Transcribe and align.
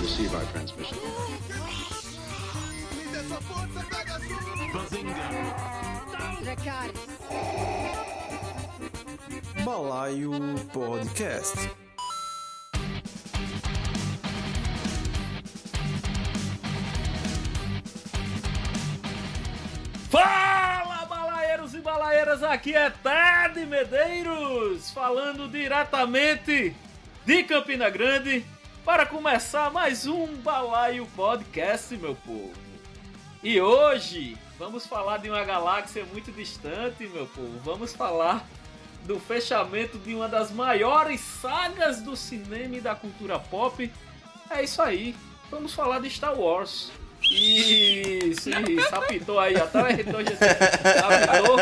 Receive 0.00 0.32
our 0.32 0.44
transmission. 0.52 0.96
Balaio 9.64 10.30
Podcast. 10.72 11.70
Fala, 20.08 21.06
balaeiros 21.06 21.74
e 21.74 21.80
balaeiras, 21.80 22.42
aqui 22.44 22.72
é 22.74 22.88
Ted 22.90 23.66
Medeiros, 23.66 24.92
falando 24.92 25.48
diretamente 25.48 26.76
de 27.24 27.44
Campina 27.44 27.88
Grande 27.88 28.44
para 28.84 29.06
começar 29.06 29.70
mais 29.70 30.06
um 30.06 30.26
Balaio 30.36 31.06
Podcast, 31.14 31.96
meu 31.96 32.16
povo. 32.16 32.52
E 33.42 33.60
hoje 33.60 34.36
vamos 34.58 34.86
falar 34.86 35.18
de 35.18 35.30
uma 35.30 35.44
galáxia 35.44 36.04
muito 36.12 36.32
distante, 36.32 37.06
meu 37.06 37.26
povo. 37.26 37.60
Vamos 37.64 37.94
falar 37.94 38.44
do 39.04 39.20
fechamento 39.20 39.98
de 39.98 40.14
uma 40.14 40.28
das 40.28 40.50
maiores 40.50 41.20
sagas 41.20 42.00
do 42.00 42.16
cinema 42.16 42.76
e 42.76 42.80
da 42.80 42.94
cultura 42.94 43.38
pop. 43.38 43.90
É 44.50 44.64
isso 44.64 44.82
aí, 44.82 45.14
vamos 45.48 45.72
falar 45.74 46.00
de 46.00 46.10
Star 46.10 46.38
Wars. 46.38 46.90
Isso, 47.22 48.50
isso, 48.50 48.94
apitou 48.94 49.38
aí, 49.38 49.56
até 49.56 49.80
o 49.80 49.86
R2 49.86 50.26
já 50.82 51.06
apitou. 51.06 51.56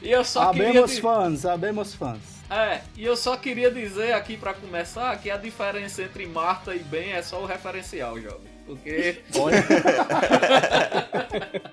E 0.00 0.10
eu 0.10 0.24
só 0.24 0.50
queria 0.52 0.68
Sabemos 0.68 0.98
fãs, 0.98 1.40
sabemos 1.40 1.94
fãs. 1.94 2.41
É, 2.52 2.82
e 2.98 3.04
eu 3.04 3.16
só 3.16 3.34
queria 3.34 3.70
dizer 3.70 4.12
aqui 4.12 4.36
pra 4.36 4.52
começar 4.52 5.16
que 5.18 5.30
a 5.30 5.38
diferença 5.38 6.02
entre 6.02 6.26
Marta 6.26 6.74
e 6.74 6.80
Ben 6.80 7.12
é 7.12 7.22
só 7.22 7.40
o 7.40 7.46
referencial, 7.46 8.20
jovem. 8.20 8.52
Porque 8.66 9.22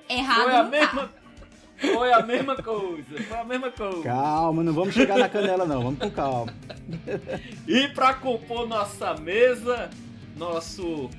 Errado 0.08 0.41
foi 0.44 0.55
a 0.55 0.63
não 0.63 0.69
mesma. 0.69 1.09
Foi 1.77 2.13
a 2.13 2.21
mesma 2.21 2.55
coisa, 2.55 3.23
foi 3.27 3.38
a 3.38 3.44
mesma 3.44 3.71
coisa. 3.71 4.03
calma, 4.03 4.63
não 4.63 4.71
vamos 4.73 4.94
chegar 4.94 5.17
na 5.17 5.27
canela 5.27 5.66
não, 5.66 5.83
vamos 5.83 5.99
com 5.99 6.09
calma. 6.11 6.53
E 7.67 7.89
pra 7.89 8.14
compor 8.14 8.66
nossa 8.67 9.16
mesa, 9.16 9.89
nosso 10.38 11.09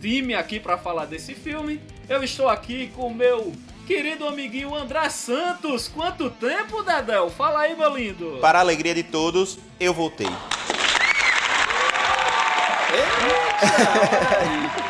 time 0.00 0.34
aqui 0.34 0.60
pra 0.60 0.76
falar 0.76 1.06
desse 1.06 1.34
filme, 1.34 1.80
eu 2.08 2.22
estou 2.22 2.48
aqui 2.48 2.88
com 2.94 3.06
o 3.08 3.14
meu 3.14 3.52
querido 3.86 4.26
amiguinho 4.26 4.74
André 4.74 5.08
Santos. 5.08 5.88
Quanto 5.88 6.28
tempo, 6.30 6.82
Dedel? 6.82 7.30
Fala 7.30 7.60
aí, 7.60 7.76
meu 7.76 7.94
lindo. 7.96 8.38
Para 8.40 8.58
a 8.58 8.62
alegria 8.62 8.94
de 8.94 9.02
todos, 9.04 9.58
eu 9.78 9.94
voltei. 9.94 10.26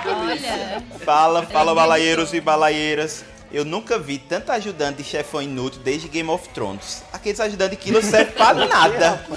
Olha, 0.07 0.83
Fala, 1.05 1.43
fala 1.47 1.75
balaeiros 1.75 2.31
todos. 2.31 2.35
e 2.35 2.41
balaeiras. 2.41 3.25
Eu 3.53 3.65
nunca 3.65 3.99
vi 3.99 4.19
tanta 4.19 4.53
ajudante 4.55 5.03
de 5.03 5.09
chefão 5.09 5.41
inútil 5.41 5.81
desde 5.83 6.09
Game 6.09 6.29
of 6.29 6.49
Thrones. 6.51 7.05
Aqueles 7.13 7.39
ajudantes 7.41 7.79
que 7.79 7.91
não 7.93 8.03
servem 8.03 8.35
pra 8.35 8.53
nada. 8.67 9.25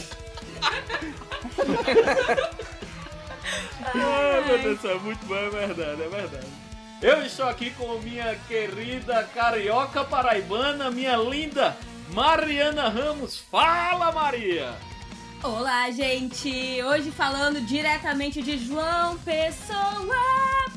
Ai, 3.94 4.44
meu 4.46 4.58
Deus 4.60 4.82
céu, 4.82 5.00
muito 5.00 5.26
bom, 5.26 5.36
é 5.36 5.50
verdade, 5.50 6.02
é 6.04 6.08
verdade. 6.08 6.48
Eu 7.02 7.26
estou 7.26 7.48
aqui 7.48 7.72
com 7.72 7.98
minha 8.00 8.36
querida 8.48 9.24
carioca 9.34 10.04
paraibana, 10.04 10.92
minha 10.92 11.16
linda 11.16 11.78
Mariana 12.14 12.90
Ramos. 12.90 13.38
Fala, 13.38 14.12
Maria! 14.12 14.74
olá 15.42 15.90
gente! 15.92 16.84
Hoje 16.84 17.10
falando 17.12 17.62
diretamente 17.62 18.42
de 18.42 18.58
João 18.58 19.18
Pessoa, 19.20 20.16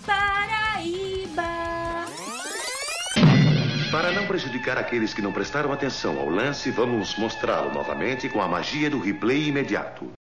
Paraíba. 0.06 1.42
Para 3.90 4.12
não 4.12 4.26
prejudicar 4.26 4.78
aqueles 4.78 5.12
que 5.12 5.20
não 5.20 5.32
prestaram 5.32 5.72
atenção 5.72 6.18
ao 6.20 6.28
lance, 6.28 6.70
vamos 6.70 7.16
mostrá-lo 7.16 7.74
novamente 7.74 8.28
com 8.28 8.40
a 8.40 8.46
magia 8.46 8.88
do 8.88 9.00
replay 9.00 9.48
imediato. 9.48 10.12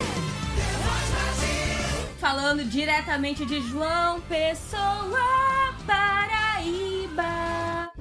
Falando 2.31 2.63
diretamente 2.63 3.45
de 3.45 3.59
João 3.69 4.21
Pessoa, 4.21 5.19
Paraíba. 5.85 7.91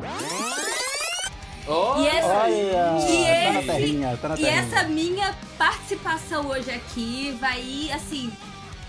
Oh, 1.67 2.01
E 2.01 2.07
essa, 2.07 2.29
Olha, 2.29 2.53
e 2.53 3.03
tá 3.03 3.59
esse- 3.59 3.67
terrinha, 3.67 4.17
tá 4.23 4.35
e 4.39 4.47
essa 4.47 4.85
minha 4.85 5.35
participação 5.59 6.47
hoje 6.47 6.71
aqui 6.71 7.37
vai 7.41 7.61
ir, 7.61 7.91
assim, 7.91 8.33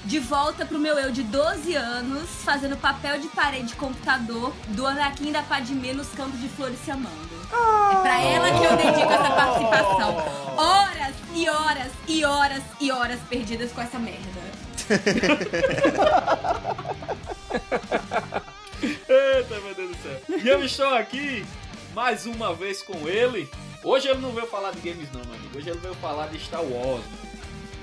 de 0.06 0.19
volta 0.19 0.63
pro 0.63 0.78
meu 0.78 1.00
eu 1.00 1.09
de 1.12 1.24
12 1.24 1.74
anos, 1.74 2.30
fazendo 2.46 2.78
papel 2.78 3.18
de 3.19 3.28
parede 3.30 3.69
de 3.69 3.75
computador 3.75 4.53
do 4.68 4.85
Anakin 4.85 5.31
da 5.31 5.41
Padmé 5.41 5.91
nos 5.91 6.09
campos 6.09 6.40
de 6.40 6.50
flores 6.50 6.78
se 6.85 6.91
amando. 6.91 7.18
É 7.51 7.96
pra 8.00 8.22
ela 8.22 8.51
que 8.59 8.63
eu 8.63 8.78
dedico 8.78 9.12
essa 9.12 9.31
participação. 9.31 10.18
Horas 10.56 11.16
e 11.34 11.50
horas 11.50 11.91
e 12.07 12.24
horas 12.24 12.62
e 12.80 12.91
horas 12.91 13.19
perdidas 13.28 13.72
com 13.72 13.81
essa 13.81 13.97
merda. 13.97 14.61
Eita, 18.81 19.59
meu 19.62 19.75
Deus 19.75 19.91
do 19.91 19.97
céu. 20.02 20.22
E 20.44 20.47
eu 20.47 20.66
estou 20.66 20.94
aqui 20.94 21.46
mais 21.94 22.25
uma 22.25 22.53
vez 22.53 22.81
com 22.81 23.07
ele. 23.07 23.50
Hoje 23.84 24.07
ele 24.07 24.19
não 24.19 24.31
veio 24.31 24.47
falar 24.47 24.72
de 24.72 24.80
games 24.80 25.12
não, 25.12 25.22
meu 25.25 25.35
amigo. 25.35 25.57
Hoje 25.57 25.69
ele 25.69 25.80
veio 25.80 25.94
falar 25.96 26.28
de 26.28 26.40
Star 26.40 26.63
Wars. 26.63 27.03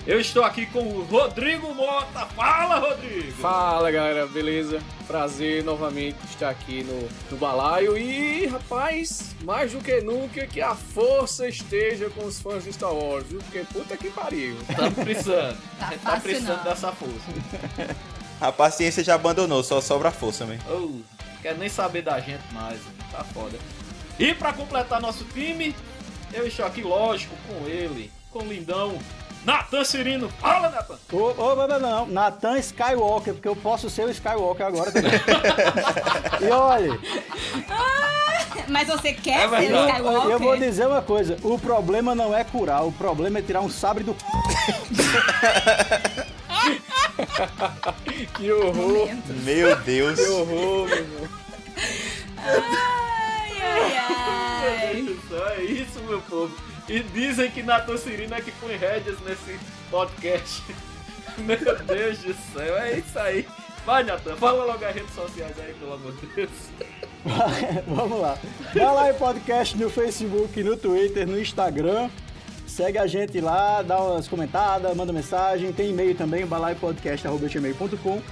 Eu 0.09 0.19
estou 0.19 0.43
aqui 0.43 0.65
com 0.65 0.79
o 0.79 1.05
Rodrigo 1.05 1.75
Mota. 1.75 2.25
Fala, 2.29 2.79
Rodrigo! 2.79 3.31
Fala 3.33 3.91
galera, 3.91 4.27
beleza? 4.27 4.81
Prazer 5.07 5.63
novamente 5.63 6.17
estar 6.31 6.49
aqui 6.49 6.83
no, 6.83 7.07
no 7.31 7.37
balaio 7.37 7.95
e 7.95 8.47
rapaz, 8.47 9.37
mais 9.43 9.73
do 9.73 9.81
que 9.81 10.01
nunca 10.01 10.47
que 10.47 10.63
a 10.63 10.75
força 10.75 11.47
esteja 11.47 12.09
com 12.09 12.25
os 12.25 12.41
fãs 12.41 12.65
de 12.65 12.73
Star 12.73 12.91
Wars, 12.91 13.27
viu? 13.27 13.39
Porque 13.41 13.59
puta 13.71 13.99
que 13.99 14.09
pariu. 14.09 14.57
Tá 14.75 14.91
precisando. 14.91 15.59
Tá 15.79 15.89
A 15.89 15.99
tá 15.99 16.21
precisando 16.21 16.57
não. 16.57 16.65
dessa 16.65 16.91
força. 16.91 17.95
A 18.41 18.51
paciência 18.51 19.05
já 19.05 19.15
abandonou, 19.15 19.63
só 19.63 19.79
sobra 19.83 20.11
força, 20.11 20.47
man. 20.47 20.57
Oh, 20.71 21.03
quer 21.43 21.55
nem 21.59 21.69
saber 21.69 22.01
da 22.01 22.19
gente 22.19 22.51
mais, 22.55 22.81
tá 23.13 23.23
foda. 23.25 23.59
E 24.19 24.33
pra 24.33 24.55
completar 24.55 25.03
nosso 25.03 25.27
time, 25.27 25.77
eu 26.33 26.47
estou 26.47 26.65
aqui, 26.65 26.81
lógico, 26.81 27.37
com 27.47 27.67
ele, 27.67 28.11
com 28.33 28.39
o 28.39 28.49
lindão 28.49 28.99
Natan 29.49 29.83
Cirino. 29.83 30.29
Fala, 30.29 30.69
Natan! 30.69 30.99
Ô, 31.11 31.17
ô, 31.43 31.79
não, 31.79 32.07
Nathan 32.07 32.59
Skywalker, 32.59 33.33
porque 33.33 33.49
eu 33.49 33.57
posso 33.57 33.89
ser 33.89 34.05
o 34.05 34.11
Skywalker 34.11 34.67
agora 34.67 34.93
também. 34.93 35.11
e 36.47 36.51
olha, 36.51 37.01
Mas 38.69 38.89
você 38.89 39.09
É 39.09 39.13
quer 39.15 39.49
ser 39.49 39.57
verdade. 39.57 39.73
o 39.73 39.87
Skywalker? 39.89 40.31
eu 40.33 40.39
vou 40.39 40.55
dizer 40.59 40.87
uma 40.87 41.01
coisa, 41.01 41.39
o 41.43 41.59
problema 41.59 42.15
não 42.15 42.37
é 42.37 42.45
curar, 42.45 42.85
o 42.85 42.93
problema 42.93 43.39
é 43.39 43.43
tirar 43.43 43.63
um 43.63 43.71
sabre 43.71 44.05
do... 44.05 44.15
Que 48.37 48.53
horror. 48.53 49.09
Meu 49.45 49.75
Deus. 49.81 50.21
que 50.21 50.27
horror, 50.29 50.87
meu 50.87 50.99
irmão. 50.99 51.29
Ai, 52.37 53.53
ai, 53.63 53.97
ai. 53.97 55.01
Isso, 55.01 55.35
é 55.35 55.63
isso, 55.65 56.01
meu 56.03 56.21
povo. 56.21 56.55
E 56.89 57.01
dizem 57.01 57.51
que 57.51 57.63
Natan 57.63 57.97
Cirino 57.99 58.35
é 58.35 58.41
que 58.41 58.51
põe 58.53 58.77
rédeas 58.77 59.19
nesse 59.21 59.59
podcast. 59.91 60.63
Meu 61.39 61.57
Deus 61.57 62.19
do 62.19 62.35
céu, 62.53 62.79
é 62.79 62.99
isso 62.99 63.19
aí. 63.19 63.47
Vai, 63.85 64.03
Natan, 64.03 64.37
fala 64.37 64.65
logo 64.65 64.85
as 64.85 64.95
redes 64.95 65.15
sociais 65.15 65.55
aí, 65.59 65.75
pelo 65.75 65.95
amor 65.95 66.13
de 66.17 66.27
Deus. 66.27 66.51
Vamos 67.87 68.21
lá. 68.21 68.39
Vai 68.75 68.95
lá 68.95 69.11
em 69.11 69.15
podcast 69.15 69.77
no 69.77 69.91
Facebook, 69.91 70.63
no 70.63 70.77
Twitter, 70.77 71.27
no 71.27 71.39
Instagram. 71.39 72.09
Segue 72.67 72.99
a 72.99 73.07
gente 73.07 73.41
lá, 73.41 73.83
dá 73.83 73.99
umas 73.99 74.27
comentadas, 74.27 74.97
manda 74.97 75.13
mensagem. 75.13 75.73
Tem 75.73 75.91
e-mail 75.91 76.15
também, 76.15 76.47
balaiopodcast.gmail.com 76.47 78.23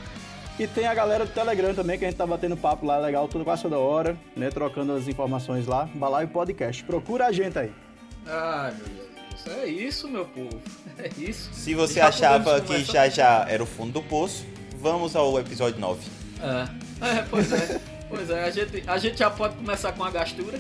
E 0.59 0.67
tem 0.67 0.87
a 0.87 0.95
galera 0.95 1.27
do 1.27 1.33
Telegram 1.33 1.75
também, 1.75 1.99
que 1.99 2.05
a 2.05 2.09
gente 2.09 2.19
tá 2.19 2.27
batendo 2.27 2.57
papo 2.57 2.87
lá, 2.87 2.99
legal, 2.99 3.29
tudo 3.29 3.45
quase 3.45 3.63
toda 3.63 3.79
hora, 3.79 4.17
né? 4.35 4.51
Trocando 4.51 4.93
as 4.93 5.09
informações 5.09 5.67
lá. 5.67 5.89
Balaio 5.95 6.29
Podcast. 6.29 6.85
Procura 6.85 7.27
a 7.27 7.33
gente 7.33 7.59
aí. 7.59 7.86
Ai, 8.27 8.73
meu 8.75 8.87
Deus. 8.87 9.59
É 9.59 9.67
isso, 9.67 10.09
meu 10.09 10.25
povo. 10.25 10.61
É 10.99 11.11
isso. 11.19 11.51
Se 11.53 11.75
você 11.75 11.95
Já 12.01 12.09
achava 12.09 12.59
que 12.63 12.83
já 12.83 13.07
já 13.07 13.45
era 13.47 13.63
o 13.63 13.67
fundo 13.67 13.93
do 13.93 14.03
poço, 14.03 14.47
vamos 14.81 15.15
ao 15.15 15.39
episódio 15.39 15.79
9. 15.79 16.01
É. 16.41 17.07
É, 17.07 17.23
pois 17.29 17.53
é. 17.53 17.79
Pois 18.09 18.31
é, 18.31 18.45
a 18.45 18.51
gente, 18.51 18.83
a 18.87 18.97
gente 18.97 19.19
já 19.19 19.29
pode 19.29 19.57
começar 19.57 19.93
com 19.93 20.03
a 20.05 20.11
gastura. 20.11 20.59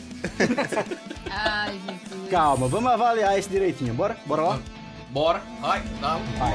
Ai, 1.31 1.81
Jesus. 1.89 2.31
Calma, 2.31 2.69
vamos 2.69 2.93
avaliar 2.93 3.39
isso 3.39 3.49
direitinho. 3.49 3.95
Bora? 3.95 4.17
Bora 4.27 4.43
lá? 4.43 4.61
Bora. 5.09 5.41
Vai, 5.63 5.83
dá. 6.03 6.19
Vai. 6.39 6.55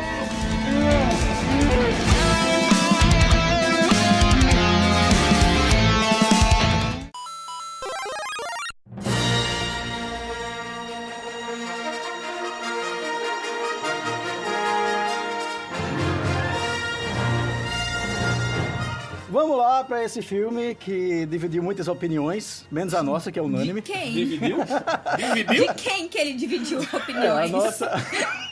Vamos 19.42 19.58
lá 19.58 19.84
pra 19.84 20.04
esse 20.04 20.22
filme 20.22 20.76
que 20.76 21.26
dividiu 21.26 21.64
muitas 21.64 21.88
opiniões, 21.88 22.66
menos 22.72 22.94
a 22.94 23.02
nossa, 23.02 23.32
que 23.32 23.40
é 23.40 23.42
De 23.42 23.48
unânime. 23.48 23.82
quem? 23.82 24.12
Dividiu? 24.12 24.58
Dividiu? 25.18 25.68
De 25.68 25.74
quem 25.74 26.08
que 26.08 26.18
ele 26.18 26.34
dividiu 26.34 26.80
É, 26.82 26.86
a 26.92 26.98
opiniões? 26.98 27.52
nossa. 27.52 27.92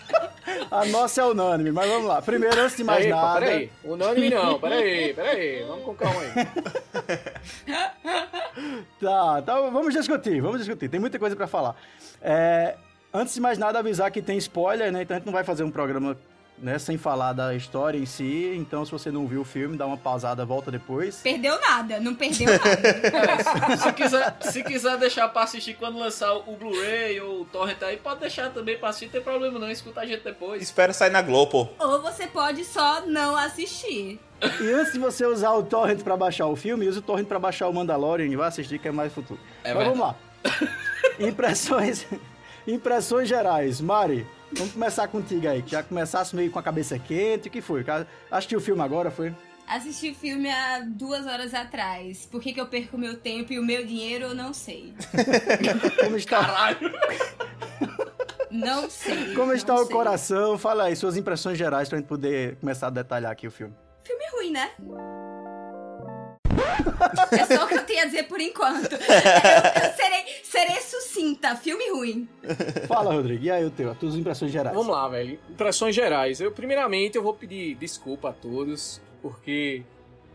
A 0.71 0.83
nossa 0.85 1.21
é 1.21 1.25
unânime, 1.25 1.71
mas 1.71 1.87
vamos 1.87 2.07
lá. 2.07 2.21
Primeiro, 2.23 2.59
antes 2.59 2.75
de 2.75 2.83
mais 2.83 3.05
pô, 3.05 3.11
nada. 3.11 3.39
peraí. 3.39 3.71
Unânime 3.83 4.29
não, 4.31 4.59
peraí, 4.59 5.13
peraí. 5.13 5.63
Vamos 5.63 5.85
com 5.85 5.93
calma 5.95 6.21
aí. 6.21 6.31
Tá, 8.99 9.41
tá, 9.41 9.59
vamos 9.61 9.93
discutir, 9.93 10.41
vamos 10.41 10.59
discutir. 10.59 10.89
Tem 10.89 10.99
muita 10.99 11.17
coisa 11.19 11.35
pra 11.35 11.47
falar. 11.47 11.75
É, 12.21 12.75
antes 13.13 13.33
de 13.35 13.41
mais 13.41 13.57
nada, 13.57 13.79
avisar 13.79 14.11
que 14.11 14.21
tem 14.21 14.37
spoiler, 14.37 14.91
né? 14.91 15.03
Então 15.03 15.15
a 15.15 15.19
gente 15.19 15.25
não 15.27 15.33
vai 15.33 15.43
fazer 15.43 15.63
um 15.63 15.71
programa 15.71 16.17
né, 16.61 16.77
sem 16.77 16.97
falar 16.97 17.33
da 17.33 17.53
história 17.55 17.97
em 17.97 18.05
si. 18.05 18.53
Então, 18.55 18.85
se 18.85 18.91
você 18.91 19.11
não 19.11 19.25
viu 19.27 19.41
o 19.41 19.45
filme, 19.45 19.77
dá 19.77 19.85
uma 19.85 19.97
pausada, 19.97 20.45
volta 20.45 20.69
depois. 20.71 21.17
Perdeu 21.21 21.59
nada, 21.59 21.99
não 21.99 22.15
perdeu 22.15 22.47
nada. 22.51 23.77
se, 23.77 23.93
quiser, 23.93 24.37
se 24.41 24.63
quiser 24.63 24.97
deixar 24.97 25.29
pra 25.29 25.43
assistir 25.43 25.75
quando 25.75 25.97
lançar 25.97 26.33
o 26.33 26.55
Blu-ray 26.55 27.19
ou 27.21 27.41
o 27.41 27.45
Torrent 27.45 27.81
aí, 27.83 27.97
pode 27.97 28.19
deixar 28.19 28.49
também 28.51 28.77
pra 28.77 28.89
assistir, 28.89 29.05
não 29.05 29.11
tem 29.13 29.21
problema 29.21 29.59
não, 29.59 29.69
escuta 29.71 30.01
a 30.01 30.05
gente 30.05 30.23
depois. 30.23 30.61
Espera 30.61 30.93
sair 30.93 31.11
na 31.11 31.21
Globo. 31.21 31.69
Ou 31.79 32.01
você 32.01 32.27
pode 32.27 32.63
só 32.65 33.01
não 33.05 33.35
assistir. 33.35 34.19
E 34.61 34.71
antes 34.71 34.93
de 34.93 34.99
você 34.99 35.25
usar 35.25 35.51
o 35.51 35.63
torrent 35.63 36.01
pra 36.01 36.15
baixar 36.15 36.47
o 36.47 36.55
filme, 36.55 36.87
use 36.87 36.99
o 36.99 37.01
torrent 37.01 37.27
pra 37.27 37.39
baixar 37.39 37.67
o 37.67 37.73
Mandalorian 37.73 38.27
e 38.27 38.35
vai 38.35 38.47
assistir 38.47 38.79
que 38.79 38.87
é 38.87 38.91
mais 38.91 39.11
futuro. 39.11 39.39
É 39.63 39.73
Mas 39.73 39.83
vamos 39.85 39.99
lá. 39.99 40.15
Impressões, 41.19 42.05
impressões 42.65 43.27
gerais. 43.27 43.81
Mari, 43.81 44.25
vamos 44.53 44.73
começar 44.73 45.07
contigo 45.07 45.47
aí, 45.47 45.61
que 45.61 45.71
já 45.71 45.83
começasse 45.83 46.35
meio 46.35 46.51
com 46.51 46.59
a 46.59 46.63
cabeça 46.63 46.97
quente. 46.97 47.47
O 47.47 47.51
que 47.51 47.61
foi? 47.61 47.85
Assistiu 48.31 48.59
o 48.59 48.61
filme 48.61 48.81
agora, 48.81 49.11
foi? 49.11 49.33
Assisti 49.67 50.09
o 50.09 50.15
filme 50.15 50.49
há 50.49 50.79
duas 50.79 51.27
horas 51.27 51.53
atrás. 51.53 52.25
Por 52.25 52.41
que, 52.41 52.53
que 52.53 52.59
eu 52.59 52.65
perco 52.65 52.97
meu 52.97 53.17
tempo 53.17 53.53
e 53.53 53.59
o 53.59 53.63
meu 53.63 53.85
dinheiro, 53.85 54.25
eu 54.25 54.35
não 54.35 54.51
sei. 54.51 54.95
Como 56.03 56.15
está, 56.15 56.39
Caralho! 56.39 56.91
Não 58.49 58.89
sei. 58.89 59.35
como 59.35 59.53
está 59.53 59.75
o 59.75 59.85
sei. 59.85 59.95
coração? 59.95 60.57
Fala 60.57 60.85
aí, 60.85 60.95
suas 60.95 61.15
impressões 61.15 61.55
gerais 61.55 61.87
pra 61.87 61.99
gente 61.99 62.07
poder 62.07 62.55
começar 62.55 62.87
a 62.87 62.89
detalhar 62.89 63.31
aqui 63.31 63.45
o 63.45 63.51
filme. 63.51 63.75
Filme 64.03 64.23
ruim, 64.33 64.51
né? 64.51 64.71
É 67.31 67.45
só 67.57 67.65
o 67.65 67.67
que 67.67 67.75
eu 67.75 67.83
tenho 67.85 68.01
a 68.01 68.05
dizer 68.05 68.23
por 68.23 68.39
enquanto. 68.39 68.93
Eu, 68.93 68.99
eu 68.99 69.93
serei, 69.95 70.23
serei 70.43 70.81
sucinta. 70.81 71.55
Filme 71.55 71.89
ruim. 71.91 72.27
Fala, 72.87 73.13
Rodrigo, 73.13 73.43
e 73.43 73.51
aí 73.51 73.63
o 73.65 73.69
teu, 73.71 73.91
as 73.91 73.97
tuas 73.97 74.15
impressões 74.15 74.51
gerais? 74.51 74.75
Vamos 74.75 74.91
lá, 74.93 75.07
velho. 75.07 75.39
Impressões 75.49 75.95
gerais. 75.95 76.39
Eu, 76.41 76.51
primeiramente, 76.51 77.15
eu 77.17 77.23
vou 77.23 77.33
pedir 77.33 77.75
desculpa 77.75 78.29
a 78.29 78.33
todos, 78.33 79.01
porque 79.21 79.83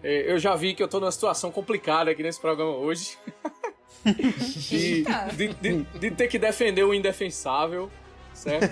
é, 0.02 0.30
eu 0.32 0.38
já 0.38 0.54
vi 0.54 0.74
que 0.74 0.82
eu 0.82 0.88
tô 0.88 1.00
numa 1.00 1.12
situação 1.12 1.50
complicada 1.50 2.10
aqui 2.10 2.22
nesse 2.22 2.40
programa 2.40 2.72
hoje. 2.76 3.16
de, 4.04 5.04
de, 5.34 5.48
de- 5.54 5.82
de 5.98 6.10
ter 6.10 6.28
que 6.28 6.38
defender 6.38 6.84
o 6.84 6.92
indefensável, 6.92 7.90
certo? 8.34 8.68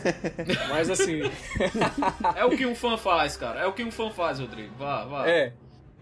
Mas 0.69 0.91
assim, 0.91 1.23
É 2.37 2.45
o 2.45 2.51
que 2.51 2.67
um 2.67 2.75
fã 2.75 2.97
faz, 2.99 3.37
cara. 3.37 3.61
É 3.61 3.67
o 3.67 3.73
que 3.73 3.83
um 3.83 3.91
fã 3.91 4.11
faz, 4.11 4.39
Rodrigo. 4.39 4.75
Vá, 4.79 5.05
vá. 5.05 5.29
é. 5.29 5.53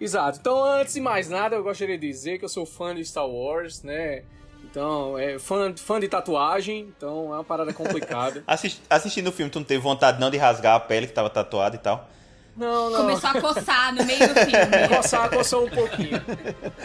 Exato. 0.00 0.38
Então, 0.40 0.64
antes 0.64 0.94
de 0.94 1.00
mais 1.00 1.28
nada, 1.28 1.56
eu 1.56 1.62
gostaria 1.62 1.98
de 1.98 2.06
dizer 2.08 2.38
que 2.38 2.44
eu 2.44 2.48
sou 2.48 2.64
fã 2.64 2.94
de 2.94 3.04
Star 3.04 3.28
Wars, 3.28 3.82
né? 3.82 4.22
Então, 4.64 5.18
é 5.18 5.38
fã, 5.38 5.74
fã 5.76 5.98
de 6.00 6.08
tatuagem, 6.08 6.80
então 6.96 7.32
é 7.32 7.36
uma 7.36 7.44
parada 7.44 7.72
complicada. 7.72 8.42
Assist, 8.46 8.80
assistindo 8.88 9.28
o 9.28 9.32
filme, 9.32 9.50
tu 9.50 9.58
não 9.58 9.66
teve 9.66 9.80
vontade 9.82 10.20
não 10.20 10.30
de 10.30 10.36
rasgar 10.38 10.74
a 10.76 10.80
pele 10.80 11.06
que 11.06 11.12
tava 11.12 11.28
tatuada 11.28 11.76
e 11.76 11.78
tal? 11.78 12.08
Não, 12.56 12.90
não. 12.90 13.00
Começou 13.02 13.30
a 13.30 13.40
coçar 13.40 13.94
no 13.94 14.04
meio 14.04 14.18
do 14.20 14.34
filme. 14.34 14.88
coçar, 14.96 15.30
coçou 15.30 15.66
um 15.66 15.70
pouquinho. 15.70 16.16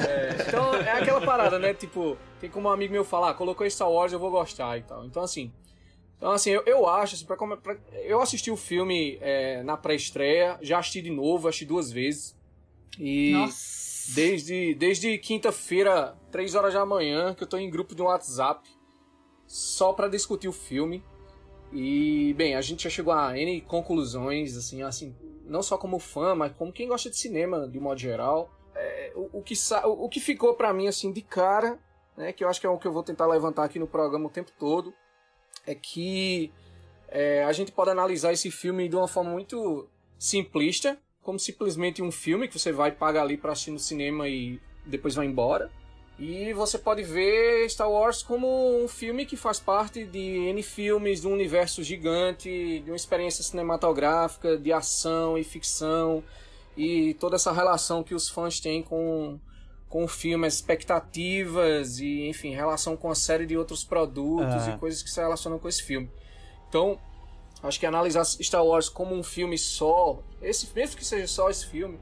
É, 0.07 0.45
então 0.47 0.73
é 0.75 0.91
aquela 0.91 1.21
parada, 1.21 1.59
né? 1.59 1.73
Tipo, 1.73 2.17
tem 2.39 2.49
como 2.49 2.69
um 2.69 2.71
amigo 2.71 2.93
meu 2.93 3.03
falar, 3.03 3.31
ah, 3.31 3.33
colocou 3.33 3.69
Star 3.69 3.89
Wars, 3.89 4.13
eu 4.13 4.19
vou 4.19 4.31
gostar 4.31 4.77
e 4.77 4.81
tal. 4.83 5.05
Então 5.05 5.23
assim. 5.23 5.51
Então, 6.17 6.31
assim, 6.31 6.51
eu, 6.51 6.63
eu 6.65 6.87
acho, 6.87 7.15
assim, 7.15 7.25
pra, 7.25 7.35
pra- 7.35 7.75
eu 8.05 8.21
assisti 8.21 8.49
o 8.49 8.55
filme 8.55 9.17
é, 9.21 9.61
na 9.63 9.75
pré-estreia, 9.75 10.57
já 10.61 10.79
assisti 10.79 11.01
de 11.01 11.09
novo, 11.11 11.47
assisti 11.47 11.65
duas 11.65 11.91
vezes. 11.91 12.33
E 12.99 13.31
Nossa. 13.33 14.13
desde, 14.13 14.73
desde 14.75 15.17
quinta-feira, 15.17 16.17
três 16.31 16.55
horas 16.55 16.73
da 16.73 16.85
manhã, 16.85 17.33
que 17.33 17.43
eu 17.43 17.47
tô 17.47 17.57
em 17.57 17.69
grupo 17.69 17.95
de 17.95 18.01
um 18.01 18.05
WhatsApp 18.05 18.67
só 19.47 19.93
pra 19.93 20.07
discutir 20.07 20.47
o 20.47 20.53
filme. 20.53 21.03
E, 21.71 22.33
bem, 22.35 22.55
a 22.55 22.61
gente 22.61 22.83
já 22.83 22.89
chegou 22.89 23.13
a 23.13 23.37
N 23.37 23.61
conclusões, 23.61 24.55
assim, 24.55 24.81
assim, 24.81 25.15
não 25.45 25.61
só 25.61 25.77
como 25.77 25.99
fã, 25.99 26.35
mas 26.35 26.55
como 26.55 26.71
quem 26.71 26.87
gosta 26.87 27.09
de 27.09 27.17
cinema, 27.17 27.67
de 27.67 27.79
modo 27.79 27.99
geral. 27.99 28.49
É, 28.73 29.11
o, 29.15 29.39
o 29.39 29.41
que, 29.41 29.53
o, 29.83 30.05
o 30.05 30.09
que 30.09 30.19
ficou 30.19 30.53
pra 30.53 30.73
mim, 30.73 30.87
assim, 30.87 31.11
de 31.11 31.21
cara, 31.21 31.79
né, 32.15 32.31
que 32.31 32.43
eu 32.43 32.49
acho 32.49 32.61
que 32.61 32.67
é 32.67 32.69
o 32.69 32.77
que 32.77 32.87
eu 32.87 32.93
vou 32.93 33.03
tentar 33.03 33.27
levantar 33.27 33.63
aqui 33.63 33.79
no 33.79 33.87
programa 33.87 34.27
o 34.27 34.29
tempo 34.29 34.51
todo, 34.57 34.93
é 35.65 35.75
que 35.75 36.51
é, 37.07 37.43
a 37.43 37.51
gente 37.51 37.71
pode 37.71 37.89
analisar 37.89 38.33
esse 38.33 38.51
filme 38.51 38.87
de 38.87 38.95
uma 38.95 39.07
forma 39.07 39.31
muito 39.31 39.89
simplista, 40.17 40.97
como 41.25 41.39
simplesmente 41.39 42.03
um 42.03 42.11
filme 42.11 42.47
que 42.47 42.57
você 42.59 42.71
vai 42.71 42.91
pagar 42.91 43.23
ali 43.23 43.35
pra 43.35 43.51
assistir 43.53 43.71
no 43.71 43.79
cinema 43.79 44.29
e 44.29 44.59
depois 44.85 45.15
vai 45.15 45.25
embora. 45.25 45.71
E 46.19 46.53
você 46.53 46.77
pode 46.77 47.01
ver 47.01 47.67
Star 47.67 47.89
Wars 47.89 48.21
como 48.21 48.47
um 48.81 48.87
filme 48.87 49.25
que 49.25 49.35
faz 49.35 49.59
parte 49.59 50.05
de 50.05 50.19
N 50.19 50.61
filmes, 50.61 51.21
de 51.21 51.27
um 51.27 51.33
universo 51.33 51.83
gigante, 51.83 52.79
de 52.79 52.91
uma 52.91 52.95
experiência 52.95 53.43
cinematográfica, 53.43 54.55
de 54.55 54.71
ação 54.71 55.35
e 55.35 55.43
ficção, 55.43 56.23
e 56.77 57.15
toda 57.15 57.35
essa 57.37 57.51
relação 57.51 58.03
que 58.03 58.13
os 58.13 58.29
fãs 58.29 58.59
têm 58.59 58.83
com, 58.83 59.39
com 59.89 60.03
o 60.03 60.07
filme, 60.07 60.45
as 60.45 60.53
expectativas 60.53 61.99
e, 61.99 62.27
enfim, 62.29 62.53
relação 62.53 62.95
com 62.95 63.09
a 63.09 63.15
série 63.15 63.47
de 63.47 63.57
outros 63.57 63.83
produtos 63.83 64.67
Ah. 64.67 64.75
e 64.75 64.77
coisas 64.77 65.01
que 65.01 65.09
se 65.09 65.19
relacionam 65.19 65.57
com 65.57 65.67
esse 65.67 65.81
filme. 65.83 66.09
Então, 66.69 66.99
acho 67.67 67.79
que 67.79 67.85
analisar 67.85 68.23
Star 68.25 68.65
Wars 68.65 68.89
como 68.89 69.15
um 69.15 69.23
filme 69.23 69.57
só, 69.57 70.21
esse 70.41 70.67
mesmo 70.75 70.97
que 70.97 71.05
seja 71.05 71.27
só 71.27 71.49
esse 71.49 71.65
filme, 71.67 71.99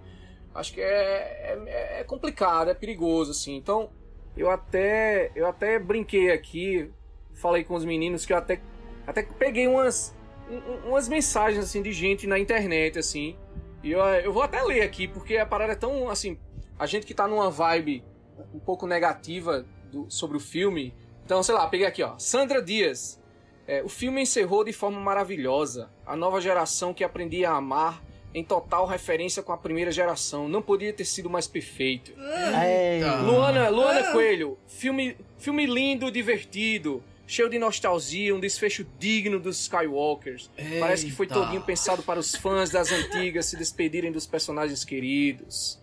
acho 0.54 0.74
que 0.74 0.81
é, 0.81 1.57
é, 1.68 2.00
é 2.00 2.04
complicado, 2.04 2.69
é 2.69 2.74
perigoso, 2.74 3.31
assim. 3.31 3.56
Então, 3.56 3.89
eu 4.36 4.50
até, 4.50 5.31
eu 5.36 5.48
até 5.48 5.80
brinquei 5.80 6.31
aqui, 6.31 6.92
falei 7.33 7.63
com 7.63 7.75
os 7.75 7.86
meninos 7.86 8.25
que 8.25 8.33
eu 8.33 8.38
até, 8.38 8.62
até 9.07 9.24
peguei 9.24 9.68
umas, 9.68 10.15
um- 10.50 10.56
um- 10.57 10.89
umas 10.89 11.07
mensagens, 11.07 11.63
assim, 11.63 11.81
de 11.81 11.92
gente 11.92 12.27
na 12.27 12.38
internet, 12.39 13.00
assim. 13.00 13.38
E 13.84 13.91
eu, 13.91 14.00
eu 14.00 14.32
vou 14.34 14.43
até 14.43 14.62
ler 14.62 14.82
aqui, 14.82 15.08
porque 15.08 15.38
a 15.38 15.46
parada 15.46 15.74
é 15.74 15.75
tão, 15.75 16.10
assim, 16.10 16.38
a 16.77 16.86
gente 16.86 17.05
que 17.05 17.13
tá 17.13 17.27
numa 17.27 17.50
vibe 17.50 18.03
um 18.53 18.60
pouco 18.60 18.86
negativa 18.88 19.65
do- 19.91 20.10
sobre 20.10 20.38
o 20.38 20.39
filme. 20.39 20.93
Então, 21.25 21.41
sei 21.43 21.55
lá, 21.55 21.67
peguei 21.67 21.86
aqui, 21.86 22.01
ó. 22.03 22.17
Sandra 22.17 22.62
Dias. 22.62 23.22
É, 23.67 23.82
o 23.82 23.89
filme 23.89 24.22
encerrou 24.22 24.63
de 24.63 24.74
forma 24.74 25.00
maravilhosa. 25.00 25.89
A 26.05 26.15
nova 26.15 26.41
geração 26.41 26.93
que 26.93 27.03
aprendia 27.03 27.51
a 27.51 27.55
amar 27.55 28.03
em 28.34 28.43
total 28.43 28.86
referência 28.86 29.43
com 29.43 29.51
a 29.51 29.58
primeira 29.58 29.91
geração. 29.91 30.50
Não 30.50 30.62
podia 30.62 30.91
ter 30.91 31.05
sido 31.05 31.29
mais 31.29 31.48
perfeito. 31.48 32.12
Ei, 32.17 33.03
Luana, 33.24 33.70
Luana 33.70 34.12
Coelho, 34.12 34.58
filme, 34.67 35.15
filme 35.38 35.65
lindo, 35.65 36.12
divertido, 36.12 37.03
cheio 37.27 37.50
de 37.50 37.60
nostalgia, 37.60 38.36
um 38.36 38.39
desfecho 38.39 38.86
digno 38.98 39.39
dos 39.39 39.60
Skywalkers. 39.62 40.50
Parece 40.79 41.05
que 41.05 41.12
foi 41.12 41.25
Eita. 41.27 41.36
todinho 41.36 41.62
pensado 41.62 42.01
para 42.01 42.20
os 42.20 42.36
fãs 42.36 42.72
das 42.72 42.91
antigas 42.91 43.46
se 43.46 43.55
despedirem 43.55 44.12
dos 44.12 44.25
personagens 44.25 44.84
queridos. 44.84 45.79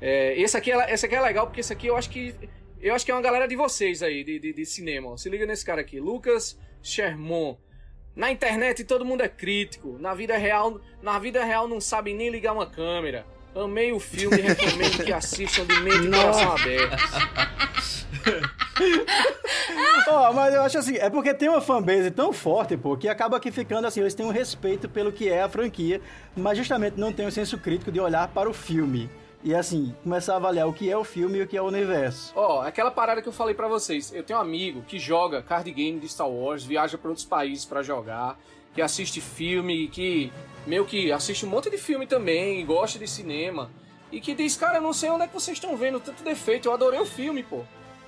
É, 0.00 0.40
esse, 0.40 0.56
aqui 0.56 0.72
é, 0.72 0.94
esse 0.94 1.04
aqui 1.04 1.14
é 1.14 1.20
legal 1.20 1.46
porque 1.46 1.60
esse 1.60 1.72
aqui 1.72 1.88
eu 1.88 1.96
acho 1.96 2.08
que 2.08 2.34
eu 2.80 2.94
acho 2.94 3.04
que 3.04 3.10
é 3.10 3.14
uma 3.14 3.20
galera 3.20 3.46
de 3.46 3.54
vocês 3.54 4.02
aí 4.02 4.24
de, 4.24 4.38
de, 4.38 4.52
de 4.54 4.64
cinema. 4.64 5.18
Se 5.18 5.28
liga 5.28 5.44
nesse 5.44 5.64
cara 5.64 5.82
aqui, 5.82 6.00
Lucas 6.00 6.56
Sherman. 6.82 7.56
Na 8.14 8.30
internet 8.30 8.84
todo 8.84 9.04
mundo 9.04 9.22
é 9.22 9.28
crítico. 9.28 9.96
Na 9.98 10.14
vida 10.14 10.36
real, 10.36 10.80
na 11.02 11.18
vida 11.18 11.44
real 11.44 11.68
não 11.68 11.80
sabe 11.80 12.12
nem 12.12 12.28
ligar 12.30 12.52
uma 12.52 12.66
câmera. 12.66 13.24
Amei 13.54 13.92
o 13.92 14.00
filme 14.00 14.38
e 14.38 14.40
recomendo 14.42 15.04
que 15.04 15.12
assistam 15.12 15.64
de 15.64 15.80
mente 15.80 16.06
e 16.06 16.10
coração 16.10 16.52
aberto. 16.52 16.96
Ó, 20.08 20.32
mas 20.32 20.54
eu 20.54 20.62
acho 20.62 20.78
assim, 20.78 20.96
é 20.96 21.08
porque 21.08 21.32
tem 21.34 21.48
uma 21.48 21.60
fanbase 21.60 22.10
tão 22.10 22.32
forte, 22.32 22.76
pô, 22.76 22.96
que 22.96 23.08
acaba 23.08 23.38
que 23.38 23.50
ficando 23.52 23.86
assim, 23.86 24.00
eles 24.00 24.14
têm 24.14 24.26
um 24.26 24.30
respeito 24.30 24.88
pelo 24.88 25.12
que 25.12 25.28
é 25.28 25.42
a 25.42 25.48
franquia, 25.48 26.00
mas 26.36 26.58
justamente 26.58 26.98
não 26.98 27.12
tem 27.12 27.26
o 27.26 27.32
senso 27.32 27.58
crítico 27.58 27.92
de 27.92 28.00
olhar 28.00 28.28
para 28.28 28.48
o 28.48 28.52
filme. 28.52 29.08
E 29.42 29.54
assim, 29.54 29.94
começar 30.02 30.34
a 30.34 30.36
avaliar 30.36 30.68
o 30.68 30.72
que 30.72 30.90
é 30.90 30.96
o 30.96 31.02
filme 31.02 31.38
e 31.38 31.42
o 31.42 31.46
que 31.46 31.56
é 31.56 31.62
o 31.62 31.66
universo. 31.66 32.32
Ó, 32.36 32.60
aquela 32.60 32.90
parada 32.90 33.22
que 33.22 33.28
eu 33.28 33.32
falei 33.32 33.54
pra 33.54 33.68
vocês. 33.68 34.12
Eu 34.12 34.22
tenho 34.22 34.38
um 34.38 34.42
amigo 34.42 34.82
que 34.82 34.98
joga 34.98 35.42
card 35.42 35.70
game 35.72 35.98
de 35.98 36.08
Star 36.08 36.28
Wars, 36.28 36.62
viaja 36.62 36.98
pra 36.98 37.08
outros 37.08 37.24
países 37.24 37.64
pra 37.64 37.82
jogar, 37.82 38.38
que 38.74 38.82
assiste 38.82 39.20
filme, 39.20 39.88
que 39.88 40.30
meio 40.66 40.84
que 40.84 41.10
assiste 41.10 41.46
um 41.46 41.48
monte 41.48 41.70
de 41.70 41.78
filme 41.78 42.06
também, 42.06 42.64
gosta 42.66 42.98
de 42.98 43.08
cinema, 43.08 43.70
e 44.12 44.20
que 44.20 44.34
diz, 44.34 44.56
cara, 44.56 44.78
não 44.78 44.92
sei 44.92 45.08
onde 45.08 45.24
é 45.24 45.26
que 45.26 45.34
vocês 45.34 45.56
estão 45.56 45.74
vendo 45.74 46.00
tanto 46.00 46.22
defeito, 46.22 46.68
eu 46.68 46.74
adorei 46.74 47.00
o 47.00 47.06
filme, 47.06 47.42
pô. 47.42 47.62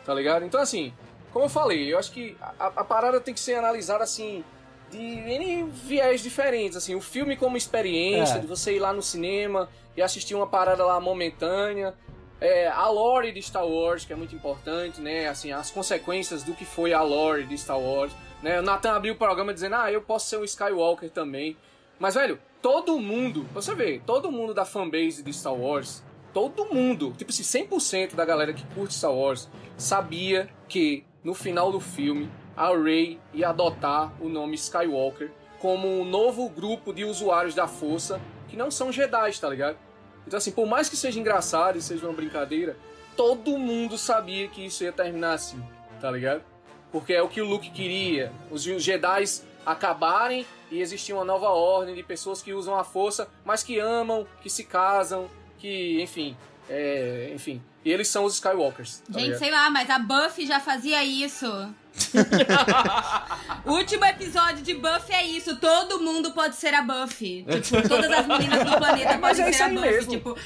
Tá 0.04 0.12
ligado? 0.12 0.44
Então, 0.44 0.60
assim, 0.60 0.92
como 1.32 1.46
eu 1.46 1.48
falei, 1.48 1.92
eu 1.92 1.98
acho 1.98 2.12
que 2.12 2.36
a, 2.40 2.66
a 2.66 2.84
parada 2.84 3.20
tem 3.20 3.32
que 3.32 3.40
ser 3.40 3.54
analisada 3.54 4.04
assim. 4.04 4.44
De 4.92 4.98
N 4.98 5.64
viés 5.70 6.22
diferentes, 6.22 6.76
assim, 6.76 6.94
o 6.94 7.00
filme 7.00 7.36
como 7.36 7.56
experiência, 7.56 8.34
É. 8.34 8.38
de 8.38 8.46
você 8.46 8.76
ir 8.76 8.78
lá 8.78 8.92
no 8.92 9.02
cinema 9.02 9.68
e 9.96 10.02
assistir 10.02 10.34
uma 10.34 10.46
parada 10.46 10.84
lá 10.84 11.00
momentânea, 11.00 11.94
é, 12.40 12.68
a 12.68 12.88
lore 12.88 13.32
de 13.32 13.40
Star 13.40 13.66
Wars, 13.66 14.04
que 14.04 14.12
é 14.12 14.16
muito 14.16 14.34
importante, 14.34 15.00
né? 15.00 15.28
Assim, 15.28 15.50
as 15.52 15.70
consequências 15.70 16.42
do 16.42 16.52
que 16.54 16.64
foi 16.64 16.92
a 16.92 17.00
lore 17.02 17.44
de 17.44 17.56
Star 17.56 17.78
Wars. 17.80 18.12
Né? 18.42 18.58
O 18.58 18.62
Nathan 18.62 18.92
abriu 18.92 19.14
o 19.14 19.16
programa 19.16 19.54
dizendo, 19.54 19.76
ah, 19.76 19.90
eu 19.90 20.02
posso 20.02 20.28
ser 20.28 20.38
um 20.38 20.44
Skywalker 20.44 21.08
também. 21.10 21.56
Mas, 21.98 22.14
velho, 22.16 22.38
todo 22.60 22.98
mundo, 22.98 23.46
você 23.54 23.74
vê, 23.74 24.00
todo 24.04 24.30
mundo 24.32 24.52
da 24.52 24.64
fanbase 24.64 25.22
de 25.22 25.32
Star 25.32 25.54
Wars, 25.54 26.02
todo 26.34 26.66
mundo, 26.66 27.14
tipo 27.16 27.30
assim, 27.30 27.44
100% 27.44 28.14
da 28.16 28.24
galera 28.24 28.52
que 28.52 28.64
curte 28.74 28.94
Star 28.94 29.12
Wars, 29.14 29.48
sabia 29.76 30.48
que 30.68 31.04
no 31.22 31.34
final 31.34 31.70
do 31.70 31.78
filme 31.78 32.28
a 32.56 32.68
Rey 32.76 33.18
ia 33.32 33.48
adotar 33.48 34.12
o 34.20 34.28
nome 34.28 34.54
Skywalker 34.54 35.30
como 35.58 35.88
um 35.88 36.04
novo 36.04 36.48
grupo 36.48 36.92
de 36.92 37.04
usuários 37.04 37.54
da 37.54 37.68
força 37.68 38.20
que 38.48 38.56
não 38.56 38.70
são 38.70 38.92
Jedi, 38.92 39.38
tá 39.40 39.48
ligado? 39.48 39.78
Então, 40.26 40.36
assim, 40.36 40.52
por 40.52 40.66
mais 40.66 40.88
que 40.88 40.96
seja 40.96 41.18
engraçado 41.18 41.78
e 41.78 41.82
seja 41.82 42.06
uma 42.06 42.12
brincadeira, 42.12 42.76
todo 43.16 43.58
mundo 43.58 43.96
sabia 43.96 44.48
que 44.48 44.64
isso 44.66 44.84
ia 44.84 44.92
terminar 44.92 45.34
assim, 45.34 45.62
tá 46.00 46.10
ligado? 46.10 46.42
Porque 46.90 47.12
é 47.12 47.22
o 47.22 47.28
que 47.28 47.40
o 47.40 47.46
Luke 47.46 47.70
queria. 47.70 48.32
Os 48.50 48.62
Jedi 48.62 49.24
acabarem 49.64 50.44
e 50.70 50.80
existir 50.80 51.12
uma 51.12 51.24
nova 51.24 51.48
ordem 51.48 51.94
de 51.94 52.02
pessoas 52.02 52.42
que 52.42 52.52
usam 52.52 52.78
a 52.78 52.84
força, 52.84 53.28
mas 53.44 53.62
que 53.62 53.78
amam, 53.78 54.26
que 54.42 54.50
se 54.50 54.64
casam, 54.64 55.28
que, 55.58 56.00
enfim, 56.02 56.36
é, 56.68 57.30
enfim. 57.34 57.62
E 57.84 57.90
eles 57.90 58.08
são 58.08 58.24
os 58.24 58.34
Skywalkers. 58.34 59.00
Tá 59.00 59.18
Gente, 59.18 59.24
ligado? 59.24 59.38
sei 59.38 59.50
lá, 59.50 59.70
mas 59.70 59.90
a 59.90 59.98
Buffy 59.98 60.46
já 60.46 60.60
fazia 60.60 61.02
isso. 61.04 61.46
último 63.66 64.04
episódio 64.04 64.62
de 64.62 64.74
Buffy 64.74 65.14
é 65.14 65.24
isso. 65.26 65.56
Todo 65.58 66.00
mundo 66.00 66.32
pode 66.32 66.56
ser 66.56 66.74
a 66.74 66.82
Buffy. 66.82 67.44
Tipo, 67.62 67.88
todas 67.88 68.10
as 68.10 68.26
meninas 68.26 68.64
do 68.70 68.76
planeta 68.78 69.18
Mas 69.20 69.36
podem 69.38 69.42
é 69.42 69.44
ser 69.44 69.50
isso 69.52 69.62
a 69.62 69.68
Buffy. 69.68 69.80
mesmo. 69.90 70.10
Tipo, 70.12 70.36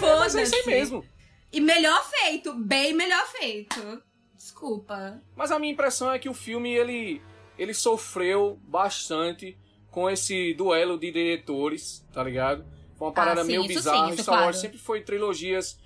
Mas 0.00 0.34
é 0.36 0.42
isso 0.42 0.54
aí 0.54 0.62
foda-se. 0.62 0.66
mesmo. 0.66 1.04
E 1.52 1.60
melhor 1.60 2.04
feito. 2.10 2.52
Bem 2.54 2.92
melhor 2.94 3.26
feito. 3.28 4.02
Desculpa. 4.36 5.20
Mas 5.34 5.50
a 5.50 5.58
minha 5.58 5.72
impressão 5.72 6.12
é 6.12 6.18
que 6.18 6.28
o 6.28 6.34
filme 6.34 6.70
ele, 6.72 7.22
ele 7.58 7.72
sofreu 7.74 8.58
bastante 8.64 9.56
com 9.90 10.10
esse 10.10 10.52
duelo 10.54 10.98
de 10.98 11.10
diretores, 11.10 12.04
tá 12.12 12.22
ligado? 12.22 12.64
Foi 12.98 13.08
uma 13.08 13.14
parada 13.14 13.40
Ah, 13.40 13.44
sim, 13.44 13.52
meio 13.52 13.64
isso 13.64 13.74
bizarra. 13.74 14.08
sim, 14.08 14.14
isso 14.14 14.22
Star 14.22 14.34
Wars 14.34 14.44
claro. 14.44 14.56
sempre 14.56 14.78
foi 14.78 15.00
trilogias. 15.02 15.78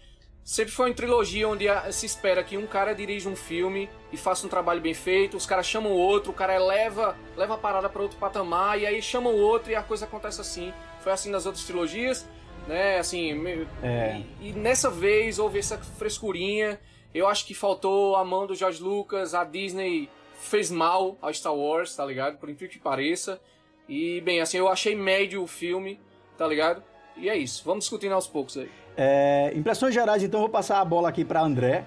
Sempre 0.42 0.72
foi 0.72 0.88
uma 0.88 0.94
trilogia 0.96 1.48
onde 1.48 1.66
se 1.92 2.06
espera 2.06 2.42
que 2.42 2.56
um 2.56 2.66
cara 2.66 2.92
dirija 2.94 3.28
um 3.28 3.36
filme 3.36 3.88
e 4.12 4.16
faça 4.16 4.46
um 4.46 4.48
trabalho 4.50 4.80
bem 4.80 4.94
feito, 4.94 5.36
os 5.36 5.46
caras 5.46 5.66
chamam 5.66 5.92
o 5.92 5.96
outro, 5.96 6.32
o 6.32 6.34
cara 6.34 6.58
leva, 6.58 7.16
leva 7.36 7.54
a 7.54 7.58
parada 7.58 7.88
para 7.88 8.02
outro 8.02 8.18
patamar, 8.18 8.78
e 8.80 8.86
aí 8.86 9.00
chamam 9.00 9.32
o 9.32 9.38
outro 9.38 9.70
e 9.70 9.74
a 9.74 9.82
coisa 9.82 10.04
acontece 10.04 10.40
assim. 10.40 10.72
Foi 11.00 11.12
assim 11.12 11.30
nas 11.30 11.46
outras 11.46 11.64
trilogias, 11.64 12.28
né? 12.66 12.98
Assim, 12.98 13.32
É. 13.82 14.20
e, 14.40 14.48
e 14.48 14.52
nessa 14.52 14.90
vez 14.90 15.38
houve 15.38 15.58
essa 15.58 15.78
frescurinha. 15.78 16.78
Eu 17.14 17.26
acho 17.28 17.44
que 17.46 17.54
faltou 17.54 18.16
a 18.16 18.24
mão 18.24 18.46
do 18.46 18.54
George 18.54 18.82
Lucas, 18.82 19.34
a 19.34 19.44
Disney 19.44 20.08
fez 20.40 20.70
mal 20.70 21.16
ao 21.20 21.32
Star 21.32 21.54
Wars, 21.54 21.94
tá 21.94 22.04
ligado? 22.04 22.38
Por 22.38 22.48
incrível 22.48 22.72
que 22.72 22.78
pareça. 22.78 23.40
E, 23.88 24.20
bem, 24.20 24.40
assim, 24.40 24.56
eu 24.58 24.68
achei 24.68 24.94
médio 24.94 25.42
o 25.42 25.46
filme, 25.46 26.00
tá 26.38 26.46
ligado? 26.46 26.82
E 27.16 27.28
é 27.28 27.36
isso, 27.36 27.62
vamos 27.64 27.84
discutindo 27.84 28.14
aos 28.14 28.26
poucos 28.26 28.56
aí. 28.56 28.70
É, 28.96 29.52
impressões 29.54 29.92
gerais, 29.94 30.22
então 30.22 30.38
eu 30.38 30.42
vou 30.42 30.50
passar 30.50 30.80
a 30.80 30.84
bola 30.84 31.08
aqui 31.08 31.24
para 31.24 31.40
André. 31.40 31.84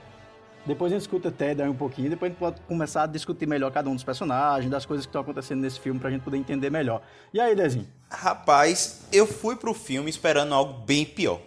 Depois 0.66 0.92
a 0.92 0.96
gente 0.96 1.02
escuta 1.02 1.30
Ted 1.30 1.62
aí 1.62 1.68
um 1.68 1.76
pouquinho, 1.76 2.10
depois 2.10 2.30
a 2.30 2.32
gente 2.32 2.40
pode 2.40 2.62
começar 2.62 3.04
a 3.04 3.06
discutir 3.06 3.46
melhor 3.46 3.70
cada 3.72 3.90
um 3.90 3.96
dos 3.96 4.04
personagens, 4.04 4.72
das 4.72 4.86
coisas 4.86 5.06
que 5.06 5.10
estão 5.10 5.22
acontecendo 5.22 5.60
nesse 5.60 5.80
filme 5.80 6.00
pra 6.00 6.10
gente 6.10 6.22
poder 6.22 6.38
entender 6.38 6.70
melhor. 6.70 7.02
E 7.34 7.40
aí, 7.42 7.54
Dezinho? 7.54 7.88
Rapaz, 8.10 9.06
eu 9.12 9.28
fui 9.28 9.58
pro 9.58 9.74
filme 9.74 10.10
esperando 10.10 10.54
algo 10.54 10.86
bem 10.86 11.04
pior. 11.04 11.42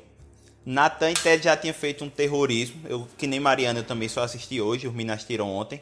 Nathan 0.67 1.13
e 1.13 1.15
Ted 1.15 1.45
já 1.45 1.57
tinham 1.57 1.73
feito 1.73 2.05
um 2.05 2.11
terrorismo. 2.11 2.83
Eu, 2.89 3.09
que 3.17 3.27
nem 3.27 3.41
Mariana, 3.41 3.79
eu 3.79 3.85
também 3.85 4.09
só 4.09 4.23
assisti 4.23 4.61
hoje, 4.61 4.87
os 4.87 4.93
meninos 4.93 5.15
assistiram 5.15 5.49
ontem. 5.49 5.81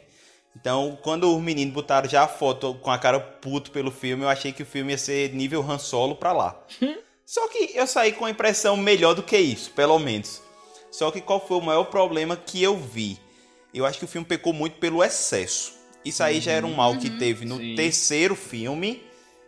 Então, 0.55 0.97
quando 1.01 1.35
os 1.35 1.41
meninos 1.41 1.73
botaram 1.73 2.07
já 2.07 2.23
a 2.23 2.27
foto 2.27 2.75
com 2.75 2.89
a 2.89 2.97
cara 2.97 3.19
puto 3.19 3.71
pelo 3.71 3.91
filme, 3.91 4.23
eu 4.23 4.29
achei 4.29 4.53
que 4.53 4.63
o 4.63 4.65
filme 4.65 4.91
ia 4.91 4.97
ser 4.97 5.33
nível 5.33 5.61
Han 5.69 5.77
Solo 5.77 6.15
pra 6.15 6.31
lá. 6.31 6.57
Só 7.25 7.47
que 7.49 7.71
eu 7.73 7.87
saí 7.87 8.13
com 8.13 8.23
a 8.23 8.29
impressão 8.29 8.77
melhor 8.77 9.15
do 9.15 9.23
que 9.23 9.35
isso, 9.35 9.71
pelo 9.71 9.97
menos. 9.99 10.41
Só 10.91 11.11
que 11.11 11.19
qual 11.19 11.45
foi 11.45 11.57
o 11.57 11.61
maior 11.61 11.85
problema 11.85 12.37
que 12.37 12.61
eu 12.61 12.77
vi? 12.77 13.19
Eu 13.75 13.85
acho 13.85 13.99
que 13.99 14.05
o 14.05 14.07
filme 14.07 14.25
pecou 14.25 14.53
muito 14.53 14.77
pelo 14.77 15.03
excesso. 15.03 15.73
Isso 16.05 16.23
aí 16.23 16.39
já 16.39 16.53
era 16.53 16.65
um 16.65 16.73
mal 16.73 16.97
que 16.97 17.09
teve 17.09 17.45
no 17.45 17.57
Sim. 17.57 17.75
terceiro 17.75 18.35
filme 18.35 19.03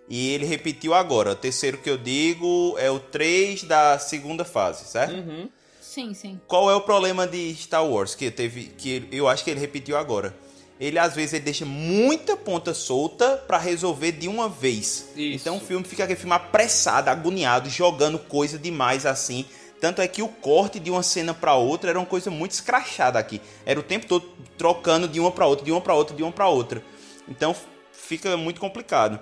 e 0.09 0.29
ele 0.31 0.45
repetiu 0.45 0.93
agora. 0.93 1.31
O 1.31 1.35
terceiro 1.35 1.77
que 1.77 1.89
eu 1.89 1.97
digo 1.97 2.75
é 2.77 2.91
o 2.91 2.99
3 2.99 3.63
da 3.63 3.97
segunda 3.97 4.43
fase, 4.43 4.85
certo? 4.85 5.15
Uhum. 5.15 5.49
Sim, 5.79 6.13
sim. 6.13 6.41
Qual 6.45 6.69
é 6.69 6.75
o 6.75 6.81
problema 6.81 7.25
de 7.25 7.55
Star 7.55 7.85
Wars 7.85 8.15
que 8.15 8.29
teve 8.29 8.65
que 8.77 9.07
eu 9.11 9.29
acho 9.29 9.43
que 9.45 9.49
ele 9.49 9.59
repetiu 9.59 9.95
agora? 9.95 10.35
Ele 10.79 10.99
às 10.99 11.15
vezes 11.15 11.33
ele 11.33 11.45
deixa 11.45 11.65
muita 11.65 12.35
ponta 12.35 12.73
solta 12.73 13.37
pra 13.47 13.57
resolver 13.57 14.11
de 14.11 14.27
uma 14.27 14.49
vez. 14.49 15.09
Isso. 15.15 15.35
Então 15.41 15.57
o 15.57 15.59
filme 15.59 15.85
fica 15.85 16.03
aquele 16.03 16.19
filme 16.19 16.35
apressado, 16.35 17.09
agoniado, 17.09 17.69
jogando 17.69 18.19
coisa 18.19 18.59
demais 18.59 19.05
assim. 19.05 19.45
Tanto 19.79 20.01
é 20.01 20.07
que 20.07 20.23
o 20.23 20.27
corte 20.27 20.79
de 20.79 20.89
uma 20.89 21.03
cena 21.03 21.33
pra 21.33 21.55
outra 21.55 21.91
era 21.91 21.99
uma 21.99 22.05
coisa 22.05 22.31
muito 22.31 22.51
escrachada 22.51 23.19
aqui. 23.19 23.39
Era 23.65 23.79
o 23.79 23.83
tempo 23.83 24.07
todo 24.07 24.25
trocando 24.57 25.07
de 25.07 25.19
uma 25.19 25.31
pra 25.31 25.45
outra, 25.45 25.63
de 25.63 25.71
uma 25.71 25.81
pra 25.81 25.93
outra, 25.93 26.15
de 26.15 26.23
uma 26.23 26.31
pra 26.31 26.47
outra. 26.47 26.83
Então 27.29 27.55
fica 27.91 28.35
muito 28.35 28.59
complicado. 28.59 29.19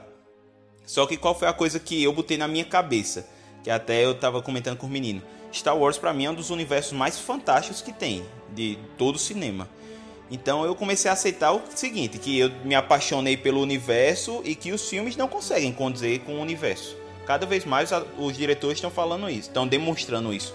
Só 0.86 1.06
que 1.06 1.18
qual 1.18 1.38
foi 1.38 1.48
a 1.48 1.54
coisa 1.54 1.80
que 1.80 2.02
eu 2.04 2.14
botei 2.14 2.38
na 2.38 2.48
minha 2.48 2.64
cabeça? 2.64 3.28
Que 3.64 3.70
até 3.70 4.06
eu 4.06 4.16
tava 4.16 4.42
comentando 4.42 4.78
com 4.78 4.86
os 4.86 4.92
meninos. 4.92 5.24
Star 5.52 5.78
Wars 5.78 5.98
pra 5.98 6.14
mim 6.14 6.26
é 6.26 6.30
um 6.30 6.36
dos 6.36 6.50
universos 6.50 6.94
mais 6.94 7.20
fantásticos 7.20 7.82
que 7.82 7.92
tem 7.92 8.26
de 8.54 8.78
todo 8.98 9.16
o 9.16 9.20
cinema. 9.20 9.68
Então 10.30 10.66
eu 10.66 10.76
comecei 10.76 11.10
a 11.10 11.14
aceitar 11.14 11.54
o 11.54 11.62
seguinte, 11.76 12.18
que 12.18 12.40
eu 12.40 12.52
me 12.64 12.76
apaixonei 12.76 13.38
pelo 13.38 13.62
universo 13.62 14.42
e 14.44 14.56
que 14.56 14.72
os 14.72 14.88
filmes 14.90 15.16
não 15.16 15.28
conseguem 15.28 15.72
condizer 15.72 16.20
com 16.20 16.36
o 16.36 16.42
universo. 16.42 16.96
Cada 17.26 17.46
vez 17.46 17.66
mais 17.66 17.90
os 18.18 18.36
diretores 18.38 18.78
estão 18.78 18.92
falando 18.92 19.30
isso, 19.30 19.50
estão 19.50 19.68
demonstrando 19.68 20.34
isso. 20.34 20.54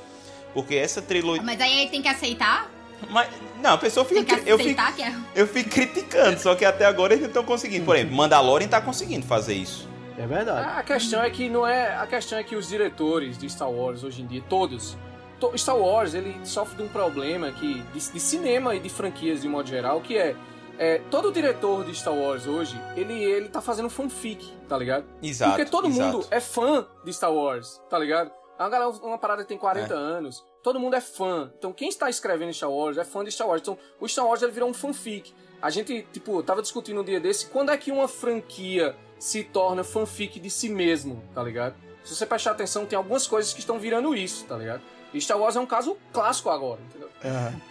Porque 0.55 0.75
essa 0.75 1.01
trilogia. 1.03 1.43
Mas 1.43 1.61
aí 1.61 1.89
tem 1.91 2.03
que 2.03 2.09
aceitar? 2.09 2.71
Mas, 3.09 3.29
não, 3.63 3.75
a 3.75 3.79
pessoa 3.79 4.05
fica. 4.05 4.23
Tem 4.37 4.45
que 4.45 4.51
eu, 4.51 4.59
fico, 4.59 4.81
aceitar 4.81 4.95
que 4.95 5.03
é. 5.03 5.15
eu 5.35 5.47
fico 5.47 5.71
criticando, 5.71 6.39
só 6.39 6.55
que 6.55 6.65
até 6.65 6.85
agora 6.85 7.13
eles 7.15 7.23
não 7.23 7.29
estão 7.29 7.45
conseguindo. 7.45 7.85
Por 7.85 7.97
exemplo, 7.97 8.15
Mandalorian 8.15 8.69
tá 8.69 8.81
conseguindo 8.81 9.25
fazer 9.27 9.55
isso. 9.55 9.89
É 10.19 10.27
verdade. 10.27 10.69
A 10.79 10.83
questão 10.83 11.23
é 11.23 11.31
que 11.31 11.49
não 11.49 11.67
é. 11.67 11.97
A 11.97 12.07
questão 12.07 12.39
é 12.39 12.43
que 12.45 12.55
os 12.55 12.69
diretores 12.69 13.39
de 13.39 13.49
Star 13.49 13.71
Wars 13.71 14.05
hoje 14.05 14.21
em 14.23 14.27
dia, 14.27 14.43
todos. 14.49 14.99
to- 15.39 15.57
Star 15.57 15.77
Wars 15.79 16.13
ele 16.13 16.37
sofre 16.45 16.77
de 16.77 16.83
um 16.83 16.89
problema 16.89 17.51
que, 17.53 17.83
de, 17.95 18.13
de 18.13 18.21
cinema 18.21 18.75
e 18.75 18.81
de 18.81 18.91
franquias 18.91 19.41
de 19.41 19.49
modo 19.49 19.67
geral, 19.69 20.01
que 20.03 20.19
é, 20.19 20.37
é, 20.81 20.99
todo 21.11 21.31
diretor 21.31 21.85
de 21.85 21.95
Star 21.95 22.15
Wars 22.15 22.47
hoje, 22.47 22.81
ele, 22.97 23.13
ele 23.23 23.51
tá 23.51 23.61
fazendo 23.61 23.91
fanfic, 23.91 24.51
tá 24.67 24.79
ligado? 24.79 25.05
Exato. 25.23 25.53
Porque 25.57 25.71
todo 25.71 25.87
exato. 25.89 26.17
mundo 26.19 26.27
é 26.31 26.41
fã 26.41 26.87
de 27.05 27.13
Star 27.13 27.33
Wars, 27.33 27.81
tá 27.91 27.99
ligado? 27.99 28.33
Uma, 28.59 28.69
galera, 28.71 28.91
uma 28.91 29.19
parada 29.19 29.43
que 29.43 29.49
tem 29.49 29.59
40 29.59 29.93
É. 29.93 29.97
anos, 29.97 30.43
todo 30.63 30.81
mundo 30.81 30.97
é 30.97 31.01
fã. 31.01 31.53
Então 31.59 31.71
quem 31.71 31.91
está 31.91 32.09
escrevendo 32.09 32.53
Star 32.55 32.71
Wars 32.71 32.97
é 32.97 33.05
fã 33.05 33.23
de 33.23 33.31
Star 33.31 33.47
Wars. 33.47 33.61
Então 33.61 33.79
o 34.01 34.09
Star 34.09 34.27
Wars 34.27 34.41
ele 34.41 34.53
virou 34.53 34.71
um 34.71 34.75
fanfic. 34.75 35.35
A 35.61 35.69
gente, 35.69 36.07
tipo, 36.13 36.43
tava 36.43 36.63
discutindo 36.63 37.01
um 37.03 37.05
dia 37.05 37.21
desse, 37.21 37.47
quando 37.47 37.71
é 37.71 37.77
que 37.77 37.93
uma 37.93 38.09
franquia 38.09 38.97
se 39.19 39.45
torna 39.45 39.85
fanfic 39.85 40.41
de 40.41 40.49
si 40.49 40.71
mesmo, 40.71 41.23
tá 41.35 41.43
ligado? 41.43 41.75
Se 42.03 42.15
você 42.17 42.25
prestar 42.25 42.53
atenção, 42.53 42.87
tem 42.87 42.97
algumas 42.97 43.27
coisas 43.27 43.53
que 43.53 43.61
estão 43.61 43.79
virando 43.79 44.15
isso, 44.15 44.47
tá 44.47 44.57
ligado? 44.57 44.81
E 45.13 45.21
Star 45.21 45.39
Wars 45.39 45.57
é 45.57 45.61
um 45.61 45.67
caso 45.67 45.97
clássico 46.13 46.51
agora, 46.51 46.81
entendeu? 46.89 47.09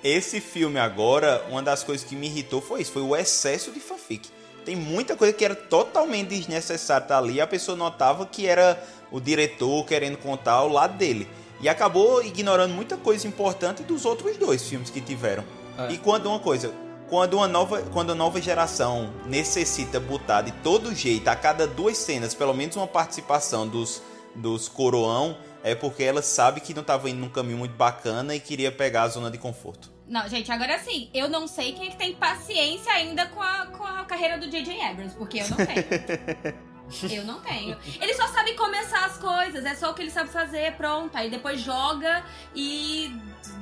Esse 0.03 0.39
filme 0.41 0.79
agora, 0.79 1.43
uma 1.50 1.62
das 1.63 1.84
coisas 1.84 2.05
que 2.05 2.15
me 2.15 2.27
irritou 2.27 2.62
foi 2.62 2.81
isso, 2.81 2.91
foi 2.91 3.01
o 3.01 3.15
excesso 3.15 3.72
de 3.72 3.79
fanfic. 3.79 4.29
Tem 4.65 4.75
muita 4.75 5.15
coisa 5.15 5.34
que 5.34 5.43
era 5.43 5.55
totalmente 5.55 6.29
desnecessária 6.29 7.03
estar 7.03 7.17
ali, 7.17 7.36
e 7.36 7.41
a 7.41 7.48
pessoa 7.48 7.77
notava 7.77 8.25
que 8.25 8.46
era 8.46 8.81
o 9.12 9.19
diretor 9.19 9.86
querendo 9.86 10.17
contar 10.17 10.63
o 10.63 10.67
lado 10.67 10.98
dele. 10.98 11.27
E 11.62 11.67
acabou 11.67 12.24
ignorando 12.24 12.74
muita 12.74 12.96
coisa 12.96 13.27
importante 13.27 13.84
dos 13.84 14.05
outros 14.05 14.38
dois 14.38 14.67
filmes 14.67 14.89
que 14.89 15.01
tiveram. 15.01 15.43
É. 15.77 15.91
E 15.91 15.98
quando 15.98 16.27
uma 16.27 16.39
coisa, 16.39 16.74
quando 17.10 17.36
uma 17.36 17.48
nova, 17.48 17.81
quando 17.91 18.12
a 18.12 18.15
nova 18.15 18.39
geração 18.41 19.12
necessita 19.25 20.00
botar 20.00 20.41
de 20.41 20.51
todo 20.51 20.93
jeito, 20.93 21.27
a 21.27 21.36
cada 21.36 21.65
duas 21.65 21.98
cenas, 21.98 22.34
pelo 22.34 22.53
menos 22.53 22.75
uma 22.75 22.88
participação 22.88 23.67
dos, 23.67 24.01
dos 24.36 24.69
coroão, 24.69 25.36
é 25.63 25.75
porque 25.75 26.03
ela 26.03 26.21
sabe 26.21 26.61
que 26.61 26.73
não 26.73 26.81
estava 26.81 27.09
indo 27.09 27.19
num 27.19 27.29
caminho 27.29 27.57
muito 27.57 27.75
bacana 27.75 28.35
e 28.35 28.39
queria 28.39 28.71
pegar 28.71 29.03
a 29.03 29.07
zona 29.07 29.29
de 29.29 29.37
conforto. 29.37 29.91
Não, 30.07 30.27
gente, 30.27 30.51
agora 30.51 30.79
sim, 30.79 31.09
eu 31.13 31.29
não 31.29 31.47
sei 31.47 31.73
quem 31.73 31.87
é 31.87 31.91
que 31.91 31.97
tem 31.97 32.15
paciência 32.15 32.91
ainda 32.91 33.27
com 33.27 33.41
a, 33.41 33.67
com 33.67 33.83
a 33.83 34.03
carreira 34.05 34.37
do 34.37 34.49
J.J. 34.49 34.81
Abrams, 34.81 35.15
porque 35.15 35.39
eu 35.39 35.47
não 35.49 35.57
tenho. 35.57 36.59
Eu 37.11 37.23
não 37.23 37.39
tenho. 37.41 37.77
Ele 38.01 38.13
só 38.15 38.27
sabe 38.29 38.53
começar 38.55 39.05
as 39.05 39.15
coisas, 39.17 39.63
é 39.63 39.75
só 39.75 39.91
o 39.91 39.93
que 39.93 40.01
ele 40.01 40.09
sabe 40.09 40.31
fazer, 40.31 40.73
pronto. 40.73 41.15
Aí 41.15 41.29
depois 41.29 41.61
joga 41.61 42.23
e 42.55 43.15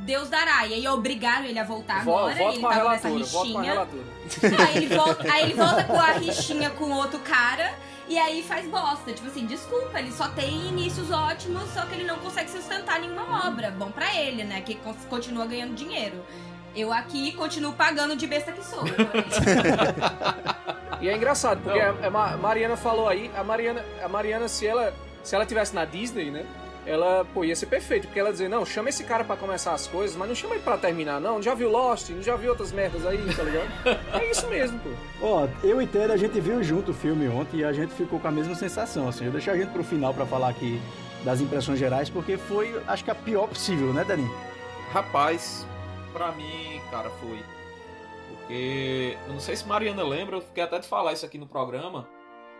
Deus 0.05 0.29
dará. 0.29 0.65
E 0.65 0.73
aí 0.75 0.87
obrigaram 0.87 1.45
ele 1.45 1.59
a 1.59 1.63
voltar 1.65 2.05
Vo- 2.05 2.17
agora. 2.17 2.35
Voto 2.35 2.51
ele 2.53 2.61
com 2.61 2.67
a 2.67 2.73
tava 2.73 2.91
nessa 2.91 3.09
voto 3.09 3.29
com 3.29 3.39
a 3.39 3.43
rixinha. 3.43 3.87
ele, 4.75 4.87
volta, 4.95 5.33
aí 5.33 5.43
ele 5.43 5.53
volta 5.55 5.83
com 5.83 5.99
a 5.99 6.11
rixinha 6.13 6.69
com 6.69 6.89
outro 6.91 7.19
cara. 7.19 7.73
E 8.07 8.17
aí 8.17 8.41
faz 8.43 8.65
bosta. 8.67 9.11
Tipo 9.11 9.27
assim, 9.27 9.45
desculpa, 9.45 9.99
ele 9.99 10.11
só 10.11 10.27
tem 10.29 10.67
inícios 10.67 11.11
ótimos, 11.11 11.63
só 11.73 11.81
que 11.85 11.93
ele 11.95 12.03
não 12.05 12.17
consegue 12.19 12.49
sustentar 12.49 12.99
nenhuma 12.99 13.47
obra. 13.47 13.69
Bom 13.71 13.91
pra 13.91 14.15
ele, 14.15 14.43
né? 14.43 14.61
Que 14.61 14.75
con- 14.75 14.93
continua 15.09 15.45
ganhando 15.45 15.75
dinheiro. 15.75 16.23
Eu 16.75 16.93
aqui 16.93 17.31
continuo 17.33 17.73
pagando 17.73 18.15
de 18.15 18.27
besta 18.27 18.51
que 18.51 18.63
sou. 18.63 18.83
E 20.99 21.07
é 21.07 21.15
engraçado, 21.15 21.61
porque 21.61 21.79
a, 21.79 21.91
a 22.07 22.09
Ma- 22.09 22.37
Mariana 22.37 22.75
falou 22.75 23.07
aí, 23.07 23.29
a 23.37 23.43
Mariana, 23.43 23.85
a 24.03 24.07
Mariana 24.07 24.47
se 24.47 24.65
ela 24.65 24.91
se 25.23 25.35
ela 25.35 25.45
tivesse 25.45 25.75
na 25.75 25.85
Disney, 25.85 26.31
né? 26.31 26.43
Ela, 26.87 27.25
pô, 27.33 27.43
ia 27.43 27.53
ser 27.53 27.65
perfeito, 27.65 28.07
porque 28.07 28.17
ela 28.17 28.31
dizer, 28.31 28.47
não, 28.47 28.65
chama 28.65 28.87
esse 28.87 29.03
cara 29.03 29.21
pra 29.25 29.35
começar 29.35 29.73
as 29.73 29.87
coisas, 29.87 30.15
mas 30.15 30.25
não 30.29 30.33
chama 30.33 30.55
ele 30.55 30.63
pra 30.63 30.77
terminar, 30.77 31.19
não. 31.19 31.41
Já 31.41 31.53
viu 31.53 31.69
Lost, 31.69 32.09
não 32.11 32.23
já 32.23 32.37
viu 32.37 32.51
outras 32.51 32.71
merdas 32.71 33.05
aí, 33.05 33.17
tá 33.35 33.43
ligado? 33.43 33.67
É 34.17 34.31
isso 34.31 34.47
mesmo, 34.47 34.79
pô. 34.79 34.89
Ó, 35.21 35.47
eu 35.63 35.81
e 35.81 35.85
Ted, 35.85 36.13
a 36.13 36.17
gente 36.17 36.39
viu 36.39 36.63
junto 36.63 36.91
o 36.91 36.93
filme 36.93 37.27
ontem 37.27 37.57
e 37.57 37.65
a 37.65 37.73
gente 37.73 37.93
ficou 37.93 38.21
com 38.21 38.27
a 38.29 38.31
mesma 38.31 38.55
sensação, 38.55 39.09
assim. 39.09 39.25
Eu 39.25 39.31
deixei 39.31 39.51
a 39.51 39.57
gente 39.57 39.71
pro 39.71 39.83
final 39.83 40.13
pra 40.13 40.25
falar 40.25 40.47
aqui 40.47 40.79
das 41.25 41.41
impressões 41.41 41.77
gerais, 41.77 42.09
porque 42.09 42.37
foi, 42.37 42.81
acho 42.87 43.03
que 43.03 43.11
a 43.11 43.15
pior 43.15 43.47
possível, 43.47 43.91
né, 43.91 44.05
Dani? 44.05 44.25
Rapaz, 44.93 45.67
pra 46.13 46.31
mim, 46.31 46.79
cara, 46.89 47.09
foi. 47.09 47.43
Porque 48.29 49.17
eu 49.27 49.33
não 49.33 49.41
sei 49.41 49.57
se 49.57 49.67
Mariana 49.67 50.03
lembra, 50.03 50.37
eu 50.37 50.41
fiquei 50.41 50.63
até 50.63 50.79
de 50.79 50.87
falar 50.87 51.11
isso 51.11 51.25
aqui 51.25 51.37
no 51.37 51.47
programa, 51.47 52.07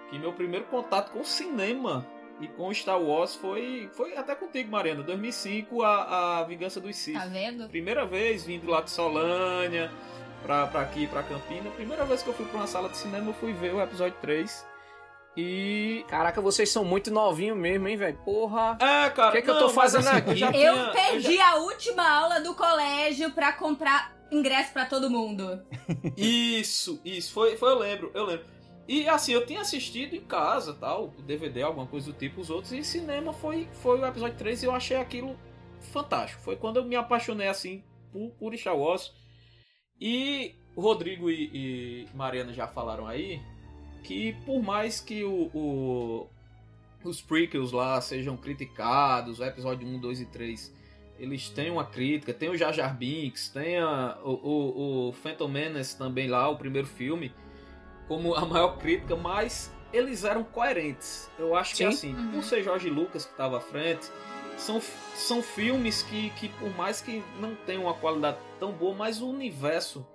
que 0.10 0.20
meu 0.20 0.34
primeiro 0.34 0.66
contato 0.66 1.12
com 1.12 1.22
o 1.22 1.26
cinema 1.26 2.06
e 2.40 2.48
com 2.48 2.74
Star 2.74 3.02
Wars 3.02 3.36
foi 3.36 3.90
foi 3.94 4.16
até 4.18 4.36
contigo, 4.36 4.70
Mariana, 4.72 5.04
2005, 5.04 5.82
a, 5.84 6.40
a 6.40 6.44
Vingança 6.44 6.80
dos 6.80 6.96
Sith. 6.96 7.16
tá 7.16 7.26
vendo? 7.26 7.68
Primeira 7.70 8.06
vez 8.06 8.44
vindo 8.46 8.70
lá 8.70 8.82
de 8.82 8.92
Solânia 8.92 9.92
pra, 10.44 10.68
pra 10.68 10.82
aqui, 10.82 11.08
pra 11.08 11.24
Campina. 11.24 11.70
Primeira 11.72 12.06
vez 12.06 12.22
que 12.22 12.30
eu 12.30 12.34
fui 12.34 12.46
pra 12.46 12.58
uma 12.58 12.68
sala 12.68 12.90
de 12.90 12.98
cinema, 12.98 13.30
eu 13.30 13.34
fui 13.34 13.54
ver 13.54 13.74
o 13.74 13.82
episódio 13.82 14.16
3. 14.22 14.66
E. 15.40 16.04
Caraca, 16.08 16.42
vocês 16.42 16.70
são 16.72 16.84
muito 16.84 17.12
novinhos 17.12 17.56
mesmo, 17.58 17.88
hein, 17.88 17.96
velho? 17.96 18.18
Porra. 18.26 18.76
É, 18.82 19.10
cara, 19.12 19.30
O 19.30 19.32
que 19.34 19.38
é 19.38 19.42
que 19.44 19.50
eu 19.50 19.54
não, 19.54 19.62
tô 19.62 19.68
mas 19.68 19.76
fazendo 19.94 20.08
assim, 20.08 20.18
aqui? 20.18 20.36
já 20.36 20.48
Eu 20.48 20.52
tinha- 20.52 20.76
já- 20.76 20.92
perdi 20.92 21.40
a 21.42 21.56
última 21.58 22.10
aula 22.10 22.40
do 22.42 22.56
colégio 22.56 23.32
pra 23.32 23.52
comprar 23.54 24.16
ingresso 24.32 24.74
pra 24.74 24.86
todo 24.86 25.10
mundo. 25.12 25.62
Isso, 26.18 27.00
isso, 27.06 27.32
foi, 27.32 27.56
foi 27.56 27.70
eu 27.72 27.78
lembro, 27.78 28.12
eu 28.16 28.26
lembro. 28.26 28.46
E 28.88 29.08
assim, 29.10 29.34
eu 29.34 29.46
tinha 29.46 29.62
assistido 29.62 30.16
em 30.16 30.22
casa, 30.22 30.74
tal, 30.74 31.10
DVD, 31.26 31.62
alguma 31.64 31.86
coisa 31.86 32.12
do 32.12 32.18
tipo, 32.18 32.40
os 32.40 32.50
outros, 32.50 32.72
e 32.72 32.84
cinema 32.84 33.34
foi, 33.34 33.68
foi 33.74 34.00
o 34.00 34.06
episódio 34.06 34.38
3 34.38 34.64
e 34.64 34.66
eu 34.66 34.72
achei 34.74 34.96
aquilo 34.98 35.38
fantástico. 35.92 36.42
Foi 36.42 36.56
quando 36.56 36.78
eu 36.78 36.86
me 36.86 36.96
apaixonei 36.96 37.48
assim 37.50 37.84
por, 38.14 38.30
por 38.40 38.56
Star 38.58 38.78
Wars. 38.78 39.14
E 40.00 40.56
Rodrigo 40.76 41.30
e, 41.30 41.50
e 41.54 42.08
Mariana 42.16 42.54
já 42.54 42.68
falaram 42.68 43.08
aí 43.08 43.42
que 44.04 44.34
por 44.46 44.62
mais 44.62 45.02
que 45.02 45.24
o, 45.24 45.50
o- 45.54 46.28
os 47.04 47.22
prequels 47.22 47.72
lá 47.72 48.00
sejam 48.00 48.38
criticados, 48.38 49.40
o 49.40 49.44
episódio 49.44 49.88
1, 49.88 50.00
2 50.00 50.22
e 50.22 50.26
3 50.28 50.76
eles 51.20 51.50
têm 51.50 51.72
uma 51.72 51.84
crítica, 51.84 52.32
tem 52.32 52.48
o 52.48 52.56
Jar 52.56 52.72
Jar 52.72 52.96
Binks, 52.96 53.50
tem 53.50 53.78
a- 53.78 54.18
o, 54.24 54.30
o, 54.32 55.10
o 55.10 55.14
Phantom 55.14 55.48
Menace 55.48 55.98
também 55.98 56.28
lá, 56.28 56.48
o 56.48 56.58
primeiro 56.58 56.88
filme, 56.88 57.34
como 58.08 58.34
a 58.36 58.46
maior 58.46 58.78
crítica, 58.78 59.16
mas 59.16 59.72
eles 59.94 60.24
eram 60.24 60.44
coerentes. 60.44 61.30
Eu 61.38 61.56
acho 61.56 61.72
que 61.72 61.78
Sim. 61.78 61.86
assim, 61.86 62.14
Uhum. 62.16 62.32
por 62.34 62.44
ser 62.44 62.64
Jorge 62.64 62.90
Lucas 62.90 63.26
que 63.26 63.32
estava 63.32 63.58
à 63.58 63.62
frente, 63.62 64.08
são, 64.58 64.82
são 65.16 65.42
filmes 65.42 66.02
que, 66.04 66.30
que 66.32 66.50
por 66.50 66.70
mais 66.76 67.00
que 67.02 67.24
não 67.40 67.56
tenham 67.66 67.84
uma 67.84 67.94
qualidade 67.94 68.38
tão 68.60 68.72
boa, 68.72 68.96
mas 68.96 69.22
o 69.22 69.30
universo 69.30 70.06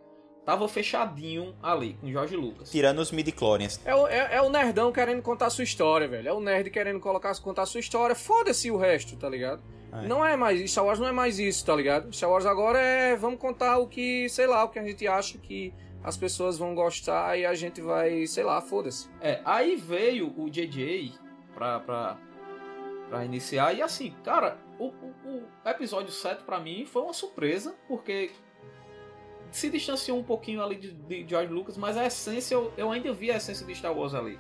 tava 0.45 0.67
fechadinho 0.67 1.55
ali 1.63 1.95
com 2.01 2.11
Jorge 2.11 2.35
Lucas. 2.37 2.71
Tirando 2.71 2.99
os 2.99 3.13
midi-chlorians. 3.13 3.81
É 3.85 3.95
o, 3.95 4.09
é, 4.09 4.35
é 4.37 4.43
o 4.43 4.51
nerdão 4.51 4.91
querendo 4.91 5.23
contar 5.23 5.47
a 5.47 5.51
sua 5.51 5.63
história, 5.65 6.09
velho. 6.09 6.29
É 6.29 6.33
o 6.33 6.41
nerd 6.41 6.69
querendo 6.71 6.99
colocar, 6.99 7.33
contar 7.41 7.63
a 7.63 7.67
sua 7.67 7.79
história. 7.81 8.17
Foda-se 8.17 8.69
o 8.71 8.77
resto, 8.77 9.17
tá 9.17 9.29
ligado? 9.29 9.63
É. 9.93 10.07
Não 10.09 10.25
é 10.25 10.37
mais. 10.37 10.69
Star 10.71 10.85
Wars 10.85 10.99
não 10.99 11.07
é 11.07 11.13
mais 11.13 11.39
isso, 11.39 11.65
tá 11.65 11.77
ligado? 11.77 12.13
Star 12.13 12.29
Wars 12.29 12.45
agora 12.45 12.81
é. 12.81 13.15
Vamos 13.15 13.39
contar 13.39 13.79
o 13.79 13.87
que, 13.87 14.29
sei 14.29 14.47
lá, 14.49 14.65
o 14.65 14.69
que 14.69 14.79
a 14.81 14.83
gente 14.85 15.07
acha 15.07 15.39
que 15.39 15.73
as 16.05 16.17
pessoas 16.17 16.59
vão 16.59 16.75
gostar 16.75 17.39
e 17.39 17.47
a 17.47 17.55
gente 17.55 17.81
vai, 17.81 18.27
sei 18.27 18.45
lá, 18.45 18.61
foda-se. 18.61 19.09
É, 19.21 19.41
aí 19.45 19.77
veio 19.77 20.33
o 20.37 20.51
JJ 20.51 21.15
pra, 21.55 21.81
pra, 21.81 22.19
pra 23.09 23.25
iniciar, 23.25 23.73
e 23.73 23.83
assim, 23.83 24.15
cara, 24.25 24.59
o, 24.79 24.87
o, 24.87 25.15
o 25.25 25.69
episódio 25.69 26.11
7 26.11 26.43
pra 26.45 26.59
mim 26.59 26.85
foi 26.85 27.03
uma 27.03 27.13
surpresa, 27.13 27.75
porque 27.87 28.33
se 29.51 29.69
distanciou 29.71 30.19
um 30.19 30.25
pouquinho 30.25 30.63
ali 30.63 30.77
de, 30.77 30.93
de 30.93 31.27
George 31.29 31.53
Lucas, 31.53 31.77
mas 31.77 31.97
a 31.97 32.07
essência, 32.07 32.55
eu, 32.55 32.73
eu 32.77 32.91
ainda 32.91 33.13
vi 33.13 33.31
a 33.31 33.37
essência 33.37 33.67
de 33.67 33.75
Star 33.75 33.97
Wars 33.97 34.15
ali, 34.15 34.39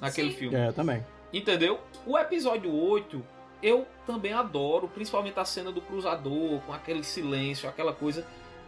naquele 0.00 0.30
Sim. 0.30 0.36
filme. 0.38 0.56
É, 0.56 0.68
eu 0.68 0.72
também. 0.72 1.04
Entendeu? 1.32 1.80
O 2.06 2.18
episódio 2.18 2.72
8 2.72 3.22
eu 3.62 3.86
também 4.06 4.32
adoro, 4.32 4.88
principalmente 4.88 5.38
a 5.38 5.44
cena 5.44 5.70
do 5.70 5.80
cruzador, 5.80 6.60
com 6.62 6.72
aquele 6.72 7.04
silêncio, 7.04 7.68
aquela 7.68 7.92
coisa. 7.92 8.26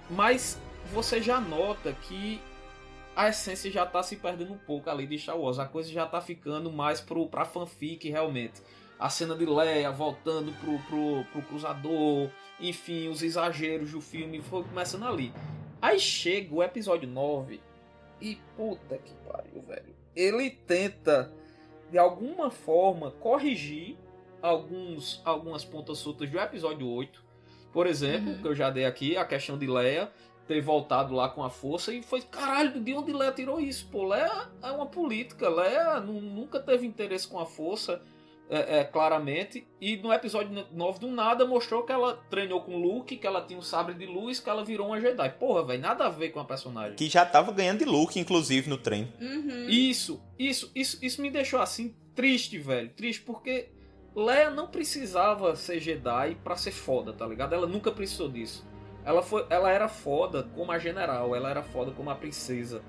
Mas 0.09 0.59
você 0.93 1.21
já 1.23 1.41
nota 1.41 1.93
que 1.93 2.41
a 3.17 3.29
essência 3.29 3.71
já 3.71 3.87
tá 3.87 4.03
se 4.03 4.17
perdendo 4.17 4.53
um 4.53 4.59
pouco 4.59 4.91
ali 4.91 5.07
de 5.07 5.19
Star 5.19 5.39
Wars. 5.39 5.59
A 5.59 5.67
coisa 5.67 5.91
já 5.91 6.07
tá 6.07 6.21
ficando 6.21 6.71
mais 6.73 7.01
pro, 7.01 7.27
pra 7.29 7.45
fanfic 7.45 8.09
realmente. 8.09 8.61
A 8.99 9.09
cena 9.09 9.35
de 9.37 9.45
Leia 9.45 9.91
voltando 9.91 10.53
pro, 10.61 10.79
pro, 10.81 11.25
pro 11.33 11.43
cruzador, 11.43 12.29
enfim, 12.61 13.09
os 13.09 13.23
exageros 13.23 13.93
do 13.93 14.01
filme 14.01 14.41
foi 14.41 14.63
começando 14.65 15.05
ali. 15.07 15.33
Aí 15.83 15.99
chega 15.99 16.55
o 16.55 16.63
episódio 16.63 17.09
9 17.09 17.61
e 18.21 18.37
puta 18.57 18.97
que 18.99 19.13
pariu, 19.29 19.63
velho. 19.63 19.95
Ele 20.15 20.51
tenta 20.51 21.33
de 21.91 21.99
alguma 21.99 22.51
forma 22.51 23.11
corrigir 23.13 23.97
alguns 24.41 25.21
algumas 25.25 25.65
pontas 25.65 25.99
soltas 25.99 26.31
do 26.31 26.39
episódio 26.39 26.87
8. 26.89 27.23
Por 27.73 27.87
exemplo, 27.87 28.31
Uhum. 28.33 28.39
que 28.43 28.47
eu 28.49 28.55
já 28.55 28.71
dei 28.71 28.85
aqui, 28.85 29.17
a 29.17 29.25
questão 29.25 29.59
de 29.59 29.67
Leia 29.67 30.11
ter 30.47 30.61
voltado 30.61 31.15
lá 31.15 31.29
com 31.29 31.43
a 31.43 31.51
força 31.51 31.93
e 31.93 32.03
foi, 32.03 32.21
caralho, 32.23 32.81
de 32.81 32.93
onde 32.95 33.13
Leia 33.13 33.33
tirou 33.33 33.59
isso? 33.61 33.89
Pô, 33.91 34.07
Leia 34.07 34.49
é 34.63 34.71
uma 34.71 34.87
política, 34.87 35.49
Leia 35.49 36.01
nu- 36.01 36.21
nunca 36.21 36.61
teve 36.61 36.87
interesse 36.87 37.27
com 37.27 37.39
a 37.39 37.47
força, 37.47 38.03
é, 38.51 38.81
é, 38.81 38.85
claramente. 38.85 39.67
E 39.81 39.97
no 39.97 40.13
episódio 40.13 40.67
9 40.71 40.99
do 40.99 41.09
nada 41.09 41.47
mostrou 41.47 41.83
que 41.83 41.91
ela 41.93 42.23
treinou 42.29 42.61
com 42.61 42.77
Luke, 42.77 43.17
que 43.17 43.27
ela 43.27 43.41
tinha 43.41 43.59
um 43.59 43.63
sabre 43.63 43.95
de 43.95 44.05
luz, 44.05 44.39
que 44.39 44.51
ela 44.51 44.63
virou 44.63 44.89
uma 44.89 45.01
Jedi. 45.01 45.31
Porra, 45.39 45.65
velho, 45.65 45.81
nada 45.81 46.05
a 46.05 46.11
ver 46.11 46.29
com 46.29 46.41
a 46.41 46.45
personagem. 46.45 46.95
Que 46.95 47.09
já 47.09 47.25
tava 47.25 47.51
ganhando 47.53 47.79
de 47.79 47.85
look, 47.87 48.19
inclusive, 48.21 48.69
no 48.69 48.77
trem. 48.77 49.11
Uhum. 49.19 49.67
Isso, 49.69 50.21
isso, 50.39 50.71
isso, 50.75 50.99
isso 51.03 51.23
me 51.23 51.31
deixou 51.31 51.59
assim 51.59 51.95
triste, 52.15 52.59
velho. 52.59 52.91
Triste 52.91 53.23
porque 53.23 53.71
Leia 54.15 54.51
não 54.51 54.67
precisava 54.69 55.57
ser 55.57 55.81
Jedi 55.81 56.37
pra 56.45 56.55
ser 56.55 56.71
foda, 56.71 57.15
tá 57.15 57.27
ligado? 57.27 57.55
Ela 57.55 57.67
nunca 57.67 57.91
precisou 57.91 58.29
disso. 58.29 58.65
Ela, 59.05 59.23
foi, 59.23 59.45
ela 59.51 59.71
era 59.71 59.89
foda 59.89 60.45
como 60.55 60.73
a 60.73 60.79
general, 60.79 61.35
ela 61.35 61.51
era 61.51 61.63
foda 61.63 61.93
como 61.93 62.11
a 62.11 62.15
princesa. 62.15 62.83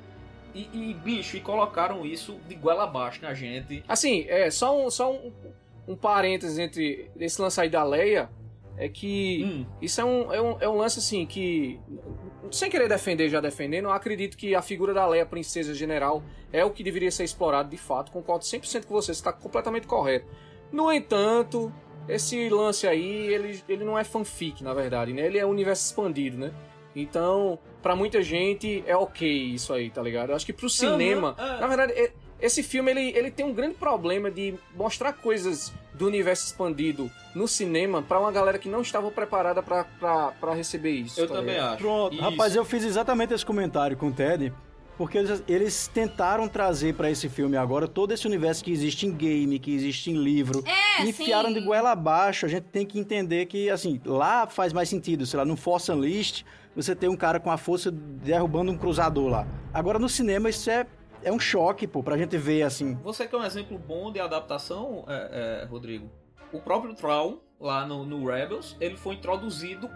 E, 0.54 0.69
e, 0.71 0.93
bicho, 0.93 1.36
e 1.36 1.41
colocaram 1.41 2.06
isso 2.06 2.39
de 2.47 2.56
goela 2.56 2.86
abaixo 2.86 3.21
na 3.21 3.34
gente. 3.34 3.84
Assim, 3.88 4.25
é, 4.30 4.49
só 4.49 4.86
um, 4.86 4.89
só 4.89 5.12
um, 5.12 5.34
um 5.86 5.95
parênteses 5.95 6.58
entre 6.58 7.12
esse 7.19 7.41
lance 7.41 7.60
aí 7.60 7.69
da 7.69 7.84
Leia. 7.84 8.30
É 8.78 8.89
que 8.89 9.43
Hum, 9.45 9.65
isso 9.82 10.01
é 10.01 10.06
um, 10.06 10.34
é, 10.34 10.41
um, 10.41 10.58
é 10.62 10.69
um 10.69 10.75
lance 10.75 10.99
assim 10.99 11.25
que. 11.25 11.80
Sem 12.51 12.69
querer 12.69 12.88
defender, 12.88 13.30
já 13.30 13.39
defendendo, 13.39 13.86
eu 13.86 13.91
acredito 13.91 14.38
que 14.38 14.54
a 14.54 14.62
figura 14.62 14.93
da 14.93 15.08
Leia, 15.08 15.25
princesa 15.25 15.73
general, 15.73 16.21
é 16.51 16.63
o 16.63 16.69
que 16.69 16.84
deveria 16.84 17.10
ser 17.10 17.23
explorado 17.23 17.69
de 17.69 17.78
fato. 17.78 18.12
Concordo 18.12 18.43
100% 18.43 18.86
com 18.86 18.93
você, 18.93 19.08
você 19.08 19.12
está 19.13 19.34
completamente 19.34 19.88
correto. 19.88 20.28
No 20.71 20.91
entanto, 20.91 21.73
esse 22.08 22.50
lance 22.50 22.88
aí, 22.88 23.34
ele, 23.34 23.62
ele 23.68 23.84
não 23.84 23.98
é 23.98 24.04
fanfic, 24.04 24.63
na 24.63 24.74
verdade, 24.74 25.13
né? 25.13 25.26
Ele 25.26 25.38
é 25.38 25.46
um 25.46 25.50
universo 25.50 25.86
expandido, 25.86 26.38
né? 26.38 26.52
Então, 26.96 27.60
pra 27.82 27.96
muita 27.96 28.22
gente, 28.22 28.84
é 28.88 28.96
ok 28.96 29.28
isso 29.30 29.74
aí, 29.74 29.89
tá 29.89 30.02
ligado? 30.02 30.30
Eu 30.30 30.36
acho 30.36 30.46
que 30.46 30.54
pro 30.54 30.70
cinema. 30.70 31.36
é. 31.38 31.60
Na 31.60 31.68
verdade, 31.68 32.12
esse 32.39 32.63
filme 32.63 32.91
ele, 32.91 33.10
ele 33.18 33.32
tem 33.32 33.46
um 33.46 33.54
grande 33.54 33.76
problema 33.76 34.32
de 34.32 34.54
mostrar 34.76 35.12
coisas 35.13 35.74
do 35.94 36.06
universo 36.08 36.46
expandido 36.46 37.10
no 37.34 37.48
cinema 37.48 38.02
pra 38.02 38.20
uma 38.20 38.32
galera 38.32 38.58
que 38.60 38.70
não 38.70 38.82
estava 38.82 39.10
preparada 39.12 39.62
pra 39.63 40.54
receber 40.54 40.91
isso. 40.91 41.20
eu 41.20 41.28
tá 41.28 41.36
também 41.36 41.56
ligado? 41.56 41.74
acho. 41.74 41.82
Pronto, 41.84 42.13
Isso. 42.13 42.22
rapaz, 42.24 42.56
eu 42.56 42.63
fiz 42.65 42.84
exatamente 42.84 43.34
esse 43.34 43.46
comentário 43.46 43.96
com 43.98 44.08
o 44.08 44.12
Ted, 44.12 44.54
porque 44.97 45.17
eles, 45.17 45.43
eles 45.47 45.88
tentaram 45.88 46.47
trazer 46.47 46.95
pra 46.95 47.10
esse 47.10 47.27
filme 47.27 47.58
agora 47.58 47.88
todo 47.88 48.13
esse 48.13 48.25
universo 48.25 48.63
que 48.63 48.71
existe 48.71 49.05
em 49.05 49.12
game, 49.12 49.60
que 49.60 49.73
existe 49.73 50.10
em 50.10 50.17
livro. 50.17 50.63
É, 50.65 51.03
e 51.03 51.10
enfiaram 51.10 51.49
sim. 51.49 51.55
de 51.55 51.62
goela 51.62 51.91
abaixo. 51.91 52.45
A 52.45 52.49
gente 52.49 52.63
tem 52.65 52.86
que 52.86 52.99
entender 52.99 53.45
que, 53.45 53.69
assim, 53.69 54.01
lá 54.05 54.47
faz 54.47 54.71
mais 54.71 54.88
sentido. 54.88 55.25
Sei 55.25 55.38
lá, 55.38 55.45
no 55.45 55.58
Force 55.58 55.91
Unleashed, 55.91 56.45
você 56.75 56.95
tem 56.95 57.10
um 57.10 57.17
cara 57.17 57.39
com 57.39 57.51
a 57.51 57.58
força 57.58 57.91
derrubando 57.91 58.71
um 58.71 58.77
cruzador 58.77 59.29
lá. 59.29 59.47
Agora, 59.73 59.99
no 59.99 60.08
cinema, 60.08 60.49
isso 60.49 60.69
é, 60.69 60.86
é 61.23 61.31
um 61.31 61.39
choque, 61.39 61.88
pô, 61.88 62.01
pra 62.01 62.17
gente 62.17 62.38
ver, 62.38 62.63
assim. 62.63 62.95
Você 63.03 63.27
que 63.27 63.36
é 63.36 63.38
um 63.38 63.43
exemplo 63.43 63.77
bom 63.77 64.12
de 64.12 64.19
adaptação, 64.19 65.03
é, 65.08 65.62
é, 65.63 65.65
Rodrigo. 65.65 66.10
O 66.53 66.60
próprio 66.60 66.93
Traum, 66.93 67.39
lá 67.60 67.86
no, 67.86 68.05
no 68.05 68.25
Rebels, 68.25 68.77
ele 68.79 68.95
foi 68.95 69.15
introduzido 69.15 69.89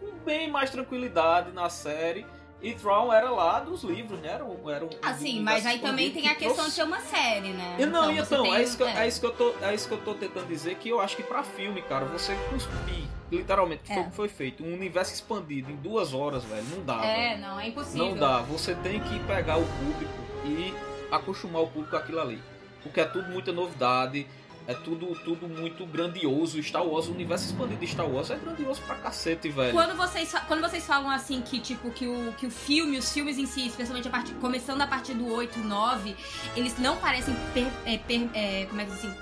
com 0.00 0.24
bem 0.24 0.50
mais 0.50 0.70
tranquilidade 0.70 1.52
na 1.52 1.68
série. 1.68 2.26
E 2.62 2.74
Tron 2.74 3.10
era 3.12 3.30
lá 3.30 3.58
dos 3.60 3.82
livros, 3.84 4.20
né? 4.20 4.28
Era 4.34 4.44
um, 4.44 4.68
era 4.70 4.84
um 4.84 4.90
Ah, 5.02 5.14
sim, 5.14 5.40
um 5.40 5.42
mas 5.42 5.64
aí 5.64 5.78
também 5.78 6.10
tem 6.10 6.28
a 6.28 6.34
que 6.34 6.44
questão 6.44 6.66
de 6.66 6.72
trouxe- 6.74 6.76
ser 6.76 6.82
uma 6.82 7.00
série, 7.00 7.52
né? 7.54 7.76
E 7.78 7.86
Não, 7.86 8.10
então, 8.12 8.42
tem- 8.42 8.54
é, 8.56 8.62
isso 8.62 8.76
que, 8.76 8.82
eu- 8.82 8.88
é. 8.88 9.04
é, 9.04 9.08
isso 9.08 9.18
que 9.20 9.26
eu 9.26 9.32
tô, 9.32 9.54
é 9.62 9.74
isso 9.74 9.88
que 9.88 9.94
eu 9.94 9.98
tô 10.02 10.14
tentando 10.14 10.46
dizer, 10.46 10.74
que 10.76 10.88
eu 10.90 11.00
acho 11.00 11.16
que 11.16 11.22
pra 11.22 11.42
filme, 11.42 11.80
cara, 11.80 12.04
você 12.04 12.34
cuspir, 12.50 13.04
literalmente, 13.32 13.82
que 13.84 13.94
foi 13.94 14.02
É. 14.02 14.06
o 14.06 14.10
que 14.10 14.16
foi 14.16 14.28
feito, 14.28 14.62
um 14.62 14.74
universo 14.74 15.14
expandido 15.14 15.70
em 15.70 15.76
duas 15.76 16.12
horas, 16.12 16.44
velho, 16.44 16.64
não 16.76 16.84
dá, 16.84 17.02
É, 17.02 17.30
velho. 17.30 17.40
não, 17.40 17.58
é 17.60 17.68
impossível. 17.68 18.06
Não 18.08 18.14
dá. 18.16 18.40
Você 18.42 18.74
tem 18.74 19.00
que 19.00 19.18
pegar 19.20 19.56
o 19.56 19.64
público 19.64 20.12
e 20.44 20.74
acostumar 21.10 21.62
o 21.62 21.66
público 21.66 21.90
com 21.92 21.96
aquilo 21.96 22.20
ali. 22.20 22.42
Porque 22.82 23.00
é 23.00 23.04
tudo 23.06 23.28
muita 23.30 23.52
novidade, 23.52 24.26
é 24.70 24.74
tudo, 24.74 25.14
tudo 25.24 25.48
muito 25.48 25.84
grandioso. 25.86 26.62
Star 26.62 26.84
Wars, 26.86 27.06
o 27.08 27.12
universo 27.12 27.46
expandido 27.46 27.80
de 27.80 27.86
Star 27.86 28.06
Wars 28.08 28.30
é 28.30 28.36
grandioso 28.36 28.80
pra 28.82 28.94
cacete, 28.96 29.48
velho. 29.48 29.72
Quando 29.72 29.96
vocês, 29.96 30.32
quando 30.46 30.60
vocês 30.60 30.84
falam 30.86 31.10
assim 31.10 31.40
que, 31.40 31.58
tipo, 31.60 31.90
que 31.90 32.06
o, 32.06 32.32
que 32.38 32.46
o 32.46 32.50
filme, 32.50 32.98
os 32.98 33.12
filmes 33.12 33.38
em 33.38 33.46
si, 33.46 33.66
especialmente 33.66 34.06
a 34.08 34.10
partir, 34.10 34.32
começando 34.34 34.80
a 34.82 34.86
partir 34.86 35.14
do 35.14 35.26
8, 35.32 35.58
9, 35.58 36.16
eles 36.56 36.78
não 36.78 36.96
parecem 36.98 37.34
per- 37.52 37.66
é, 37.84 37.98
per- 37.98 38.28
é, 38.34 38.66
como 38.68 38.80
é 38.80 38.84
que 38.84 38.92
assim? 38.92 39.14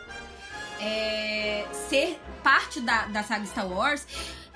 É, 0.80 1.66
ser 1.72 2.20
parte 2.42 2.80
da, 2.80 3.06
da 3.06 3.22
saga 3.22 3.44
Star 3.46 3.66
Wars. 3.66 4.06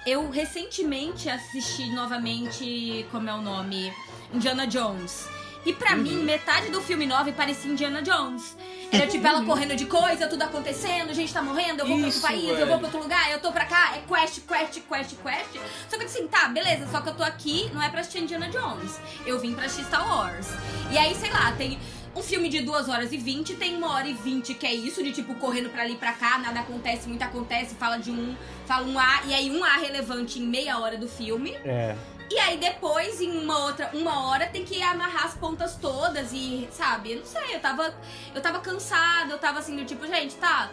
Eu 0.07 0.31
recentemente 0.31 1.29
assisti 1.29 1.89
novamente, 1.95 3.07
como 3.11 3.29
é 3.31 3.35
o 3.35 3.41
nome? 3.43 3.93
Indiana 4.33 4.67
Jones. 4.67 5.29
E 5.65 5.73
pra 5.73 5.95
mim, 5.95 6.17
metade 6.25 6.71
do 6.71 6.81
filme 6.81 7.07
9 7.07 7.33
parecia 7.33 7.71
Indiana 7.71 8.03
Jones. 8.03 8.57
Era 8.91 9.07
tipo 9.07 9.27
ela 9.27 9.45
correndo 9.45 9.77
de 9.77 9.87
coisa, 9.87 10.27
tudo 10.27 10.43
acontecendo, 10.43 11.15
gente 11.15 11.33
tá 11.33 11.41
morrendo, 11.41 11.81
eu 11.81 11.87
vou 11.87 11.97
pra 11.97 12.07
outro 12.07 12.09
Isso, 12.09 12.21
país, 12.21 12.49
eu 12.49 12.55
velho. 12.57 12.67
vou 12.67 12.79
pra 12.79 12.87
outro 12.89 13.03
lugar, 13.03 13.31
eu 13.31 13.41
tô 13.41 13.51
pra 13.53 13.65
cá, 13.65 13.97
é 13.97 14.01
quest, 14.01 14.41
quest, 14.47 14.81
quest, 14.87 15.15
quest. 15.23 15.65
Só 15.89 15.97
que 15.97 16.05
assim, 16.05 16.27
tá, 16.27 16.49
beleza, 16.49 16.87
só 16.91 17.01
que 17.01 17.09
eu 17.09 17.15
tô 17.15 17.23
aqui, 17.23 17.71
não 17.73 17.83
é 17.83 17.89
pra 17.89 18.01
assistir 18.01 18.23
Indiana 18.23 18.49
Jones. 18.51 19.01
Eu 19.25 19.39
vim 19.39 19.55
pra 19.55 19.65
assistir 19.67 19.87
Star 19.87 20.07
Wars. 20.07 20.49
E 20.91 20.99
aí, 20.99 21.15
sei 21.15 21.31
lá, 21.31 21.53
tem 21.53 21.79
um 22.15 22.23
filme 22.23 22.49
de 22.49 22.61
2 22.61 22.89
horas 22.91 23.13
e 23.13 23.17
20, 23.17 23.55
tem 23.55 23.77
uma 23.77 23.95
hora 23.95 24.07
e 24.07 24.13
20 24.13 24.53
que 24.55 24.67
é 24.67 24.75
isso, 24.75 25.03
de 25.03 25.13
tipo, 25.13 25.35
correndo 25.37 25.71
pra 25.71 25.83
ali 25.83 25.95
e 25.95 25.97
pra 25.97 26.13
cá, 26.13 26.39
nada 26.39 26.61
acontece, 26.61 27.09
muito 27.09 27.23
acontece, 27.23 27.75
fala 27.77 27.97
de 27.97 28.11
um, 28.11 28.37
fala 28.67 28.87
um 28.87 28.99
A, 28.99 29.21
e 29.27 29.33
aí 29.33 29.51
um 29.51 29.65
A 29.65 29.77
relevante 29.79 30.39
em 30.39 30.47
meia 30.47 30.79
hora 30.79 30.99
do 30.99 31.09
filme. 31.09 31.53
É. 31.65 31.97
E 32.33 32.39
aí 32.39 32.57
depois, 32.57 33.21
em 33.21 33.31
uma 33.31 33.67
outra, 33.67 33.91
uma 33.93 34.27
hora, 34.27 34.47
tem 34.47 34.65
que 34.65 34.83
amarrar 34.83 35.27
as 35.27 35.35
pontas 35.35 35.77
todas 35.77 36.33
e, 36.33 36.67
sabe, 36.73 37.13
eu 37.13 37.19
não 37.19 37.27
sei, 37.27 37.57
eu 37.57 37.61
tava. 37.61 37.95
Eu 38.35 38.41
tava 38.41 38.59
cansada, 38.61 39.31
eu 39.31 39.39
tava 39.39 39.59
assim, 39.59 39.77
do 39.77 39.85
tipo, 39.85 40.07
gente, 40.07 40.37
tá. 40.37 40.71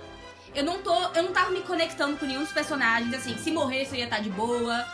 Eu 0.56 0.64
não 0.64 0.82
tô. 0.82 0.96
Eu 1.10 1.24
não 1.24 1.34
tava 1.34 1.52
me 1.52 1.60
conectando 1.60 2.16
com 2.16 2.26
nenhum 2.26 2.44
dos 2.44 2.54
personagens, 2.54 3.14
assim, 3.14 3.38
se 3.38 3.52
morresse 3.52 3.92
eu 3.92 4.00
ia 4.00 4.06
estar 4.06 4.20
de 4.20 4.30
boa. 4.30 4.88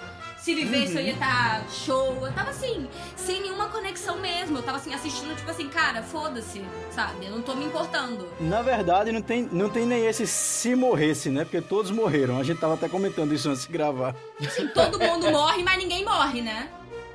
Se 0.45 0.53
vivesse 0.53 0.93
eu 0.93 1.01
ia 1.01 1.13
estar 1.13 1.67
show. 1.71 2.23
Eu 2.23 2.31
tava 2.31 2.51
assim, 2.51 2.87
sem 3.15 3.41
nenhuma 3.41 3.67
conexão 3.67 4.19
mesmo. 4.19 4.59
Eu 4.59 4.61
tava 4.61 4.77
assim, 4.77 4.93
assistindo, 4.93 5.35
tipo 5.35 5.49
assim, 5.49 5.67
cara, 5.67 6.03
foda-se, 6.03 6.63
sabe? 6.91 7.25
Eu 7.25 7.31
não 7.31 7.41
tô 7.41 7.55
me 7.55 7.65
importando. 7.65 8.29
Na 8.39 8.61
verdade, 8.61 9.11
não 9.11 9.23
tem, 9.23 9.49
não 9.51 9.71
tem 9.71 9.87
nem 9.87 10.05
esse 10.05 10.27
se 10.27 10.75
morresse, 10.75 11.31
né? 11.31 11.45
Porque 11.45 11.61
todos 11.61 11.89
morreram. 11.89 12.37
A 12.37 12.43
gente 12.43 12.59
tava 12.59 12.75
até 12.75 12.87
comentando 12.87 13.33
isso 13.33 13.49
antes 13.49 13.63
de 13.65 13.73
gravar. 13.73 14.15
Assim, 14.39 14.67
todo 14.67 14.99
mundo 14.99 15.31
morre, 15.31 15.63
mas 15.63 15.79
ninguém 15.79 16.05
morre, 16.05 16.43
né? 16.43 16.69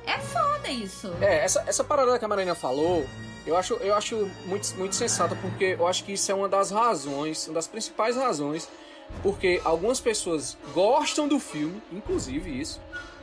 É 0.05 0.19
foda 0.19 0.67
isso. 0.67 1.09
É, 1.21 1.45
essa, 1.45 1.63
essa 1.65 1.85
parada 1.85 2.19
que 2.19 2.25
a 2.25 2.27
Marina 2.27 2.53
falou, 2.53 3.05
eu 3.47 3.55
acho, 3.55 3.75
eu 3.75 3.95
acho 3.95 4.29
muito, 4.45 4.75
muito 4.75 4.93
sensata, 4.93 5.37
porque 5.37 5.77
eu 5.79 5.87
acho 5.87 6.03
que 6.03 6.11
isso 6.11 6.29
é 6.29 6.35
uma 6.35 6.49
das 6.49 6.69
razões, 6.69 7.47
uma 7.47 7.53
das 7.53 7.67
principais 7.67 8.17
razões, 8.17 8.67
porque 9.23 9.61
algumas 9.63 10.01
pessoas 10.01 10.57
gostam 10.73 11.29
do 11.29 11.39
filme, 11.39 11.81
inclusive 11.93 12.59
isso, 12.59 12.81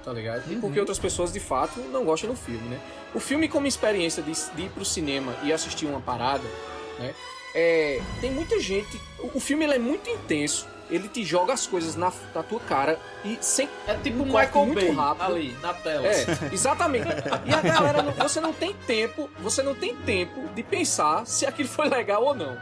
tá 0.08 0.14
ligado? 0.14 0.52
E 0.52 0.56
porque 0.56 0.78
outras 0.80 0.98
pessoas, 0.98 1.32
de 1.32 1.40
fato, 1.40 1.78
não 1.92 2.04
gostam 2.04 2.30
do 2.30 2.36
filme, 2.36 2.66
né? 2.68 2.80
O 3.14 3.20
filme, 3.20 3.48
como 3.48 3.66
experiência 3.66 4.22
de, 4.22 4.32
de 4.54 4.62
ir 4.62 4.70
pro 4.70 4.84
cinema 4.84 5.34
e 5.42 5.52
assistir 5.52 5.86
uma 5.86 6.00
parada, 6.00 6.44
né? 6.98 7.14
É, 7.54 8.00
tem 8.20 8.30
muita 8.30 8.58
gente. 8.60 9.00
O, 9.18 9.38
o 9.38 9.40
filme 9.40 9.64
é 9.64 9.78
muito 9.78 10.08
intenso. 10.10 10.66
Ele 10.90 11.06
te 11.06 11.22
joga 11.22 11.52
as 11.52 11.66
coisas 11.66 11.96
na, 11.96 12.10
na 12.34 12.42
tua 12.42 12.60
cara 12.60 12.98
e 13.22 13.36
sem 13.42 13.68
É 13.86 13.92
tipo 13.94 14.22
Um 14.22 14.26
Michael 14.26 14.64
muito 14.66 14.80
Bay 14.80 14.90
rápido. 14.90 15.22
ali, 15.24 15.56
na 15.60 15.74
tela. 15.74 16.06
é, 16.06 16.24
exatamente. 16.50 17.06
E 17.44 17.52
a 17.52 17.60
galera, 17.60 18.02
não- 18.02 18.12
você 18.12 18.40
não 18.40 18.54
tem 18.54 18.72
tempo, 18.86 19.28
você 19.38 19.62
não 19.62 19.74
tem 19.74 19.94
tempo 19.94 20.48
de 20.54 20.62
pensar 20.62 21.26
se 21.26 21.44
aquilo 21.44 21.68
foi 21.68 21.88
legal 21.90 22.24
ou 22.24 22.34
não. 22.34 22.56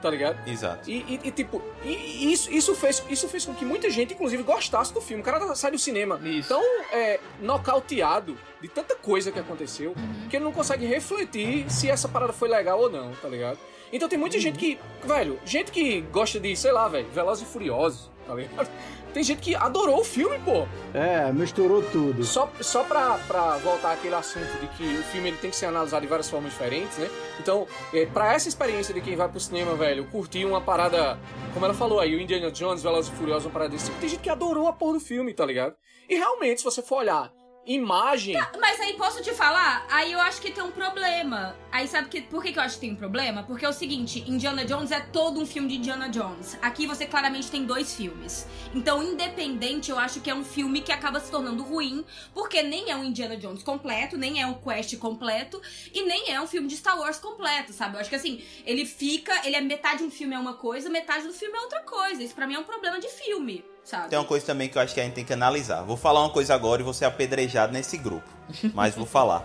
Tá 0.00 0.08
ligado? 0.10 0.38
Exato. 0.48 0.88
E, 0.88 0.98
e- 0.98 1.20
e, 1.24 1.30
tipo, 1.32 1.60
e- 1.84 2.32
isso, 2.32 2.48
isso, 2.52 2.72
fez, 2.76 3.02
isso 3.10 3.28
fez 3.28 3.44
com 3.44 3.52
que 3.52 3.64
muita 3.64 3.90
gente, 3.90 4.14
inclusive, 4.14 4.44
gostasse 4.44 4.94
do 4.94 5.00
filme. 5.00 5.22
O 5.22 5.24
cara 5.24 5.54
sai 5.56 5.72
do 5.72 5.78
cinema 5.78 6.20
Isso. 6.22 6.48
tão 6.50 6.62
é, 6.92 7.18
nocauteado 7.40 8.38
de 8.62 8.68
tanta 8.68 8.94
coisa 8.94 9.32
que 9.32 9.38
aconteceu 9.38 9.94
que 10.30 10.36
ele 10.36 10.44
não 10.44 10.52
consegue 10.52 10.86
refletir 10.86 11.68
se 11.70 11.90
essa 11.90 12.08
parada 12.08 12.32
foi 12.32 12.48
legal 12.48 12.78
ou 12.80 12.88
não, 12.90 13.12
tá 13.16 13.28
ligado? 13.28 13.58
Então 13.92 14.08
tem 14.08 14.18
muita 14.18 14.38
gente 14.38 14.56
que, 14.58 14.78
velho, 15.04 15.38
gente 15.44 15.72
que 15.72 16.00
gosta 16.12 16.38
de, 16.38 16.54
sei 16.54 16.70
lá, 16.72 16.86
velho, 16.88 17.08
Velozes 17.10 17.46
e 17.48 17.50
Furiosos, 17.50 18.10
tá 18.26 18.34
ligado? 18.34 18.68
Tem 19.12 19.22
gente 19.22 19.40
que 19.40 19.54
adorou 19.54 20.00
o 20.00 20.04
filme, 20.04 20.38
pô. 20.40 20.66
É, 20.94 21.32
misturou 21.32 21.82
tudo. 21.82 22.24
Só, 22.24 22.50
só 22.60 22.84
pra, 22.84 23.18
pra 23.26 23.56
voltar 23.58 23.92
àquele 23.92 24.14
assunto 24.14 24.46
de 24.60 24.66
que 24.68 24.84
o 24.84 25.02
filme 25.04 25.28
ele 25.28 25.36
tem 25.38 25.50
que 25.50 25.56
ser 25.56 25.66
analisado 25.66 26.02
de 26.02 26.08
várias 26.08 26.28
formas 26.28 26.52
diferentes, 26.52 26.98
né? 26.98 27.08
Então, 27.40 27.66
é, 27.92 28.06
pra 28.06 28.32
essa 28.32 28.48
experiência 28.48 28.92
de 28.92 29.00
quem 29.00 29.16
vai 29.16 29.28
pro 29.28 29.40
cinema, 29.40 29.74
velho, 29.74 30.06
curtir 30.06 30.44
uma 30.44 30.60
parada, 30.60 31.18
como 31.52 31.64
ela 31.64 31.74
falou 31.74 32.00
aí, 32.00 32.14
o 32.14 32.20
Indiana 32.20 32.50
Jones, 32.50 32.82
Velozes 32.82 33.12
e 33.12 33.16
Furiosos, 33.16 33.46
uma 33.46 33.52
parada 33.52 33.70
desse 33.70 33.86
tipo, 33.86 33.98
tem 33.98 34.08
gente 34.08 34.20
que 34.20 34.30
adorou 34.30 34.68
a 34.68 34.72
porra 34.72 34.94
do 34.94 35.00
filme, 35.00 35.32
tá 35.32 35.44
ligado? 35.44 35.74
E 36.08 36.14
realmente, 36.14 36.60
se 36.60 36.64
você 36.64 36.82
for 36.82 36.98
olhar 36.98 37.32
imagem... 37.68 38.34
Mas 38.58 38.80
aí 38.80 38.94
posso 38.94 39.22
te 39.22 39.32
falar? 39.32 39.86
Aí 39.90 40.12
eu 40.12 40.20
acho 40.20 40.40
que 40.40 40.50
tem 40.50 40.64
um 40.64 40.70
problema. 40.70 41.54
Aí 41.70 41.86
sabe 41.86 42.08
que, 42.08 42.22
por 42.22 42.42
que, 42.42 42.52
que 42.52 42.58
eu 42.58 42.62
acho 42.62 42.76
que 42.76 42.80
tem 42.80 42.92
um 42.92 42.96
problema? 42.96 43.42
Porque 43.42 43.64
é 43.64 43.68
o 43.68 43.72
seguinte, 43.72 44.24
Indiana 44.26 44.64
Jones 44.64 44.90
é 44.90 45.00
todo 45.00 45.40
um 45.40 45.46
filme 45.46 45.68
de 45.68 45.76
Indiana 45.76 46.08
Jones. 46.08 46.58
Aqui 46.62 46.86
você 46.86 47.04
claramente 47.06 47.50
tem 47.50 47.64
dois 47.64 47.94
filmes. 47.94 48.46
Então, 48.74 49.02
independente, 49.02 49.90
eu 49.90 49.98
acho 49.98 50.20
que 50.20 50.30
é 50.30 50.34
um 50.34 50.44
filme 50.44 50.80
que 50.80 50.90
acaba 50.90 51.20
se 51.20 51.30
tornando 51.30 51.62
ruim, 51.62 52.04
porque 52.32 52.62
nem 52.62 52.90
é 52.90 52.96
um 52.96 53.04
Indiana 53.04 53.36
Jones 53.36 53.62
completo, 53.62 54.16
nem 54.16 54.40
é 54.40 54.46
um 54.46 54.54
Quest 54.54 54.96
completo, 54.98 55.60
e 55.92 56.02
nem 56.02 56.32
é 56.32 56.40
um 56.40 56.46
filme 56.46 56.68
de 56.68 56.76
Star 56.76 56.98
Wars 56.98 57.18
completo, 57.18 57.72
sabe? 57.72 57.96
Eu 57.96 58.00
acho 58.00 58.08
que 58.08 58.16
assim, 58.16 58.42
ele 58.64 58.86
fica, 58.86 59.46
ele 59.46 59.56
é 59.56 59.60
metade 59.60 60.02
um 60.02 60.10
filme 60.10 60.34
é 60.34 60.38
uma 60.38 60.54
coisa, 60.54 60.88
metade 60.88 61.26
do 61.26 61.32
filme 61.34 61.56
é 61.56 61.60
outra 61.60 61.82
coisa. 61.82 62.22
Isso 62.22 62.34
pra 62.34 62.46
mim 62.46 62.54
é 62.54 62.58
um 62.58 62.64
problema 62.64 62.98
de 62.98 63.08
filme, 63.08 63.64
sabe? 63.84 64.08
Tem 64.08 64.18
uma 64.18 64.24
coisa 64.24 64.46
também 64.46 64.68
que 64.68 64.78
eu 64.78 64.82
acho 64.82 64.94
que 64.94 65.00
a 65.00 65.04
gente 65.04 65.14
tem 65.14 65.24
que 65.24 65.32
analisar. 65.32 65.82
Vou 65.82 65.96
falar 65.96 66.20
uma 66.20 66.30
coisa 66.30 66.54
agora 66.54 66.80
e 66.80 66.84
vou 66.84 66.94
ser 66.94 67.04
nesse 67.66 67.96
grupo. 67.96 68.28
Mas 68.72 68.94
vou 68.94 69.06
falar. 69.06 69.44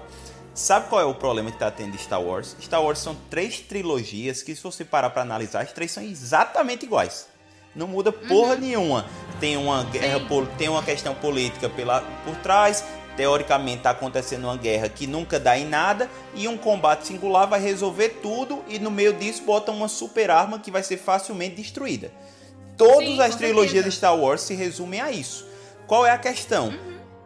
Sabe 0.53 0.87
qual 0.87 1.01
é 1.01 1.05
o 1.05 1.15
problema 1.15 1.51
que 1.51 1.57
tá 1.57 1.71
tendo 1.71 1.93
de 1.93 1.97
Star 1.97 2.21
Wars? 2.21 2.55
Star 2.61 2.83
Wars 2.83 2.99
são 2.99 3.15
três 3.29 3.59
trilogias 3.59 4.43
que, 4.43 4.55
se 4.55 4.61
você 4.61 4.85
parar 4.85 5.09
pra 5.09 5.23
analisar, 5.23 5.61
as 5.61 5.71
três 5.73 5.91
são 5.91 6.03
exatamente 6.03 6.85
iguais. 6.85 7.27
Não 7.75 7.87
muda 7.87 8.11
porra 8.11 8.55
nenhuma. 8.55 9.05
Tem 9.39 9.57
uma 9.57 9.83
guerra, 9.85 10.19
Sim. 10.19 10.47
tem 10.57 10.69
uma 10.69 10.83
questão 10.83 11.15
política 11.15 11.67
pela, 11.69 12.01
por 12.23 12.35
trás. 12.35 12.83
Teoricamente 13.17 13.83
tá 13.83 13.91
acontecendo 13.91 14.43
uma 14.43 14.57
guerra 14.57 14.89
que 14.89 15.07
nunca 15.07 15.39
dá 15.39 15.57
em 15.57 15.65
nada 15.65 16.09
e 16.35 16.47
um 16.47 16.57
combate 16.57 17.07
singular 17.07 17.47
vai 17.47 17.59
resolver 17.59 18.09
tudo 18.21 18.63
e 18.67 18.79
no 18.79 18.89
meio 18.89 19.13
disso 19.13 19.43
bota 19.43 19.71
uma 19.71 19.87
super 19.87 20.31
arma 20.31 20.59
que 20.59 20.71
vai 20.71 20.83
ser 20.83 20.97
facilmente 20.97 21.55
destruída. 21.55 22.11
Todas 22.77 23.07
Sim, 23.07 23.21
as 23.21 23.35
trilogias 23.35 23.85
de 23.85 23.91
Star 23.91 24.15
Wars 24.15 24.41
se 24.41 24.55
resumem 24.55 24.99
a 24.99 25.11
isso. 25.11 25.47
Qual 25.85 26.05
é 26.05 26.11
a 26.11 26.17
questão? 26.17 26.73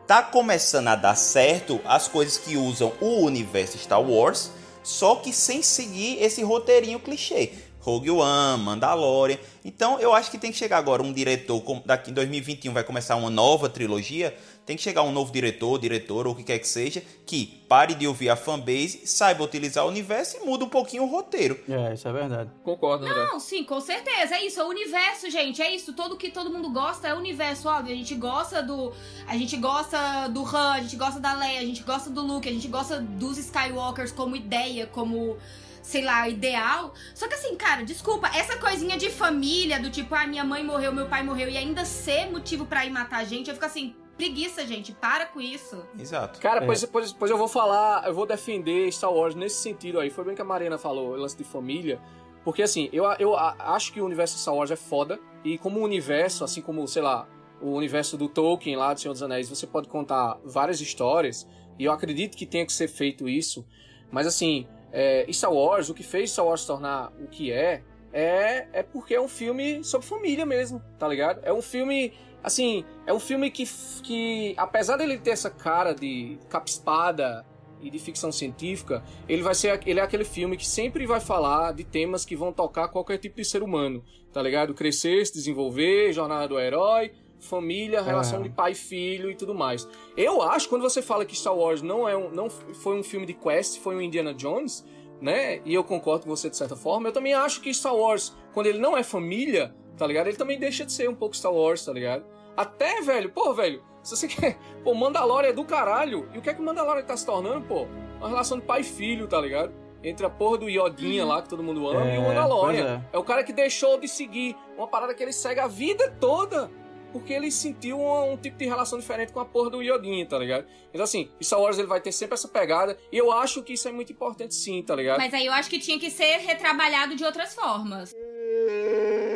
Tá 0.07 0.23
começando 0.23 0.87
a 0.87 0.95
dar 0.95 1.15
certo 1.15 1.81
as 1.83 2.07
coisas 2.07 2.37
que 2.37 2.55
usam 2.55 2.93
o 3.01 3.25
universo 3.25 3.77
Star 3.77 4.01
Wars, 4.01 4.49
só 4.81 5.15
que 5.15 5.33
sem 5.33 5.61
seguir 5.61 6.23
esse 6.23 6.41
roteirinho 6.41 6.97
clichê. 6.97 7.51
Rogue 7.81 8.11
One, 8.11 8.63
Mandalorian. 8.63 9.37
Então 9.65 9.99
eu 9.99 10.13
acho 10.13 10.31
que 10.31 10.37
tem 10.37 10.49
que 10.49 10.57
chegar 10.57 10.77
agora 10.77 11.03
um 11.03 11.11
diretor, 11.11 11.61
daqui 11.85 12.11
em 12.11 12.13
2021 12.13 12.71
vai 12.71 12.85
começar 12.85 13.17
uma 13.17 13.29
nova 13.29 13.67
trilogia, 13.67 14.33
tem 14.67 14.75
que 14.75 14.83
chegar 14.83 15.01
um 15.01 15.13
novo 15.13 15.31
diretor, 15.31 15.79
diretora 15.79 16.27
ou 16.27 16.33
o 16.33 16.37
que 16.37 16.43
quer 16.43 16.59
que 16.59 16.67
seja, 16.67 17.01
que 17.25 17.63
pare 17.69 17.95
de 17.95 18.05
ouvir 18.05 18.29
a 18.29 18.35
fanbase, 18.35 19.07
saiba 19.07 19.41
utilizar 19.41 19.85
o 19.85 19.87
universo 19.87 20.35
e 20.35 20.45
muda 20.45 20.65
um 20.65 20.69
pouquinho 20.69 21.03
o 21.03 21.05
roteiro. 21.05 21.57
É, 21.69 21.93
isso 21.93 22.05
é 22.05 22.11
verdade. 22.11 22.49
Concordo, 22.65 23.05
André. 23.05 23.27
Não, 23.27 23.39
sim, 23.39 23.63
com 23.63 23.79
certeza. 23.79 24.35
É 24.35 24.45
isso, 24.45 24.59
é 24.59 24.65
o 24.65 24.67
universo, 24.67 25.31
gente. 25.31 25.61
É 25.61 25.73
isso. 25.73 25.93
Todo 25.93 26.17
que 26.17 26.29
todo 26.29 26.49
mundo 26.49 26.69
gosta 26.69 27.07
é 27.07 27.13
o 27.13 27.17
universo, 27.17 27.69
óbvio. 27.69 27.93
A 27.93 27.95
gente 27.95 28.13
gosta 28.15 28.61
do. 28.61 28.91
A 29.25 29.37
gente 29.37 29.55
gosta 29.55 30.27
do 30.27 30.43
Han, 30.43 30.73
a 30.73 30.81
gente 30.81 30.97
gosta 30.97 31.19
da 31.21 31.33
Leia, 31.33 31.61
a 31.61 31.65
gente 31.65 31.83
gosta 31.83 32.09
do 32.09 32.21
Luke, 32.21 32.49
a 32.49 32.51
gente 32.51 32.67
gosta 32.67 32.99
dos 32.99 33.37
Skywalkers 33.37 34.11
como 34.11 34.35
ideia, 34.35 34.85
como. 34.85 35.37
Sei 35.81 36.03
lá, 36.03 36.27
ideal. 36.27 36.93
Só 37.15 37.29
que 37.29 37.35
assim, 37.35 37.55
cara, 37.55 37.85
desculpa, 37.85 38.29
essa 38.35 38.57
coisinha 38.57 38.97
de 38.97 39.09
família, 39.09 39.79
do 39.79 39.89
tipo, 39.89 40.13
ah, 40.13 40.27
minha 40.27 40.43
mãe 40.43 40.61
morreu, 40.61 40.91
meu 40.91 41.05
pai 41.05 41.23
morreu, 41.23 41.47
e 41.47 41.57
ainda 41.57 41.85
ser 41.85 42.29
motivo 42.29 42.65
pra 42.65 42.85
ir 42.85 42.89
matar 42.89 43.19
a 43.19 43.23
gente, 43.23 43.47
eu 43.47 43.53
fico 43.53 43.65
assim, 43.65 43.95
preguiça, 44.17 44.65
gente, 44.65 44.91
para 44.91 45.25
com 45.27 45.39
isso. 45.39 45.81
Exato. 45.97 46.39
Cara, 46.39 46.63
É. 46.63 46.65
pois, 46.65 46.83
pois, 46.85 47.13
pois 47.13 47.31
eu 47.31 47.37
vou 47.37 47.47
falar, 47.47 48.05
eu 48.07 48.13
vou 48.13 48.25
defender 48.25 48.91
Star 48.91 49.13
Wars 49.13 49.35
nesse 49.35 49.61
sentido 49.61 49.99
aí. 49.99 50.09
Foi 50.09 50.25
bem 50.25 50.35
que 50.35 50.41
a 50.41 50.45
Marina 50.45 50.77
falou, 50.77 51.15
lance 51.15 51.37
de 51.37 51.43
família. 51.43 51.99
Porque 52.43 52.61
assim, 52.63 52.89
eu, 52.91 53.05
eu 53.19 53.37
acho 53.37 53.93
que 53.93 54.01
o 54.01 54.05
universo 54.05 54.37
Star 54.37 54.55
Wars 54.55 54.71
é 54.71 54.75
foda. 54.75 55.19
E 55.43 55.57
como 55.57 55.79
universo, 55.79 56.43
assim 56.43 56.61
como, 56.61 56.87
sei 56.87 57.01
lá, 57.01 57.27
o 57.61 57.71
universo 57.71 58.17
do 58.17 58.27
Tolkien 58.27 58.75
lá 58.75 58.93
do 58.93 58.99
Senhor 58.99 59.13
dos 59.13 59.23
Anéis, 59.23 59.49
você 59.49 59.67
pode 59.67 59.87
contar 59.87 60.37
várias 60.43 60.81
histórias. 60.81 61.47
E 61.77 61.85
eu 61.85 61.91
acredito 61.91 62.35
que 62.35 62.45
tenha 62.45 62.65
que 62.65 62.73
ser 62.73 62.87
feito 62.87 63.29
isso. 63.29 63.65
Mas 64.11 64.25
assim, 64.25 64.67
é, 64.91 65.25
Star 65.31 65.53
Wars, 65.53 65.89
o 65.89 65.93
que 65.93 66.03
fez 66.03 66.31
Star 66.31 66.45
Wars 66.45 66.61
se 66.61 66.67
tornar 66.67 67.11
o 67.19 67.27
que 67.27 67.51
é, 67.51 67.83
é, 68.13 68.67
é 68.73 68.81
porque 68.83 69.13
é 69.13 69.21
um 69.21 69.27
filme 69.27 69.83
sobre 69.83 70.07
família 70.07 70.45
mesmo, 70.45 70.81
tá 70.97 71.07
ligado? 71.07 71.41
É 71.43 71.51
um 71.53 71.61
filme, 71.61 72.13
assim, 72.47 72.83
é 73.05 73.13
um 73.13 73.19
filme 73.19 73.51
que, 73.51 73.65
que 74.01 74.53
apesar 74.57 74.97
dele 74.97 75.17
ter 75.17 75.31
essa 75.31 75.49
cara 75.49 75.93
de 75.93 76.39
capa-espada 76.49 77.45
e 77.81 77.91
de 77.91 77.99
ficção 77.99 78.31
científica, 78.31 79.03
ele 79.29 79.43
vai 79.43 79.53
ser 79.53 79.79
ele 79.85 79.99
é 79.99 80.03
aquele 80.03 80.23
filme 80.23 80.57
que 80.57 80.67
sempre 80.67 81.05
vai 81.05 81.19
falar 81.19 81.73
de 81.73 81.83
temas 81.83 82.25
que 82.25 82.35
vão 82.35 82.51
tocar 82.51 82.87
qualquer 82.87 83.17
tipo 83.17 83.35
de 83.35 83.45
ser 83.45 83.61
humano, 83.61 84.03
tá 84.33 84.41
ligado? 84.41 84.73
Crescer, 84.73 85.25
se 85.27 85.33
desenvolver, 85.33 86.11
jornada 86.11 86.47
do 86.47 86.59
herói, 86.59 87.11
família, 87.39 88.01
relação 88.01 88.41
de 88.41 88.49
pai 88.49 88.71
e 88.71 88.75
filho 88.75 89.29
e 89.29 89.35
tudo 89.35 89.53
mais. 89.53 89.87
Eu 90.15 90.41
acho 90.41 90.69
quando 90.69 90.81
você 90.81 91.01
fala 91.01 91.25
que 91.25 91.35
Star 91.35 91.55
Wars 91.55 91.81
não 91.81 92.09
é 92.09 92.17
um, 92.17 92.31
não 92.31 92.49
foi 92.49 92.97
um 92.97 93.03
filme 93.03 93.25
de 93.25 93.33
quest, 93.33 93.79
foi 93.79 93.95
um 93.95 94.01
Indiana 94.01 94.33
Jones, 94.33 94.83
né? 95.21 95.61
E 95.65 95.73
eu 95.73 95.83
concordo 95.83 96.23
com 96.23 96.29
você 96.29 96.49
de 96.49 96.57
certa 96.57 96.75
forma. 96.75 97.09
Eu 97.09 97.13
também 97.13 97.33
acho 97.33 97.61
que 97.61 97.71
Star 97.73 97.95
Wars, 97.95 98.35
quando 98.53 98.67
ele 98.67 98.79
não 98.79 98.97
é 98.97 99.03
família, 99.03 99.75
tá 99.97 100.05
ligado? 100.07 100.27
Ele 100.27 100.37
também 100.37 100.59
deixa 100.59 100.85
de 100.85 100.93
ser 100.93 101.09
um 101.09 101.15
pouco 101.15 101.35
Star 101.35 101.53
Wars, 101.53 101.83
tá 101.83 101.91
ligado? 101.91 102.23
Até, 102.57 102.99
velho, 103.01 103.29
pô, 103.31 103.53
velho, 103.53 103.83
se 104.03 104.17
você 104.17 104.27
quer. 104.27 104.57
Pô, 104.83 104.93
Mandalorian 104.93 105.49
é 105.49 105.53
do 105.53 105.63
caralho. 105.63 106.27
E 106.33 106.39
o 106.39 106.41
que 106.41 106.49
é 106.49 106.53
que 106.53 106.61
o 106.61 106.65
Mandalorian 106.65 107.03
tá 107.03 107.15
se 107.15 107.25
tornando, 107.25 107.61
pô? 107.65 107.85
Uma 108.19 108.27
relação 108.29 108.57
de 108.59 108.65
pai 108.65 108.81
e 108.81 108.83
filho, 108.83 109.27
tá 109.27 109.39
ligado? 109.39 109.71
Entre 110.03 110.25
a 110.25 110.29
porra 110.29 110.57
do 110.59 110.69
Iodinha 110.69 111.23
lá, 111.25 111.41
que 111.41 111.49
todo 111.49 111.61
mundo 111.63 111.87
ama, 111.87 112.09
É, 112.09 112.15
e 112.15 112.17
o 112.17 112.21
Mandalorian. 112.23 112.83
pois 112.83 112.85
é. 112.85 113.01
é 113.13 113.17
o 113.19 113.23
cara 113.23 113.43
que 113.43 113.53
deixou 113.53 113.99
de 113.99 114.07
seguir 114.07 114.55
uma 114.77 114.87
parada 114.87 115.13
que 115.13 115.21
ele 115.23 115.31
segue 115.33 115.59
a 115.59 115.67
vida 115.67 116.09
toda. 116.19 116.69
Porque 117.13 117.31
ele 117.31 117.49
sentiu 117.49 117.99
um, 117.99 118.33
um 118.33 118.37
tipo 118.37 118.57
de 118.57 118.65
relação 118.65 118.99
diferente 118.99 119.31
com 119.31 119.39
a 119.39 119.45
porra 119.45 119.69
do 119.69 119.81
Iodinha, 119.81 120.25
tá 120.27 120.37
ligado? 120.37 120.65
Então, 120.89 121.03
assim, 121.03 121.31
Star 121.41 121.59
Wars 121.59 121.77
ele 121.79 121.87
vai 121.87 122.01
ter 122.01 122.11
sempre 122.11 122.33
essa 122.33 122.47
pegada. 122.49 122.97
E 123.11 123.17
eu 123.17 123.31
acho 123.31 123.63
que 123.63 123.73
isso 123.73 123.87
é 123.87 123.91
muito 123.91 124.11
importante, 124.11 124.53
sim, 124.53 124.83
tá 124.83 124.93
ligado? 124.95 125.17
Mas 125.17 125.33
aí 125.33 125.45
eu 125.45 125.53
acho 125.53 125.69
que 125.69 125.79
tinha 125.79 125.97
que 125.97 126.11
ser 126.11 126.37
retrabalhado 126.39 127.15
de 127.15 127.23
outras 127.23 127.55
formas. 127.55 128.13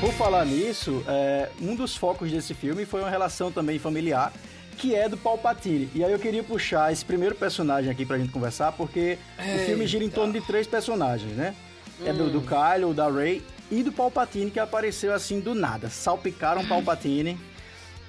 Por 0.00 0.14
falar 0.14 0.46
nisso, 0.46 1.04
é, 1.06 1.50
um 1.60 1.76
dos 1.76 1.94
focos 1.94 2.30
desse 2.30 2.54
filme 2.54 2.86
foi 2.86 3.02
uma 3.02 3.10
relação 3.10 3.52
também 3.52 3.78
familiar, 3.78 4.32
que 4.78 4.94
é 4.94 5.06
do 5.06 5.16
Palpatine. 5.18 5.90
E 5.94 6.02
aí 6.02 6.10
eu 6.10 6.18
queria 6.18 6.42
puxar 6.42 6.90
esse 6.90 7.04
primeiro 7.04 7.34
personagem 7.34 7.90
aqui 7.90 8.06
pra 8.06 8.16
gente 8.18 8.32
conversar, 8.32 8.72
porque 8.72 9.18
o 9.38 9.58
filme 9.66 9.86
gira 9.86 10.02
em 10.02 10.08
torno 10.08 10.32
de 10.32 10.40
três 10.40 10.66
personagens, 10.66 11.36
né? 11.36 11.54
É 12.02 12.14
do, 12.14 12.30
do 12.30 12.40
Kylo, 12.40 12.94
da 12.94 13.10
Rey 13.10 13.42
e 13.70 13.82
do 13.82 13.92
Palpatine, 13.92 14.50
que 14.50 14.58
apareceu 14.58 15.12
assim 15.12 15.38
do 15.38 15.54
nada. 15.54 15.90
Salpicaram 15.90 16.62
o 16.62 16.66
Palpatine. 16.66 17.38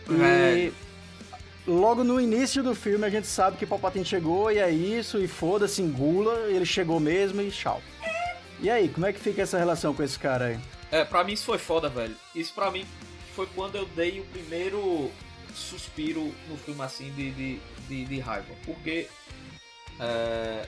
E 0.09 0.71
logo 1.67 2.05
no 2.05 2.21
início 2.21 2.63
do 2.63 2.73
filme 2.73 3.05
a 3.05 3.09
gente 3.09 3.27
sabe 3.27 3.57
que 3.57 3.65
Palpatine 3.65 4.05
chegou 4.05 4.49
e 4.49 4.59
é 4.59 4.71
isso, 4.71 5.19
e 5.19 5.27
foda-se, 5.27 5.81
engula, 5.81 6.35
ele 6.47 6.65
chegou 6.65 7.01
mesmo 7.01 7.41
e 7.41 7.51
tchau. 7.51 7.81
E 8.61 8.69
aí, 8.69 8.87
como 8.87 9.05
é 9.05 9.11
que 9.11 9.19
fica 9.19 9.41
essa 9.41 9.57
relação 9.57 9.93
com 9.93 10.01
esse 10.01 10.17
cara 10.17 10.45
aí? 10.45 10.59
É, 10.91 11.05
pra 11.05 11.23
mim 11.23 11.33
isso 11.33 11.45
foi 11.45 11.57
foda, 11.57 11.89
velho. 11.89 12.15
Isso 12.35 12.53
pra 12.53 12.69
mim 12.69 12.85
foi 13.35 13.47
quando 13.55 13.75
eu 13.77 13.85
dei 13.87 14.19
o 14.19 14.25
primeiro 14.25 15.09
suspiro 15.53 16.33
no 16.47 16.57
filme 16.57 16.81
assim 16.81 17.11
de, 17.13 17.31
de, 17.31 17.59
de, 17.87 18.05
de 18.05 18.19
raiva. 18.19 18.53
Porque 18.65 19.07
é, 19.99 20.67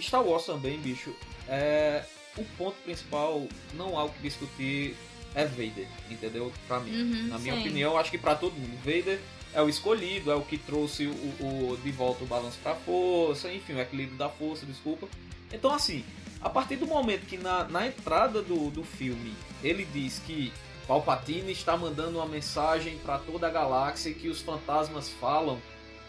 Star 0.00 0.22
Wars 0.22 0.44
também, 0.44 0.78
bicho, 0.78 1.14
é, 1.48 2.04
o 2.36 2.44
ponto 2.56 2.76
principal, 2.82 3.46
não 3.74 3.98
há 3.98 4.04
o 4.04 4.10
que 4.10 4.20
discutir, 4.20 4.96
é 5.34 5.44
Vader, 5.44 5.88
entendeu? 6.10 6.52
Pra 6.66 6.80
mim. 6.80 6.90
Uhum, 6.90 7.28
Na 7.28 7.38
minha 7.38 7.54
sim. 7.54 7.60
opinião, 7.60 7.96
acho 7.96 8.10
que 8.10 8.18
pra 8.18 8.34
todo 8.34 8.52
mundo. 8.52 8.76
Vader 8.84 9.20
é 9.54 9.60
o 9.62 9.68
escolhido, 9.68 10.30
é 10.30 10.34
o 10.34 10.42
que 10.42 10.56
trouxe 10.58 11.06
o, 11.06 11.10
o- 11.12 11.78
de 11.82 11.90
volta 11.90 12.22
o 12.24 12.26
balanço 12.26 12.58
pra 12.62 12.74
força, 12.74 13.52
enfim, 13.52 13.74
o 13.74 13.80
equilíbrio 13.80 14.16
da 14.16 14.28
força, 14.28 14.64
desculpa. 14.66 15.08
Então, 15.52 15.72
assim, 15.72 16.04
a 16.40 16.48
partir 16.48 16.76
do 16.76 16.86
momento 16.86 17.26
que 17.26 17.36
na, 17.36 17.64
na 17.64 17.86
entrada 17.86 18.40
do, 18.42 18.70
do 18.70 18.84
filme 18.84 19.34
ele 19.62 19.84
diz 19.84 20.18
que 20.20 20.52
Palpatine 20.86 21.52
está 21.52 21.76
mandando 21.76 22.18
uma 22.18 22.26
mensagem 22.26 22.98
para 22.98 23.18
toda 23.18 23.46
a 23.46 23.50
galáxia 23.50 24.12
que 24.14 24.28
os 24.28 24.40
fantasmas 24.40 25.08
falam 25.08 25.60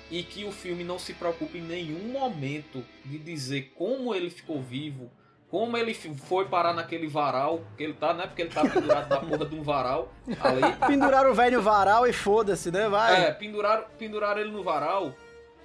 e 0.10 0.24
que 0.24 0.44
o 0.44 0.52
filme 0.52 0.84
não 0.84 0.98
se 1.00 1.14
preocupa 1.14 1.58
em 1.58 1.62
nenhum 1.62 2.12
momento 2.12 2.84
de 3.06 3.18
dizer 3.18 3.74
como 3.76 4.14
ele 4.14 4.30
ficou 4.30 4.62
vivo, 4.62 5.10
como 5.52 5.76
ele 5.76 5.94
foi 5.94 6.46
parar 6.46 6.74
naquele 6.74 7.08
varal 7.10 7.60
que 7.78 7.84
ele 7.84 7.94
tá, 7.94 8.14
né? 8.14 8.26
Porque 8.26 8.42
ele 8.42 8.50
tá 8.52 8.62
pendurado 8.62 9.10
na 9.10 9.18
porra 9.18 9.46
de 9.46 9.56
um 9.56 9.62
varal 9.62 10.10
ali. 10.40 10.62
Penduraram 10.88 11.30
o 11.32 11.34
velho 11.36 11.58
no 11.58 11.62
varal 11.64 12.08
e 12.08 12.14
foda-se, 12.14 12.72
né? 12.72 12.88
Vai. 12.88 13.26
É, 13.26 13.32
penduraram, 13.34 13.84
penduraram 14.00 14.40
ele 14.40 14.50
no 14.52 14.64
varal 14.64 15.14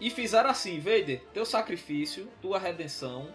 e 0.00 0.10
fizeram 0.10 0.50
assim, 0.50 0.80
Vader, 0.80 1.22
teu 1.32 1.46
sacrifício, 1.46 2.28
tua 2.42 2.58
redenção, 2.58 3.28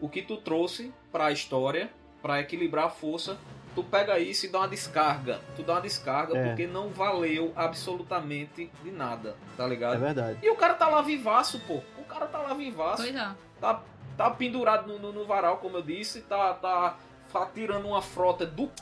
o 0.00 0.08
que 0.08 0.22
tu 0.22 0.38
trouxe 0.38 0.90
pra 1.12 1.30
história, 1.30 1.90
pra 2.22 2.40
equilibrar 2.40 2.86
a 2.86 2.90
força, 2.90 3.36
tu 3.74 3.84
pega 3.84 4.18
isso 4.18 4.46
e 4.46 4.48
dá 4.48 4.60
uma 4.60 4.68
descarga. 4.68 5.38
Tu 5.54 5.62
dá 5.62 5.74
uma 5.74 5.80
descarga 5.82 6.34
É. 6.36 6.46
porque 6.46 6.66
não 6.66 6.88
valeu 6.88 7.52
absolutamente 7.54 8.70
de 8.82 8.90
nada, 8.90 9.36
tá 9.54 9.66
ligado? 9.66 9.96
É 9.96 9.98
verdade. 9.98 10.38
E 10.42 10.48
o 10.48 10.56
cara 10.56 10.72
tá 10.72 10.88
lá 10.88 11.02
vivaço, 11.02 11.60
pô. 11.66 11.82
O 11.98 12.04
cara 12.04 12.24
tá 12.26 12.38
lá 12.38 12.54
vivaço. 12.54 13.02
Pois 13.02 13.14
é. 13.14 13.30
Tá, 13.60 13.82
tá 14.20 14.30
pendurado 14.30 14.86
no, 14.86 14.98
no- 14.98 15.12
no 15.12 15.24
varal, 15.24 15.56
como 15.58 15.78
eu 15.78 15.82
disse. 15.82 16.20
Tá, 16.22 16.52
tá, 16.52 16.98
tá 17.32 17.46
tirando 17.46 17.86
uma 17.86 18.02
frota 18.02 18.44
do 18.44 18.64
c... 18.66 18.72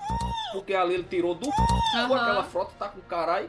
Porque 0.52 0.74
ali 0.74 0.94
ele 0.94 1.04
tirou 1.04 1.34
do 1.34 1.44
c... 1.44 1.52
Aham. 1.96 2.16
Aquela 2.16 2.42
frota 2.44 2.72
tá 2.76 2.88
com 2.88 3.00
caralho, 3.02 3.48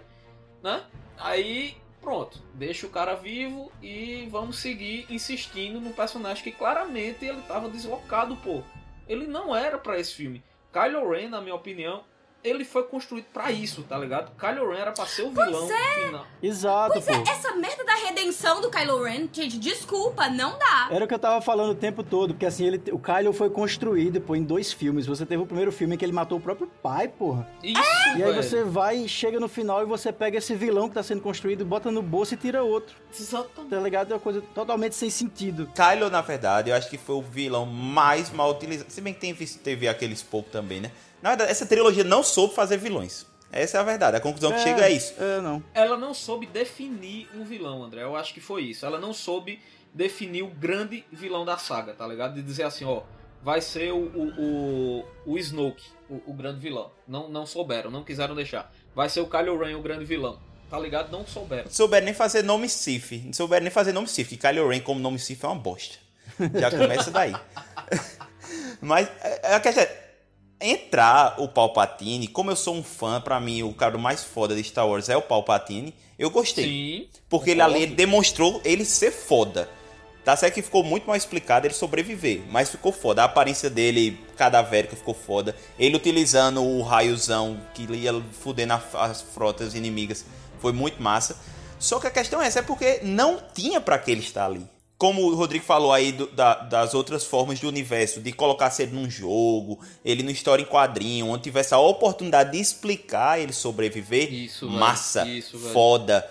né? 0.62 0.84
Aí, 1.18 1.76
pronto. 2.00 2.40
Deixa 2.54 2.86
o 2.86 2.90
cara 2.92 3.16
vivo 3.16 3.72
e 3.82 4.28
vamos 4.30 4.60
seguir 4.60 5.08
insistindo 5.10 5.82
no 5.82 5.92
personagem 5.92 6.44
que 6.44 6.52
claramente 6.52 7.26
ele 7.26 7.42
tava 7.48 7.68
deslocado, 7.70 8.36
pô. 8.38 8.62
Ele 9.08 9.26
não 9.26 9.56
era 9.56 9.80
pra 9.80 9.98
esse 10.00 10.14
filme. 10.14 10.44
Kylo 10.72 11.10
Ren, 11.10 11.30
na 11.30 11.42
minha 11.42 11.56
opinião, 11.56 12.04
ele 12.44 12.64
foi 12.64 12.84
construído 12.84 13.26
pra 13.34 13.52
isso, 13.52 13.84
tá 13.84 13.98
ligado? 13.98 14.32
Kylo 14.38 14.70
Ren 14.72 14.78
era 14.80 14.92
pra 14.92 15.06
ser 15.06 15.24
o 15.24 15.30
vilão 15.32 15.68
final. 15.68 16.26
Exato, 16.42 17.02
pô. 17.02 17.12
Essa 17.30 17.54
merda 17.56 17.84
da 17.84 17.96
redenção 17.96 18.62
do 18.62 18.70
Kylo 18.70 19.04
Ren, 19.04 19.28
gente, 19.32 19.58
desculpa, 19.58 20.30
não 20.30 20.58
dá. 20.58 20.88
Era 20.90 21.04
o 21.04 21.08
que 21.08 21.14
eu 21.14 21.20
tava 21.20 21.42
falando 21.42 21.72
o 21.72 21.76
tempo 21.76 22.02
todo, 22.04 22.34
porque 22.34 22.46
assim, 22.46 22.66
ele, 22.66 22.82
o 22.92 23.00
Kylo 23.00 23.34
foi 23.34 23.50
construído, 23.50 24.22
pô, 24.22 24.36
em 24.36 24.44
dois 24.44 24.72
filmes. 24.72 25.06
Você 25.06 25.26
teve 25.26 25.44
o 25.44 25.46
primeiro 25.46 25.72
filme 25.72 25.96
em 25.96 25.98
que 25.98 26.06
ele 26.06 26.14
matou 26.14 26.38
o 26.38 26.42
próprio 26.42 26.68
pai, 26.82 27.08
porra. 27.08 27.48
Isso, 27.62 27.82
E 28.18 28.24
aí 28.24 28.32
velho. 28.32 28.36
você 28.44 28.64
vai, 28.64 29.08
chega 29.08 29.40
no 29.40 29.50
final 29.50 29.82
e 29.82 29.86
você 29.86 30.12
pega 30.14 30.38
esse 30.38 30.56
vilão 30.56 30.88
que 30.88 30.96
tá 30.96 31.04
sendo 31.04 31.22
construído, 31.22 31.66
bota 31.66 31.92
no 31.92 32.02
bolso 32.02 32.34
e 32.34 32.38
tira 32.38 32.64
outro. 32.64 32.96
Exatamente. 33.18 33.70
Tá 33.70 33.80
ligado? 33.80 34.12
É 34.12 34.14
uma 34.16 34.20
coisa 34.20 34.42
totalmente 34.56 34.96
sem 34.96 35.10
sentido. 35.10 35.70
Kylo, 35.76 36.10
na 36.10 36.22
verdade, 36.22 36.70
eu 36.70 36.76
acho 36.76 36.90
que 36.90 36.98
foi 36.98 37.16
o 37.16 37.22
vilão 37.22 37.66
mais 37.66 38.30
mal 38.32 38.52
utilizado. 38.52 38.90
Se 38.90 39.02
bem 39.02 39.14
que 39.14 39.20
tem, 39.20 39.34
teve 39.36 39.88
aqueles 39.88 40.24
pouco 40.24 40.50
também, 40.50 40.80
né? 40.80 40.92
Na 41.22 41.30
verdade, 41.30 41.52
essa 41.52 41.66
trilogia 41.66 42.04
não 42.04 42.24
soube 42.24 42.54
fazer 42.54 42.78
vilões. 42.78 43.26
Essa 43.52 43.78
é 43.78 43.82
a 43.82 43.84
verdade. 43.84 44.18
A 44.18 44.20
conclusão 44.20 44.52
que 44.52 44.60
chega 44.60 44.86
é 44.86 44.92
isso. 44.92 45.14
É, 45.18 45.42
não. 45.42 45.64
ela 45.74 45.98
não 45.98 46.14
soube 46.14 46.46
definir 46.46 47.28
um 47.36 47.44
vilão, 47.44 47.84
André. 47.84 48.04
Eu 48.04 48.16
acho 48.16 48.34
que 48.34 48.40
foi 48.40 48.64
isso. 48.64 48.86
Ela 48.86 49.00
não 49.00 49.14
soube 49.14 49.60
definir 49.94 50.44
o 50.44 50.48
grande 50.48 51.04
vilão 51.12 51.44
da 51.44 51.58
saga, 51.58 51.94
tá 51.94 52.06
ligado? 52.08 52.36
De 52.36 52.42
dizer 52.44 52.64
assim, 52.64 52.86
ó, 52.86 53.02
vai 53.42 53.60
ser 53.60 53.92
o, 53.92 53.98
o, 53.98 55.04
o, 55.26 55.34
o 55.34 55.38
Snoke, 55.38 55.84
o, 56.10 56.22
o 56.28 56.34
grande 56.34 56.60
vilão. 56.60 56.92
Não, 57.08 57.28
não 57.28 57.46
souberam, 57.46 57.90
não 57.90 58.04
quiseram 58.04 58.36
deixar. 58.36 58.72
Vai 58.94 59.10
ser 59.10 59.22
o 59.22 59.28
Kylo 59.28 59.58
Ren 59.58 59.76
o 59.76 59.82
grande 59.82 60.06
vilão. 60.06 60.40
Tá 60.70 60.80
ligado? 60.80 61.12
Não 61.12 61.26
souberam. 61.26 61.66
Não 61.66 61.72
souberam 61.72 62.06
nem 62.06 62.14
fazer 62.14 62.44
nome 62.44 62.70
Sif. 62.70 63.24
Não 63.26 63.34
souberam 63.34 63.64
nem 63.64 63.72
fazer 63.72 63.92
nome 63.92 64.08
Sif. 64.08 64.30
Que 64.30 64.38
Kylo 64.38 64.70
Ren 64.70 64.82
como 64.82 65.00
nome 65.00 65.18
Sif 65.18 65.44
é 65.44 65.48
uma 65.48 65.56
bosta. 65.56 65.98
Já 66.60 66.70
começa 66.70 67.10
daí. 67.10 67.34
Mas 68.80 69.10
é, 69.22 69.56
a 69.56 69.60
questão 69.60 69.84
é, 69.84 70.09
entrar 70.62 71.36
o 71.40 71.48
Palpatine, 71.48 72.28
como 72.28 72.52
eu 72.52 72.56
sou 72.56 72.76
um 72.76 72.84
fã, 72.84 73.22
pra 73.22 73.40
mim 73.40 73.64
o 73.64 73.74
cara 73.74 73.98
mais 73.98 74.24
foda 74.24 74.56
de 74.56 74.64
Star 74.64 74.88
Wars 74.88 75.10
é 75.10 75.16
o 75.16 75.22
Palpatine, 75.22 75.94
eu 76.18 76.30
gostei. 76.30 76.66
Sim. 76.66 77.08
Porque 77.30 77.52
ele 77.52 77.62
ali 77.62 77.88
demonstrou 77.88 78.62
ele 78.66 78.84
ser 78.84 79.12
foda. 79.12 79.70
Tá 80.24 80.36
certo 80.36 80.56
que 80.56 80.62
ficou 80.62 80.84
muito 80.84 81.08
mal 81.08 81.16
explicado 81.16 81.66
ele 81.66 81.74
sobreviver, 81.74 82.42
mas 82.52 82.70
ficou 82.70 82.92
foda. 82.92 83.22
A 83.22 83.26
aparência 83.26 83.70
dele, 83.70 84.20
cadavérica, 84.36 84.96
ficou 84.96 85.14
foda. 85.14 85.56
Ele 85.78 85.96
utilizando 85.96 86.62
o 86.62 86.82
raiozão 86.82 87.60
que 87.74 87.84
ia 87.96 88.12
fudendo 88.32 88.74
as 88.94 89.22
frotas 89.22 89.74
inimigas, 89.74 90.26
foi 90.60 90.74
muito 90.74 91.02
massa. 91.02 91.38
Só 91.80 92.00
que 92.00 92.08
a 92.08 92.12
questão 92.12 92.42
é 92.42 92.48
essa, 92.48 92.60
é 92.60 92.62
porque 92.62 93.00
não 93.02 93.42
tinha 93.54 93.80
pra 93.80 93.98
que 93.98 94.12
ele 94.12 94.20
estar 94.20 94.46
ali. 94.46 94.68
Como 95.00 95.24
o 95.24 95.34
Rodrigo 95.34 95.64
falou 95.66 95.92
aí 95.94 96.12
do- 96.12 96.28
da- 96.28 96.56
das 96.56 96.94
outras 96.94 97.24
formas 97.24 97.58
do 97.60 97.68
universo, 97.70 98.20
de 98.20 98.32
colocar 98.34 98.72
ele 98.80 98.92
num 98.92 99.10
jogo, 99.10 99.80
ele 100.06 100.22
no 100.22 100.30
história 100.30 100.62
em 100.62 100.66
quadrinho, 100.66 101.28
onde 101.28 101.44
tivesse 101.44 101.74
a 101.74 101.80
oportunidade 101.80 102.52
de 102.52 102.60
explicar 102.60 103.40
ele 103.40 103.54
sobreviver, 103.54 104.32
Isso, 104.32 104.68
velho. 104.68 104.78
massa, 104.80 105.26
Isso, 105.26 105.58
velho. 105.58 105.74
foda. 105.74 106.30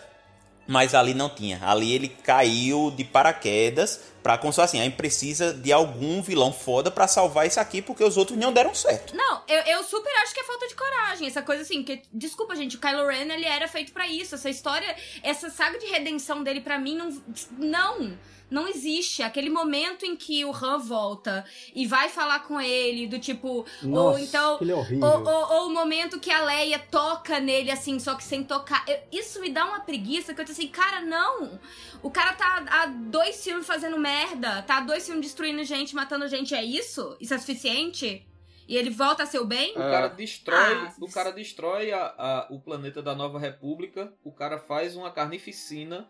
Mas 0.66 0.94
ali 0.94 1.14
não 1.14 1.30
tinha. 1.30 1.58
Ali 1.64 1.94
ele 1.94 2.08
caiu 2.08 2.92
de 2.94 3.02
paraquedas 3.02 4.00
Pra 4.22 4.36
constar 4.36 4.66
assim, 4.66 4.78
a 4.78 4.84
gente 4.84 4.96
precisa 4.96 5.54
de 5.54 5.72
algum 5.72 6.20
vilão 6.20 6.52
foda 6.52 6.90
pra 6.90 7.08
salvar 7.08 7.46
isso 7.46 7.58
aqui, 7.58 7.80
porque 7.80 8.04
os 8.04 8.18
outros 8.18 8.36
não 8.36 8.52
deram 8.52 8.74
certo. 8.74 9.16
Não, 9.16 9.42
eu, 9.48 9.60
eu 9.60 9.82
super 9.84 10.10
acho 10.22 10.34
que 10.34 10.40
é 10.40 10.44
falta 10.44 10.66
de 10.68 10.74
coragem. 10.74 11.26
Essa 11.26 11.40
coisa 11.40 11.62
assim, 11.62 11.82
que. 11.82 12.02
Desculpa, 12.12 12.54
gente, 12.54 12.76
o 12.76 12.80
Kylo 12.80 13.06
Ren 13.06 13.32
ele 13.32 13.46
era 13.46 13.66
feito 13.68 13.90
pra 13.92 14.06
isso. 14.06 14.34
Essa 14.34 14.50
história, 14.50 14.94
essa 15.22 15.48
saga 15.48 15.78
de 15.78 15.86
redenção 15.86 16.42
dele 16.42 16.60
pra 16.60 16.78
mim 16.78 16.96
não. 16.96 17.22
Não! 17.56 18.18
Não 18.50 18.66
existe. 18.66 19.22
Aquele 19.22 19.50
momento 19.50 20.06
em 20.06 20.16
que 20.16 20.44
o 20.44 20.50
Han 20.54 20.78
volta 20.78 21.44
e 21.74 21.86
vai 21.86 22.08
falar 22.08 22.40
com 22.40 22.60
ele, 22.60 23.06
do 23.06 23.18
tipo. 23.18 23.48
ou 23.82 23.88
Nossa, 23.88 24.20
então. 24.20 24.58
ele 24.60 24.72
é 24.72 24.74
horrível. 24.74 25.06
Ou, 25.06 25.26
ou- 25.26 25.52
ou 25.52 25.66
o 25.68 25.74
momento 25.74 26.18
que 26.18 26.30
a 26.30 26.42
Leia 26.44 26.78
toca 26.78 27.38
nele, 27.40 27.70
assim, 27.70 27.98
só 27.98 28.14
que 28.14 28.24
sem 28.24 28.42
tocar. 28.42 28.84
Eu- 28.88 29.00
isso 29.12 29.40
me 29.40 29.50
dá 29.50 29.64
uma 29.66 29.80
preguiça 29.80 30.32
que 30.34 30.40
eu 30.40 30.44
tô 30.46 30.52
assim, 30.52 30.68
cara, 30.68 31.00
não! 31.02 31.60
O 32.02 32.10
cara 32.10 32.32
tá 32.34 32.64
há 32.70 32.86
dois 32.86 33.42
filmes 33.44 33.66
fazendo 33.66 33.98
merda, 33.98 34.62
tá 34.62 34.78
há 34.78 34.80
dois 34.80 35.04
filmes 35.04 35.26
destruindo 35.26 35.62
gente, 35.64 35.94
matando 35.94 36.26
gente, 36.28 36.54
é 36.54 36.64
isso? 36.64 37.16
Isso 37.20 37.34
é 37.34 37.38
suficiente? 37.38 38.24
E 38.66 38.76
ele 38.76 38.90
volta 38.90 39.22
a 39.22 39.26
ser 39.26 39.38
o 39.40 39.46
bem? 39.46 39.72
O 39.72 39.76
cara 39.76 40.08
destrói, 40.08 40.74
Ah. 40.74 40.94
o 41.00 41.10
cara 41.10 41.30
destrói 41.32 41.90
a, 41.90 42.02
a- 42.18 42.46
o 42.50 42.60
planeta 42.60 43.02
da 43.02 43.14
Nova 43.14 43.38
República, 43.38 44.12
o 44.22 44.30
cara 44.32 44.58
faz 44.58 44.94
uma 44.94 45.10
carnificina 45.10 46.06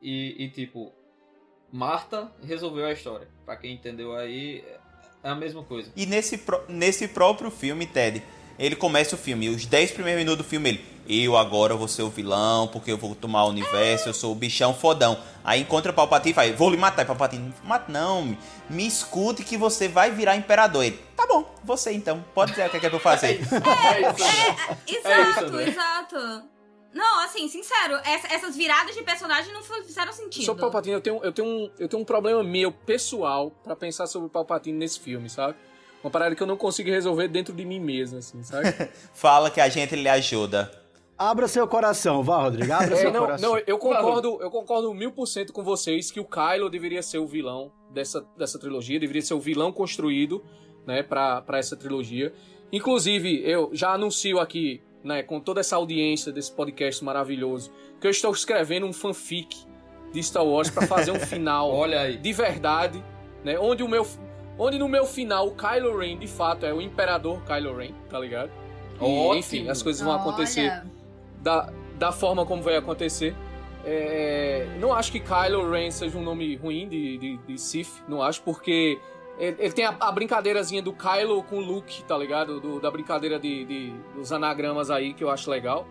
e, 0.00 0.44
e, 0.44 0.50
tipo, 0.50 0.92
Marta 1.76 2.32
resolveu 2.42 2.86
a 2.86 2.92
história. 2.92 3.28
Pra 3.44 3.54
quem 3.54 3.74
entendeu 3.74 4.16
aí, 4.16 4.64
é 5.22 5.28
a 5.28 5.34
mesma 5.34 5.62
coisa. 5.62 5.92
E 5.94 6.06
nesse, 6.06 6.42
nesse 6.68 7.06
próprio 7.06 7.50
filme, 7.50 7.86
Ted, 7.86 8.22
ele 8.58 8.74
começa 8.74 9.14
o 9.14 9.18
filme, 9.18 9.50
os 9.50 9.66
10 9.66 9.90
primeiros 9.90 10.22
minutos 10.22 10.44
do 10.44 10.48
filme, 10.48 10.70
ele. 10.70 10.96
Eu 11.08 11.36
agora 11.36 11.74
vou 11.76 11.86
ser 11.86 12.02
o 12.02 12.08
vilão, 12.08 12.66
porque 12.66 12.90
eu 12.90 12.96
vou 12.96 13.14
tomar 13.14 13.44
o 13.44 13.50
universo, 13.50 14.08
eu 14.08 14.14
sou 14.14 14.32
o 14.32 14.34
bichão 14.34 14.74
fodão. 14.74 15.16
Aí 15.44 15.60
encontra 15.60 15.92
Palpatine 15.92 16.32
e 16.32 16.34
faz, 16.34 16.56
vou 16.56 16.70
lhe 16.70 16.76
matar. 16.78 17.02
E 17.02 17.04
Palpatine, 17.04 17.54
mata 17.62 17.92
não, 17.92 18.24
me, 18.24 18.38
me 18.68 18.86
escute 18.86 19.44
que 19.44 19.56
você 19.56 19.86
vai 19.86 20.10
virar 20.10 20.34
imperador. 20.34 20.82
Ele, 20.82 20.98
tá 21.14 21.26
bom, 21.26 21.54
você 21.62 21.92
então, 21.92 22.24
pode 22.34 22.52
dizer 22.52 22.66
o 22.66 22.70
que 22.70 22.78
é 22.78 22.80
que 22.80 22.86
eu 22.86 22.90
vou 22.90 22.98
fazer. 22.98 23.26
É 23.26 23.32
isso, 23.32 23.54
André. 23.54 24.56
Exato, 24.88 25.44
André. 25.44 25.68
exato. 25.68 26.55
Não, 26.96 27.20
assim, 27.24 27.46
sincero, 27.48 27.94
essa- 28.04 28.28
essas 28.34 28.56
viradas 28.56 28.94
de 28.94 29.02
personagem 29.02 29.52
não 29.52 29.62
fizeram 29.62 30.12
sentido. 30.12 30.44
Sobre 30.46 30.62
o 30.62 30.64
Palpatine, 30.64 30.94
eu 30.94 31.00
tenho, 31.00 31.20
eu, 31.22 31.32
tenho 31.32 31.46
um, 31.46 31.70
eu 31.78 31.88
tenho 31.88 32.02
um 32.02 32.04
problema 32.04 32.42
meu, 32.42 32.72
pessoal, 32.72 33.50
pra 33.62 33.76
pensar 33.76 34.06
sobre 34.06 34.28
o 34.28 34.30
Palpatine 34.30 34.76
nesse 34.78 34.98
filme, 35.00 35.28
sabe? 35.28 35.54
Uma 36.02 36.10
parada 36.10 36.34
que 36.34 36.42
eu 36.42 36.46
não 36.46 36.56
consigo 36.56 36.88
resolver 36.88 37.28
dentro 37.28 37.52
de 37.52 37.64
mim 37.64 37.80
mesmo, 37.80 38.18
assim, 38.18 38.42
sabe? 38.42 38.66
Fala 39.12 39.50
que 39.50 39.60
a 39.60 39.68
gente 39.68 39.94
lhe 39.94 40.08
ajuda. 40.08 40.70
Abra 41.18 41.48
seu 41.48 41.66
coração, 41.66 42.22
vá, 42.22 42.42
Rodrigo. 42.42 42.72
Abra 42.72 42.94
É, 42.94 42.96
seu 42.96 43.10
não, 43.12 43.20
coração. 43.20 43.50
não, 43.52 43.58
eu 43.66 43.78
concordo, 43.78 44.38
eu 44.42 44.50
concordo 44.50 44.92
mil 44.94 45.10
por 45.12 45.26
cento 45.26 45.52
com 45.52 45.62
vocês 45.64 46.10
que 46.10 46.20
o 46.20 46.24
Kylo 46.24 46.68
deveria 46.70 47.02
ser 47.02 47.18
o 47.18 47.26
vilão 47.26 47.72
dessa, 47.90 48.20
dessa 48.36 48.58
trilogia, 48.58 49.00
deveria 49.00 49.22
ser 49.22 49.34
o 49.34 49.40
vilão 49.40 49.72
construído, 49.72 50.44
né, 50.86 51.02
pra, 51.02 51.40
pra 51.42 51.58
essa 51.58 51.76
trilogia. 51.76 52.32
Inclusive, 52.70 53.42
eu 53.48 53.70
já 53.72 53.92
anuncio 53.94 54.38
aqui, 54.38 54.82
né, 55.06 55.22
com 55.22 55.38
toda 55.38 55.60
essa 55.60 55.76
audiência 55.76 56.32
desse 56.32 56.50
podcast 56.50 57.02
maravilhoso, 57.04 57.70
que 58.00 58.06
eu 58.08 58.10
estou 58.10 58.32
escrevendo 58.32 58.86
um 58.86 58.92
fanfic 58.92 59.56
de 60.12 60.20
Star 60.22 60.44
Wars 60.44 60.68
pra 60.68 60.84
fazer 60.86 61.12
um 61.12 61.20
final 61.20 61.70
Olha 61.70 62.00
aí. 62.00 62.16
de 62.16 62.32
verdade, 62.32 63.02
né, 63.44 63.56
onde 63.58 63.84
o 63.84 63.88
meu 63.88 64.04
onde 64.58 64.78
no 64.78 64.88
meu 64.88 65.04
final 65.06 65.46
o 65.46 65.54
Kylo 65.54 65.96
Ren 65.96 66.18
de 66.18 66.26
fato 66.26 66.66
é 66.66 66.74
o 66.74 66.80
imperador 66.80 67.40
Kylo 67.44 67.76
Ren, 67.76 67.92
tá 68.08 68.18
ligado? 68.18 68.50
E, 69.00 69.04
Ótimo. 69.04 69.34
enfim, 69.36 69.68
as 69.68 69.80
coisas 69.80 70.02
vão 70.02 70.14
acontecer 70.14 70.70
Olha, 70.70 70.86
da, 71.40 71.72
da 71.98 72.12
forma 72.12 72.44
como 72.44 72.62
vai 72.62 72.74
acontecer. 72.76 73.34
É, 73.84 74.66
não 74.80 74.92
acho 74.92 75.12
que 75.12 75.20
Kylo 75.20 75.70
Ren 75.70 75.90
seja 75.92 76.18
um 76.18 76.22
nome 76.22 76.56
ruim 76.56 76.88
de, 76.88 77.18
de, 77.18 77.36
de 77.36 77.58
Sith, 77.58 78.02
não 78.08 78.22
acho, 78.22 78.42
porque 78.42 78.98
ele, 79.38 79.56
ele 79.58 79.72
tem 79.72 79.84
a, 79.84 79.94
a 80.00 80.10
brincadeirazinha 80.12 80.82
do 80.82 80.92
Kylo 80.92 81.42
com 81.42 81.56
o 81.58 81.60
Luke, 81.60 82.04
tá 82.04 82.16
ligado? 82.16 82.60
Do- 82.60 82.80
da 82.80 82.90
brincadeira 82.90 83.38
de, 83.38 83.64
de- 83.64 83.94
dos 84.14 84.32
anagramas 84.32 84.90
aí, 84.90 85.12
que 85.14 85.22
eu 85.24 85.30
acho 85.30 85.50
legal. 85.50 85.86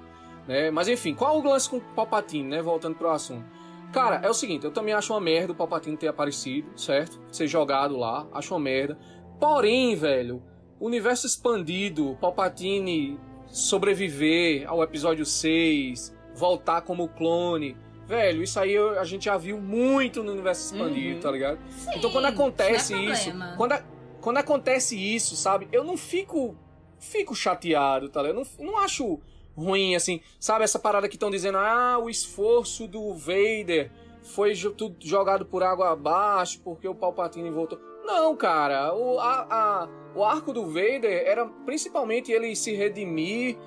Né? 0.47 0.69
Mas 0.71 0.87
enfim, 0.87 1.13
qual 1.13 1.39
o 1.39 1.43
lance 1.47 1.69
com 1.69 1.77
o 1.77 1.81
Palpatine, 1.81 2.47
né? 2.47 2.61
Voltando 2.61 2.95
pro 2.95 3.09
assunto. 3.09 3.45
Cara, 3.93 4.19
é 4.23 4.29
o 4.29 4.33
seguinte, 4.33 4.65
eu 4.65 4.71
também 4.71 4.93
acho 4.93 5.13
uma 5.13 5.21
merda 5.21 5.53
o 5.53 5.55
Palpatine 5.55 5.95
ter 5.95 6.07
aparecido, 6.07 6.67
certo? 6.77 7.19
Ser 7.31 7.47
jogado 7.47 7.95
lá, 7.97 8.27
acho 8.33 8.53
uma 8.53 8.59
merda. 8.59 8.97
Porém, 9.39 9.95
velho, 9.95 10.43
universo 10.79 11.25
expandido, 11.25 12.17
Palpatine 12.19 13.17
sobreviver 13.47 14.67
ao 14.69 14.83
episódio 14.83 15.25
6, 15.25 16.15
voltar 16.33 16.81
como 16.81 17.07
clone. 17.09 17.77
Velho, 18.07 18.43
isso 18.43 18.59
aí 18.59 18.71
eu- 18.73 18.99
a 18.99 19.03
gente 19.03 19.25
já 19.25 19.35
viu 19.37 19.59
muito 19.59 20.21
no 20.23 20.31
universo 20.31 20.73
expandido, 20.73 21.15
Uhum. 21.15 21.21
tá 21.21 21.31
ligado? 21.31 21.59
sim, 21.69 21.89
então 21.95 22.11
quando 22.11 22.25
acontece 22.25 22.93
não 22.93 22.99
é 23.01 23.05
isso, 23.13 23.31
quando, 23.57 23.71
a- 23.71 23.83
quando 24.21 24.37
acontece 24.37 24.95
isso, 24.95 25.35
sabe? 25.35 25.67
Eu 25.71 25.83
não 25.83 25.97
fico 25.97 26.55
fico 26.99 27.35
chateado, 27.35 28.09
tá 28.09 28.21
ligado? 28.21 28.39
Eu 28.39 28.45
não, 28.59 28.71
não 28.73 28.77
acho 28.79 29.19
ruim 29.55 29.95
assim, 29.95 30.21
sabe 30.39 30.63
essa 30.63 30.77
parada 30.79 31.07
que 31.09 31.15
estão 31.15 31.29
dizendo: 31.31 31.57
"Ah, 31.57 31.97
o 31.99 32.09
esforço 32.09 32.87
do 32.87 33.13
Vader 33.13 33.91
foi 34.23 34.53
jo- 34.53 34.71
tudo 34.71 34.95
jogado 34.99 35.45
por 35.45 35.61
água 35.63 35.91
abaixo 35.91 36.59
porque 36.63 36.87
o 36.87 36.95
Palpatine 36.95 37.49
voltou". 37.49 37.79
Não, 38.05 38.35
cara, 38.35 38.93
o, 38.93 39.19
a- 39.19 39.47
a- 39.49 39.89
o 40.15 40.23
arco 40.23 40.53
do 40.53 40.65
Vader 40.67 41.23
era 41.25 41.45
principalmente 41.65 42.31
ele 42.31 42.55
se 42.55 42.71
redimir 42.73 43.57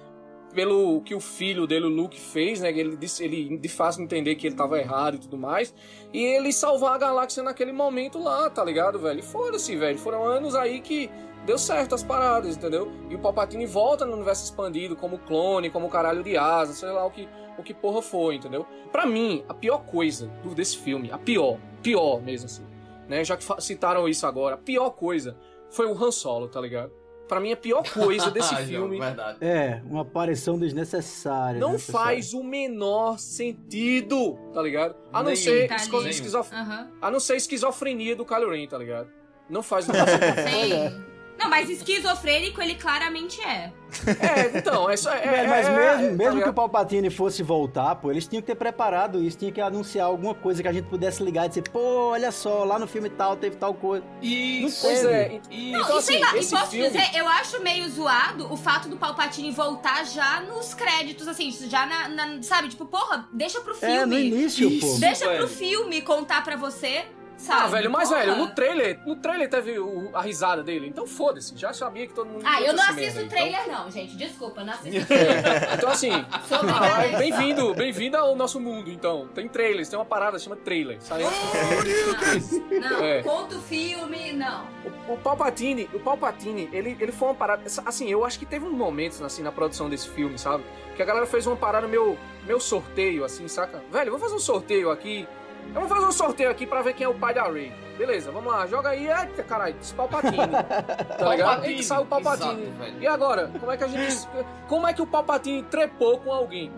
pelo 0.54 1.00
que 1.02 1.14
o 1.14 1.20
filho 1.20 1.66
dele, 1.66 1.86
o 1.86 1.88
Luke, 1.88 2.18
fez, 2.18 2.60
né? 2.60 2.70
Ele, 2.70 2.98
ele 3.20 3.58
de 3.58 3.68
fácil 3.68 4.02
entender 4.02 4.34
que 4.34 4.46
ele 4.46 4.56
tava 4.56 4.78
errado 4.78 5.16
e 5.16 5.18
tudo 5.18 5.36
mais. 5.36 5.74
E 6.12 6.22
ele 6.22 6.52
salvar 6.52 6.94
a 6.94 6.98
galáxia 6.98 7.42
naquele 7.42 7.72
momento 7.72 8.18
lá, 8.18 8.48
tá 8.48 8.64
ligado, 8.64 8.98
velho? 8.98 9.20
E 9.20 9.22
foda-se, 9.22 9.76
velho. 9.76 9.98
Foram 9.98 10.24
anos 10.24 10.54
aí 10.54 10.80
que 10.80 11.10
deu 11.44 11.58
certo 11.58 11.94
as 11.94 12.02
paradas, 12.02 12.56
entendeu? 12.56 12.90
E 13.08 13.14
o 13.14 13.18
Palpatine 13.18 13.66
volta 13.66 14.04
no 14.04 14.14
universo 14.14 14.44
expandido 14.44 14.96
como 14.96 15.18
clone, 15.18 15.70
como 15.70 15.88
caralho 15.88 16.22
de 16.22 16.36
asa, 16.36 16.72
sei 16.72 16.90
lá 16.90 17.06
o 17.06 17.10
que, 17.10 17.28
o 17.58 17.62
que 17.62 17.72
porra 17.72 18.02
foi, 18.02 18.36
entendeu? 18.36 18.66
Pra 18.92 19.06
mim, 19.06 19.44
a 19.48 19.54
pior 19.54 19.78
coisa 19.84 20.30
desse 20.54 20.76
filme, 20.76 21.10
a 21.10 21.18
pior, 21.18 21.58
pior 21.82 22.20
mesmo 22.20 22.46
assim, 22.46 22.66
né? 23.08 23.24
Já 23.24 23.36
que 23.36 23.44
citaram 23.62 24.08
isso 24.08 24.26
agora, 24.26 24.56
a 24.56 24.58
pior 24.58 24.90
coisa 24.90 25.36
foi 25.70 25.86
o 25.86 25.92
Han 25.92 26.10
Solo, 26.10 26.48
tá 26.48 26.60
ligado? 26.60 26.92
Pra 27.28 27.38
mim, 27.40 27.52
a 27.52 27.56
pior 27.56 27.82
coisa 27.92 28.30
desse 28.30 28.54
Ah, 28.56 28.58
filme 28.58 28.98
verdade. 28.98 29.38
É, 29.42 29.82
uma 29.84 30.02
aparição 30.02 30.58
desnecessária. 30.58 31.60
não 31.60 31.72
desnecessária. 31.72 32.06
faz 32.16 32.32
o 32.32 32.42
menor 32.42 33.18
sentido, 33.18 34.38
tá 34.54 34.62
ligado? 34.62 34.96
A 35.12 35.22
não 35.22 35.36
ser 35.36 35.68
Tá 35.68 35.76
esquizof- 35.76 36.52
Aham. 36.52 36.90
a 37.02 37.10
não 37.10 37.20
ser 37.20 37.36
esquizofrenia 37.36 38.16
do 38.16 38.24
Kylo 38.24 38.50
Ren, 38.50 38.66
tá 38.66 38.78
ligado? 38.78 39.08
Não 39.48 39.62
faz 39.62 39.88
o 39.88 39.92
menor 39.92 40.08
sentido. 40.08 40.48
Sim. 40.48 41.04
Não, 41.38 41.48
mas 41.48 41.70
esquizofrênico 41.70 42.60
ele 42.60 42.74
claramente 42.74 43.40
é. 43.42 43.72
É, 44.06 44.58
então, 44.58 44.88
é 44.90 44.96
só. 44.96 45.12
É, 45.12 45.46
mas 45.46 45.66
é- 45.66 45.70
mesmo, 45.70 45.78
é, 45.78 46.10
tá 46.10 46.14
mesmo 46.16 46.42
que 46.42 46.48
o? 46.48 46.52
Palpatine 46.54 47.10
fosse 47.10 47.42
voltar, 47.42 47.94
pô, 47.96 48.10
eles 48.10 48.26
tinham 48.26 48.40
que 48.42 48.46
ter 48.46 48.54
preparado 48.54 49.22
isso, 49.22 49.38
tinham 49.38 49.52
que 49.52 49.60
anunciar 49.60 50.06
alguma 50.06 50.34
coisa 50.34 50.62
que 50.62 50.68
a 50.68 50.72
gente 50.72 50.86
pudesse 50.86 51.22
ligar 51.22 51.46
e 51.46 51.48
dizer, 51.48 51.68
pô, 51.70 52.10
olha 52.10 52.30
só, 52.30 52.64
lá 52.64 52.78
no 52.78 52.86
filme 52.86 53.08
tal 53.08 53.36
teve 53.36 53.56
tal 53.56 53.74
coisa. 53.74 54.04
Isso. 54.22 54.82
Pois 54.86 55.04
é, 55.04 55.40
Isso. 55.50 55.50
então 55.50 55.98
e 55.98 56.02
sei 56.02 56.16
assim, 56.16 56.18
lá, 56.24 56.30
e 56.42 56.46
posso 56.46 56.70
filme. 56.70 56.90
dizer, 56.90 57.16
eu 57.18 57.28
acho 57.28 57.62
meio 57.62 57.88
zoado 57.88 58.52
o 58.52 58.56
fato 58.56 58.88
do 58.88 58.96
Palpatine 58.96 59.50
voltar 59.50 60.04
já 60.04 60.40
nos 60.40 60.74
créditos, 60.74 61.26
assim, 61.28 61.50
já 61.50 61.86
na, 61.86 62.08
na- 62.08 62.42
sabe, 62.42 62.68
tipo, 62.68 62.84
porra, 62.86 63.28
deixa 63.32 63.60
pro 63.60 63.74
filme. 63.74 63.94
É, 63.96 64.06
no 64.06 64.18
início, 64.18 64.68
pô. 64.80 64.86
Isso. 64.86 65.00
Deixa 65.00 65.26
velho. 65.26 65.38
pro 65.38 65.48
filme 65.48 66.00
contar 66.02 66.42
pra 66.44 66.56
você, 66.56 67.04
sabe? 67.38 67.62
Ah, 67.62 67.66
velho, 67.68 67.90
mas 67.90 68.08
Porra. 68.10 68.20
velho, 68.20 68.36
no 68.36 68.48
trailer, 68.50 69.00
no 69.06 69.16
trailer 69.16 69.48
teve 69.48 69.78
o- 69.78 70.10
a 70.12 70.20
risada 70.20 70.62
dele, 70.62 70.86
então 70.88 71.06
foda-se, 71.06 71.56
já 71.56 71.72
sabia 71.72 72.06
que 72.06 72.12
todo 72.12 72.26
mundo. 72.28 72.42
Ah, 72.44 72.60
eu 72.60 72.74
não 72.74 72.82
assisto 72.82 73.20
merda, 73.20 73.24
trailer 73.34 73.68
não, 73.68 73.90
gente, 73.90 74.16
desculpa, 74.16 74.62
não 74.62 74.72
assisto 74.74 74.98
Então, 74.98 75.16
É, 75.16 75.74
então 75.74 75.88
assim, 75.90 76.10
ah, 76.12 77.16
bem-vindo, 77.18 77.74
bem-vindo 77.74 78.16
ao 78.16 78.36
nosso 78.36 78.60
mundo, 78.60 78.90
então. 78.90 79.28
Tem 79.34 79.48
trailers, 79.48 79.88
tem 79.88 79.98
uma 79.98 80.04
parada 80.04 80.38
chama 80.38 80.56
trailer. 80.56 80.98
Filme. 81.00 82.80
Não, 82.80 82.90
não 82.90 83.04
É. 83.04 83.22
conta 83.22 83.56
o 83.56 83.60
filme, 83.60 84.32
não. 84.32 84.66
O, 85.08 85.14
o 85.14 85.18
Palpatine, 85.18 85.88
o 85.94 86.00
Palpatine, 86.00 86.68
ele, 86.72 86.96
ele 87.00 87.12
foi 87.12 87.28
uma 87.28 87.34
parada. 87.34 87.62
Assim, 87.86 88.08
eu 88.10 88.24
acho 88.24 88.38
que 88.38 88.46
teve 88.46 88.66
uns 88.66 88.72
momentos 88.72 89.20
assim 89.22 89.42
na 89.42 89.52
produção 89.52 89.88
desse 89.88 90.08
filme, 90.08 90.38
sabe? 90.38 90.64
Que 90.96 91.02
a 91.02 91.04
galera 91.04 91.26
fez 91.26 91.46
uma 91.46 91.56
parada 91.56 91.86
meu, 91.86 92.18
meu 92.46 92.58
sorteio, 92.60 93.24
assim, 93.24 93.46
saca? 93.48 93.82
Velho, 93.90 94.10
vamos 94.10 94.22
fazer 94.22 94.34
um 94.34 94.38
sorteio 94.40 94.90
aqui. 94.90 95.26
Vamos 95.72 95.88
fazer 95.88 96.06
um 96.06 96.12
sorteio 96.12 96.50
aqui 96.50 96.66
pra 96.66 96.82
ver 96.82 96.94
quem 96.94 97.04
é 97.04 97.08
o 97.08 97.14
pai 97.14 97.34
da 97.34 97.44
Rey. 97.50 97.72
Beleza, 97.96 98.30
vamos 98.30 98.52
lá, 98.52 98.66
joga 98.66 98.90
aí. 98.90 99.06
Eita, 99.08 99.42
caralho, 99.42 99.76
esse 99.80 99.92
Palpatine. 99.94 100.36
tá 101.18 101.30
ligado? 101.30 101.38
Palpatine, 101.38 101.72
Eita, 101.72 101.82
saiu 101.82 102.02
o 102.02 102.06
Palpatine. 102.06 102.62
exato, 102.62 102.78
velho. 102.78 103.02
e 103.02 103.06
agora, 103.06 103.50
como 103.58 103.72
é 103.72 103.76
que 103.76 103.84
a 103.84 103.88
gente. 103.88 104.28
Como 104.68 104.86
é 104.86 104.92
que 104.94 105.02
o 105.02 105.06
Palpatine 105.06 105.62
trepou 105.64 106.18
com 106.20 106.32
alguém? 106.32 106.72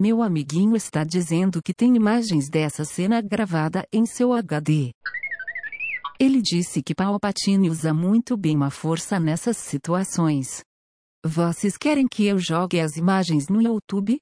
Meu 0.00 0.22
amiguinho 0.22 0.76
está 0.76 1.02
dizendo 1.04 1.60
que 1.62 1.74
tem 1.74 1.96
imagens 1.96 2.48
dessa 2.48 2.84
cena 2.84 3.20
gravada 3.20 3.84
em 3.92 4.06
seu 4.06 4.32
HD. 4.32 4.92
Ele 6.20 6.40
disse 6.40 6.82
que 6.82 6.94
Palpatine 6.94 7.68
usa 7.68 7.92
muito 7.92 8.36
bem 8.36 8.56
uma 8.56 8.70
força 8.70 9.20
nessas 9.20 9.56
situações. 9.56 10.62
Vocês 11.24 11.76
querem 11.76 12.06
que 12.08 12.26
eu 12.26 12.38
jogue 12.38 12.80
as 12.80 12.96
imagens 12.96 13.48
no 13.48 13.60
YouTube? 13.60 14.18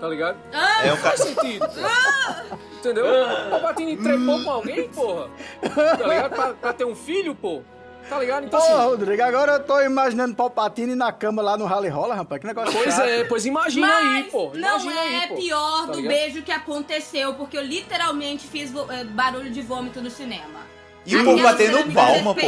Tá 0.00 0.08
ligado? 0.08 0.36
É 0.84 0.92
um 0.92 0.96
Faz 0.96 1.20
sentido. 1.20 1.66
pô. 1.68 2.56
Entendeu? 2.78 3.04
O 3.06 3.50
Palpatine 3.50 3.96
trepou 3.96 4.42
com 4.44 4.50
alguém, 4.50 4.88
porra. 4.88 5.28
Tá 5.62 6.06
ligado? 6.06 6.30
Pra, 6.34 6.54
pra 6.54 6.72
ter 6.72 6.84
um 6.84 6.94
filho, 6.94 7.34
pô. 7.34 7.62
Tá 8.08 8.18
ligado? 8.20 8.46
Então 8.46 8.58
Porra, 8.58 8.74
assim. 8.74 8.84
Rodrigo, 8.86 9.22
agora 9.22 9.52
eu 9.52 9.62
tô 9.64 9.80
imaginando 9.82 10.34
Palpatine 10.34 10.94
na 10.94 11.12
cama 11.12 11.42
lá 11.42 11.58
no 11.58 11.66
Rally 11.66 11.88
Rola, 11.88 12.14
rapaz. 12.14 12.40
Que 12.40 12.46
negócio 12.46 12.72
Pois 12.72 12.94
chato. 12.94 13.06
é, 13.06 13.24
pois 13.24 13.44
imagina 13.44 13.86
aí, 13.86 14.22
Mas 14.22 14.26
pô. 14.32 14.50
não 14.54 14.80
Imagina 14.80 14.94
é 15.00 15.16
aí, 15.24 15.28
pô. 15.28 15.34
pior 15.34 15.80
Tá 15.86 15.92
do 15.92 16.00
ligado? 16.00 16.12
beijo 16.14 16.42
que 16.42 16.50
aconteceu, 16.52 17.34
porque 17.34 17.58
eu 17.58 17.62
literalmente 17.62 18.46
fiz 18.46 18.72
eh, 18.74 19.04
barulho 19.04 19.50
de 19.50 19.60
vômito 19.60 20.00
no 20.00 20.08
cinema. 20.10 20.60
E 21.04 21.16
o 21.16 21.24
povo 21.24 21.42
batendo 21.42 21.92
palma, 21.92 22.34
pô. 22.34 22.40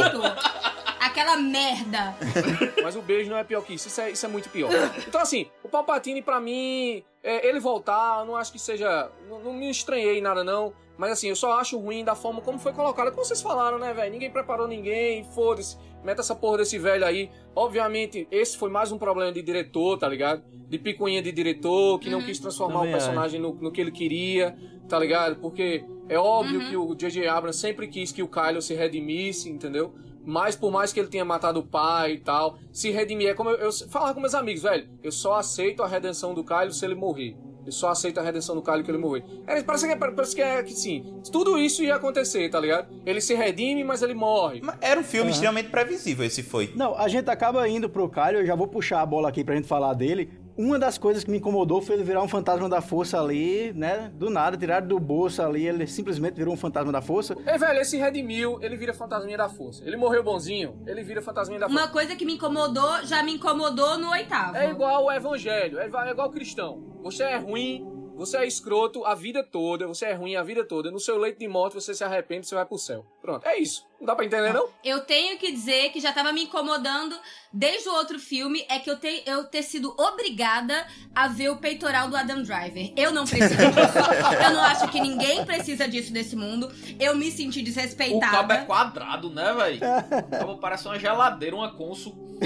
Aquela 1.01 1.35
merda. 1.35 2.15
Mas 2.83 2.95
o 2.95 3.01
beijo 3.01 3.27
não 3.27 3.37
é 3.37 3.43
pior 3.43 3.63
que 3.63 3.73
isso. 3.73 3.87
Isso 3.87 3.99
é, 3.99 4.11
isso 4.11 4.23
é 4.23 4.29
muito 4.29 4.49
pior. 4.49 4.69
Então, 5.07 5.19
assim, 5.19 5.47
o 5.63 5.67
Palpatine, 5.67 6.21
pra 6.21 6.39
mim, 6.39 7.03
é, 7.23 7.47
ele 7.47 7.59
voltar, 7.59 8.19
eu 8.19 8.25
não 8.25 8.35
acho 8.35 8.51
que 8.51 8.59
seja. 8.59 9.09
Não, 9.27 9.39
não 9.39 9.53
me 9.53 9.69
estranhei 9.69 10.21
nada, 10.21 10.43
não. 10.43 10.71
Mas, 10.99 11.13
assim, 11.13 11.29
eu 11.29 11.35
só 11.35 11.59
acho 11.59 11.79
ruim 11.79 12.05
da 12.05 12.13
forma 12.13 12.39
como 12.41 12.59
foi 12.59 12.71
colocado. 12.71 13.09
Como 13.11 13.25
vocês 13.25 13.41
falaram, 13.41 13.79
né, 13.79 13.91
velho? 13.93 14.11
Ninguém 14.11 14.29
preparou 14.29 14.67
ninguém, 14.67 15.23
foda-se. 15.33 15.75
Meta 16.03 16.21
essa 16.21 16.35
porra 16.35 16.59
desse 16.59 16.77
velho 16.77 17.03
aí. 17.03 17.31
Obviamente, 17.55 18.27
esse 18.29 18.55
foi 18.55 18.69
mais 18.69 18.91
um 18.91 18.99
problema 18.99 19.31
de 19.31 19.41
diretor, 19.41 19.97
tá 19.97 20.07
ligado? 20.07 20.43
De 20.67 20.77
picuinha 20.77 21.21
de 21.21 21.31
diretor, 21.31 21.99
que 21.99 22.11
não 22.11 22.21
quis 22.21 22.37
transformar 22.37 22.81
Também 22.81 22.89
o 22.89 22.93
personagem 22.93 23.39
no, 23.39 23.55
no 23.55 23.71
que 23.71 23.81
ele 23.81 23.91
queria, 23.91 24.55
tá 24.87 24.99
ligado? 24.99 25.37
Porque 25.37 25.83
é 26.07 26.19
óbvio 26.19 26.59
que 26.69 26.75
o 26.75 26.93
J.J. 26.93 27.27
Abrams 27.27 27.59
sempre 27.59 27.87
quis 27.87 28.11
que 28.11 28.21
o 28.21 28.27
Kylo 28.27 28.61
se 28.61 28.73
redimisse, 28.75 29.49
entendeu? 29.49 29.93
Mas 30.25 30.55
por 30.55 30.71
mais 30.71 30.93
que 30.93 30.99
ele 30.99 31.09
tenha 31.09 31.25
matado 31.25 31.59
o 31.59 31.63
pai 31.65 32.13
e 32.13 32.19
tal, 32.19 32.57
se 32.71 32.91
redimir 32.91 33.29
é 33.29 33.33
como 33.33 33.49
eu, 33.49 33.57
eu 33.57 33.71
falava 33.89 34.13
com 34.13 34.19
meus 34.19 34.35
amigos, 34.35 34.63
velho. 34.63 34.87
Eu 35.03 35.11
só 35.11 35.35
aceito 35.35 35.83
a 35.83 35.87
redenção 35.87 36.33
do 36.33 36.43
Kylo 36.43 36.71
se 36.71 36.85
ele 36.85 36.95
morrer. 36.95 37.35
Eu 37.65 37.71
só 37.71 37.89
aceito 37.89 38.19
a 38.19 38.23
redenção 38.23 38.55
do 38.55 38.61
Kylo 38.61 38.83
que 38.83 38.89
ele 38.89 38.97
morrer. 38.97 39.23
É, 39.45 39.61
parece 39.61 39.85
que, 39.85 39.91
é, 39.91 39.95
parece 39.95 40.35
que 40.35 40.41
é 40.41 40.63
que 40.63 40.73
sim. 40.73 41.21
Tudo 41.31 41.59
isso 41.59 41.83
ia 41.83 41.95
acontecer, 41.95 42.49
tá 42.49 42.59
ligado? 42.59 42.87
Ele 43.05 43.21
se 43.21 43.35
redime, 43.35 43.83
mas 43.83 44.01
ele 44.01 44.13
morre. 44.15 44.61
Mas 44.63 44.77
Era 44.81 44.99
um 44.99 45.03
filme 45.03 45.29
extremamente 45.29 45.69
previsível, 45.69 46.25
esse 46.25 46.41
foi. 46.41 46.71
Não, 46.75 46.97
a 46.97 47.07
gente 47.07 47.29
acaba 47.29 47.67
indo 47.67 47.87
pro 47.87 48.09
Kylo, 48.09 48.39
eu 48.39 48.45
já 48.45 48.55
vou 48.55 48.67
puxar 48.67 49.01
a 49.01 49.05
bola 49.05 49.29
aqui 49.29 49.43
pra 49.43 49.55
gente 49.55 49.67
falar 49.67 49.93
dele. 49.93 50.31
Uma 50.61 50.77
das 50.77 50.95
coisas 50.95 51.23
que 51.23 51.31
me 51.31 51.39
incomodou 51.39 51.81
foi 51.81 51.95
ele 51.95 52.03
virar 52.03 52.21
um 52.21 52.27
fantasma 52.27 52.69
da 52.69 52.81
força 52.81 53.19
ali, 53.19 53.73
né? 53.73 54.11
Do 54.13 54.29
nada, 54.29 54.55
tiraram 54.55 54.87
do 54.87 54.99
bolso 54.99 55.41
ali, 55.41 55.67
ele 55.67 55.87
simplesmente 55.87 56.35
virou 56.35 56.53
um 56.53 56.57
fantasma 56.57 56.91
da 56.91 57.01
força. 57.01 57.35
É, 57.47 57.57
velho, 57.57 57.77
ele 57.77 57.83
se 57.83 57.97
redimiu, 57.97 58.59
ele 58.61 58.77
vira 58.77 58.93
fantasminha 58.93 59.39
da 59.39 59.49
força. 59.49 59.83
Ele 59.83 59.97
morreu 59.97 60.23
bonzinho, 60.23 60.79
ele 60.85 61.01
vira 61.01 61.19
fantasminha 61.19 61.61
da 61.61 61.67
força. 61.67 61.81
Uma 61.81 61.91
coisa 61.91 62.15
que 62.15 62.23
me 62.23 62.33
incomodou, 62.33 63.03
já 63.03 63.23
me 63.23 63.33
incomodou 63.33 63.97
no 63.97 64.11
oitavo. 64.11 64.55
É 64.55 64.69
igual 64.69 65.05
o 65.05 65.11
evangelho, 65.11 65.79
é 65.79 65.87
igual 65.87 66.03
é 66.03 66.11
igual 66.11 66.27
o 66.27 66.31
cristão. 66.31 66.79
Você 67.01 67.23
é 67.23 67.37
ruim, 67.37 67.83
você 68.15 68.37
é 68.37 68.45
escroto 68.45 69.03
a 69.03 69.15
vida 69.15 69.43
toda, 69.43 69.87
você 69.87 70.05
é 70.05 70.13
ruim 70.13 70.35
a 70.35 70.43
vida 70.43 70.63
toda. 70.63 70.91
No 70.91 70.99
seu 70.99 71.17
leito 71.17 71.39
de 71.39 71.47
morte 71.47 71.73
você 71.73 71.95
se 71.95 72.03
arrepende, 72.03 72.45
você 72.45 72.53
vai 72.53 72.67
pro 72.67 72.77
céu. 72.77 73.03
Pronto, 73.19 73.47
é 73.47 73.57
isso. 73.57 73.89
Não 74.01 74.07
dá 74.07 74.15
pra 74.15 74.25
entender, 74.25 74.51
não? 74.51 74.67
Eu 74.83 75.01
tenho 75.01 75.37
que 75.37 75.51
dizer 75.51 75.91
que 75.91 75.99
já 75.99 76.11
tava 76.11 76.33
me 76.33 76.45
incomodando 76.45 77.15
desde 77.53 77.87
o 77.87 77.93
outro 77.93 78.17
filme, 78.17 78.65
é 78.67 78.79
que 78.79 78.89
eu, 78.89 78.97
te, 78.97 79.21
eu 79.27 79.43
ter 79.43 79.61
sido 79.61 79.93
obrigada 79.95 80.87
a 81.13 81.27
ver 81.27 81.49
o 81.49 81.57
peitoral 81.57 82.09
do 82.09 82.17
Adam 82.17 82.41
Driver. 82.41 82.91
Eu 82.97 83.11
não 83.11 83.27
preciso 83.27 83.55
disso. 83.55 83.99
eu 84.43 84.53
não 84.53 84.63
acho 84.63 84.87
que 84.87 84.99
ninguém 84.99 85.45
precisa 85.45 85.87
disso 85.87 86.11
nesse 86.11 86.35
mundo. 86.35 86.71
Eu 86.99 87.15
me 87.15 87.31
senti 87.31 87.59
O 87.59 87.61
cabo 87.61 87.61
é 87.61 87.63
desrespeitada. 87.63 88.65
quadrado, 88.65 89.29
né, 89.29 89.53
velho? 89.53 89.77
O 89.77 90.31
cabo 90.31 90.57
parece 90.57 90.87
uma 90.87 90.97
geladeira, 90.97 91.55
uma 91.55 91.71
consul. 91.71 92.39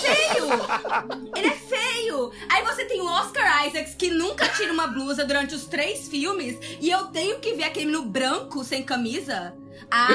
feio! 0.00 1.36
Ele 1.36 1.46
é 1.46 1.54
feio! 1.54 2.32
Aí 2.48 2.64
você 2.64 2.84
tem 2.84 3.00
o 3.00 3.06
Oscar 3.06 3.64
Isaacs, 3.68 3.94
que 3.94 4.10
nunca 4.10 4.48
tira 4.48 4.72
uma 4.72 4.88
blusa 4.88 5.24
durante 5.24 5.54
os 5.54 5.66
três 5.66 6.08
filmes, 6.08 6.58
e 6.80 6.90
eu 6.90 7.06
tenho 7.06 7.38
que 7.38 7.54
ver 7.54 7.62
aquele 7.64 7.86
menino 7.86 8.04
branco 8.06 8.64
sem 8.64 8.82
camisa? 8.82 9.56
Ah! 9.90 10.12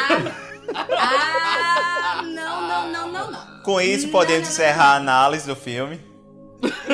Ah! 0.76 2.22
Não, 2.24 2.68
não, 2.68 2.92
não, 2.92 3.12
não, 3.12 3.32
não. 3.32 3.62
Com 3.64 3.80
isso, 3.82 4.10
podemos 4.10 4.42
não, 4.42 4.46
não, 4.46 4.52
encerrar 4.52 4.94
a 4.94 4.96
análise 4.96 5.48
do 5.48 5.56
filme. 5.56 6.00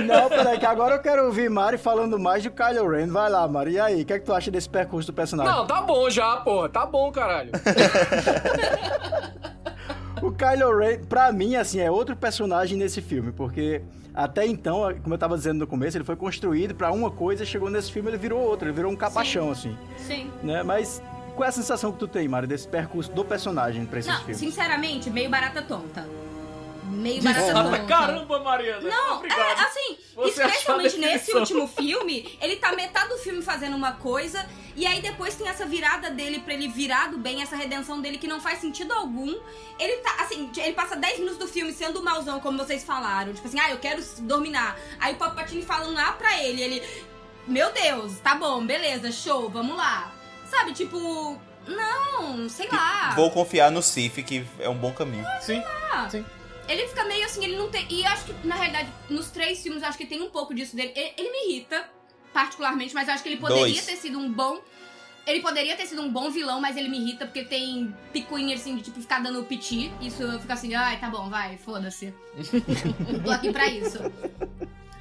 Não, 0.03 0.29
peraí, 0.29 0.57
que 0.57 0.65
agora 0.65 0.95
eu 0.95 1.01
quero 1.01 1.25
ouvir 1.25 1.49
Mari 1.49 1.77
falando 1.77 2.17
mais 2.17 2.43
do 2.43 2.49
Kylo 2.49 2.89
Ren. 2.89 3.07
Vai 3.07 3.29
lá, 3.29 3.47
Mari. 3.47 3.73
E 3.73 3.79
aí, 3.79 4.01
o 4.01 4.05
que 4.05 4.13
é 4.13 4.19
que 4.19 4.25
tu 4.25 4.33
acha 4.33 4.49
desse 4.49 4.67
percurso 4.67 5.11
do 5.11 5.15
personagem? 5.15 5.53
Não, 5.53 5.67
tá 5.67 5.81
bom 5.81 6.09
já, 6.09 6.37
porra. 6.37 6.69
Tá 6.69 6.85
bom, 6.85 7.11
caralho. 7.11 7.51
O 10.21 10.31
Kylo 10.31 10.77
Ren, 10.77 10.99
pra 11.05 11.31
mim, 11.31 11.55
assim, 11.55 11.79
é 11.79 11.89
outro 11.89 12.15
personagem 12.15 12.77
nesse 12.77 13.01
filme, 13.01 13.31
porque 13.31 13.81
até 14.13 14.45
então, 14.45 14.81
como 15.01 15.13
eu 15.13 15.17
tava 15.17 15.37
dizendo 15.37 15.59
no 15.59 15.67
começo, 15.67 15.95
ele 15.97 16.03
foi 16.03 16.15
construído 16.15 16.75
pra 16.75 16.91
uma 16.91 17.09
coisa, 17.09 17.45
chegou 17.45 17.69
nesse 17.69 17.91
filme 17.91 18.09
ele 18.09 18.17
virou 18.17 18.41
outra, 18.41 18.67
ele 18.67 18.75
virou 18.75 18.91
um 18.91 18.95
capachão, 18.95 19.51
assim, 19.51 19.77
Sim. 19.97 20.29
né? 20.43 20.61
Mas 20.61 21.01
qual 21.39 21.45
é 21.45 21.49
a 21.49 21.53
sensação 21.53 21.93
que 21.93 21.99
tu 21.99 22.05
tem, 22.05 22.27
Mari, 22.27 22.47
desse 22.47 22.67
percurso 22.67 23.09
do 23.13 23.23
personagem 23.23 23.85
pra 23.85 23.99
esses 23.99 24.11
Não, 24.11 24.19
filmes? 24.19 24.37
sinceramente, 24.39 25.09
meio 25.09 25.29
barata 25.29 25.61
tonta. 25.61 26.05
Meio 26.83 27.23
barata 27.23 27.45
Desculpa, 27.45 27.77
tonta. 27.77 27.85
caramba, 27.85 28.39
Mariana. 28.43 28.89
Não, 28.89 29.15
Obrigado. 29.19 29.39
é, 29.57 29.63
assim, 29.63 29.97
Você 30.17 30.43
especialmente 30.43 30.97
nesse 30.97 31.33
último 31.33 31.65
filme, 31.79 32.37
ele 32.41 32.57
tá 32.57 32.73
metade 32.73 33.07
do 33.07 33.17
filme 33.19 33.41
fazendo 33.41 33.77
uma 33.77 33.93
coisa, 33.93 34.45
e 34.75 34.85
aí 34.85 35.01
depois 35.01 35.33
tem 35.35 35.47
essa 35.47 35.65
virada 35.65 36.09
dele 36.09 36.39
pra 36.41 36.53
ele 36.53 36.67
virar 36.67 37.09
do 37.09 37.17
bem, 37.17 37.41
essa 37.41 37.55
redenção 37.55 38.01
dele 38.01 38.17
que 38.17 38.27
não 38.27 38.41
faz 38.41 38.59
sentido 38.59 38.91
algum. 38.91 39.33
Ele 39.79 39.95
tá, 40.01 40.17
assim, 40.19 40.51
ele 40.57 40.73
passa 40.73 40.97
10 40.97 41.19
minutos 41.19 41.37
do 41.37 41.47
filme 41.47 41.71
sendo 41.71 42.03
mauzão, 42.03 42.41
como 42.41 42.57
vocês 42.57 42.83
falaram. 42.83 43.31
Tipo 43.33 43.47
assim, 43.47 43.61
ah, 43.61 43.71
eu 43.71 43.77
quero 43.77 44.03
dominar. 44.23 44.77
Aí 44.99 45.13
o 45.13 45.17
Palpatine 45.17 45.61
fala 45.61 45.87
um 45.87 45.97
A 45.97 46.11
pra 46.11 46.43
ele, 46.43 46.61
ele, 46.61 46.83
meu 47.47 47.71
Deus, 47.71 48.19
tá 48.19 48.35
bom, 48.35 48.65
beleza, 48.65 49.09
show, 49.09 49.49
vamos 49.49 49.77
lá. 49.77 50.18
Sabe, 50.49 50.73
tipo, 50.73 51.39
não, 51.67 52.49
sei 52.49 52.67
lá. 52.69 53.11
Vou 53.15 53.29
confiar 53.31 53.71
no 53.71 53.81
Sif, 53.81 54.23
que 54.23 54.45
é 54.59 54.67
um 54.67 54.75
bom 54.77 54.91
caminho. 54.91 55.25
Sim. 55.41 55.61
Ah, 55.91 56.09
Ele 56.67 56.87
fica 56.87 57.03
meio 57.05 57.25
assim, 57.25 57.43
ele 57.43 57.55
não 57.57 57.69
tem. 57.69 57.85
E 57.89 58.01
eu 58.01 58.07
acho 58.07 58.25
que, 58.25 58.47
na 58.47 58.55
realidade, 58.55 58.89
nos 59.09 59.29
três 59.29 59.61
filmes, 59.61 59.81
eu 59.81 59.89
acho 59.89 59.97
que 59.97 60.05
tem 60.05 60.21
um 60.21 60.29
pouco 60.29 60.53
disso 60.53 60.75
dele. 60.75 60.91
Ele, 60.95 61.13
ele 61.17 61.31
me 61.31 61.51
irrita, 61.53 61.87
particularmente, 62.33 62.93
mas 62.93 63.07
eu 63.07 63.13
acho 63.13 63.23
que 63.23 63.29
ele 63.29 63.37
poderia 63.37 63.63
Dois. 63.63 63.85
ter 63.85 63.95
sido 63.95 64.17
um 64.17 64.31
bom. 64.31 64.59
Ele 65.27 65.41
poderia 65.41 65.75
ter 65.75 65.85
sido 65.85 66.01
um 66.01 66.11
bom 66.11 66.31
vilão, 66.31 66.59
mas 66.59 66.75
ele 66.75 66.89
me 66.89 66.97
irrita 66.97 67.25
porque 67.25 67.43
tem 67.43 67.93
picuinha 68.11 68.55
assim 68.55 68.75
de 68.75 68.81
tipo 68.81 68.99
ficar 68.99 69.21
dando 69.21 69.43
piti. 69.43 69.91
Isso 70.01 70.23
eu 70.23 70.39
fico 70.39 70.51
assim, 70.51 70.73
ai, 70.73 70.99
tá 70.99 71.07
bom, 71.09 71.29
vai, 71.29 71.57
foda-se. 71.57 72.11
Tô 73.23 73.29
aqui 73.29 73.51
pra 73.51 73.67
isso. 73.67 73.99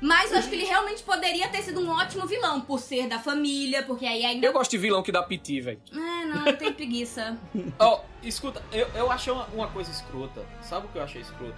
Mas 0.00 0.30
eu 0.30 0.38
acho 0.38 0.48
que 0.48 0.54
ele 0.54 0.64
realmente 0.64 1.02
poderia 1.02 1.48
ter 1.48 1.62
sido 1.62 1.80
um 1.80 1.90
ótimo 1.90 2.26
vilão, 2.26 2.60
por 2.60 2.78
ser 2.78 3.08
da 3.08 3.18
família, 3.18 3.82
porque 3.82 4.06
aí 4.06 4.24
ainda. 4.24 4.46
Eu 4.46 4.52
gosto 4.52 4.70
de 4.70 4.78
vilão 4.78 5.02
que 5.02 5.10
dá 5.10 5.22
piti, 5.22 5.60
velho. 5.60 5.80
É, 5.92 6.24
não, 6.26 6.46
eu 6.46 6.56
tenho 6.56 6.72
preguiça. 6.72 7.36
Ó, 7.78 8.00
escuta, 8.22 8.62
eu, 8.72 8.86
eu 8.94 9.10
achei 9.10 9.32
uma, 9.32 9.44
uma 9.46 9.66
coisa 9.68 9.90
escrota. 9.90 10.44
Sabe 10.62 10.86
o 10.86 10.88
que 10.90 10.98
eu 10.98 11.02
achei 11.02 11.20
escroto? 11.20 11.56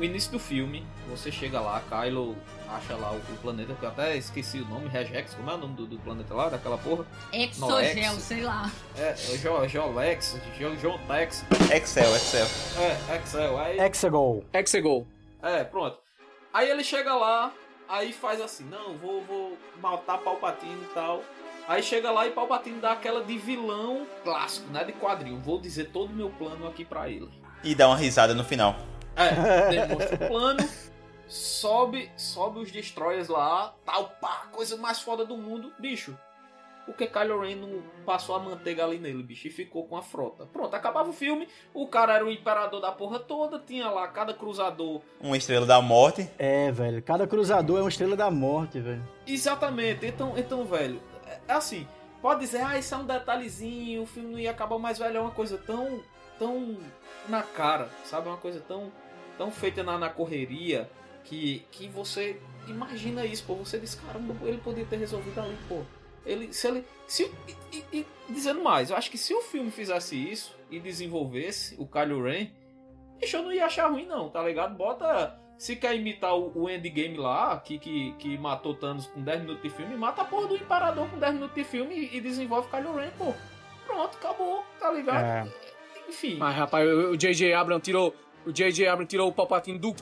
O 0.00 0.02
início 0.02 0.32
do 0.32 0.40
filme, 0.40 0.84
você 1.08 1.30
chega 1.30 1.60
lá, 1.60 1.80
Kylo 1.88 2.36
acha 2.68 2.96
lá 2.96 3.12
o, 3.12 3.16
o 3.16 3.36
planeta, 3.40 3.74
que 3.74 3.84
eu 3.84 3.88
até 3.88 4.16
esqueci 4.16 4.58
o 4.58 4.64
nome, 4.68 4.88
Regex, 4.88 5.34
como 5.34 5.48
é 5.48 5.54
o 5.54 5.58
nome 5.58 5.74
do, 5.74 5.86
do 5.86 5.98
planeta 5.98 6.34
lá, 6.34 6.48
daquela 6.48 6.76
porra? 6.78 7.06
Exogel, 7.32 8.14
sei 8.14 8.42
lá. 8.42 8.68
É, 8.96 9.10
é 9.10 9.36
Jo- 9.36 9.68
Jolex, 9.68 10.36
Jo- 10.58 10.74
Jontex, 10.76 11.44
Excel, 11.72 12.16
Excel. 12.16 12.46
é, 12.78 13.16
Excel, 13.16 13.58
aí... 13.60 13.78
Hexagol. 13.78 14.44
Exegol. 14.52 15.06
É, 15.40 15.62
pronto. 15.62 15.98
Aí 16.52 16.68
ele 16.68 16.82
chega 16.82 17.14
lá, 17.14 17.52
aí 17.88 18.12
faz 18.12 18.40
assim, 18.40 18.64
não, 18.64 18.96
vou, 18.96 19.22
vou 19.22 19.58
matar 19.80 20.18
Palpatine 20.18 20.82
e 20.82 20.94
tal. 20.94 21.22
Aí 21.66 21.82
chega 21.82 22.10
lá 22.10 22.26
e 22.26 22.30
Palpatine 22.30 22.78
dá 22.78 22.92
aquela 22.92 23.24
de 23.24 23.38
vilão 23.38 24.06
clássico, 24.22 24.70
né, 24.70 24.84
de 24.84 24.92
quadril. 24.92 25.38
Vou 25.38 25.58
dizer 25.58 25.90
todo 25.90 26.10
o 26.10 26.14
meu 26.14 26.30
plano 26.30 26.68
aqui 26.68 26.84
pra 26.84 27.08
ele. 27.08 27.30
E 27.62 27.74
dá 27.74 27.88
uma 27.88 27.96
risada 27.96 28.34
no 28.34 28.44
final. 28.44 28.76
É, 29.16 29.68
demonstra 29.86 30.14
o 30.14 30.28
plano, 30.28 30.68
sobe, 31.26 32.10
sobe 32.16 32.58
os 32.60 32.70
destroyers 32.70 33.28
lá, 33.28 33.74
tal, 33.84 34.10
pá, 34.20 34.46
coisa 34.52 34.76
mais 34.76 35.00
foda 35.00 35.24
do 35.24 35.36
mundo, 35.36 35.72
bicho. 35.78 36.16
Porque 36.86 37.06
Kylo 37.06 37.40
Ren 37.40 37.56
não 37.56 37.82
passou 38.04 38.36
a 38.36 38.38
manteiga 38.38 38.84
ali 38.84 38.98
nele, 38.98 39.22
bicho, 39.22 39.48
e 39.48 39.50
ficou 39.50 39.86
com 39.86 39.96
a 39.96 40.02
frota. 40.02 40.46
Pronto, 40.46 40.74
acabava 40.74 41.08
o 41.08 41.12
filme, 41.12 41.48
o 41.72 41.86
cara 41.86 42.14
era 42.14 42.24
o 42.24 42.30
imperador 42.30 42.80
da 42.80 42.92
porra 42.92 43.18
toda, 43.18 43.58
tinha 43.58 43.88
lá 43.88 44.06
cada 44.08 44.34
cruzador. 44.34 45.00
Uma 45.20 45.36
estrela 45.36 45.64
da 45.64 45.80
morte. 45.80 46.28
É, 46.38 46.70
velho, 46.70 47.02
cada 47.02 47.26
cruzador 47.26 47.78
é 47.78 47.82
uma 47.82 47.88
estrela 47.88 48.14
da 48.14 48.30
morte, 48.30 48.80
velho. 48.80 49.02
Exatamente, 49.26 50.06
então, 50.06 50.34
então 50.36 50.64
velho, 50.66 51.00
é, 51.26 51.40
é 51.48 51.52
assim, 51.52 51.86
pode 52.20 52.40
dizer, 52.40 52.62
ah, 52.62 52.78
isso 52.78 52.94
é 52.94 52.98
um 52.98 53.04
detalhezinho, 53.04 54.02
o 54.02 54.06
filme 54.06 54.32
não 54.32 54.38
ia 54.38 54.50
acabar, 54.50 54.78
mas, 54.78 54.98
velho, 54.98 55.16
é 55.16 55.20
uma 55.20 55.30
coisa 55.30 55.58
tão, 55.58 56.00
tão 56.38 56.76
na 57.28 57.42
cara, 57.42 57.88
sabe? 58.04 58.28
É 58.28 58.30
uma 58.30 58.38
coisa 58.38 58.60
tão, 58.60 58.92
tão 59.36 59.50
feita 59.50 59.82
na, 59.82 59.98
na 59.98 60.08
correria 60.08 60.90
que, 61.24 61.66
que 61.70 61.88
você 61.88 62.40
imagina 62.68 63.24
isso, 63.24 63.44
pô. 63.44 63.54
Você 63.54 63.78
diz, 63.78 63.94
caramba, 63.94 64.34
ele 64.42 64.58
podia 64.58 64.84
ter 64.84 64.96
resolvido 64.96 65.38
ali, 65.40 65.56
pô. 65.68 65.82
Ele, 66.26 66.52
se 66.52 66.66
ele. 66.68 66.84
Se, 67.06 67.30
e, 67.72 67.76
e- 67.76 67.84
e 68.00 68.06
dizendo 68.32 68.62
mais, 68.62 68.90
eu 68.90 68.96
acho 68.96 69.10
que 69.10 69.18
se 69.18 69.34
o 69.34 69.42
filme 69.42 69.70
fizesse 69.70 70.16
isso 70.16 70.56
e 70.70 70.80
desenvolvesse 70.80 71.74
o 71.78 71.86
Kylo 71.86 72.22
Ren, 72.22 72.48
eu 73.32 73.42
não 73.42 73.52
ia 73.52 73.66
achar 73.66 73.88
ruim, 73.90 74.06
não, 74.06 74.28
tá 74.30 74.42
ligado? 74.42 74.74
Bota. 74.76 75.38
Se 75.56 75.76
quer 75.76 75.94
imitar 75.94 76.34
o, 76.36 76.50
o 76.62 76.68
Endgame 76.68 77.16
lá, 77.16 77.58
que, 77.60 77.78
que, 77.78 78.12
que 78.18 78.36
matou 78.36 78.74
Thanos 78.74 79.06
com 79.06 79.22
10 79.22 79.42
minutos 79.42 79.62
de 79.62 79.70
filme, 79.70 79.94
mata 79.96 80.22
a 80.22 80.24
porra 80.24 80.48
do 80.48 80.56
Imperador 80.56 81.08
com 81.08 81.16
10 81.18 81.34
minutos 81.34 81.54
de 81.54 81.62
filme 81.64 81.94
e, 81.94 82.16
e 82.16 82.20
desenvolve 82.20 82.68
Kylo 82.70 82.96
Ren, 82.96 83.10
pô. 83.16 83.32
Pronto, 83.86 84.16
acabou, 84.16 84.64
tá 84.80 84.90
ligado? 84.90 85.24
É. 85.24 85.52
Enfim. 86.08 86.36
Mas, 86.38 86.56
rapaz, 86.56 86.88
o 86.88 87.10
o 87.12 87.16
J.J. 87.16 87.52
Abrams 87.54 87.82
tirou. 87.84 88.14
O 88.46 88.52
J.J. 88.52 88.86
Abrams 88.86 89.08
tirou 89.08 89.28
o 89.28 89.32
Palpatine 89.32 89.78
do 89.78 89.88
c... 89.88 89.96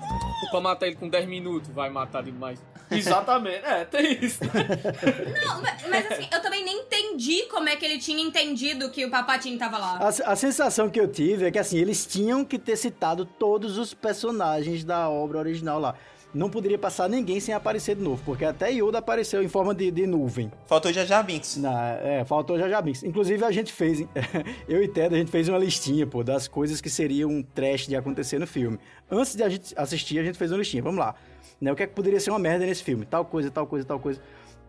pra 0.51 0.61
matar 0.61 0.87
ele 0.87 0.97
com 0.97 1.09
10 1.09 1.27
minutos. 1.27 1.71
Vai 1.71 1.91
matar 1.91 2.23
demais. 2.23 2.61
Exatamente, 2.91 3.65
é, 3.65 3.85
tem 3.85 4.25
isso. 4.25 4.41
Não, 5.47 5.63
mas, 5.63 5.89
mas 5.89 6.13
assim, 6.13 6.29
eu 6.31 6.43
também 6.43 6.65
nem 6.65 6.81
entendi 6.81 7.47
como 7.51 7.69
é 7.69 7.77
que 7.77 7.85
ele 7.85 7.99
tinha 7.99 8.23
entendido 8.23 8.91
que 8.91 9.05
o 9.05 9.11
Papatinho 9.11 9.59
tava 9.59 9.79
lá. 9.79 9.99
A, 9.99 10.33
a 10.33 10.37
sensação 10.37 10.91
que 10.91 11.01
eu 11.01 11.09
tive 11.09 11.47
é 11.47 11.51
que 11.51 11.59
assim, 11.59 11.79
eles 11.79 12.05
tinham 12.05 12.45
que 12.45 12.59
ter 12.59 12.77
citado 12.77 13.25
todos 13.25 13.79
os 13.79 13.95
personagens 13.95 14.85
da 14.85 15.09
obra 15.09 15.39
original 15.39 15.81
lá. 15.81 15.95
Não 16.35 16.49
poderia 16.49 16.79
passar 16.79 17.11
ninguém 17.11 17.41
sem 17.41 17.55
aparecer 17.55 17.95
de 17.95 18.03
novo, 18.03 18.23
porque 18.25 18.45
até 18.45 18.71
Yoda 18.71 18.99
apareceu 18.99 19.43
em 19.43 19.49
forma 19.49 19.75
de, 19.75 19.91
de 19.91 20.07
nuvem. 20.07 20.51
Faltou 20.67 20.91
Jar 20.91 21.23
Binks. 21.23 21.59
Na, 21.59 21.91
é, 21.97 22.25
faltou 22.25 22.59
Jar 22.59 22.83
Binks. 22.83 23.03
Inclusive, 23.03 23.45
a 23.45 23.51
gente 23.51 23.71
fez, 23.71 24.01
eu 24.67 24.83
e 24.83 24.89
Ted, 24.89 25.15
a 25.15 25.19
gente 25.19 25.31
fez 25.31 25.47
uma 25.49 25.59
listinha, 25.59 26.07
pô, 26.07 26.25
das 26.25 26.49
coisas 26.49 26.81
que 26.81 26.89
seriam 26.89 27.29
um 27.29 27.43
trash 27.43 27.87
de 27.87 27.95
acontecer 27.95 28.39
no 28.39 28.47
filme. 28.47 28.79
Antes 29.11 29.37
de 29.37 29.43
a 29.43 29.49
gente 29.51 29.75
assistir, 29.77 30.19
a 30.19 30.25
gente 30.25 30.39
fez 30.39 30.51
uma 30.51 30.59
listinha. 30.59 30.83
Vamos 30.83 31.01
lá. 31.01 31.15
Né, 31.61 31.71
o 31.71 31.77
que 31.77 31.83
é 31.83 31.87
que 31.87 31.95
poderia 31.95 32.19
ser 32.19 32.31
uma 32.31 32.39
merda 32.39 32.65
nesse 32.65 32.83
filme? 32.83 33.05
Tal 33.05 33.27
coisa, 33.27 33.51
tal 33.51 33.67
coisa, 33.67 33.87
tal 33.87 34.01
coisa. 34.01 34.21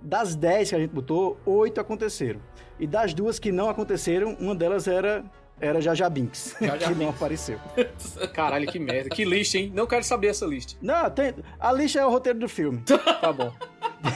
Das 0.01 0.35
10 0.35 0.69
que 0.69 0.75
a 0.75 0.79
gente 0.79 0.91
botou, 0.91 1.37
8 1.45 1.79
aconteceram. 1.79 2.41
E 2.77 2.85
das 2.85 3.13
duas 3.13 3.39
que 3.39 3.53
não 3.53 3.69
aconteceram, 3.69 4.35
uma 4.37 4.53
delas 4.53 4.85
era 4.85 5.23
era 5.59 5.79
Jar 5.81 6.09
Binks, 6.09 6.55
Jar 6.61 6.77
que 6.77 6.85
não 6.89 6.95
Binks. 6.95 7.15
apareceu. 7.15 7.59
Caralho, 8.33 8.67
que 8.71 8.79
merda. 8.79 9.09
Que 9.09 9.23
lista, 9.23 9.57
hein? 9.57 9.71
Não 9.73 9.85
quero 9.87 10.03
saber 10.03 10.27
essa 10.27 10.45
lista. 10.45 10.75
Não, 10.81 11.09
tem, 11.09 11.33
a 11.59 11.71
lista 11.71 11.99
é 11.99 12.05
o 12.05 12.09
roteiro 12.09 12.39
do 12.39 12.49
filme. 12.49 12.83
Tá 13.21 13.31
bom. 13.31 13.53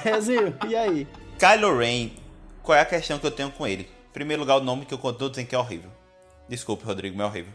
Dezinho, 0.03 0.57
e 0.67 0.75
aí? 0.75 1.07
Kylo 1.39 1.77
Ren, 1.77 2.09
qual 2.61 2.77
é 2.77 2.81
a 2.81 2.85
questão 2.85 3.17
que 3.17 3.25
eu 3.25 3.31
tenho 3.31 3.49
com 3.51 3.65
ele? 3.65 3.83
Em 4.09 4.13
primeiro 4.13 4.41
lugar, 4.41 4.57
o 4.57 4.63
nome 4.63 4.85
que 4.85 4.93
eu 4.93 4.97
continuo 4.97 5.29
dizendo 5.29 5.47
que 5.47 5.55
é 5.55 5.57
horrível. 5.59 5.89
Desculpe, 6.49 6.83
Rodrigo, 6.83 7.15
mas 7.15 7.25
é 7.27 7.29
horrível. 7.29 7.53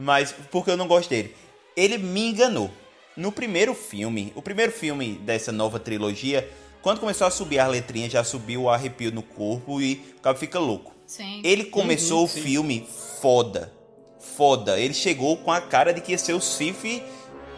Mas 0.00 0.32
por 0.32 0.64
que 0.64 0.70
eu 0.70 0.76
não 0.76 0.88
gosto 0.88 1.10
dele? 1.10 1.34
Ele 1.76 1.98
me 1.98 2.30
enganou. 2.30 2.70
No 3.16 3.30
primeiro 3.30 3.74
filme, 3.74 4.32
o 4.34 4.40
primeiro 4.40 4.72
filme 4.72 5.14
dessa 5.22 5.52
nova 5.52 5.78
trilogia, 5.78 6.48
quando 6.82 7.00
começou 7.00 7.26
a 7.26 7.30
subir 7.30 7.58
as 7.58 7.70
letrinhas, 7.70 8.12
já 8.12 8.22
subiu 8.24 8.62
o 8.62 8.70
arrepio 8.70 9.10
no 9.12 9.22
corpo 9.22 9.80
e 9.80 10.14
o 10.18 10.20
cara 10.20 10.36
fica 10.36 10.58
louco. 10.58 10.92
Sim. 11.06 11.40
Ele 11.44 11.64
começou 11.64 12.18
Uhum, 12.20 12.24
o 12.24 12.28
sim. 12.28 12.40
filme 12.42 12.88
foda. 13.20 13.72
Foda. 14.18 14.78
Ele 14.78 14.94
chegou 14.94 15.36
com 15.36 15.50
a 15.52 15.60
cara 15.60 15.92
de 15.92 16.00
que 16.00 16.12
ia 16.12 16.18
ser 16.18 16.32
o 16.32 16.40
Sif 16.40 17.02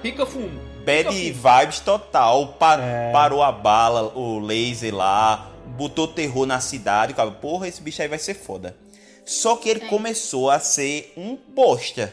Pica 0.02 0.26
fumo. 0.26 0.60
Bad 0.84 1.08
Pica 1.08 1.12
fumo. 1.12 1.58
vibes 1.60 1.80
total. 1.80 2.48
Pa- 2.58 2.78
É. 2.80 3.12
Parou 3.12 3.42
a 3.42 3.50
bala, 3.52 4.12
o 4.16 4.38
laser 4.38 4.94
lá, 4.94 5.50
botou 5.78 6.06
terror 6.08 6.44
na 6.46 6.60
cidade. 6.60 7.14
Cara, 7.14 7.30
porra, 7.30 7.68
esse 7.68 7.80
bicho 7.80 8.02
aí 8.02 8.08
vai 8.08 8.18
ser 8.18 8.34
foda. 8.34 8.76
Só 9.24 9.56
que 9.56 9.68
ele 9.70 9.80
Sim. 9.80 9.86
começou 9.86 10.50
a 10.50 10.58
ser 10.58 11.12
um 11.16 11.38
bosta. 11.54 12.12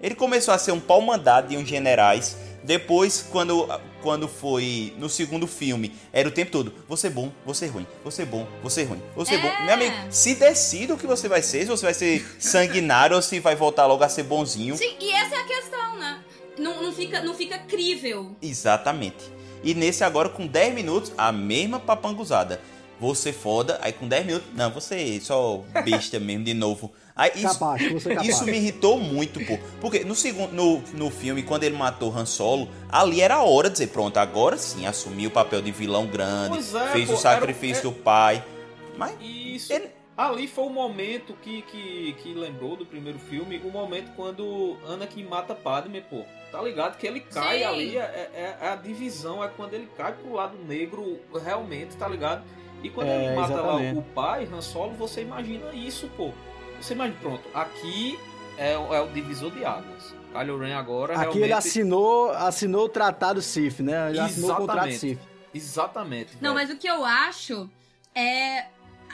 Ele 0.00 0.14
começou 0.14 0.54
a 0.54 0.58
ser 0.58 0.72
um 0.72 0.80
pau 0.80 1.00
mandado 1.02 1.48
de 1.48 1.56
uns 1.56 1.68
generais. 1.68 2.36
Depois, 2.64 3.20
quando, 3.30 3.68
quando 4.02 4.28
foi 4.28 4.94
no 4.98 5.08
segundo 5.08 5.46
filme, 5.46 5.94
era 6.12 6.28
o 6.28 6.32
tempo 6.32 6.50
todo: 6.50 6.72
você 6.88 7.08
bom, 7.10 7.32
você 7.44 7.66
ruim, 7.66 7.86
você 8.04 8.24
bom, 8.24 8.46
você 8.62 8.84
ruim, 8.84 9.02
você 9.14 9.34
É. 9.34 9.38
bom. 9.38 9.64
Meu 9.64 9.74
amigo, 9.74 9.94
se 10.10 10.34
decida 10.34 10.94
o 10.94 10.98
que 10.98 11.06
você 11.06 11.28
vai 11.28 11.42
ser, 11.42 11.60
se 11.60 11.66
você 11.66 11.84
vai 11.84 11.94
ser 11.94 12.24
sanguinário 12.38 13.16
ou 13.16 13.22
se 13.22 13.40
vai 13.40 13.56
voltar 13.56 13.86
logo 13.86 14.04
a 14.04 14.08
ser 14.08 14.22
bonzinho. 14.24 14.76
Sim, 14.76 14.96
e 15.00 15.10
essa 15.12 15.34
é 15.34 15.38
a 15.40 15.44
questão, 15.44 15.98
né? 15.98 16.20
Não, 16.58 16.82
não, 16.82 16.92
fica, 16.92 17.20
não 17.22 17.34
fica 17.34 17.58
crível. 17.58 18.34
Exatamente. 18.42 19.32
E 19.62 19.74
nesse 19.74 20.04
agora, 20.04 20.28
com 20.28 20.46
10 20.46 20.74
minutos, 20.74 21.12
a 21.16 21.32
mesma 21.32 21.78
papanguzada. 21.80 22.60
Você 23.00 23.32
foda, 23.32 23.78
aí 23.80 23.92
com 23.92 24.08
10 24.08 24.26
minutos, 24.26 24.48
não, 24.54 24.72
você 24.72 25.20
só 25.20 25.62
besta 25.84 26.18
mesmo 26.18 26.44
de 26.44 26.54
novo. 26.54 26.92
Aí 27.18 27.32
isso, 27.34 27.46
é 27.46 27.50
capaz. 27.50 27.82
isso 28.24 28.44
me 28.44 28.52
irritou 28.56 28.96
muito, 28.98 29.44
pô. 29.44 29.58
Porque 29.80 30.04
no 30.04 30.14
segundo, 30.14 30.52
no, 30.52 30.78
no 30.94 31.10
filme, 31.10 31.42
quando 31.42 31.64
ele 31.64 31.76
matou 31.76 32.16
Han 32.16 32.24
Solo, 32.24 32.68
ali 32.88 33.20
era 33.20 33.34
a 33.34 33.42
hora 33.42 33.68
de 33.68 33.72
dizer, 33.72 33.88
pronto, 33.88 34.16
agora 34.18 34.56
sim, 34.56 34.86
assumiu 34.86 35.28
o 35.28 35.32
papel 35.32 35.60
de 35.60 35.72
vilão 35.72 36.06
grande, 36.06 36.58
é, 36.58 36.86
fez 36.92 37.06
pô, 37.06 37.14
o 37.14 37.14
era- 37.14 37.16
sacrifício 37.16 37.82
do 37.82 37.92
pai. 37.92 38.44
Mas 38.96 39.16
Isso. 39.20 39.72
Ele- 39.72 39.98
Ali 40.16 40.48
foi 40.48 40.64
o 40.64 40.70
momento 40.70 41.32
que, 41.42 41.62
que, 41.62 42.12
que 42.20 42.34
lembrou 42.34 42.74
do 42.74 42.84
primeiro 42.84 43.20
filme, 43.20 43.56
o 43.64 43.70
momento 43.70 44.10
quando 44.16 44.76
Anakin 44.88 45.22
mata 45.22 45.54
Padme, 45.54 46.00
pô. 46.00 46.22
Tá 46.50 46.60
ligado? 46.60 46.96
Que 46.98 47.06
ele 47.06 47.20
cai 47.20 47.58
Sim. 47.58 47.64
ali, 47.64 47.96
é, 47.96 48.00
é- 48.34 48.56
é 48.60 48.68
a 48.68 48.74
divisão, 48.74 49.44
é 49.44 49.46
quando 49.46 49.74
ele 49.74 49.88
cai 49.96 50.12
pro 50.14 50.32
lado 50.32 50.56
negro 50.66 51.20
realmente, 51.44 51.96
tá 51.96 52.08
ligado? 52.08 52.42
E 52.82 52.90
quando 52.90 53.06
É, 53.10 53.26
ele 53.26 53.36
mata 53.36 53.52
exatamente. 53.52 53.94
lá 53.94 54.00
o 54.00 54.02
pai, 54.02 54.48
Han 54.52 54.60
Solo, 54.60 54.94
você 54.94 55.20
imagina 55.22 55.70
isso, 55.72 56.08
pô. 56.16 56.32
Você 56.80 56.94
imagina, 56.94 57.18
pronto, 57.20 57.42
aqui 57.54 58.18
é, 58.56 58.76
o- 58.76 58.94
é 58.94 59.00
o 59.00 59.08
divisor 59.08 59.50
de 59.50 59.64
águas. 59.64 60.14
Kylo 60.32 60.58
Ren 60.58 60.74
agora 60.74 61.14
Aqui 61.14 61.20
realmente... 61.22 61.42
ele 61.44 61.52
assinou, 61.52 62.30
assinou 62.32 62.84
o 62.84 62.88
tratado 62.88 63.40
Sif, 63.40 63.82
né? 63.82 64.10
Ele 64.10 64.20
assinou 64.20 64.52
o 64.52 64.56
contrato 64.56 64.88
Exatamente. 64.88 64.98
Sif. 64.98 65.18
Exatamente. 65.54 66.32
Não, 66.40 66.54
velho. 66.54 66.68
mas 66.68 66.76
o 66.76 66.78
que 66.78 66.86
eu 66.88 67.04
acho 67.04 67.68
é. 68.14 68.66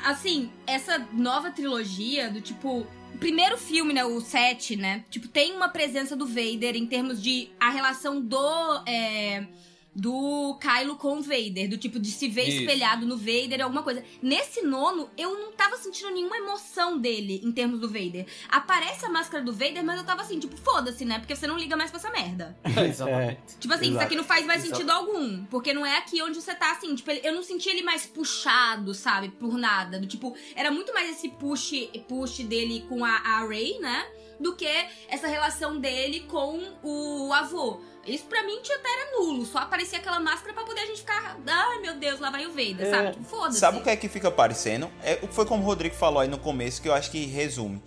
Assim, 0.04 0.50
essa 0.66 0.98
nova 1.12 1.50
trilogia 1.50 2.30
do 2.30 2.40
tipo. 2.40 2.80
o 2.80 3.18
Primeiro 3.18 3.56
filme, 3.56 3.92
né? 3.92 4.04
O 4.04 4.20
7, 4.20 4.74
né? 4.74 5.04
Tipo, 5.08 5.28
tem 5.28 5.54
uma 5.54 5.68
presença 5.68 6.16
do 6.16 6.26
Vader 6.26 6.74
em 6.74 6.84
termos 6.84 7.22
de 7.22 7.48
a 7.60 7.70
relação 7.70 8.20
do. 8.20 8.82
é, 8.86 9.46
do 9.94 10.58
Kylo 10.60 10.96
com 10.96 11.18
o 11.18 11.22
Vader, 11.22 11.68
do 11.68 11.78
tipo 11.78 12.00
de 12.00 12.10
se 12.10 12.28
ver 12.28 12.48
Isso. 12.48 12.60
espelhado 12.60 13.06
no 13.06 13.16
Vader, 13.16 13.62
alguma 13.62 13.82
coisa. 13.82 14.02
Nesse 14.20 14.62
nono, 14.62 15.08
eu 15.16 15.38
não 15.38 15.52
tava 15.52 15.76
sentindo 15.76 16.10
nenhuma 16.10 16.36
emoção 16.36 16.98
dele 16.98 17.40
em 17.44 17.52
termos 17.52 17.80
do 17.80 17.88
Vader. 17.88 18.26
Aparece 18.48 19.06
a 19.06 19.08
máscara 19.08 19.44
do 19.44 19.52
Vader, 19.52 19.84
mas 19.84 19.98
eu 19.98 20.04
tava 20.04 20.22
assim, 20.22 20.38
tipo, 20.38 20.56
foda-se, 20.56 21.04
né? 21.04 21.18
Porque 21.18 21.36
você 21.36 21.46
não 21.46 21.56
liga 21.56 21.76
mais 21.76 21.90
pra 21.90 22.00
essa 22.00 22.10
merda. 22.10 22.56
Exatamente. 22.88 23.58
Tipo 23.60 23.74
assim, 23.74 23.86
Exato. 23.86 23.96
isso 23.96 24.06
aqui 24.06 24.16
não 24.16 24.24
faz 24.24 24.44
mais 24.44 24.64
Exato. 24.64 24.76
sentido 24.76 24.90
algum. 24.90 25.44
Porque 25.44 25.72
não 25.72 25.86
é 25.86 25.96
aqui 25.98 26.20
onde 26.22 26.40
você 26.40 26.54
tá 26.54 26.72
assim. 26.72 26.94
Tipo, 26.94 27.12
eu 27.12 27.34
não 27.34 27.42
senti 27.42 27.68
ele 27.68 27.82
mais 27.82 28.04
puxado, 28.04 28.92
sabe? 28.94 29.28
Por 29.28 29.56
nada. 29.56 30.00
Do 30.00 30.06
tipo, 30.06 30.34
era 30.56 30.70
muito 30.70 30.92
mais 30.92 31.10
esse 31.10 31.28
push, 31.28 31.72
push 32.08 32.40
dele 32.40 32.84
com 32.88 33.04
a, 33.04 33.10
a 33.10 33.46
Ray, 33.46 33.78
né? 33.78 34.06
Do 34.40 34.56
que 34.56 34.66
essa 35.08 35.28
relação 35.28 35.78
dele 35.78 36.20
com 36.28 36.60
o 36.82 37.32
avô. 37.32 37.80
Isso 38.06 38.24
pra 38.24 38.42
mim 38.42 38.60
tinha 38.62 38.76
até 38.78 38.88
era 38.88 39.18
nulo. 39.18 39.44
Só 39.46 39.58
aparecia 39.58 39.98
aquela 39.98 40.20
máscara 40.20 40.52
pra 40.52 40.64
poder 40.64 40.80
a 40.82 40.86
gente 40.86 40.98
ficar. 41.00 41.38
Ai 41.46 41.78
meu 41.80 41.94
Deus, 41.96 42.20
lá 42.20 42.30
vai 42.30 42.46
o 42.46 42.50
Vader, 42.50 42.86
É. 42.86 42.90
sabe? 42.90 43.10
Tipo, 43.12 43.24
foda-se. 43.24 43.58
Sabe 43.60 43.78
o 43.78 43.82
que 43.82 43.90
é 43.90 43.96
que 43.96 44.08
fica 44.08 44.30
parecendo? 44.30 44.90
É, 45.02 45.16
foi 45.30 45.46
como 45.46 45.62
o 45.62 45.66
Rodrigo 45.66 45.94
falou 45.94 46.20
aí 46.20 46.28
no 46.28 46.38
começo, 46.38 46.80
que 46.82 46.88
eu 46.88 46.94
acho 46.94 47.10
que 47.10 47.24
resume. 47.26 47.82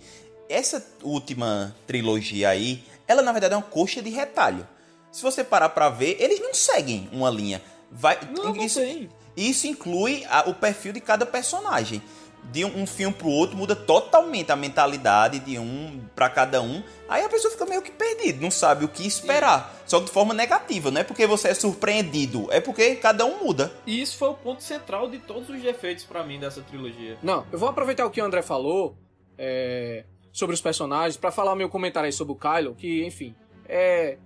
Essa 0.48 0.84
última 1.02 1.76
trilogia 1.86 2.48
aí, 2.48 2.82
ela 3.06 3.22
na 3.22 3.32
verdade 3.32 3.54
é 3.54 3.56
uma 3.56 3.62
coxa 3.62 4.00
de 4.02 4.10
retalho. 4.10 4.66
Se 5.12 5.22
você 5.22 5.42
parar 5.44 5.68
pra 5.70 5.88
ver, 5.88 6.16
eles 6.20 6.40
não 6.40 6.52
seguem 6.54 7.08
uma 7.12 7.30
linha. 7.30 7.62
Vai, 7.90 8.18
Não, 8.36 8.54
não 8.54 8.56
isso, 8.64 8.80
tem. 8.80 9.08
isso 9.36 9.66
inclui 9.66 10.24
a- 10.28 10.44
o 10.48 10.54
perfil 10.54 10.92
de 10.92 11.00
cada 11.00 11.24
personagem. 11.24 12.02
De 12.50 12.64
um, 12.64 12.86
filme 12.86 13.14
pro 13.14 13.28
outro 13.28 13.56
muda 13.56 13.76
totalmente 13.76 14.50
a 14.50 14.56
mentalidade 14.56 15.38
de 15.38 15.58
um 15.58 16.00
pra 16.14 16.30
cada 16.30 16.62
um. 16.62 16.82
Aí 17.08 17.22
a 17.22 17.28
pessoa 17.28 17.52
fica 17.52 17.66
meio 17.66 17.82
que 17.82 17.90
perdida, 17.90 18.40
não 18.40 18.50
sabe 18.50 18.84
o 18.84 18.88
que 18.88 19.06
esperar. 19.06 19.74
Só 19.86 19.98
que 20.00 20.06
de 20.06 20.10
forma 20.12 20.32
negativa, 20.32 20.90
não 20.90 21.00
é 21.00 21.04
porque 21.04 21.26
você 21.26 21.48
é 21.48 21.54
surpreendido, 21.54 22.48
é 22.50 22.58
porque 22.60 22.96
cada 22.96 23.26
um 23.26 23.44
muda. 23.44 23.70
E 23.86 24.00
isso 24.00 24.16
foi 24.16 24.28
o 24.30 24.34
ponto 24.34 24.62
central 24.62 25.10
de 25.10 25.18
todos 25.18 25.48
os 25.50 25.60
defeitos 25.60 26.04
pra 26.04 26.24
mim 26.24 26.40
dessa 26.40 26.62
trilogia. 26.62 27.18
Não, 27.22 27.46
eu 27.52 27.58
vou 27.58 27.68
aproveitar 27.68 28.06
o 28.06 28.10
que 28.10 28.20
o 28.20 28.24
André 28.24 28.40
falou 28.40 28.96
é, 29.36 30.04
sobre 30.32 30.54
os 30.54 30.60
personagens 30.60 31.16
pra 31.16 31.30
falar 31.30 31.54
meu 31.54 31.68
comentário 31.68 32.06
aí 32.06 32.12
sobre 32.12 32.32
o 32.32 32.36
Kylo, 32.36 32.74
que, 32.74 33.04
enfim, 33.04 33.34
é, 33.68 34.16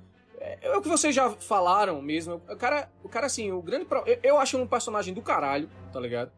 é, 0.40 0.58
é 0.62 0.76
o 0.76 0.80
que 0.82 0.88
vocês 0.88 1.14
já 1.14 1.28
falaram 1.30 2.00
mesmo. 2.00 2.40
O 2.48 2.56
cara, 2.56 2.88
o 3.02 3.08
cara 3.08 3.26
assim, 3.26 3.50
o 3.50 3.60
grande 3.60 3.84
pro- 3.84 4.04
eu, 4.06 4.18
eu 4.22 4.38
acho 4.38 4.56
ele 4.56 4.62
um 4.64 4.68
personagem 4.68 5.12
do 5.12 5.22
caralho, 5.22 5.68
tá 5.92 5.98
ligado? 6.00 6.30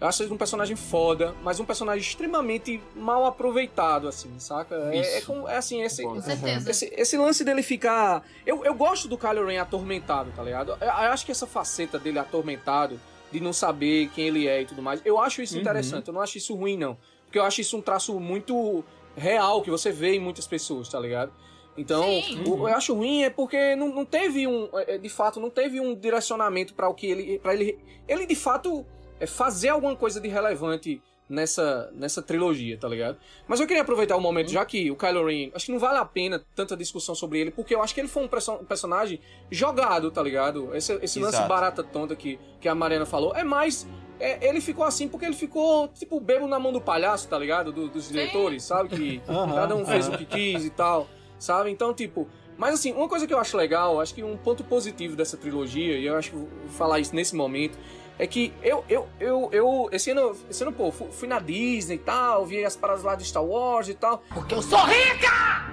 Eu 0.00 0.06
acho 0.08 0.22
ele 0.22 0.32
um 0.32 0.36
personagem 0.38 0.74
foda, 0.76 1.34
mas 1.42 1.60
um 1.60 1.64
personagem 1.66 2.00
extremamente 2.00 2.80
mal 2.96 3.26
aproveitado, 3.26 4.08
assim, 4.08 4.30
saca? 4.38 4.74
É, 4.94 5.18
é, 5.18 5.20
com- 5.20 5.46
é 5.46 5.56
assim, 5.58 5.82
esse, 5.82 6.02
Com 6.02 6.20
certeza. 6.22 6.70
esse, 6.70 6.90
esse 6.96 7.18
lance 7.18 7.44
dele 7.44 7.62
ficar. 7.62 8.24
Eu, 8.46 8.64
eu 8.64 8.74
gosto 8.74 9.06
do 9.08 9.18
Kylo 9.18 9.44
Ren 9.46 9.58
atormentado, 9.58 10.32
tá 10.34 10.42
ligado? 10.42 10.70
Eu, 10.80 10.86
eu 10.86 10.90
acho 11.12 11.26
que 11.26 11.32
essa 11.32 11.46
faceta 11.46 11.98
dele 11.98 12.18
atormentado, 12.18 12.98
de 13.30 13.40
não 13.40 13.52
saber 13.52 14.08
quem 14.14 14.28
ele 14.28 14.48
é 14.48 14.62
e 14.62 14.66
tudo 14.66 14.80
mais, 14.80 15.02
eu 15.04 15.20
acho 15.20 15.42
isso 15.42 15.54
Uhum. 15.54 15.60
interessante. 15.60 16.08
Eu 16.08 16.14
não 16.14 16.22
acho 16.22 16.38
isso 16.38 16.54
ruim, 16.54 16.78
não. 16.78 16.96
Porque 17.26 17.38
eu 17.38 17.44
acho 17.44 17.60
isso 17.60 17.76
um 17.76 17.82
traço 17.82 18.18
muito 18.18 18.82
real 19.14 19.60
que 19.60 19.70
você 19.70 19.92
vê 19.92 20.14
em 20.14 20.18
muitas 20.20 20.46
pessoas, 20.46 20.88
tá 20.88 20.98
ligado? 20.98 21.30
Então, 21.76 22.20
o- 22.46 22.68
eu 22.68 22.74
acho 22.74 22.94
ruim 22.94 23.22
é 23.22 23.30
porque 23.30 23.76
não, 23.76 23.88
não 23.94 24.04
teve 24.06 24.46
um. 24.46 24.68
é, 24.86 24.96
De 24.98 25.08
fato, 25.10 25.38
não 25.38 25.50
teve 25.50 25.78
um 25.78 25.94
direcionamento 25.94 26.72
para 26.74 26.88
o 26.88 26.94
que 26.94 27.06
ele. 27.06 27.38
para 27.38 27.54
ele. 27.54 27.78
Ele, 28.08 28.26
de 28.26 28.34
fato, 28.34 28.84
é 29.20 29.26
fazer 29.26 29.68
alguma 29.68 29.94
coisa 29.94 30.20
de 30.20 30.26
relevante 30.28 31.00
nessa, 31.28 31.88
nessa 31.94 32.20
trilogia, 32.20 32.76
tá 32.76 32.88
ligado? 32.88 33.16
Mas 33.46 33.60
eu 33.60 33.66
queria 33.66 33.82
aproveitar 33.82 34.16
o 34.16 34.20
momento, 34.20 34.50
já 34.50 34.64
que 34.64 34.90
o 34.90 34.96
Kylo 34.96 35.24
Ren, 35.26 35.50
acho 35.54 35.66
que 35.66 35.72
não 35.72 35.78
vale 35.78 35.98
a 35.98 36.04
pena 36.04 36.44
tanta 36.56 36.76
discussão 36.76 37.14
sobre 37.14 37.38
ele, 37.38 37.50
porque 37.52 37.72
eu 37.72 37.80
acho 37.82 37.94
que 37.94 38.00
ele 38.00 38.08
foi 38.08 38.24
um, 38.24 38.28
perso- 38.28 38.56
personagem 38.68 39.20
jogado, 39.50 40.10
tá 40.10 40.22
ligado? 40.22 40.74
Esse, 40.74 40.98
esse 41.02 41.20
lance 41.20 41.36
barata 41.48 41.82
tonta 41.84 42.16
que, 42.16 42.38
que 42.60 42.68
a 42.68 42.74
Mariana 42.74 43.06
falou, 43.06 43.34
é 43.36 43.44
mais. 43.44 43.86
é, 44.18 44.48
ele 44.48 44.60
ficou 44.60 44.84
assim 44.84 45.06
porque 45.08 45.24
ele 45.24 45.36
ficou, 45.36 45.86
tipo, 45.88 46.18
bebo 46.18 46.48
na 46.48 46.58
mão 46.58 46.72
do 46.72 46.80
palhaço, 46.80 47.28
tá 47.28 47.38
ligado? 47.38 47.70
Do- 47.72 47.88
dos 47.88 48.08
diretores, 48.08 48.64
sabe? 48.64 48.88
Que 48.88 49.22
cada 49.54 49.76
um 49.76 49.86
fez 49.86 50.08
o 50.08 50.12
que 50.18 50.24
quis 50.24 50.64
e 50.64 50.70
tal, 50.70 51.08
sabe? 51.38 51.70
Então, 51.70 51.94
tipo. 51.94 52.26
Mas 52.58 52.74
assim, 52.74 52.92
uma 52.92 53.08
coisa 53.08 53.26
que 53.26 53.32
eu 53.32 53.38
acho 53.38 53.56
legal, 53.56 53.98
acho 54.02 54.12
que 54.14 54.22
um 54.22 54.36
ponto 54.36 54.62
positivo 54.62 55.16
dessa 55.16 55.34
trilogia, 55.36 55.96
e 55.96 56.04
eu 56.04 56.14
acho 56.16 56.30
que 56.30 56.36
vou 56.36 56.48
falar 56.76 57.00
isso 57.00 57.14
nesse 57.16 57.34
momento, 57.34 57.78
é 58.22 58.26
que 58.26 58.52
eu, 58.62 58.84
eu, 58.88 59.08
eu, 59.18 59.48
eu 59.50 59.88
esse 59.92 60.10
ano, 60.10 60.36
esse 60.50 60.62
ano, 60.62 60.72
pô, 60.72 60.92
fu- 60.92 61.10
fui 61.10 61.26
na 61.26 61.38
Disney 61.38 61.94
e 61.96 61.98
tal, 61.98 62.44
vi 62.44 62.62
as 62.64 62.76
paradas 62.76 63.02
lá 63.02 63.14
de 63.14 63.24
Star 63.24 63.42
Wars 63.44 63.88
e 63.88 63.94
tal. 63.94 64.22
Porque 64.34 64.54
eu 64.54 64.60
sou 64.62 64.78
rica! 64.84 65.70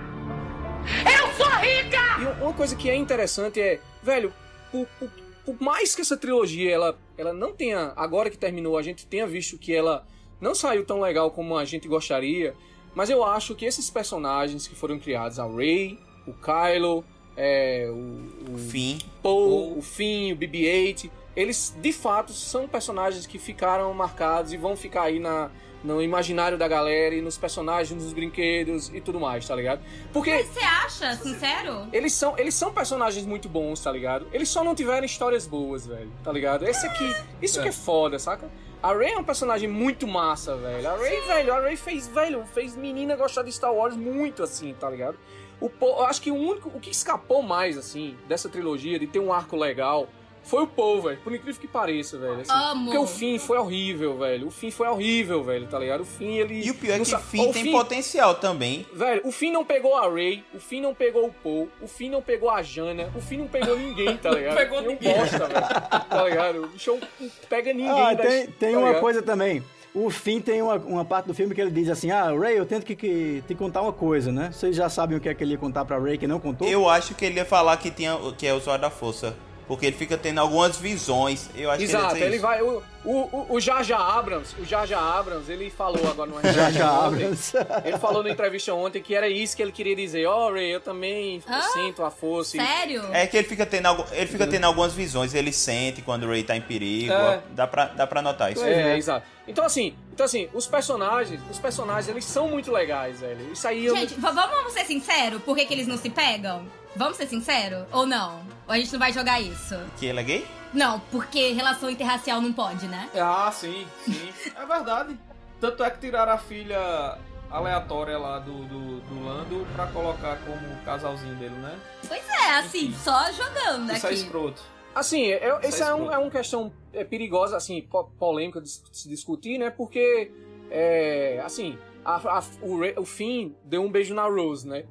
Eu 1.06 1.28
sou 1.34 1.50
rica! 1.60 1.98
E 2.40 2.44
uma 2.44 2.54
coisa 2.54 2.76
que 2.76 2.90
é 2.90 2.96
interessante 2.96 3.60
é, 3.60 3.80
velho, 4.02 4.34
por, 4.72 4.88
por- 5.00 5.12
por 5.46 5.56
mais 5.62 5.96
que 5.96 6.02
essa 6.02 6.16
trilogia, 6.18 6.72
ela, 6.74 6.98
ela 7.18 7.34
não 7.34 7.54
tenha, 7.54 7.94
agora 7.96 8.30
que 8.30 8.38
terminou, 8.38 8.78
a 8.78 8.82
gente 8.82 9.06
tenha 9.06 9.26
visto 9.28 9.58
que 9.58 9.74
ela 9.74 10.06
não 10.42 10.54
saiu 10.54 10.86
tão 10.86 11.00
legal 11.00 11.32
como 11.32 11.58
a 11.58 11.64
gente 11.66 11.88
gostaria, 11.88 12.54
mas 12.94 13.10
eu 13.10 13.24
acho 13.24 13.56
que 13.56 13.66
esses 13.66 13.90
personagens 13.90 14.68
que 14.68 14.76
foram 14.76 15.00
criados, 15.00 15.40
a 15.40 15.46
Rey, 15.48 15.98
o 16.28 16.34
Kylo, 16.34 17.04
é, 17.36 17.88
o, 17.90 18.54
o 18.54 18.58
Fim. 18.58 19.00
Paul, 19.24 19.78
o 19.78 19.82
Finn, 19.82 20.34
o 20.34 20.36
BB-8, 20.36 21.10
eles 21.38 21.74
de 21.80 21.94
fato 21.94 22.34
são 22.34 22.68
personagens 22.68 23.28
que 23.28 23.38
ficaram 23.38 23.94
marcados 23.94 24.52
e 24.52 24.58
vão 24.58 24.76
ficar 24.76 25.04
aí 25.04 25.20
na, 25.20 25.52
no 25.84 26.02
imaginário 26.02 26.58
da 26.58 26.68
galera 26.68 27.14
e 27.14 27.22
nos 27.22 27.38
personagens, 27.38 28.04
nos 28.04 28.12
brinquedos 28.12 28.90
e 28.90 29.00
tudo 29.00 29.20
mais, 29.20 29.48
tá 29.48 29.56
ligado? 29.56 29.80
Porque 30.12 30.32
Mas 30.32 30.48
você 30.48 30.60
acha, 30.62 31.16
sincero? 31.16 31.88
eles 31.94 32.12
são, 32.14 32.36
eles 32.40 32.56
são 32.56 32.74
personagens 32.74 33.24
muito 33.24 33.48
bons, 33.48 33.80
tá 33.80 33.92
ligado? 33.92 34.28
Eles 34.34 34.50
só 34.50 34.64
não 34.64 34.74
tiveram 34.74 35.06
histórias 35.06 35.46
boas, 35.46 35.86
velho, 35.86 36.12
tá 36.24 36.32
ligado? 36.32 36.68
Esse 36.68 36.88
aqui, 36.88 37.16
isso 37.40 37.62
que 37.62 37.70
é 37.70 37.72
foda, 37.72 38.18
saca? 38.18 38.50
A 38.82 38.92
Rey 38.96 39.12
é 39.12 39.18
um 39.20 39.24
personagem 39.24 39.70
muito 39.70 40.08
massa, 40.08 40.56
velho. 40.56 40.90
A 40.90 40.98
Rey, 40.98 41.22
velho, 41.22 41.54
a 41.54 41.62
Rey 41.62 41.76
fez, 41.76 42.08
velho, 42.08 42.46
fez 42.52 42.76
menina 42.76 43.16
gostar 43.16 43.44
de 43.44 43.52
Star 43.52 43.74
Wars 43.74 43.96
muito 43.96 44.42
assim, 44.42 44.74
tá 44.74 44.90
ligado? 44.90 45.18
O 45.62 45.70
acho 46.04 46.22
que 46.22 46.32
o 46.32 46.36
único, 46.36 46.70
o 46.70 46.80
que 46.80 46.90
escapou 46.90 47.44
mais, 47.44 47.78
assim, 47.78 48.16
dessa 48.28 48.50
trilogia, 48.50 48.98
de 49.00 49.08
ter 49.08 49.20
um 49.20 49.34
arco 49.34 49.56
legal, 49.56 50.08
foi 50.48 50.64
o 50.64 50.68
Paul, 50.68 51.02
velho. 51.02 51.18
Por 51.24 51.34
incrível 51.34 51.62
que 51.62 51.68
pareça, 51.68 52.18
velho. 52.18 52.40
assim. 52.42 52.52
Amo. 52.52 52.86
Porque 52.86 52.98
o 52.98 53.06
fim 53.08 53.38
foi 53.38 53.58
horrível, 53.58 54.18
velho. 54.18 54.48
O 54.48 54.52
fim 54.52 54.72
foi 54.72 54.88
horrível, 54.88 55.44
velho, 55.44 55.68
tá 55.68 55.78
ligado? 55.78 56.02
O 56.02 56.06
fim, 56.06 56.38
ele... 56.38 56.66
E 56.66 56.72
o 56.72 56.76
pior 56.76 56.94
é 56.96 56.98
não 56.98 57.04
que 57.06 57.12
sa- 57.12 57.18
o 57.18 57.22
Finn 57.22 57.50
o 57.50 57.54
tem 57.54 57.64
Finn- 57.64 57.72
potencial 57.72 58.36
também. 58.36 58.86
Velho, 58.94 59.22
o 59.26 59.32
Finn 59.32 59.52
não 59.52 59.64
pegou 59.66 59.96
a 59.96 60.10
Ray, 60.10 60.44
o 60.54 60.60
Finn 60.60 60.82
não 60.82 60.94
pegou 60.96 61.28
o 61.28 61.32
Paul, 61.34 61.70
o 61.82 61.88
Finn 61.88 62.10
não 62.10 62.22
pegou 62.22 62.50
a 62.50 62.62
Jana, 62.64 63.10
o 63.16 63.22
Finn 63.22 63.40
não 63.40 63.48
pegou 63.48 63.78
ninguém, 63.78 64.18
tá 64.18 64.32
ligado? 64.34 64.56
pegou 64.56 64.80
Nenhum 64.82 64.94
ninguém. 64.94 65.14
bosta, 65.18 65.38
velho. 65.48 65.66
Tá 66.10 66.24
ligado? 66.24 66.64
O 66.64 66.68
bicho 66.68 66.98
não 67.20 67.30
pega 67.50 67.74
ninguém. 67.74 67.90
Ah, 67.92 68.14
das- 68.14 68.28
tem, 68.28 68.48
tem 68.48 68.72
tá 68.74 68.78
uma 68.80 68.88
ligado? 68.88 69.02
coisa 69.02 69.22
também. 69.22 69.64
O 69.94 70.12
Finn 70.12 70.40
tem 70.40 70.62
uma, 70.62 70.76
uma 70.76 71.04
parte 71.06 71.26
do 71.26 71.34
filme 71.34 71.56
que 71.56 71.62
ele 71.62 71.72
diz 71.72 71.90
assim: 71.90 72.12
Ah, 72.12 72.26
Ray, 72.38 72.56
eu 72.58 72.66
tento 72.68 72.86
que, 72.86 72.96
que 72.96 73.44
te 73.48 73.56
contar 73.56 73.82
uma 73.82 73.92
coisa, 73.94 74.32
né? 74.32 74.52
Vocês 74.52 74.76
já 74.76 74.90
sabem 74.90 75.18
o 75.18 75.20
que 75.20 75.28
é 75.28 75.34
que 75.34 75.44
ele 75.44 75.54
ia 75.54 75.58
contar 75.58 75.86
pra 75.86 75.98
Ray 75.98 76.20
que 76.20 76.28
não 76.28 76.40
contou? 76.40 76.68
Eu 76.68 76.88
acho 76.88 77.16
que 77.16 77.26
ele 77.26 77.36
ia 77.40 77.46
falar 77.46 77.76
que, 77.78 77.90
tinha, 77.90 78.16
que 78.38 78.46
é 78.46 78.54
usuário 78.54 78.82
da 78.84 78.92
força. 78.92 79.36
Porque 79.68 79.86
ele 79.86 79.96
fica 79.98 80.18
tendo 80.18 80.40
algumas 80.40 80.78
visões. 80.78 81.50
Eu 81.54 81.70
acho 81.70 81.84
Exato, 81.84 82.16
que 82.16 82.22
ele, 82.22 82.36
ele 82.36 82.40
vai. 82.40 82.62
O, 82.62 82.82
o, 83.04 83.46
o- 83.56 83.60
Jar 83.60 83.84
Abrams, 83.92 84.56
o 84.60 84.66
Jar 84.66 84.92
Abrams, 84.94 85.52
ele 85.52 85.70
falou 85.70 86.10
agora 86.10 86.30
no 86.30 86.42
Já 86.54 86.72
já 86.72 86.92
ontem, 86.94 87.06
Abrams. 87.26 87.54
Ele 87.86 87.98
falou 87.98 88.24
na 88.24 88.30
entrevista 88.30 88.74
ontem 88.74 89.02
que 89.02 89.14
era 89.14 89.28
isso 89.28 89.56
que 89.58 89.62
ele 89.62 89.72
queria 89.74 89.96
dizer. 89.96 90.26
Ó, 90.26 90.52
Ray, 90.52 90.74
eu 90.74 90.80
também 90.80 91.44
Ah? 91.48 91.62
sinto 91.74 92.04
a 92.04 92.10
força. 92.10 92.58
Sério? 92.58 93.04
É 93.12 93.28
que 93.28 93.36
ele 93.38 93.48
fica 93.48 93.66
tendo, 93.66 93.90
ele 94.14 94.28
fica 94.28 94.48
tendo 94.48 94.64
algumas 94.66 94.94
visões. 94.94 95.34
Ele 95.34 95.52
sente 95.52 96.02
quando 96.02 96.24
o 96.24 96.30
Ray 96.30 96.44
tá 96.44 96.56
em 96.56 96.62
perigo. 96.62 97.12
É. 97.14 97.42
Dá, 97.52 97.68
pra, 97.68 97.86
dá 97.88 98.08
pra 98.08 98.22
notar 98.22 98.52
isso. 98.54 98.64
É, 98.64 98.98
exato. 98.98 99.26
Então 99.48 99.66
assim, 99.66 99.96
então 100.14 100.26
assim, 100.26 100.50
os 100.54 100.66
personagens, 100.68 101.40
os 101.52 101.60
personagens, 101.60 102.08
eles 102.10 102.26
são 102.26 102.50
muito 102.50 102.72
legais, 102.72 103.20
velho. 103.22 103.52
Isso 103.52 103.68
aí 103.68 103.86
eu 103.86 103.96
Gente, 103.96 104.14
v- 104.14 104.32
vamos 104.32 104.74
ser 104.74 104.86
sinceros? 104.86 105.42
Por 105.44 105.56
que, 105.56 105.66
que 105.66 105.74
eles 105.74 105.88
não 105.88 105.98
se 105.98 106.10
pegam? 106.10 106.66
Vamos 106.98 107.18
ser 107.18 107.28
sinceros? 107.28 107.86
Ou 107.92 108.06
não? 108.06 108.40
Ou 108.68 108.74
a 108.74 108.78
gente 108.78 108.92
não 108.92 109.00
vai 109.00 109.14
jogar 109.14 109.40
isso? 109.40 109.76
Que 109.98 110.08
ele 110.08 110.20
é 110.20 110.24
gay? 110.24 110.48
Não, 110.74 111.00
porque 111.12 111.52
relação 111.54 111.90
interracial 111.90 112.42
não 112.42 112.52
pode, 112.52 112.88
né? 112.88 113.10
Ah, 113.16 113.50
sim, 113.52 113.88
sim. 114.04 114.34
É 114.56 114.66
verdade. 114.66 115.18
Tanto 115.62 115.84
é 115.84 115.90
que 115.90 116.00
tiraram 116.00 116.34
a 116.34 116.38
filha 116.38 117.18
aleatória 117.50 118.18
lá 118.18 118.40
do, 118.40 118.66
do, 118.66 119.00
do 119.00 119.26
Lando 119.26 119.66
pra 119.74 119.88
colocar 119.88 120.38
como 120.46 120.76
casalzinho 120.84 121.36
dele, 121.36 121.56
né? 121.56 121.80
Pois 122.08 122.28
é, 122.28 122.58
assim, 122.58 122.94
só 122.94 123.32
jogando 123.32 123.94
Isso 123.94 124.06
é 124.06 124.10
aqui. 124.10 124.20
escroto. 124.20 124.62
Assim, 124.94 125.22
eu, 125.28 125.60
Isso 125.60 125.68
esse 125.70 125.84
é 125.84 125.86
é, 125.88 125.94
um, 125.94 126.12
é 126.12 126.18
uma 126.18 126.30
questão 126.32 126.72
é, 126.92 127.04
perigosa, 127.04 127.56
assim, 127.56 127.82
po- 127.84 128.12
polêmica 128.20 128.60
de 128.60 128.70
se 128.70 129.08
discutir, 129.08 129.58
né? 129.58 129.70
Porque, 129.70 130.32
é, 130.70 131.42
assim, 131.46 131.78
a- 132.04 132.16
a- 132.40 132.44
o, 132.62 133.02
o 133.02 133.06
Finn 133.06 133.52
deu 133.64 133.84
um 133.84 133.92
beijo 133.92 134.14
na 134.14 134.24
Rose, 134.28 134.68
né? 134.68 134.84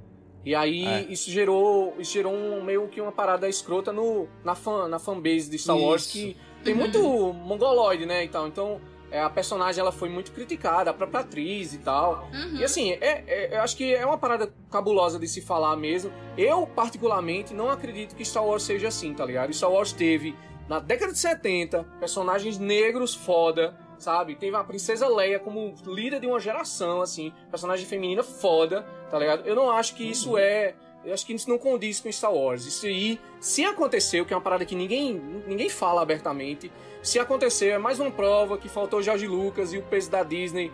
E 0.47 0.55
aí 0.55 0.87
É. 0.87 1.01
isso 1.11 1.29
gerou, 1.29 1.93
isso 1.99 2.13
gerou 2.13 2.33
um, 2.33 2.63
meio 2.63 2.87
que 2.87 3.01
uma 3.01 3.11
parada 3.11 3.49
escrota 3.49 3.93
no, 3.93 4.29
na, 4.45 4.55
fan, 4.55 4.87
na 4.87 5.01
fanbase 5.01 5.51
de 5.51 5.59
Star 5.59 5.77
Wars, 5.77 6.03
Isso. 6.05 6.13
que 6.13 6.37
tem 6.63 6.73
muito 6.73 7.01
mongoloide, 7.33 8.07
né? 8.07 8.23
Então, 8.23 8.47
então 8.47 8.81
é, 9.11 9.21
a 9.21 9.29
personagem 9.29 9.81
ela 9.81 9.91
foi 9.91 10.09
muito 10.09 10.31
criticada, 10.31 10.91
a 10.91 10.95
própria 10.95 11.21
atriz 11.23 11.75
e 11.75 11.79
tal. 11.79 12.29
Uhum. 12.33 12.59
E 12.59 12.65
assim, 12.65 12.93
é, 12.93 13.25
é- 13.27 13.57
eu 13.57 13.61
acho 13.61 13.77
que 13.77 13.93
é 13.93 14.07
uma 14.07 14.19
parada 14.19 14.53
cabulosa 14.71 15.19
de 15.19 15.27
se 15.27 15.41
falar 15.41 15.75
mesmo. 15.77 16.13
Eu, 16.39 16.65
particularmente, 16.65 17.53
não 17.53 17.69
acredito 17.69 18.15
que 18.15 18.25
Star 18.25 18.45
Wars 18.47 18.63
seja 18.63 18.87
assim, 18.87 19.13
tá 19.15 19.25
ligado? 19.25 19.53
Star 19.53 19.71
Wars 19.71 19.93
teve, 19.93 20.37
na 20.69 20.79
década 20.79 21.13
de 21.13 21.19
70, 21.19 21.85
personagens 21.99 22.57
negros 22.57 23.15
foda, 23.17 23.77
sabe? 23.99 24.35
Teve 24.37 24.57
a 24.57 24.65
Princesa 24.65 25.09
Leia 25.09 25.39
como 25.39 25.75
líder 25.87 26.21
de 26.21 26.27
uma 26.27 26.39
geração, 26.41 27.01
assim, 27.01 27.33
personagem 27.51 27.87
feminina 27.87 28.23
foda, 28.23 28.85
tá 29.11 29.19
ligado? 29.19 29.47
Eu 29.47 29.55
não 29.55 29.71
acho 29.71 29.95
que 29.95 30.05
isso 30.09 30.37
é. 30.39 30.75
Eu 31.05 31.15
acho 31.15 31.25
que 31.25 31.33
isso 31.33 31.49
não 31.49 31.57
condiz 31.59 32.01
com 32.01 32.11
Star 32.11 32.33
Wars. 32.35 32.67
Isso 32.67 32.85
aí, 32.87 33.21
se 33.41 33.65
aconteceu, 33.65 34.25
que 34.27 34.33
é 34.33 34.37
uma 34.37 34.43
parada 34.43 34.65
que 34.65 34.75
ninguém, 34.75 35.15
ninguém 35.47 35.69
fala 35.69 36.03
abertamente, 36.03 36.71
se 37.01 37.19
acontecer, 37.21 37.69
é 37.69 37.79
mais 37.79 38.01
uma 38.01 38.11
prova 38.11 38.59
que 38.59 38.69
faltou 38.69 39.01
George 39.01 39.27
Lucas 39.29 39.73
e 39.73 39.79
o 39.79 39.83
peso 39.83 40.11
da 40.11 40.25
Disney, 40.25 40.73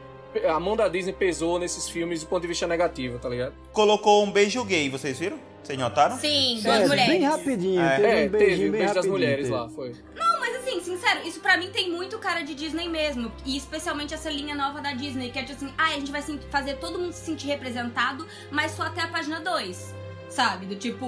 a 0.49 0.59
mão 0.59 0.75
da 0.75 0.89
Disney 0.89 1.13
pesou 1.13 1.59
nesses 1.59 1.87
filmes 1.87 2.23
do 2.23 2.27
ponto 2.29 2.41
de 2.41 2.49
vista 2.49 2.67
negativo, 2.67 3.19
tá 3.19 3.29
ligado? 3.29 3.53
Colocou 3.75 4.25
um 4.25 4.31
beijo 4.33 4.65
gay, 4.65 4.89
vocês 4.89 5.19
viram? 5.19 5.39
Vocês 5.63 5.79
notaram? 5.79 6.17
Sim, 6.19 6.55
duas 6.63 6.67
É, 6.67 6.79
bem 6.79 6.89
mulheres. 6.89 7.25
rapidinho. 7.25 7.81
É. 7.83 7.97
Teve 7.97 8.07
é, 8.09 8.11
um 8.11 8.15
teve 8.17 8.29
beijinho 8.39 8.69
o 8.69 8.73
bem 8.73 8.81
beijo 8.81 8.87
das 8.87 8.97
rapidinho, 8.97 9.13
mulheres 9.13 9.45
teve. 9.45 9.55
lá, 9.57 9.69
foi. 9.69 9.93
Não, 10.17 10.32
mas 10.53 10.69
assim, 10.69 10.81
sincero, 10.83 11.27
isso 11.27 11.41
pra 11.41 11.57
mim 11.57 11.71
tem 11.71 11.91
muito 11.91 12.19
cara 12.19 12.43
de 12.43 12.55
Disney 12.55 12.89
mesmo. 12.89 13.33
E 13.45 13.57
especialmente 13.57 14.13
essa 14.13 14.29
linha 14.31 14.55
nova 14.55 14.81
da 14.81 14.93
Disney, 14.93 15.31
que 15.31 15.39
é 15.39 15.43
tipo 15.43 15.57
assim, 15.65 15.73
ah, 15.79 15.87
a 15.89 15.93
gente 15.93 16.13
vai 16.13 16.23
fazer 16.51 16.75
todo 16.75 16.99
mundo 16.99 17.13
se 17.13 17.25
sentir 17.25 17.47
representado, 17.47 18.27
mas 18.51 18.73
só 18.73 18.83
até 18.83 19.01
a 19.03 19.09
página 19.09 19.41
2. 19.41 19.95
Sabe? 20.29 20.65
Do 20.65 20.75
tipo. 20.77 21.07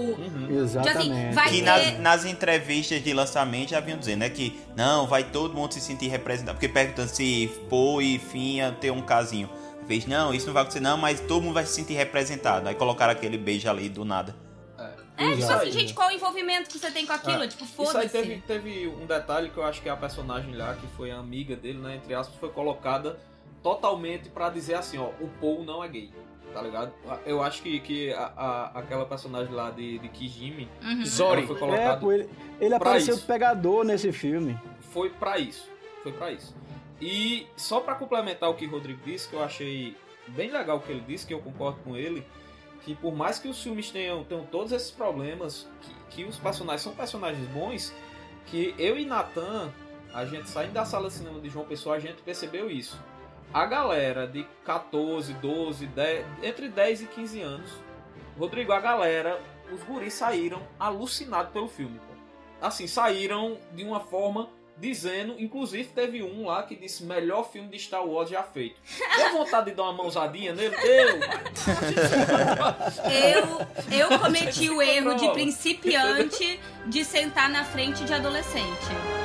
Exatamente. 0.51 1.35
vai 1.35 1.49
Que 1.49 1.63
ter- 1.63 1.65
nas, 1.65 1.99
nas 1.99 2.25
entrevistas 2.27 3.03
de 3.03 3.15
lançamento 3.15 3.71
já 3.71 3.81
vinham 3.81 3.99
dizendo, 3.99 4.19
né? 4.19 4.29
Que 4.29 4.61
não, 4.77 5.07
vai 5.07 5.25
todo 5.25 5.55
mundo 5.55 5.73
se 5.73 5.81
sentir 5.81 6.09
representado. 6.09 6.57
Porque 6.59 6.69
perguntando 6.69 7.09
se 7.09 7.51
Poe 7.71 8.17
e 8.17 8.19
Finn 8.19 8.57
iam 8.59 8.75
ter 8.75 8.91
um 8.91 9.01
casinho. 9.01 9.49
Fez, 9.87 10.05
não, 10.07 10.35
isso 10.35 10.47
não 10.47 10.53
vai 10.53 10.63
acontecer 10.63 10.81
não, 10.81 10.99
mas 10.99 11.21
todo 11.21 11.43
mundo 11.43 11.55
vai 11.55 11.65
se 11.65 11.73
sentir 11.75 11.95
representado. 11.95 12.69
Aí 12.69 12.75
colocaram 12.75 13.13
aquele 13.13 13.39
beijo 13.39 13.69
ali 13.69 13.89
do 13.89 14.05
nada. 14.05 14.35
É, 15.17 15.31
tipo 15.37 15.53
assim, 15.53 15.71
gente, 15.71 15.95
qual 15.95 16.09
o 16.09 16.13
envolvimento 16.13 16.69
que 16.69 16.79
você 16.79 16.91
tem 16.91 17.07
com 17.07 17.13
aquilo? 17.13 17.43
Ah, 17.43 17.49
tipo, 17.49 17.65
Isso 17.65 17.81
aí 17.81 17.87
foda-se. 17.87 18.09
teve, 18.09 18.41
teve 18.47 18.89
um 18.89 19.07
detalhe 19.07 19.49
que 19.51 19.57
eu 19.57 19.65
acho 19.65 19.81
que 19.81 19.89
a 19.89 19.97
personagem 19.97 20.55
lá, 20.57 20.75
que 20.75 20.87
foi 20.97 21.11
a 21.13 21.19
amiga 21.19 21.55
dele, 21.55 21.79
né, 21.79 21.97
entre 21.97 22.15
aspas, 22.15 22.37
foi 22.37 22.49
colocada 22.51 23.19
totalmente 23.63 24.29
pra 24.29 24.51
dizer 24.51 24.75
assim, 24.75 24.99
ó, 24.99 25.11
o 25.21 25.29
Paul 25.41 25.65
não 25.65 25.83
é 25.83 25.89
gay, 25.89 26.11
tá 26.53 26.61
ligado? 26.61 26.93
Eu 27.25 27.43
acho 27.43 27.63
que, 27.63 27.79
que 27.81 28.13
a, 28.13 28.33
a- 28.37 28.71
aquela 28.81 29.07
personagem 29.07 29.53
lá 29.55 29.71
de, 29.71 29.99
de 29.99 30.09
Kijimi 30.09 30.69
Uhum. 30.83 31.05
Zori. 31.07 31.39
ela 31.39 31.47
foi 31.47 31.57
É, 31.57 31.59
colocada, 31.61 31.97
pô, 32.01 32.13
ele, 32.13 32.29
ele 32.61 32.75
apareceu 32.75 33.15
isso. 33.15 33.27
pegador 33.27 33.85
nesse 33.85 34.13
filme. 34.13 34.59
foi 34.91 35.11
pra 35.11 35.39
isso, 35.39 35.69
foi 36.03 36.13
pra 36.13 36.31
isso. 36.33 36.55
E 37.01 37.47
só 37.57 37.81
pra 37.81 37.95
complementar 37.95 38.51
o 38.51 38.55
que 38.55 38.67
o 38.67 38.71
Rodrigo 38.71 39.01
disse, 39.05 39.29
que 39.29 39.35
eu 39.35 39.43
achei 39.43 39.97
bem 40.29 40.51
legal 40.51 40.77
o 40.79 40.81
que 40.81 40.91
ele 40.93 41.05
disse, 41.07 41.27
que 41.27 41.35
eu 41.35 41.41
concordo 41.41 41.79
com 41.85 41.97
ele, 41.97 42.25
que 42.85 42.95
por 42.95 43.15
mais 43.15 43.39
que 43.39 43.49
os 43.49 43.63
filmes 43.63 43.91
tenham, 43.91 44.23
tenham 44.25 44.45
todos 44.45 44.73
esses 44.73 44.91
problemas, 44.91 45.67
que, 45.81 45.95
que 46.11 46.25
os 46.25 46.39
personagens 46.39 46.83
são 46.83 46.95
personagens 46.95 47.47
bons, 47.49 47.95
que 48.47 48.75
eu 48.79 48.99
e 48.99 49.07
Natan, 49.07 49.73
a 50.13 50.25
gente 50.27 50.49
saindo 50.49 50.75
da 50.75 50.85
sala 50.85 51.09
de 51.09 51.15
cinema 51.15 51.41
de 51.41 51.49
João 51.49 51.65
Pessoa, 51.65 51.97
a 51.97 51.99
gente 51.99 52.23
percebeu 52.23 52.71
isso. 52.71 53.01
A 53.53 53.65
galera 53.65 54.27
de 54.27 54.45
14, 54.65 55.33
12, 55.35 55.87
10, 55.87 56.27
entre 56.43 56.69
10 56.69 57.03
e 57.03 57.07
15 57.07 57.41
anos, 57.41 57.71
Rodrigo, 58.39 58.73
a 58.73 58.81
galera, 58.81 59.41
os 59.73 59.83
guris 59.85 60.15
saíram 60.15 60.61
alucinados 60.79 61.53
pelo 61.53 61.69
filme. 61.69 62.01
Assim, 62.61 62.87
saíram 62.87 63.59
de 63.73 63.85
uma 63.85 64.01
forma 64.01 64.51
dizendo, 64.77 65.37
inclusive 65.39 65.89
teve 65.91 66.23
um 66.23 66.47
lá 66.47 66.63
que 66.63 66.75
disse 66.75 67.05
melhor 67.05 67.51
filme 67.51 67.69
de 67.69 67.79
Star 67.79 68.05
Wars 68.05 68.31
já 68.31 68.43
feito. 68.43 68.81
Deu 69.17 69.33
vontade 69.33 69.71
de 69.71 69.77
dar 69.77 69.85
uma 69.85 69.93
mãozadinha 69.93 70.53
nele? 70.53 70.75
Deu! 70.77 71.21
Eu, 73.11 74.11
eu 74.11 74.19
cometi 74.19 74.69
o 74.71 74.83
erro 74.83 75.15
de 75.15 75.31
principiante 75.31 76.61
de 76.87 77.05
sentar 77.05 77.49
na 77.49 77.65
frente 77.65 78.05
de 78.05 78.13
adolescente. 78.13 79.24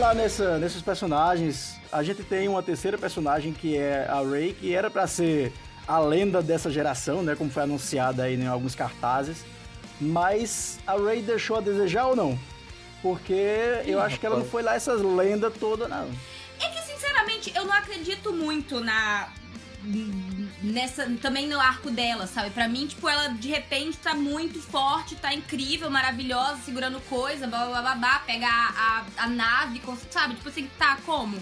Falar 0.00 0.14
nessa, 0.14 0.58
nesses 0.58 0.80
personagens, 0.80 1.78
a 1.92 2.02
gente 2.02 2.22
tem 2.22 2.48
uma 2.48 2.62
terceira 2.62 2.96
personagem 2.96 3.52
que 3.52 3.76
é 3.76 4.08
a 4.08 4.22
Rey, 4.22 4.54
que 4.54 4.74
era 4.74 4.90
pra 4.90 5.06
ser 5.06 5.52
a 5.86 5.98
lenda 5.98 6.40
dessa 6.40 6.70
geração, 6.70 7.22
né? 7.22 7.34
Como 7.36 7.50
foi 7.50 7.64
anunciada 7.64 8.22
aí 8.22 8.34
em 8.34 8.46
alguns 8.46 8.74
cartazes. 8.74 9.44
Mas 10.00 10.78
a 10.86 10.96
Rey 10.96 11.20
deixou 11.20 11.58
a 11.58 11.60
desejar 11.60 12.06
ou 12.06 12.16
não? 12.16 12.38
Porque 13.02 13.82
eu 13.84 14.00
acho 14.00 14.18
que 14.18 14.24
ela 14.24 14.38
não 14.38 14.44
foi 14.46 14.62
lá 14.62 14.74
essas 14.74 15.02
lendas 15.02 15.52
todas, 15.60 15.86
não. 15.86 16.08
É 16.58 16.68
que, 16.68 16.80
sinceramente, 16.80 17.52
eu 17.54 17.66
não 17.66 17.74
acredito 17.74 18.32
muito 18.32 18.80
na. 18.80 19.28
Nessa. 20.62 21.08
Também 21.22 21.48
no 21.48 21.58
arco 21.58 21.90
dela, 21.90 22.26
sabe? 22.26 22.50
Pra 22.50 22.68
mim, 22.68 22.86
tipo, 22.86 23.08
ela 23.08 23.28
de 23.28 23.48
repente 23.48 23.96
tá 23.98 24.14
muito 24.14 24.60
forte, 24.60 25.16
tá 25.16 25.32
incrível, 25.32 25.90
maravilhosa, 25.90 26.60
segurando 26.64 27.00
coisa, 27.08 27.46
blá 27.46 27.66
blá 27.66 27.80
blá, 27.80 27.94
blá 27.94 28.18
pega 28.20 28.46
a, 28.46 29.04
a, 29.18 29.24
a 29.24 29.26
nave, 29.28 29.80
sabe? 30.10 30.34
Tipo 30.34 30.48
assim, 30.48 30.68
tá, 30.78 30.98
como? 31.06 31.38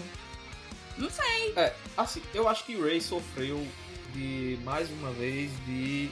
Não 0.97 1.09
sei. 1.09 1.53
É, 1.55 1.73
assim, 1.97 2.21
eu 2.33 2.47
acho 2.47 2.65
que 2.65 2.79
Ray 2.79 2.99
sofreu 3.01 3.65
de, 4.13 4.59
mais 4.63 4.89
uma 4.91 5.11
vez, 5.11 5.51
de 5.65 6.09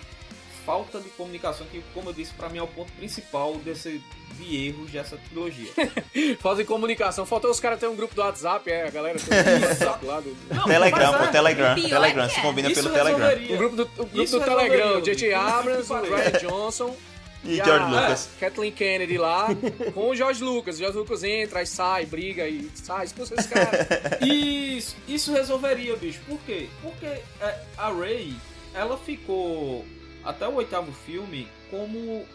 falta 0.67 0.99
de 0.99 1.07
comunicação, 1.11 1.65
que, 1.67 1.81
como 1.93 2.09
eu 2.09 2.13
disse, 2.13 2.33
pra 2.33 2.49
mim 2.49 2.57
é 2.57 2.61
o 2.61 2.67
ponto 2.67 2.91
principal 2.91 3.55
desse, 3.55 4.03
de 4.33 4.67
erros 4.67 4.91
dessa 4.91 5.15
trilogia. 5.15 5.71
Falta 6.41 6.61
de 6.61 6.67
comunicação. 6.67 7.25
Faltou 7.25 7.49
os 7.49 7.59
caras 7.61 7.79
terem 7.79 7.93
um 7.93 7.97
grupo 7.97 8.13
do 8.13 8.19
WhatsApp, 8.19 8.69
é, 8.69 8.85
a 8.85 8.89
galera 8.89 9.17
tem 9.17 9.39
um 9.39 9.43
grupo 9.43 9.59
do 9.59 9.63
WhatsApp 9.65 10.05
lá 10.05 10.19
do. 10.19 10.35
Telegram, 10.65 11.11
mas 11.13 11.21
é, 11.21 11.25
pô, 11.25 11.31
Telegram. 11.31 11.75
pior 11.75 11.89
Telegram, 11.89 12.23
é 12.25 12.29
se 12.29 12.37
é. 12.37 12.41
combina 12.41 12.69
Isso 12.69 12.83
pelo 12.83 12.93
Telegram. 12.93 13.55
O 13.55 13.57
grupo 13.57 13.75
do, 13.77 13.83
o 13.83 13.87
grupo 13.95 14.21
Isso 14.21 14.39
do 14.39 14.45
Telegram, 14.45 14.87
bicho. 14.95 15.05
J.J. 15.05 15.33
Abrams, 15.33 15.93
o 15.93 16.01
Ryan 16.01 16.31
Johnson 16.41 16.97
E 17.45 17.61
a 17.61 17.63
George 17.63 17.85
Lucas. 17.85 18.29
Kathleen 18.37 18.71
Kennedy 18.73 19.17
lá, 19.17 19.47
com 19.93 20.09
o 20.09 20.15
George 20.15 20.43
Lucas. 20.43 20.75
O 20.75 20.79
George 20.79 20.97
Lucas 20.97 21.23
entra, 21.23 21.59
aí 21.59 21.67
sai, 21.67 22.05
briga 22.05 22.45
e 22.45 22.69
sai, 22.73 23.05
expulsa 23.05 23.35
esse 23.35 23.47
cara. 23.47 23.87
Isso, 24.21 24.97
isso 25.07 25.31
resolveria, 25.31 25.95
bicho. 25.95 26.19
Por 26.27 26.39
quê? 26.39 26.67
Porque 26.81 27.05
é, 27.05 27.61
a 27.77 27.89
Ray, 27.89 28.35
ela 28.73 28.97
ficou 28.97 29.85
até 30.27 30.45
o 30.45 30.55
oitavo 30.55 30.91
filme 30.91 31.47
como 31.71 32.25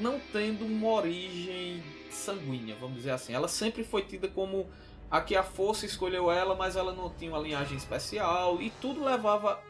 não 0.00 0.20
tendo 0.32 0.66
uma 0.66 0.88
origem 0.88 1.82
sanguínea, 2.10 2.76
vamos 2.80 2.96
dizer 2.96 3.12
assim. 3.12 3.32
Ela 3.32 3.46
sempre 3.46 3.84
foi 3.84 4.02
tida 4.02 4.26
como 4.26 4.68
a 5.08 5.20
que 5.20 5.36
a 5.36 5.42
força 5.44 5.86
escolheu 5.86 6.32
ela, 6.32 6.56
mas 6.56 6.74
ela 6.74 6.92
não 6.92 7.08
tinha 7.10 7.30
uma 7.30 7.38
linhagem 7.38 7.76
especial 7.76 8.60
e 8.60 8.70
tudo 8.70 9.04
levava 9.04 9.62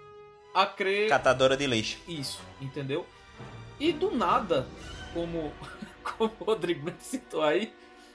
a 0.55 0.65
crer 0.65 1.11
Catadora 1.11 1.55
de 1.55 1.67
lixo. 1.67 1.99
isso, 2.09 2.41
entendeu? 2.59 3.07
E 3.79 3.93
do 3.93 4.11
nada, 4.11 4.67
como, 5.13 5.53
como 6.03 6.33
o 6.41 6.45
Rodrigo 6.45 6.87
me 6.87 6.95
citou 7.01 7.43
aí, 7.43 7.75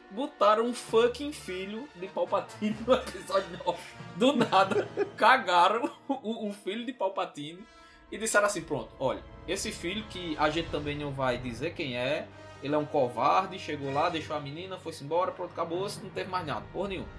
botaram 0.10 0.66
um 0.66 0.74
fucking 0.74 1.32
filho 1.32 1.88
de 1.96 2.08
Palpatine 2.08 2.76
no 2.88 2.94
episódio 2.94 3.60
9. 3.66 3.80
Do 4.16 4.36
nada, 4.36 4.88
cagaram 5.16 5.92
o, 6.08 6.50
o 6.50 6.54
filho 6.54 6.86
de 6.86 6.94
Palpatine 6.94 7.64
e 8.12 8.18
disseram 8.18 8.46
assim: 8.48 8.62
pronto, 8.62 8.90
olha, 9.00 9.24
esse 9.48 9.72
filho 9.72 10.04
que 10.10 10.36
a 10.38 10.50
gente 10.50 10.70
também 10.70 10.98
não 10.98 11.12
vai 11.12 11.38
dizer 11.38 11.74
quem 11.74 11.98
é, 11.98 12.28
ele 12.64 12.74
é 12.74 12.78
um 12.78 12.86
covarde, 12.86 13.60
chegou 13.60 13.92
lá, 13.94 14.10
deixou 14.10 14.36
a 14.36 14.40
menina, 14.40 14.78
foi-se 14.78 15.04
embora, 15.04 15.32
pronto, 15.32 15.52
acabou-se, 15.52 16.02
não 16.02 16.10
teve 16.10 16.30
mais 16.30 16.46
nada, 16.46 16.66
porra 16.74 16.90
nenhuma. 16.90 17.10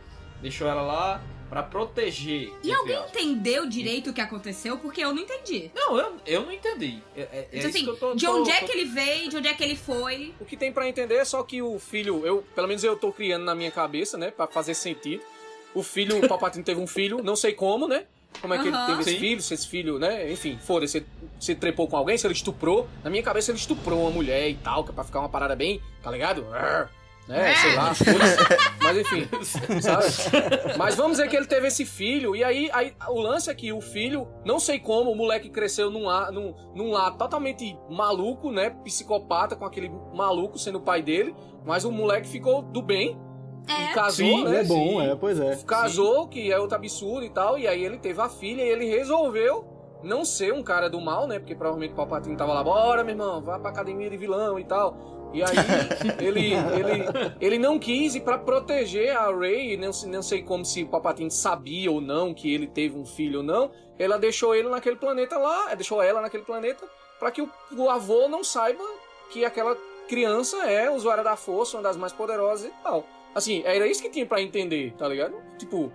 Deixou 0.41 0.68
ela 0.68 0.82
lá 0.82 1.20
pra 1.49 1.62
proteger. 1.64 2.53
E 2.62 2.72
alguém 2.72 2.95
aspas. 2.97 3.11
entendeu 3.11 3.66
direito 3.66 4.11
o 4.11 4.12
que 4.12 4.20
aconteceu? 4.20 4.78
Porque 4.78 5.03
eu 5.03 5.12
não 5.12 5.22
entendi. 5.22 5.70
Não, 5.74 5.97
eu, 5.99 6.16
eu 6.26 6.43
não 6.45 6.53
entendi. 6.53 7.03
É, 7.16 7.20
é, 7.22 7.24
é 7.24 7.49
Então, 7.53 7.59
isso 7.59 7.68
assim, 7.68 7.84
que 7.84 7.91
eu 7.91 7.97
tô, 7.97 8.14
de 8.14 8.24
tô- 8.26 8.41
onde 8.41 8.51
é 8.51 8.61
tô- 8.61 8.66
que 8.66 8.72
ele 8.72 8.84
veio, 8.84 9.28
de 9.30 9.36
onde 9.36 9.49
é 9.49 9.55
que 9.55 9.64
ele 9.64 9.74
foi. 9.74 10.32
O 10.39 10.45
que 10.45 10.57
tem 10.57 10.72
pra 10.72 10.89
entender 10.89 11.16
é 11.16 11.24
só 11.24 11.43
que 11.43 11.61
o 11.61 11.78
filho, 11.80 12.24
eu, 12.24 12.45
pelo 12.55 12.68
menos 12.68 12.84
eu 12.84 12.97
tô 12.97 13.11
criando 13.12 13.45
na 13.45 13.55
minha 13.55 13.70
cabeça, 13.70 14.16
né, 14.16 14.30
Pra 14.30 14.47
fazer 14.47 14.74
sentido. 14.74 15.22
O 15.74 15.82
filho, 15.82 16.18
o 16.24 16.28
Palpatine 16.28 16.62
teve 16.64 16.80
um 16.80 16.86
filho, 16.86 17.22
não 17.22 17.34
sei 17.36 17.53
como, 17.53 17.89
né? 17.89 18.07
Como 18.41 18.55
é 18.55 18.59
que 18.59 18.68
Aham. 18.68 18.76
ele 18.78 18.86
teve 18.86 19.01
esse 19.03 19.11
Sim. 19.12 19.18
filho, 19.18 19.43
se 19.43 19.55
esse 19.55 19.66
filho, 19.68 19.99
né? 19.99 20.30
Enfim, 20.32 20.59
foda-se, 20.62 21.01
se, 21.01 21.07
se 21.41 21.55
trepou 21.55 21.89
com 21.89 21.97
alguém, 21.97 22.16
se 22.16 22.26
ele 22.26 22.34
estuprou. 22.34 22.86
Na 23.03 23.11
minha 23.11 23.22
cabeça 23.22 23.51
ele 23.51 23.59
estuprou 23.59 24.03
uma 24.03 24.11
mulher 24.11 24.49
e 24.49 24.55
tal, 24.55 24.84
que 24.84 24.91
é 24.91 24.93
pra 24.93 25.05
ficar 25.05 25.20
uma 25.20 25.28
parada 25.28 25.57
bem, 25.57 25.80
tá 26.03 26.11
ligado? 26.11 26.47
Arr, 26.55 26.89
Né, 27.26 27.55
sei 27.57 27.74
lá. 27.74 27.93
Mas 28.82 28.97
enfim, 28.97 29.28
sabe? 29.82 30.05
Mas 30.78 30.95
vamos 30.95 31.18
dizer 31.18 31.28
que 31.28 31.36
ele 31.36 31.47
teve 31.47 31.66
esse 31.66 31.84
filho, 31.84 32.34
e 32.34 32.43
aí, 32.45 32.70
aí 32.72 32.95
o 33.09 33.20
lance 33.20 33.51
é 33.51 33.55
que 33.55 33.72
o 33.72 33.80
filho, 33.80 34.26
não 34.47 34.59
sei 34.59 34.78
como, 34.78 35.11
o 35.11 35.14
moleque 35.16 35.51
cresceu 35.51 35.91
num, 35.91 36.09
ar- 36.09 36.32
num, 36.32 36.55
num 36.74 36.91
lar 36.91 37.16
totalmente 37.16 37.76
maluco, 37.91 38.51
né? 38.51 38.70
Psicopata, 38.84 39.57
com 39.57 39.64
aquele 39.64 39.91
maluco 40.14 40.59
sendo 40.59 40.78
o 40.78 40.80
pai 40.82 41.03
dele, 41.03 41.34
mas 41.66 41.84
o 41.84 41.93
moleque 41.93 42.26
ficou 42.28 42.62
do 42.62 42.80
bem 42.80 43.18
É. 43.69 43.91
e 43.91 43.95
casou, 43.95 44.27
Sim, 44.27 44.45
né? 44.45 44.61
é 44.61 44.64
bom, 44.64 45.01
sim. 45.01 45.07
é, 45.07 45.14
pois 45.16 45.39
é. 45.41 45.57
Casou, 45.66 46.29
que 46.29 46.51
é 46.51 46.59
outro 46.59 46.77
absurdo 46.77 47.25
e 47.25 47.31
tal, 47.31 47.59
e 47.59 47.66
aí 47.66 47.85
ele 47.85 47.99
teve 47.99 48.21
a 48.21 48.29
filha 48.29 48.62
e 48.62 48.69
ele 48.69 48.87
resolveu 48.87 49.64
não 50.03 50.25
ser 50.25 50.53
um 50.53 50.62
cara 50.62 50.89
do 50.89 51.01
mal, 51.01 51.27
né? 51.27 51.39
Porque 51.39 51.55
provavelmente 51.55 51.93
o 51.93 51.97
Palpatine 51.97 52.37
tava 52.37 52.53
lá, 52.53 52.62
bora, 52.62 53.03
meu 53.03 53.12
irmão, 53.12 53.41
vá 53.43 53.59
pra 53.59 53.71
academia 53.71 54.09
de 54.09 54.16
vilão 54.16 54.59
e 54.59 54.64
tal. 54.64 55.31
E 55.33 55.43
aí 55.43 55.51
ele, 56.21 56.55
ele, 56.55 57.37
ele 57.41 57.59
não 57.59 57.79
quis 57.79 58.14
ir 58.14 58.21
pra 58.21 58.39
proteger 58.39 59.16
a 59.16 59.31
Rey, 59.31 59.77
não, 59.77 59.91
não 60.07 60.23
sei 60.23 60.43
como 60.43 60.64
se 60.64 60.85
o 60.85 60.89
Palpatine 60.89 61.31
sabia 61.31 61.91
ou 61.91 62.01
não 62.01 62.33
que 62.33 62.53
ele 62.53 62.66
teve 62.66 62.97
um 62.97 63.05
filho 63.05 63.39
ou 63.39 63.45
não. 63.45 63.71
Ela 63.99 64.19
deixou 64.19 64.55
ele 64.55 64.69
naquele 64.69 64.97
planeta 64.97 65.37
lá, 65.37 65.73
eh, 65.73 65.77
deixou 65.77 66.01
ela 66.01 66.21
naquele 66.21 66.45
planeta, 66.45 66.87
pra 67.19 67.31
que 67.31 67.43
o, 67.43 67.51
o 67.77 67.91
avô 67.91 68.29
não 68.29 68.45
saiba 68.45 68.85
que 69.31 69.45
aquela 69.45 69.77
criança 70.09 70.57
é 70.64 70.91
usuária 70.91 71.23
da 71.23 71.37
força, 71.37 71.77
uma 71.77 71.83
das 71.83 71.97
mais 71.97 72.12
poderosas 72.12 72.71
e 72.71 72.83
tal. 72.83 73.05
Assim, 73.39 73.62
era 73.64 73.86
isso 73.86 74.03
que 74.03 74.11
tinha 74.11 74.26
pra 74.26 74.43
entender, 74.43 74.93
tá 74.99 75.07
ligado? 75.09 75.34
Tipo, 75.59 75.93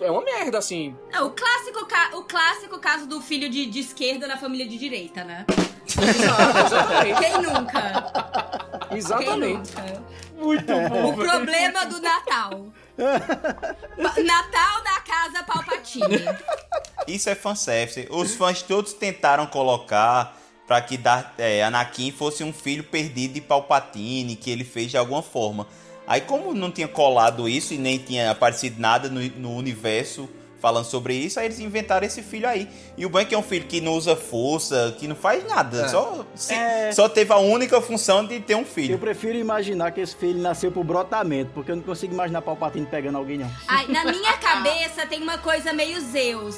é 0.00 0.10
uma 0.10 0.22
merda, 0.22 0.58
assim. 0.58 0.96
Não, 1.12 1.26
o 1.26 1.30
clássico, 1.32 1.84
ca- 1.86 2.10
o 2.14 2.22
clássico 2.24 2.78
caso 2.78 3.06
do 3.06 3.20
filho 3.20 3.50
de, 3.50 3.66
de 3.66 3.80
esquerda 3.80 4.26
na 4.28 4.36
família 4.36 4.66
de 4.66 4.78
direita, 4.78 5.24
né? 5.24 5.44
Exatamente. 5.86 7.18
Quem 7.20 7.42
nunca? 7.42 8.86
Quem 8.88 8.98
Exatamente. 8.98 9.72
nunca? 9.76 10.04
Muito 10.36 10.72
O 10.72 10.88
bom, 10.88 11.14
velho. 11.16 11.30
problema 11.30 11.86
do 11.86 12.00
Natal. 12.00 12.66
Natal 13.96 14.82
da 14.82 15.00
casa 15.00 15.42
Palpatine. 15.44 16.24
Isso 17.06 17.28
é 17.28 17.34
fanservice. 17.34 18.06
Os 18.10 18.34
fãs 18.34 18.62
todos 18.62 18.92
tentaram 18.92 19.46
colocar 19.46 20.36
pra 20.66 20.80
que 20.80 20.96
Dar- 20.96 21.34
é, 21.38 21.62
Anakin 21.62 22.10
fosse 22.12 22.42
um 22.42 22.52
filho 22.52 22.84
perdido 22.84 23.34
de 23.34 23.40
Palpatine, 23.40 24.36
que 24.36 24.50
ele 24.50 24.64
fez 24.64 24.90
de 24.90 24.96
alguma 24.96 25.22
forma. 25.22 25.66
Aí, 26.06 26.20
como 26.20 26.52
não 26.54 26.70
tinha 26.70 26.86
colado 26.88 27.48
isso 27.48 27.72
e 27.74 27.78
nem 27.78 27.98
tinha 27.98 28.30
aparecido 28.30 28.80
nada 28.80 29.08
no, 29.08 29.20
no 29.38 29.56
universo 29.56 30.28
falando 30.60 30.86
sobre 30.86 31.14
isso, 31.14 31.38
aí 31.38 31.44
eles 31.46 31.60
inventaram 31.60 32.06
esse 32.06 32.22
filho 32.22 32.48
aí. 32.48 32.66
E 32.96 33.04
o 33.04 33.10
bom 33.10 33.18
é 33.18 33.24
que 33.26 33.34
é 33.34 33.38
um 33.38 33.42
filho 33.42 33.66
que 33.66 33.82
não 33.82 33.92
usa 33.92 34.16
força, 34.16 34.94
que 34.98 35.06
não 35.06 35.14
faz 35.14 35.46
nada. 35.46 35.82
É. 35.84 35.88
Só, 35.88 36.24
se- 36.34 36.54
É. 36.54 36.90
só 36.92 37.06
teve 37.06 37.30
a 37.34 37.36
única 37.36 37.80
função 37.82 38.24
de 38.26 38.40
ter 38.40 38.54
um 38.54 38.60
Eu 38.60 38.64
filho. 38.64 38.98
prefiro 38.98 39.36
imaginar 39.36 39.92
que 39.92 40.00
esse 40.00 40.16
filho 40.16 40.40
nasceu 40.40 40.72
por 40.72 40.82
brotamento, 40.82 41.50
porque 41.54 41.70
eu 41.70 41.76
não 41.76 41.82
consigo 41.82 42.14
imaginar 42.14 42.40
Palpatine 42.40 42.86
pegando 42.86 43.18
alguém, 43.18 43.36
não. 43.38 43.50
Ai, 43.68 43.86
na 43.88 44.04
minha 44.04 44.32
cabeça 44.40 45.04
tem 45.06 45.22
uma 45.22 45.36
coisa 45.36 45.70
meio 45.74 46.00
Zeus. 46.00 46.56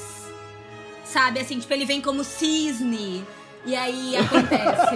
Sabe, 1.03 1.39
assim, 1.41 1.59
tipo, 1.59 1.73
ele 1.73 1.85
vem 1.85 2.01
como 2.01 2.23
cisne. 2.23 3.25
E 3.67 3.75
aí 3.75 4.15
acontece. 4.15 4.95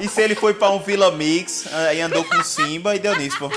E 0.00 0.08
se 0.08 0.22
ele 0.22 0.34
foi 0.34 0.54
pra 0.54 0.70
um 0.70 0.78
Villa 0.80 1.10
Mix, 1.12 1.72
aí 1.72 2.00
andou 2.00 2.24
com 2.24 2.42
Simba 2.42 2.96
e 2.96 2.98
deu 2.98 3.16
nisso, 3.16 3.38
pô. 3.38 3.50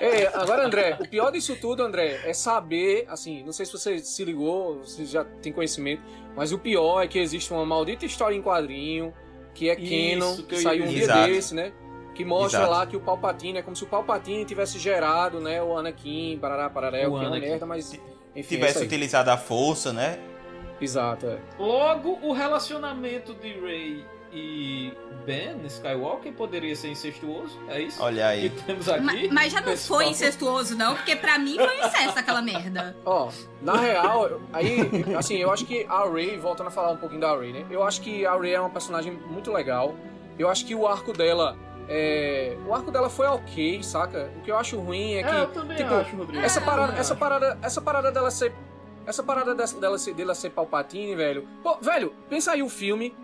É, 0.00 0.28
agora, 0.34 0.64
André, 0.64 0.96
o 1.00 1.08
pior 1.08 1.30
disso 1.30 1.56
tudo, 1.60 1.82
André, 1.82 2.20
é 2.24 2.32
saber, 2.32 3.04
assim, 3.08 3.42
não 3.42 3.52
sei 3.52 3.66
se 3.66 3.72
você 3.72 3.98
se 3.98 4.24
ligou, 4.24 4.84
se 4.84 5.04
já 5.06 5.24
tem 5.24 5.52
conhecimento, 5.52 6.02
mas 6.34 6.52
o 6.52 6.58
pior 6.58 7.02
é 7.02 7.08
que 7.08 7.18
existe 7.18 7.52
uma 7.52 7.66
maldita 7.66 8.06
história 8.06 8.34
em 8.34 8.42
quadrinho, 8.42 9.12
que 9.54 9.68
é 9.68 9.76
Canon, 9.76 10.36
que 10.42 10.58
saiu 10.60 10.84
um 10.84 10.88
dizer. 10.88 10.94
dia 10.94 11.04
Exato. 11.04 11.26
desse, 11.32 11.54
né? 11.54 11.72
Que 12.14 12.24
mostra 12.24 12.60
Exato. 12.60 12.72
lá 12.72 12.86
que 12.86 12.96
o 12.96 13.00
Palpatine 13.00 13.58
é 13.58 13.62
como 13.62 13.76
se 13.76 13.84
o 13.84 13.86
Palpatine 13.86 14.44
tivesse 14.44 14.78
gerado, 14.78 15.40
né, 15.40 15.62
o 15.62 15.76
Anakin, 15.76 16.38
parará, 16.40 16.70
parará, 16.70 16.98
O 17.08 17.14
o 17.14 17.18
que 17.18 17.24
é 17.24 17.28
uma 17.28 17.36
Anakin. 17.36 17.40
merda, 17.50 17.66
mas 17.66 17.92
enfim, 17.92 18.00
é 18.34 18.42
Tivesse 18.42 18.82
utilizado 18.84 19.30
a 19.30 19.36
força, 19.36 19.92
né? 19.92 20.18
Exato, 20.80 21.26
é. 21.26 21.38
Logo, 21.58 22.18
o 22.22 22.32
relacionamento 22.32 23.32
de 23.34 23.52
Rey 23.60 24.04
e 24.32 24.92
Ben 25.24 25.64
Skywalker 25.66 26.32
poderia 26.32 26.74
ser 26.76 26.88
incestuoso, 26.88 27.58
é 27.68 27.80
isso? 27.80 28.02
Olha 28.02 28.26
aí. 28.26 28.50
Que 28.50 28.62
temos 28.64 28.88
aqui. 28.88 29.00
Ma- 29.00 29.12
Mas 29.32 29.52
já 29.52 29.60
não 29.60 29.76
foi 29.76 29.98
papo. 30.04 30.10
incestuoso, 30.10 30.76
não, 30.76 30.94
porque 30.94 31.16
pra 31.16 31.38
mim 31.38 31.56
foi 31.56 31.78
incesto 31.78 32.18
aquela 32.18 32.42
merda. 32.42 32.94
Ó, 33.06 33.30
na 33.62 33.76
real, 33.76 34.40
aí, 34.52 34.78
assim, 35.16 35.36
eu 35.36 35.50
acho 35.50 35.64
que 35.64 35.86
a 35.88 36.04
Rey, 36.08 36.36
voltando 36.36 36.66
a 36.66 36.70
falar 36.70 36.90
um 36.90 36.96
pouquinho 36.98 37.20
da 37.20 37.34
Rey, 37.36 37.52
né? 37.52 37.64
Eu 37.70 37.82
acho 37.82 38.00
que 38.02 38.26
a 38.26 38.36
Rey 38.38 38.52
é 38.52 38.60
uma 38.60 38.68
personagem 38.70 39.12
muito 39.12 39.50
legal. 39.52 39.94
Eu 40.38 40.50
acho 40.50 40.66
que 40.66 40.74
o 40.74 40.86
arco 40.86 41.12
dela. 41.14 41.56
É... 41.88 42.56
O 42.66 42.74
arco 42.74 42.90
dela 42.90 43.08
foi 43.08 43.26
ok, 43.28 43.80
saca? 43.82 44.30
O 44.36 44.40
que 44.42 44.50
eu 44.50 44.58
acho 44.58 44.78
ruim 44.78 45.14
é 45.14 45.22
que. 45.22 45.28
É, 45.34 45.40
eu 45.42 45.46
também 45.46 45.76
tipo, 45.76 45.94
acho, 45.94 46.16
Rodrigo. 46.16 46.44
Essa 46.44 46.60
Eu 46.60 46.64
parada, 46.64 46.92
essa 46.98 47.12
acho. 47.14 47.16
parada, 47.20 47.58
essa 47.62 47.80
parada 47.80 48.12
dela 48.12 48.30
ser. 48.30 48.52
Essa 49.06 49.22
parada 49.22 49.54
dessa- 49.54 49.78
dela 49.78 49.98
ser, 49.98 50.14
dela 50.14 50.34
ser 50.34 50.50
Palpatine, 50.50 51.14
velho. 51.14 51.46
Pô, 51.62 51.76
velho, 51.76 52.12
pensa 52.28 52.52
aí 52.52 52.62
o 52.62 52.68
filme. 52.68 53.14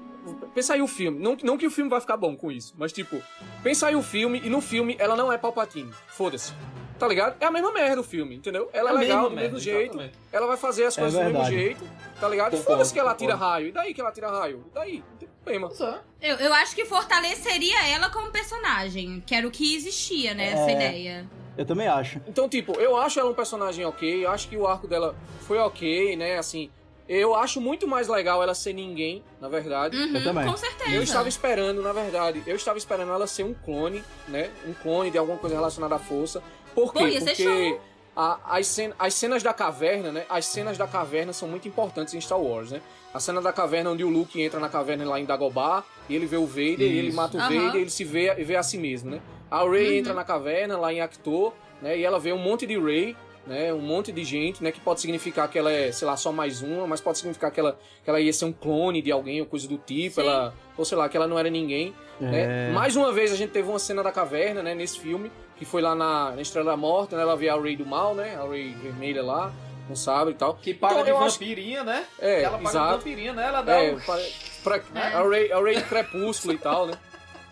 Pensa 0.54 0.74
aí 0.74 0.80
o 0.82 0.86
filme. 0.86 1.18
Não, 1.18 1.36
não 1.42 1.58
que 1.58 1.66
o 1.66 1.70
filme 1.70 1.90
vai 1.90 2.00
ficar 2.00 2.16
bom 2.16 2.36
com 2.36 2.50
isso, 2.52 2.72
mas 2.78 2.92
tipo, 2.92 3.20
pensa 3.62 3.88
aí 3.88 3.96
o 3.96 4.02
filme 4.02 4.40
e 4.44 4.48
no 4.48 4.60
filme 4.60 4.94
ela 5.00 5.16
não 5.16 5.32
é 5.32 5.36
Palpatine. 5.36 5.92
Foda-se. 6.06 6.52
Tá 6.96 7.08
ligado? 7.08 7.34
É 7.40 7.46
a 7.46 7.50
mesma 7.50 7.72
merda 7.72 8.00
o 8.00 8.04
filme, 8.04 8.36
entendeu? 8.36 8.70
Ela 8.72 8.90
é, 8.90 8.92
a 8.94 8.96
legal 8.96 9.28
do 9.28 9.34
mesmo 9.34 9.58
jeito. 9.58 9.94
exatamente. 9.94 10.14
Ela 10.32 10.46
vai 10.46 10.56
fazer 10.56 10.84
as 10.84 10.96
É 10.96 11.00
coisas 11.00 11.18
do 11.20 11.26
mesmo 11.30 11.44
jeito, 11.46 11.84
tá 12.20 12.28
ligado? 12.28 12.56
Foda-se 12.58 12.92
que 12.92 13.00
ela 13.00 13.12
tira 13.16 13.34
raio. 13.34 13.66
E 13.68 13.72
daí 13.72 13.92
que 13.92 14.00
ela 14.00 14.12
tira 14.12 14.30
raio? 14.30 14.64
E 14.70 14.74
daí? 14.74 14.98
Não 15.10 15.16
tem 15.18 15.28
problema. 15.42 15.66
Pois 15.68 15.80
é. 15.80 16.00
Eu, 16.22 16.36
eu 16.36 16.54
acho 16.54 16.76
que 16.76 16.84
fortaleceria 16.84 17.88
ela 17.88 18.08
como 18.08 18.30
personagem, 18.30 19.20
que 19.26 19.34
era 19.34 19.48
o 19.48 19.50
que 19.50 19.74
existia, 19.74 20.32
né? 20.34 20.52
Essa 20.52 20.70
É. 20.70 20.74
ideia. 20.74 21.30
Eu 21.56 21.64
também 21.66 21.86
acho. 21.86 22.20
Então, 22.26 22.48
tipo, 22.48 22.72
eu 22.80 22.96
acho 22.96 23.20
ela 23.20 23.30
um 23.30 23.34
personagem 23.34 23.84
ok, 23.84 24.24
eu 24.24 24.30
acho 24.30 24.48
que 24.48 24.56
o 24.56 24.66
arco 24.66 24.86
dela 24.88 25.14
foi 25.40 25.58
ok, 25.58 26.16
né? 26.16 26.38
Assim, 26.38 26.70
eu 27.08 27.34
acho 27.34 27.60
muito 27.60 27.86
mais 27.86 28.08
legal 28.08 28.42
ela 28.42 28.54
ser 28.54 28.72
ninguém, 28.72 29.22
na 29.40 29.48
verdade. 29.48 29.96
Uhum, 29.96 30.14
Eu 30.16 30.24
também. 30.24 30.46
Com 30.46 30.56
certeza. 30.56 30.90
Eu 30.90 31.02
estava 31.02 31.28
esperando, 31.28 31.82
na 31.82 31.92
verdade, 31.92 32.42
eu 32.46 32.56
estava 32.56 32.78
esperando 32.78 33.12
ela 33.12 33.26
ser 33.26 33.44
um 33.44 33.52
clone, 33.52 34.02
né? 34.28 34.50
Um 34.66 34.72
clone 34.72 35.10
de 35.10 35.18
alguma 35.18 35.36
coisa 35.38 35.54
relacionada 35.56 35.94
à 35.94 35.98
força. 35.98 36.42
Por 36.74 36.92
quê? 36.94 37.04
Ia 37.04 37.20
ser 37.20 37.26
Porque 37.26 37.42
show. 37.44 37.80
a- 38.16 38.38
as, 38.56 38.66
cen- 38.66 38.94
as 38.98 39.12
cenas 39.14 39.42
da 39.42 39.52
caverna, 39.52 40.10
né? 40.10 40.24
As 40.30 40.46
cenas 40.46 40.78
da 40.78 40.86
caverna 40.86 41.34
são 41.34 41.46
muito 41.48 41.68
importantes 41.68 42.14
em 42.14 42.20
Star 42.20 42.40
Wars, 42.40 42.70
né? 42.70 42.80
A 43.12 43.20
cena 43.20 43.42
da 43.42 43.52
caverna 43.52 43.90
onde 43.90 44.02
o 44.04 44.08
Luke 44.08 44.40
entra 44.40 44.58
na 44.58 44.70
caverna 44.70 45.04
lá 45.04 45.20
em 45.20 45.26
Dagobah, 45.26 45.84
e 46.08 46.16
ele 46.16 46.24
vê 46.24 46.38
o 46.38 46.46
Vader, 46.46 46.80
e 46.80 46.98
ele 46.98 47.12
mata 47.12 47.36
o 47.36 47.40
Aham. 47.40 47.48
Vader, 47.50 47.74
e 47.76 47.82
ele 47.82 47.90
se 47.90 48.04
vê, 48.04 48.34
vê 48.36 48.56
a 48.56 48.62
si 48.62 48.78
mesmo, 48.78 49.10
né? 49.10 49.20
A 49.52 49.68
Rey 49.68 49.98
entra 49.98 50.14
na 50.14 50.24
caverna 50.24 50.78
lá 50.78 50.92
em 50.92 51.00
Actor, 51.00 51.52
né? 51.80 51.98
E 51.98 52.04
ela 52.04 52.18
vê 52.18 52.32
um 52.32 52.38
monte 52.38 52.66
de 52.66 52.78
Rey, 52.78 53.14
né? 53.46 53.72
Um 53.72 53.80
monte 53.80 54.10
de 54.10 54.24
gente, 54.24 54.62
né? 54.62 54.72
Que 54.72 54.80
pode 54.80 55.00
significar 55.00 55.48
que 55.48 55.58
ela 55.58 55.70
é, 55.70 55.92
sei 55.92 56.06
lá, 56.06 56.16
só 56.16 56.32
mais 56.32 56.62
uma, 56.62 56.86
mas 56.86 57.00
pode 57.00 57.18
significar 57.18 57.50
que 57.50 57.60
ela, 57.60 57.78
que 58.02 58.08
ela 58.08 58.20
ia 58.20 58.32
ser 58.32 58.46
um 58.46 58.52
clone 58.52 59.02
de 59.02 59.12
alguém 59.12 59.40
ou 59.40 59.46
coisa 59.46 59.68
do 59.68 59.76
tipo, 59.76 60.14
Sim. 60.16 60.20
ela, 60.22 60.54
ou 60.78 60.84
sei 60.84 60.96
lá, 60.96 61.08
que 61.08 61.16
ela 61.16 61.26
não 61.26 61.38
era 61.38 61.50
ninguém. 61.50 61.94
Né? 62.20 62.68
É. 62.70 62.72
Mais 62.72 62.96
uma 62.96 63.12
vez 63.12 63.32
a 63.32 63.36
gente 63.36 63.50
teve 63.50 63.68
uma 63.68 63.78
cena 63.78 64.02
da 64.02 64.10
caverna, 64.12 64.62
né, 64.62 64.74
nesse 64.74 64.98
filme, 64.98 65.30
que 65.56 65.64
foi 65.64 65.82
lá 65.82 65.94
na, 65.94 66.30
na 66.32 66.40
Estrela 66.42 66.70
da 66.70 66.76
Morte, 66.76 67.14
né, 67.14 67.22
ela 67.22 67.36
vê 67.36 67.48
a 67.48 67.56
Rey 67.60 67.76
do 67.76 67.84
mal, 67.84 68.14
né, 68.14 68.38
a 68.40 68.48
Rey 68.48 68.72
vermelha 68.80 69.22
lá, 69.22 69.52
com 69.88 69.96
sabre 69.96 70.32
e 70.32 70.36
tal. 70.36 70.54
Que 70.54 70.72
paga 70.72 70.94
Então, 70.94 71.04
de 71.04 71.10
eu 71.10 71.18
acho- 71.18 71.38
vampirinha, 71.40 71.82
né? 71.82 72.06
É, 72.20 72.42
ela 72.42 72.52
paga 72.58 72.62
de 72.62 72.68
exato. 72.70 72.96
vampirinha, 72.98 73.32
né? 73.32 73.44
Ela 73.48 73.62
dá 73.62 73.82
É, 73.82 73.92
um... 73.92 73.98
pra, 73.98 74.18
pra- 74.62 74.82
a, 75.18 75.28
Rey, 75.28 75.52
a 75.52 75.58
do 75.80 75.88
Crepúsculo 75.88 76.54
e 76.54 76.58
tal, 76.58 76.86
né. 76.86 76.94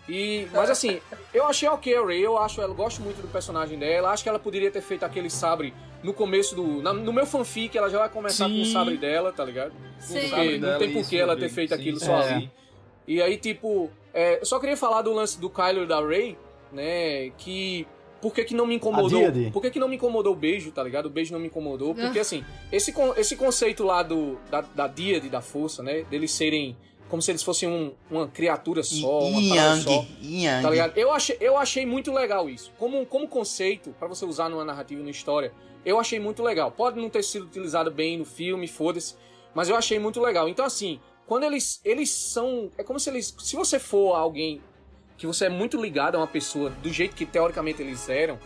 E, 0.09 0.47
mas 0.51 0.69
assim, 0.69 0.99
eu 1.33 1.45
achei 1.45 1.69
ok 1.69 1.95
a 1.95 2.05
Rey, 2.05 2.19
eu 2.25 2.37
acho, 2.37 2.59
eu 2.59 2.73
gosto 2.73 3.01
muito 3.01 3.21
do 3.21 3.27
personagem 3.27 3.77
dela, 3.77 4.09
acho 4.09 4.23
que 4.23 4.29
ela 4.29 4.39
poderia 4.39 4.69
ter 4.71 4.81
feito 4.81 5.03
aquele 5.03 5.29
sabre 5.29 5.73
no 6.03 6.11
começo 6.13 6.55
do... 6.55 6.81
na- 6.81 6.91
no 6.93 7.13
meu 7.13 7.25
fanfic, 7.25 7.77
ela 7.77 7.89
já 7.89 7.99
vai 7.99 8.09
começar 8.09 8.45
com 8.49 8.61
o 8.61 8.65
Sim. 8.65 8.73
sabre 8.73 8.97
dela, 8.97 9.31
tá 9.31 9.45
ligado? 9.45 9.71
Sim. 9.99 10.13
Porque 10.13 10.27
Sabre 10.29 10.51
não 10.57 10.67
dela, 10.67 10.79
tem 10.79 10.91
por 10.93 11.07
que 11.07 11.17
ela 11.17 11.37
ter 11.37 11.49
feito 11.49 11.75
Sim, 11.75 11.79
aquilo 11.81 11.99
sim, 11.99 12.05
sozinha. 12.07 12.39
sim. 12.41 12.51
E 13.07 13.21
aí, 13.21 13.37
tipo, 13.37 13.89
é, 14.13 14.39
eu 14.41 14.45
só 14.45 14.59
queria 14.59 14.75
falar 14.75 15.01
do 15.03 15.13
lance 15.13 15.39
do 15.39 15.49
Kylo 15.49 15.83
e 15.83 15.87
da 15.87 16.05
Rey, 16.05 16.37
né? 16.71 17.29
Que. 17.37 17.87
Por 18.21 18.31
que, 18.35 18.43
que 18.43 18.53
não 18.53 18.67
me 18.67 18.75
incomodou? 18.75 19.19
Por 19.51 19.61
que, 19.63 19.71
que 19.71 19.79
não 19.79 19.87
me 19.87 19.95
incomodou 19.95 20.33
o 20.33 20.35
beijo, 20.35 20.71
tá 20.71 20.83
ligado? 20.83 21.07
O 21.07 21.09
beijo 21.09 21.33
não 21.33 21.39
me 21.39 21.47
incomodou. 21.47 21.95
Porque, 21.95 22.19
assim, 22.19 22.45
esse, 22.71 22.93
esse 23.17 23.35
conceito 23.35 23.83
lá 23.83 24.03
do, 24.03 24.37
da, 24.51 24.61
da 24.61 24.87
da 25.31 25.41
força, 25.41 25.81
né? 25.81 26.03
Deles 26.03 26.31
serem 26.31 26.77
como 27.11 27.21
se 27.21 27.29
eles 27.29 27.43
fossem 27.43 27.69
um- 27.69 27.93
uma 28.09 28.27
criatura 28.27 28.81
só, 28.81 29.19
uma 29.19 29.49
parada 29.55 29.81
só. 29.81 29.89
Yang, 29.91 30.43
Yang. 30.43 30.61
Tá 30.63 30.69
ligado? 30.71 30.97
Eu 30.97 31.11
achei, 31.11 31.37
eu 31.39 31.57
achei 31.57 31.85
muito 31.85 32.11
legal 32.11 32.49
isso. 32.49 32.71
Como, 32.79 33.05
como 33.05 33.27
conceito, 33.27 33.93
pra 33.99 34.07
você 34.07 34.25
usar 34.25 34.49
numa 34.49 34.65
narrativa, 34.65 34.99
numa 35.01 35.11
história, 35.11 35.51
eu 35.85 35.99
achei 35.99 36.19
muito 36.19 36.41
legal. 36.41 36.71
Pode 36.71 36.99
não 36.99 37.09
ter 37.09 37.21
sido 37.23 37.45
utilizado 37.45 37.91
bem 37.91 38.17
no 38.17 38.25
filme, 38.25 38.67
foda-se, 38.67 39.13
mas 39.53 39.69
eu 39.69 39.75
achei 39.75 39.99
muito 39.99 40.19
legal. 40.19 40.47
Então, 40.49 40.65
assim, 40.65 40.99
quando 41.27 41.43
eles, 41.43 41.79
eles 41.85 42.09
são. 42.09 42.71
É 42.77 42.83
como 42.83 42.99
se 42.99 43.09
eles. 43.09 43.35
Se 43.39 43.55
você 43.55 43.77
for 43.77 44.15
alguém 44.15 44.61
que 45.17 45.27
você 45.27 45.45
é 45.45 45.49
muito 45.49 45.79
ligado 45.79 46.15
a 46.15 46.17
uma 46.19 46.27
pessoa 46.27 46.69
do 46.81 46.89
jeito 46.91 47.15
que 47.15 47.25
teoricamente 47.27 47.81
eles 47.81 48.09
eram. 48.09 48.39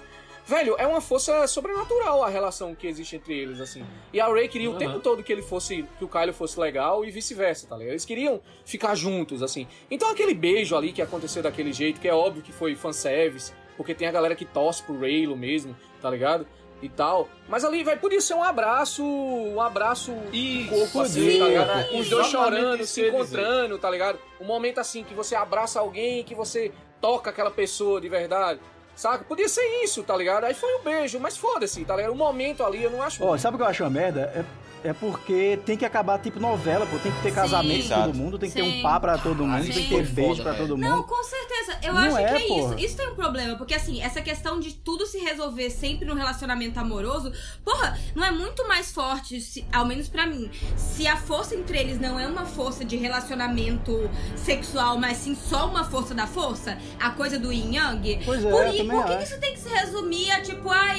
Velho, 0.48 0.76
é 0.78 0.86
uma 0.86 1.02
força 1.02 1.48
sobrenatural 1.48 2.24
a 2.24 2.30
relação 2.30 2.76
que 2.76 2.86
existe 2.88 3.16
entre 3.16 3.34
eles, 3.38 3.60
assim. 3.60 3.84
E 4.14 4.20
a 4.22 4.28
Rey 4.32 4.48
queria 4.48 4.70
o 4.70 4.74
Uhum. 4.74 4.78
tempo 4.80 5.00
todo 5.00 5.24
que 5.24 5.32
ele 5.34 5.42
fosse, 5.42 5.84
que 5.98 6.06
o 6.06 6.08
Kylo 6.08 6.34
fosse 6.34 6.60
legal 6.60 7.04
e 7.04 7.10
vice-versa, 7.10 7.66
tá 7.68 7.76
ligado? 7.76 7.94
Eles 7.94 8.06
queriam 8.06 8.40
ficar 8.64 8.94
juntos, 8.96 9.42
assim. 9.42 9.68
Então 9.90 10.10
aquele 10.12 10.34
beijo 10.36 10.76
ali 10.76 10.92
que 10.94 11.02
aconteceu 11.02 11.42
daquele 11.42 11.74
jeito, 11.74 12.00
que 12.00 12.08
é 12.08 12.14
óbvio 12.14 12.44
que 12.44 12.52
foi 12.52 12.76
fanservice, 12.76 13.54
porque 13.76 13.96
tem 13.96 14.08
a 14.08 14.12
galera 14.12 14.36
que 14.36 14.46
torce 14.46 14.84
pro 14.84 15.00
Raylo 15.00 15.36
mesmo, 15.36 15.76
tá 16.02 16.10
ligado? 16.10 16.46
E 16.82 16.90
tal. 16.90 17.28
Mas 17.48 17.64
ali, 17.64 17.84
vai 17.84 17.98
podia 17.98 18.22
ser 18.22 18.34
um 18.36 18.44
abraço, 18.44 19.04
um 19.04 19.60
abraço 19.62 20.14
E 20.32 20.66
corpo 20.70 21.02
assim, 21.02 21.40
tá 21.40 21.48
ligado? 21.48 21.96
Os 21.98 22.10
dois 22.10 22.28
chorando, 22.28 22.86
se 22.86 23.02
dizer. 23.02 23.08
encontrando, 23.14 23.78
tá 23.80 23.90
ligado? 23.90 24.20
Um 24.40 24.46
momento 24.46 24.78
assim 24.80 25.04
que 25.04 25.14
você 25.16 25.34
abraça 25.36 25.80
alguém, 25.80 26.24
que 26.24 26.36
você 26.36 26.72
toca 27.02 27.30
aquela 27.32 27.50
pessoa 27.50 28.00
de 28.00 28.10
verdade. 28.10 28.60
Saca? 28.96 29.24
Podia 29.26 29.50
ser 29.50 29.84
isso, 29.84 30.02
tá 30.04 30.16
ligado? 30.16 30.46
Aí 30.46 30.54
foi 30.54 30.74
o 30.76 30.80
beijo, 30.80 31.20
mas 31.20 31.36
foda-se, 31.36 31.84
tá 31.84 31.96
ligado? 31.96 32.12
O 32.12 32.16
momento 32.16 32.64
ali 32.64 32.84
eu 32.84 32.90
não 32.90 33.02
acho. 33.02 33.24
Ó, 33.24 33.38
sabe 33.38 33.56
o 33.56 33.58
que 33.58 33.64
eu 33.64 33.68
acho 33.68 33.84
uma 33.84 33.90
merda? 33.90 34.32
É, 34.34 34.44
é 34.86 34.94
porque 34.94 35.60
tem 35.66 35.76
que 35.78 35.84
acabar 35.86 36.20
tipo 36.20 36.40
novela, 36.40 36.86
pô. 36.86 36.98
Tem 37.00 37.12
que 37.12 37.22
ter 37.22 37.30
Sim. 37.30 37.36
casamento 37.36 37.84
de 37.84 37.90
todo 37.90 38.14
mundo, 38.14 38.38
tem 38.40 38.50
que 38.50 38.56
ter 38.56 38.64
Sim. 38.64 38.80
um 38.80 38.82
pá 38.82 39.00
pra 39.00 39.18
todo 39.18 39.46
mundo, 39.46 39.64
Sim. 39.64 39.72
tem 39.74 39.84
que 39.84 39.90
ter 39.90 40.08
beijo 40.08 40.44
pra 40.44 40.54
todo 40.54 40.78
Não, 40.78 40.98
mundo. 40.98 41.04
com 41.04 41.24
certeza. 41.24 41.80
Eu 41.84 41.94
Não 41.94 42.02
acho 42.02 42.18
é, 42.18 42.24
que 42.38 42.44
é 42.44 42.48
porra. 42.48 42.76
isso. 42.76 42.86
Isso 42.86 42.98
tem 42.98 43.08
um 43.10 43.16
problema, 43.16 43.56
porque 43.58 43.74
assim, 43.74 44.02
essa 44.02 44.22
questão 44.22 44.60
de 44.60 44.74
tudo 44.74 45.06
se 45.06 45.18
resolver 45.20 45.70
sempre 45.70 46.06
no 46.06 46.14
relacionamento 46.16 46.80
amoroso, 46.80 47.32
porra, 47.64 47.98
não 48.16 48.24
é 48.24 48.32
muito 48.32 48.68
mais 48.68 48.92
forte, 48.92 49.42
se- 49.42 49.66
ao 49.74 49.86
menos 49.86 50.08
pra 50.08 50.26
mim, 50.28 50.50
se 50.78 51.08
a 51.08 51.18
força 51.18 51.56
entre 51.56 51.78
eles 51.80 52.00
não 52.00 52.20
é 52.20 52.28
uma 52.28 52.46
força 52.46 52.86
de 52.86 52.96
relacionamento 52.96 54.10
sexual, 54.36 54.98
mas 54.98 55.18
sim 55.18 55.36
só 55.36 55.68
uma 55.68 55.84
força 55.84 56.14
da 56.14 56.28
força, 56.28 56.78
a 57.00 57.10
coisa 57.12 57.38
do 57.40 57.52
yin 57.52 57.76
yang. 57.76 58.20
Pois 58.26 58.44
é, 58.44 58.50
por 58.50 58.66
por 58.66 59.06
que, 59.06 59.18
que 59.18 59.24
isso 59.24 59.40
tem 59.40 59.54
que 59.54 59.60
se 59.60 59.70
resumir 59.70 60.32
a 60.32 60.42
tipo, 60.42 60.70
ah, 60.70 60.95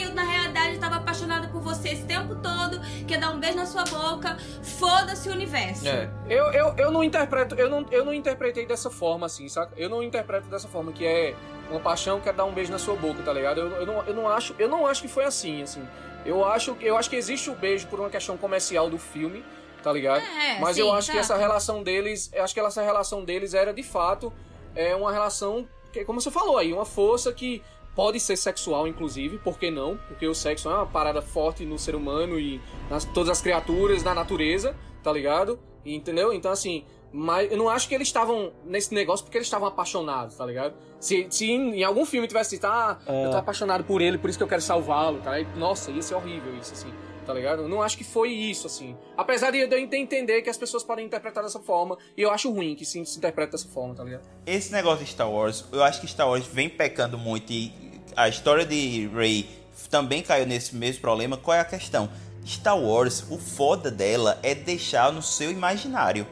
na 3.66 3.84
sua 3.84 3.84
boca, 3.84 4.36
foda-se 4.62 5.28
o 5.28 5.32
universo. 5.32 5.88
É. 5.88 6.08
Eu, 6.28 6.52
eu, 6.52 6.74
eu 6.76 6.92
não 6.92 7.02
interpreto, 7.02 7.54
eu 7.56 7.68
não, 7.68 7.84
eu 7.90 8.04
não 8.04 8.14
interpretei 8.14 8.64
dessa 8.64 8.90
forma, 8.90 9.26
assim, 9.26 9.48
saca? 9.48 9.72
Eu 9.76 9.90
não 9.90 10.02
interpreto 10.02 10.48
dessa 10.48 10.68
forma, 10.68 10.92
que 10.92 11.04
é 11.04 11.34
uma 11.68 11.80
paixão 11.80 12.20
quer 12.20 12.32
dar 12.32 12.44
um 12.44 12.52
beijo 12.52 12.70
na 12.70 12.78
sua 12.78 12.94
boca, 12.94 13.22
tá 13.22 13.32
ligado? 13.32 13.60
Eu, 13.60 13.70
eu, 13.70 13.86
não, 13.86 14.02
eu, 14.04 14.14
não 14.14 14.28
acho, 14.28 14.54
eu 14.58 14.68
não 14.68 14.86
acho 14.86 15.02
que 15.02 15.08
foi 15.08 15.24
assim, 15.24 15.62
assim. 15.62 15.86
Eu 16.24 16.44
acho, 16.44 16.76
eu 16.80 16.96
acho 16.96 17.10
que 17.10 17.16
existe 17.16 17.50
o 17.50 17.54
beijo 17.54 17.86
por 17.88 17.98
uma 17.98 18.10
questão 18.10 18.36
comercial 18.36 18.88
do 18.88 18.98
filme, 18.98 19.44
tá 19.82 19.92
ligado? 19.92 20.22
É, 20.22 20.58
Mas 20.60 20.76
sim, 20.76 20.82
eu 20.82 20.92
acho 20.92 21.10
que 21.10 21.18
exato. 21.18 21.32
essa 21.32 21.40
relação 21.40 21.82
deles, 21.82 22.30
eu 22.32 22.44
acho 22.44 22.54
que 22.54 22.60
essa 22.60 22.82
relação 22.82 23.24
deles 23.24 23.54
era 23.54 23.72
de 23.72 23.82
fato 23.82 24.32
é 24.74 24.94
uma 24.94 25.10
relação 25.12 25.66
que, 25.92 26.04
como 26.04 26.20
você 26.20 26.30
falou 26.30 26.58
aí, 26.58 26.72
uma 26.72 26.84
força 26.84 27.32
que 27.32 27.62
pode 27.96 28.20
ser 28.20 28.36
sexual, 28.36 28.86
inclusive, 28.86 29.38
por 29.38 29.58
que 29.58 29.70
não? 29.70 29.96
Porque 30.06 30.28
o 30.28 30.34
sexo 30.34 30.68
é 30.68 30.74
uma 30.74 30.86
parada 30.86 31.22
forte 31.22 31.64
no 31.64 31.78
ser 31.78 31.94
humano 31.94 32.38
e 32.38 32.60
nas 32.90 33.04
todas 33.06 33.30
as 33.30 33.40
criaturas, 33.40 34.04
na 34.04 34.14
natureza, 34.14 34.76
tá 35.02 35.10
ligado? 35.10 35.58
Entendeu? 35.84 36.32
Então, 36.32 36.52
assim, 36.52 36.84
mas 37.12 37.50
eu 37.50 37.56
não 37.56 37.68
acho 37.70 37.88
que 37.88 37.94
eles 37.94 38.08
estavam 38.08 38.52
nesse 38.64 38.92
negócio 38.92 39.24
porque 39.24 39.38
eles 39.38 39.46
estavam 39.46 39.66
apaixonados, 39.66 40.36
tá 40.36 40.44
ligado? 40.44 40.74
Se, 41.00 41.26
se 41.30 41.50
em, 41.50 41.76
em 41.76 41.82
algum 41.82 42.04
filme 42.04 42.28
tivesse 42.28 42.56
dito, 42.56 42.66
ah, 42.66 42.98
eu 43.06 43.30
tô 43.30 43.36
apaixonado 43.38 43.84
por 43.84 44.02
ele, 44.02 44.18
por 44.18 44.28
isso 44.28 44.38
que 44.38 44.42
eu 44.42 44.48
quero 44.48 44.60
salvá-lo, 44.60 45.20
tá? 45.20 45.40
E, 45.40 45.46
Nossa, 45.56 45.90
ia 45.90 46.02
ser 46.02 46.14
horrível 46.14 46.54
isso, 46.56 46.74
assim, 46.74 46.92
tá 47.24 47.32
ligado? 47.32 47.62
Eu 47.62 47.68
não 47.68 47.80
acho 47.80 47.96
que 47.96 48.04
foi 48.04 48.30
isso, 48.30 48.66
assim. 48.66 48.94
Apesar 49.16 49.50
de 49.50 49.58
eu 49.60 49.78
entender 49.78 50.42
que 50.42 50.50
as 50.50 50.58
pessoas 50.58 50.82
podem 50.82 51.06
interpretar 51.06 51.42
dessa 51.42 51.60
forma, 51.60 51.96
e 52.16 52.20
eu 52.20 52.30
acho 52.30 52.52
ruim 52.52 52.74
que 52.74 52.84
se, 52.84 53.02
se 53.06 53.16
interprete 53.16 53.52
dessa 53.52 53.68
forma, 53.68 53.94
tá 53.94 54.04
ligado? 54.04 54.22
Esse 54.44 54.70
negócio 54.72 55.04
de 55.04 55.10
Star 55.10 55.30
Wars, 55.30 55.64
eu 55.72 55.82
acho 55.82 56.00
que 56.00 56.06
Star 56.06 56.28
Wars 56.28 56.46
vem 56.46 56.68
pecando 56.68 57.16
muito 57.16 57.50
e 57.52 57.85
a 58.16 58.28
história 58.28 58.64
de 58.64 59.08
Rey 59.14 59.48
também 59.90 60.22
caiu 60.22 60.46
nesse 60.46 60.74
mesmo 60.74 61.00
problema. 61.00 61.36
Qual 61.36 61.56
é 61.56 61.60
a 61.60 61.64
questão? 61.64 62.08
Star 62.46 62.78
Wars, 62.78 63.24
o 63.28 63.38
foda 63.38 63.90
dela 63.90 64.38
é 64.42 64.54
deixar 64.54 65.12
no 65.12 65.22
seu 65.22 65.50
imaginário. 65.50 66.26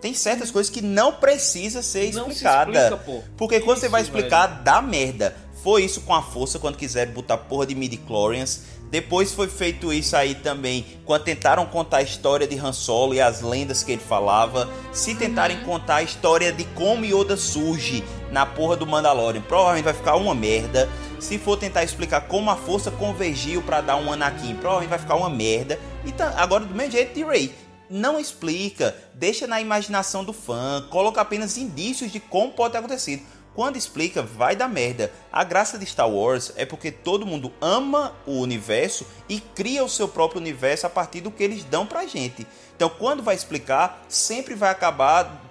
Tem 0.00 0.14
certas 0.14 0.50
coisas 0.50 0.70
que 0.70 0.80
não 0.80 1.12
precisa 1.12 1.82
ser 1.82 2.12
Não 2.12 2.24
se 2.26 2.30
explicada. 2.30 2.70
explica, 2.70 2.96
pô. 3.04 3.22
Porque 3.36 3.60
quando 3.60 3.78
você 3.78 3.88
vai 3.88 4.02
explicar, 4.02 4.46
dá 4.62 4.80
merda. 4.80 5.36
Foi 5.62 5.84
isso 5.84 6.02
com 6.02 6.14
a 6.14 6.22
força 6.22 6.58
quando 6.58 6.76
quiseram 6.76 7.12
botar 7.12 7.36
porra 7.38 7.66
de 7.66 7.74
midi-chlorians. 7.74 8.62
Depois 8.90 9.32
foi 9.32 9.48
feito 9.48 9.92
isso 9.92 10.16
aí 10.16 10.34
também 10.34 10.86
quando 11.04 11.24
tentaram 11.24 11.66
contar 11.66 11.98
a 11.98 12.02
história 12.02 12.46
de 12.46 12.56
Han 12.56 12.72
Solo 12.72 13.14
e 13.14 13.20
as 13.20 13.40
lendas 13.40 13.82
que 13.82 13.92
ele 13.92 14.02
falava. 14.02 14.68
Se 14.92 15.14
tentarem 15.14 15.60
contar 15.64 15.96
a 15.96 16.02
história 16.02 16.52
de 16.52 16.64
como 16.64 17.04
Yoda 17.04 17.36
surge 17.36 18.04
na 18.30 18.46
porra 18.46 18.76
do 18.76 18.86
Mandalorian, 18.86 19.42
provavelmente 19.42 19.84
vai 19.84 19.94
ficar 19.94 20.16
uma 20.16 20.34
merda. 20.34 20.88
Se 21.18 21.38
for 21.38 21.56
tentar 21.56 21.82
explicar 21.82 22.22
como 22.22 22.50
a 22.50 22.56
força 22.56 22.90
convergiu 22.90 23.62
para 23.62 23.80
dar 23.80 23.96
um 23.96 24.12
Anakin, 24.12 24.54
provavelmente 24.54 24.90
vai 24.90 24.98
ficar 24.98 25.16
uma 25.16 25.30
merda. 25.30 25.78
E 26.04 26.12
tá, 26.12 26.34
agora 26.36 26.64
do 26.64 26.74
mesmo 26.74 26.92
jeito 26.92 27.14
de 27.14 27.24
Rey. 27.24 27.52
Não 27.88 28.18
explica, 28.18 28.96
deixa 29.14 29.46
na 29.46 29.60
imaginação 29.60 30.24
do 30.24 30.32
fã, 30.32 30.84
coloca 30.90 31.20
apenas 31.20 31.56
indícios 31.56 32.10
de 32.10 32.18
como 32.18 32.52
pode 32.52 32.72
ter 32.72 32.78
acontecido. 32.78 33.22
Quando 33.56 33.78
explica, 33.78 34.22
vai 34.22 34.54
dar 34.54 34.68
merda. 34.68 35.10
A 35.32 35.42
graça 35.42 35.78
de 35.78 35.86
Star 35.86 36.10
Wars 36.10 36.52
é 36.56 36.66
porque 36.66 36.92
todo 36.92 37.24
mundo 37.24 37.50
ama 37.58 38.14
o 38.26 38.32
universo 38.42 39.06
e 39.30 39.40
cria 39.40 39.82
o 39.82 39.88
seu 39.88 40.06
próprio 40.06 40.42
universo 40.42 40.86
a 40.86 40.90
partir 40.90 41.22
do 41.22 41.30
que 41.30 41.42
eles 41.42 41.64
dão 41.64 41.86
pra 41.86 42.04
gente. 42.04 42.46
Então, 42.76 42.90
quando 42.90 43.22
vai 43.22 43.34
explicar, 43.34 44.04
sempre 44.10 44.54
vai 44.54 44.68
acabar 44.68 45.45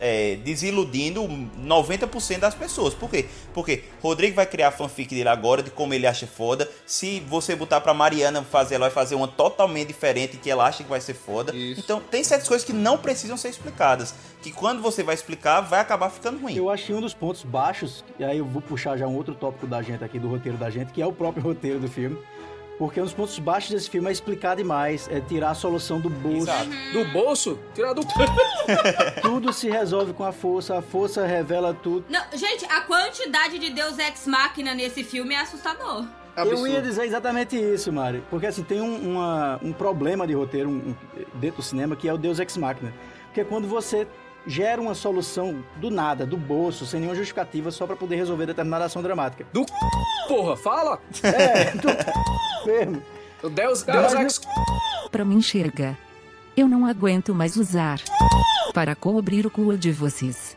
é, 0.00 0.36
desiludindo 0.36 1.22
90% 1.22 2.38
das 2.38 2.54
pessoas. 2.54 2.94
Por 2.94 3.10
quê? 3.10 3.26
Porque 3.52 3.84
Rodrigo 4.02 4.36
vai 4.36 4.46
criar 4.46 4.68
a 4.68 4.70
fanfic 4.70 5.14
dele 5.14 5.28
agora 5.28 5.62
de 5.62 5.70
como 5.70 5.94
ele 5.94 6.06
acha 6.06 6.26
foda. 6.26 6.68
Se 6.86 7.20
você 7.20 7.54
botar 7.56 7.80
pra 7.80 7.92
Mariana 7.92 8.42
fazer, 8.42 8.76
ela 8.76 8.86
vai 8.86 8.94
fazer 8.94 9.14
uma 9.14 9.28
totalmente 9.28 9.88
diferente 9.88 10.36
que 10.36 10.50
ela 10.50 10.66
acha 10.66 10.82
que 10.82 10.90
vai 10.90 11.00
ser 11.00 11.14
foda. 11.14 11.54
Isso. 11.54 11.80
Então 11.80 12.00
tem 12.00 12.22
certas 12.22 12.48
coisas 12.48 12.66
que 12.66 12.72
não 12.72 12.98
precisam 12.98 13.36
ser 13.36 13.48
explicadas. 13.48 14.14
Que 14.42 14.52
quando 14.52 14.80
você 14.80 15.02
vai 15.02 15.14
explicar, 15.14 15.60
vai 15.60 15.80
acabar 15.80 16.10
ficando 16.10 16.38
ruim. 16.38 16.54
Eu 16.54 16.70
achei 16.70 16.94
um 16.94 17.00
dos 17.00 17.14
pontos 17.14 17.42
baixos, 17.42 18.04
e 18.18 18.24
aí 18.24 18.38
eu 18.38 18.44
vou 18.44 18.62
puxar 18.62 18.96
já 18.96 19.06
um 19.06 19.16
outro 19.16 19.34
tópico 19.34 19.66
da 19.66 19.82
gente 19.82 20.04
aqui, 20.04 20.18
do 20.18 20.28
roteiro 20.28 20.56
da 20.56 20.70
gente, 20.70 20.92
que 20.92 21.02
é 21.02 21.06
o 21.06 21.12
próprio 21.12 21.42
roteiro 21.44 21.80
do 21.80 21.88
filme. 21.88 22.16
Porque 22.78 23.00
um 23.00 23.04
dos 23.04 23.12
pontos 23.12 23.36
baixos 23.40 23.72
desse 23.72 23.90
filme 23.90 24.08
é 24.08 24.12
explicar 24.12 24.54
demais, 24.54 25.08
é 25.10 25.20
tirar 25.20 25.50
a 25.50 25.54
solução 25.54 26.00
do 26.00 26.08
bolso. 26.08 26.42
Exato. 26.48 26.70
Do 26.92 27.04
bolso? 27.06 27.58
Tirar 27.74 27.92
do. 27.92 28.02
Tudo 29.20 29.52
se 29.52 29.68
resolve 29.68 30.12
com 30.12 30.24
a 30.24 30.30
força, 30.32 30.78
a 30.78 30.82
força 30.82 31.26
revela 31.26 31.74
tudo. 31.74 32.04
Não, 32.08 32.22
gente, 32.34 32.64
a 32.66 32.80
quantidade 32.82 33.58
de 33.58 33.70
Deus 33.70 33.98
Ex 33.98 34.26
Machina 34.26 34.74
nesse 34.74 35.02
filme 35.02 35.34
é 35.34 35.40
assustador. 35.40 36.04
Eu 36.36 36.66
ia 36.68 36.80
dizer 36.80 37.04
exatamente 37.04 37.56
isso, 37.56 37.92
Mari. 37.92 38.22
Porque 38.30 38.46
assim, 38.46 38.62
tem 38.62 38.80
um, 38.80 39.10
uma- 39.10 39.58
um 39.60 39.72
problema 39.72 40.24
de 40.24 40.34
roteiro 40.34 40.68
um- 40.68 40.90
um- 40.90 40.94
dentro 41.34 41.56
do 41.56 41.62
cinema 41.62 41.96
que 41.96 42.08
é 42.08 42.14
o 42.14 42.18
Deus 42.18 42.38
Ex 42.38 42.56
Machina. 42.56 42.94
Que 43.34 43.40
é 43.40 43.44
quando 43.44 43.66
você 43.66 44.06
gera 44.48 44.80
uma 44.80 44.94
solução 44.94 45.62
do 45.76 45.90
nada, 45.90 46.26
do 46.26 46.36
bolso, 46.36 46.86
sem 46.86 46.98
nenhuma 46.98 47.14
justificativa, 47.14 47.70
só 47.70 47.86
pra 47.86 47.94
poder 47.94 48.16
resolver 48.16 48.46
determinada 48.46 48.86
ação 48.86 49.02
dramática. 49.02 49.46
Do 49.52 49.64
porra, 50.26 50.56
fala! 50.56 51.00
É, 51.22 51.70
do 51.72 52.66
mesmo. 52.66 53.02
O 53.42 53.48
Deus, 53.48 53.82
Deus 53.82 54.14
Ex. 54.14 54.40
Pra 55.10 55.24
me 55.24 55.36
enxergar. 55.36 55.96
Eu 56.56 56.66
não 56.66 56.84
aguento 56.86 57.34
mais 57.34 57.56
usar. 57.56 58.00
Para 58.74 58.96
cobrir 58.96 59.46
o 59.46 59.50
cu 59.50 59.76
de 59.76 59.92
vocês. 59.92 60.56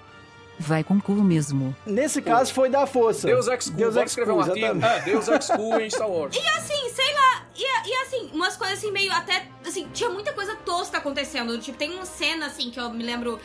Vai 0.58 0.84
com 0.84 1.00
cu 1.00 1.14
mesmo. 1.14 1.76
Nesse 1.86 2.22
caso 2.22 2.54
foi 2.54 2.70
da 2.70 2.86
força. 2.86 3.28
Deus 3.28 3.48
Ex 3.48 3.66
Cool, 3.68 3.78
Deus 3.78 3.96
Ex 3.96 4.12
escrever 4.12 4.32
um 4.32 4.39
artigo. 4.39 4.86
É, 4.86 5.02
Deus 5.02 5.28
Ex 5.28 5.48
Cool 5.48 5.80
em 5.82 5.89
Star 5.89 6.10
Wars. 6.10 6.36
E 6.42 6.48
assim, 6.58 6.89
sei 6.89 7.14
lá, 7.14 7.46
e, 7.56 7.89
e 7.89 7.94
assim, 8.04 8.30
umas 8.34 8.56
coisas 8.56 8.78
assim 8.78 8.92
meio 8.92 9.12
até, 9.12 9.48
assim, 9.66 9.88
tinha 9.94 10.10
muita 10.10 10.34
coisa 10.34 10.56
tosca 10.58 10.98
acontecendo. 11.00 11.58
Tipo, 11.60 11.78
tem 11.78 11.92
uma 11.96 12.06
cena 12.06 12.48
assim 12.48 12.70
que 12.70 12.80
eu 12.80 12.89
me 12.92 13.04
lembro, 13.04 13.39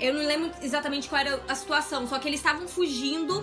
eu 0.00 0.14
não 0.14 0.26
lembro 0.26 0.50
exatamente 0.62 1.08
qual 1.08 1.20
era 1.20 1.40
a 1.48 1.54
situação, 1.54 2.06
só 2.08 2.18
que 2.18 2.28
eles 2.28 2.40
estavam 2.40 2.66
fugindo 2.68 3.42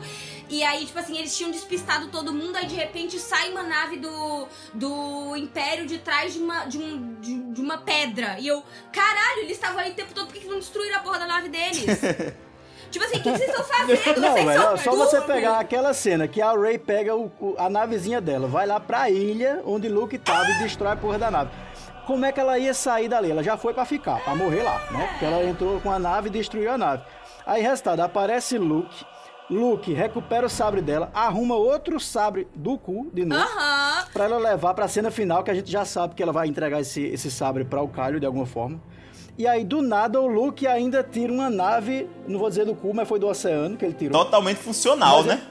e 0.49 0.63
aí, 0.63 0.85
tipo 0.85 0.97
assim, 0.97 1.17
eles 1.17 1.35
tinham 1.35 1.51
despistado 1.51 2.07
todo 2.07 2.33
mundo, 2.33 2.55
aí 2.55 2.65
de 2.65 2.75
repente 2.75 3.19
sai 3.19 3.51
uma 3.51 3.63
nave 3.63 3.97
do, 3.97 4.47
do 4.73 5.35
Império 5.35 5.85
de 5.85 5.97
trás 5.99 6.33
de 6.33 6.39
uma, 6.39 6.65
de, 6.65 6.77
um, 6.77 7.15
de, 7.19 7.39
de 7.53 7.61
uma 7.61 7.77
pedra. 7.79 8.37
E 8.39 8.47
eu, 8.47 8.63
caralho, 8.91 9.39
eles 9.41 9.51
estavam 9.51 9.79
aí 9.79 9.91
o 9.91 9.93
tempo 9.95 10.13
todo, 10.13 10.27
por 10.27 10.33
que 10.33 10.39
que 10.41 10.47
vão 10.47 10.59
destruir 10.59 10.93
a 10.93 10.99
porra 10.99 11.19
da 11.19 11.27
nave 11.27 11.49
deles? 11.49 11.83
tipo 12.89 13.03
assim, 13.05 13.17
o 13.17 13.21
que, 13.23 13.31
que 13.31 13.37
vocês 13.37 13.49
estão 13.49 13.63
fazendo? 13.65 14.19
Não, 14.21 14.31
vocês 14.33 14.45
velho, 14.45 14.61
são 14.61 14.77
só 14.77 14.91
você 14.95 15.21
pegar 15.21 15.59
aquela 15.59 15.93
cena 15.93 16.27
que 16.27 16.41
a 16.41 16.53
Ray 16.53 16.77
pega 16.77 17.15
o- 17.15 17.31
o- 17.39 17.55
a 17.57 17.69
navezinha 17.69 18.21
dela, 18.21 18.47
vai 18.47 18.65
lá 18.65 18.79
pra 18.79 19.09
ilha 19.09 19.61
onde 19.65 19.89
Luke 19.89 20.17
tava 20.17 20.49
e 20.49 20.59
destrói 20.59 20.93
a 20.93 20.95
porra 20.95 21.19
da 21.19 21.29
nave. 21.29 21.51
Como 22.07 22.25
é 22.25 22.31
que 22.31 22.39
ela 22.39 22.57
ia 22.57 22.73
sair 22.73 23.07
dali? 23.09 23.29
Ela 23.29 23.43
já 23.43 23.57
foi 23.57 23.73
pra 23.73 23.83
ficar, 23.85 24.23
pra 24.23 24.33
morrer 24.33 24.63
lá, 24.63 24.79
né? 24.91 25.07
Porque 25.11 25.25
ela 25.25 25.43
entrou 25.43 25.79
com 25.81 25.91
a 25.91 25.99
nave 25.99 26.29
e 26.29 26.31
destruiu 26.31 26.71
a 26.71 26.77
nave. 26.77 27.03
Aí, 27.45 27.61
resultado, 27.61 27.99
aparece 27.99 28.57
Luke. 28.57 29.05
Luke 29.49 29.93
recupera 29.93 30.45
o 30.45 30.49
sabre 30.49 30.81
dela, 30.81 31.09
arruma 31.13 31.55
outro 31.55 31.99
sabre 31.99 32.47
do 32.55 32.77
cu 32.77 33.09
de 33.13 33.23
novo. 33.23 33.41
Aham. 33.41 34.05
Pra 34.11 34.25
ela 34.25 34.37
levar 34.37 34.73
pra 34.73 34.87
cena 34.87 35.09
final, 35.11 35.43
que 35.43 35.51
a 35.51 35.53
gente 35.53 35.71
já 35.71 35.85
sabe 35.85 36.15
que 36.15 36.23
ela 36.23 36.33
vai 36.33 36.47
entregar 36.47 36.81
esse, 36.81 37.01
esse 37.05 37.29
sabre 37.31 37.63
pra 37.63 37.81
o 37.81 37.87
Kylo 37.87 38.19
de 38.19 38.25
alguma 38.25 38.45
forma. 38.45 38.81
E 39.37 39.45
aí, 39.47 39.63
do 39.63 39.81
nada, 39.81 40.19
o 40.19 40.27
Luke 40.27 40.65
ainda 40.65 41.03
tira 41.03 41.31
uma 41.31 41.49
nave, 41.49 42.09
não 42.27 42.39
vou 42.39 42.49
dizer 42.49 42.65
do 42.65 42.73
cu, 42.75 42.93
mas 42.93 43.07
foi 43.07 43.19
do 43.19 43.27
oceano 43.27 43.77
que 43.77 43.85
ele 43.85 43.93
tirou. 43.93 44.23
Totalmente 44.25 44.57
funcional, 44.57 45.17
Mas 45.23 45.27
é- 45.27 45.35
né? 45.35 45.41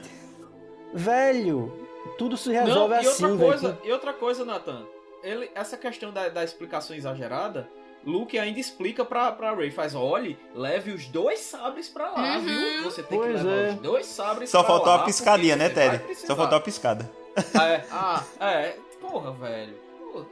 Velho, 0.93 1.73
tudo 2.17 2.37
se 2.37 2.51
resolve 2.51 2.95
Não, 2.95 3.01
e 3.01 3.07
assim, 3.07 3.23
outra 3.25 3.27
velho. 3.37 3.39
coisa, 3.51 3.77
e 3.83 3.91
outra 3.91 4.13
coisa, 4.13 4.45
Nathan, 4.45 4.83
ele, 5.27 5.51
essa 5.55 5.77
questão 5.77 6.11
da, 6.11 6.29
da 6.29 6.43
explicação 6.43 6.95
exagerada, 6.95 7.67
Luke 8.05 8.37
ainda 8.39 8.59
explica 8.59 9.03
pra, 9.03 9.31
pra 9.31 9.53
Ray, 9.53 9.69
faz, 9.71 9.93
olhe, 9.95 10.37
leve 10.55 10.91
os 10.91 11.07
dois 11.07 11.39
sabres 11.39 11.89
pra 11.89 12.09
lá, 12.11 12.37
Uhum. 12.37 12.41
viu? 12.45 12.83
Você 12.83 13.03
tem 13.03 13.17
Pois 13.17 13.37
que 13.41 13.43
levar 13.45 13.57
é. 13.61 13.69
os 13.71 13.75
dois 13.75 14.05
sabres 14.05 14.49
Só 14.49 14.59
pra 14.59 14.67
faltou 14.67 14.87
lá, 14.89 14.97
uma 14.99 15.05
piscadinha, 15.05 15.57
porque 15.57 15.67
né, 15.67 15.73
você 15.73 15.79
vai 15.81 15.89
Ted? 15.97 16.03
precisar. 16.05 16.27
Só 16.27 16.35
faltou 16.35 16.57
uma 16.57 16.63
piscada. 16.63 17.11
É, 17.35 17.83
ah, 17.91 18.23
é, 18.39 18.75
porra, 19.01 19.31
velho. 19.33 19.75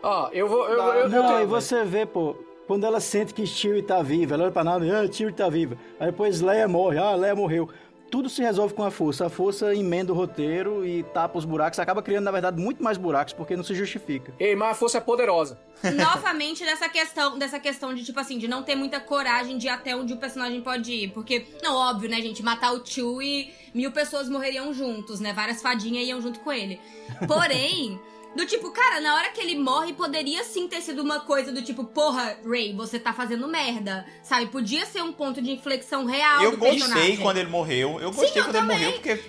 Ó, 0.01 0.29
eu 0.31 0.47
vou. 0.47 0.67
Eu, 0.69 0.77
Não, 0.77 0.93
eu, 0.93 1.09
Não, 1.09 1.35
aí 1.35 1.45
você 1.45 1.83
vê, 1.83 2.05
pô, 2.05 2.35
quando 2.65 2.85
ela 2.85 2.99
sente 2.99 3.33
que 3.33 3.45
Chewie 3.45 3.83
tá 3.83 4.01
viva, 4.01 4.33
ela 4.35 4.43
olha 4.45 4.51
pra 4.51 4.63
nada, 4.63 4.85
ah, 5.01 5.11
Chewie 5.11 5.33
tá 5.33 5.47
viva. 5.49 5.77
Aí 5.99 6.07
depois 6.07 6.41
Leia 6.41 6.67
morre, 6.67 6.97
ah, 6.97 7.13
Leia 7.13 7.35
morreu. 7.35 7.69
Tudo 8.15 8.29
se 8.29 8.41
resolve 8.41 8.73
com 8.73 8.81
a 8.81 8.89
força. 8.89 9.25
A 9.25 9.29
força 9.29 9.75
emenda 9.75 10.13
o 10.13 10.15
roteiro 10.15 10.87
e 10.87 11.03
tapa 11.03 11.37
os 11.37 11.43
buracos. 11.43 11.77
Acaba 11.79 12.01
criando, 12.01 12.23
na 12.23 12.31
verdade, 12.31 12.57
muito 12.57 12.81
mais 12.81 12.97
buracos, 12.97 13.33
porque 13.33 13.57
não 13.57 13.63
se 13.63 13.75
justifica. 13.75 14.33
Ei, 14.39 14.55
mas 14.55 14.71
a 14.71 14.73
força 14.73 14.99
é 14.99 15.01
poderosa. 15.01 15.59
novamente 15.83 16.63
dessa 16.63 16.87
questão, 16.87 17.37
dessa 17.37 17.59
questão 17.59 17.93
de, 17.93 18.05
tipo 18.05 18.17
assim, 18.17 18.37
de 18.37 18.47
não 18.47 18.63
ter 18.63 18.73
muita 18.73 19.01
coragem 19.01 19.57
de 19.57 19.67
ir 19.67 19.69
até 19.69 19.93
onde 19.97 20.13
o 20.13 20.17
personagem 20.17 20.61
pode 20.61 20.93
ir. 20.93 21.09
Porque, 21.09 21.45
não, 21.61 21.75
óbvio, 21.75 22.09
né, 22.09 22.21
gente? 22.21 22.41
Matar 22.41 22.71
o 22.71 22.79
tio 22.79 23.21
e 23.21 23.53
mil 23.73 23.91
pessoas 23.91 24.29
morreriam 24.29 24.73
juntos, 24.73 25.19
né? 25.19 25.33
Várias 25.33 25.61
fadinhas 25.61 26.07
iam 26.07 26.21
junto 26.21 26.39
com 26.39 26.53
ele. 26.53 26.79
Porém. 27.27 27.99
Do 28.35 28.45
tipo, 28.45 28.69
cara, 28.71 28.99
na 28.99 29.15
hora 29.15 29.31
que 29.31 29.39
ele 29.39 29.55
morre, 29.57 29.93
poderia 29.93 30.43
sim 30.43 30.67
ter 30.67 30.81
sido 30.81 31.01
uma 31.01 31.21
coisa 31.21 31.53
do 31.53 31.61
tipo, 31.61 31.85
porra, 31.85 32.37
Ray, 32.45 32.73
você 32.75 32.99
tá 32.99 33.13
fazendo 33.13 33.47
merda. 33.47 34.05
Sabe? 34.23 34.47
Podia 34.47 34.85
ser 34.85 35.01
um 35.01 35.13
ponto 35.13 35.41
de 35.41 35.51
inflexão 35.51 36.05
real 36.05 36.43
Eu 36.43 36.51
do 36.51 36.57
gostei 36.57 36.79
personagem. 36.79 37.17
quando 37.17 37.37
ele 37.37 37.49
morreu. 37.49 37.99
Eu 38.01 38.11
gostei 38.11 38.41
eu 38.41 38.45
quando 38.45 38.57
ele 38.57 38.65
morreu 38.67 38.91
porque 38.93 39.23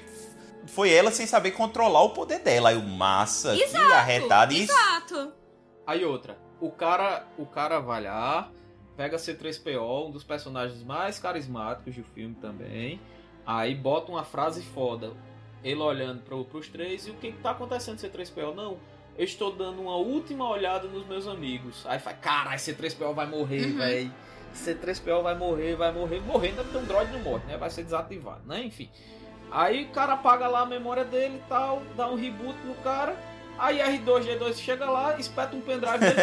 foi 0.67 0.93
ela 0.93 1.13
sem 1.13 1.27
saber 1.27 1.53
controlar 1.53 2.03
o 2.03 2.11
poder 2.11 2.41
dela. 2.41 2.71
Aí 2.71 2.77
o 2.77 2.83
massa, 2.83 3.55
que 3.55 3.63
Exato, 3.63 3.93
arretado. 3.95 4.53
E 4.53 4.65
isso 4.65 4.73
Exato. 4.73 5.33
Aí 5.87 6.05
outra, 6.05 6.37
o 6.61 6.69
cara, 6.71 7.29
o 7.39 7.47
cara 7.47 7.79
vai 7.79 8.03
lá, 8.03 8.51
pega 8.97 9.17
C3PO, 9.19 10.09
um 10.09 10.11
dos 10.11 10.25
personagens 10.25 10.83
mais 10.83 11.17
carismáticos 11.21 11.95
do 11.95 12.03
filme 12.03 12.35
também. 12.35 13.01
Aí 13.47 13.73
bota 13.73 14.11
uma 14.11 14.25
frase 14.25 14.63
foda. 14.63 15.13
Ele 15.63 15.81
olhando 15.81 16.23
pro, 16.23 16.45
pros 16.45 16.69
três 16.69 17.07
e 17.07 17.11
o 17.11 17.15
que, 17.15 17.31
que 17.33 17.39
tá 17.39 17.53
acontecendo 17.53 17.99
C3PO? 17.99 18.53
Não, 18.55 18.79
eu 19.19 19.25
estou 19.25 19.53
dando 19.53 19.81
uma 19.83 19.97
última 19.97 20.49
olhada 20.49 20.87
nos 20.89 21.07
meus 21.07 21.27
amigos. 21.27 21.85
Aí 21.87 21.99
faz, 21.99 22.17
caralho, 22.21 22.59
C3PO 22.59 23.15
vai 23.15 23.27
morrer, 23.27 23.67
Uhum. 23.67 23.77
velho. 23.79 24.13
C3PO 24.55 25.23
vai 25.23 25.35
morrer, 25.35 25.77
vai 25.77 25.93
morrer, 25.93 26.21
morrendo 26.21 26.63
porque 26.65 26.79
um 26.79 26.85
droid 26.85 27.13
não 27.13 27.21
morre, 27.21 27.43
né? 27.47 27.57
Vai 27.57 27.69
ser 27.71 27.83
desativado, 27.85 28.41
né? 28.47 28.63
Enfim. 28.65 28.89
Aí 29.51 29.85
o 29.85 29.89
cara 29.89 30.15
apaga 30.15 30.47
lá 30.49 30.61
a 30.61 30.67
memória 30.67 31.05
dele 31.05 31.37
e 31.37 31.49
tal, 31.49 31.83
dá 31.97 32.09
um 32.09 32.17
reboot 32.17 32.59
no 32.65 32.75
cara. 32.77 33.15
Aí 33.59 33.79
R2G2 33.79 34.55
chega 34.57 34.85
lá, 34.91 35.19
espeta 35.19 35.55
um 35.57 35.61
pendrive 35.61 35.99
nele 35.99 36.15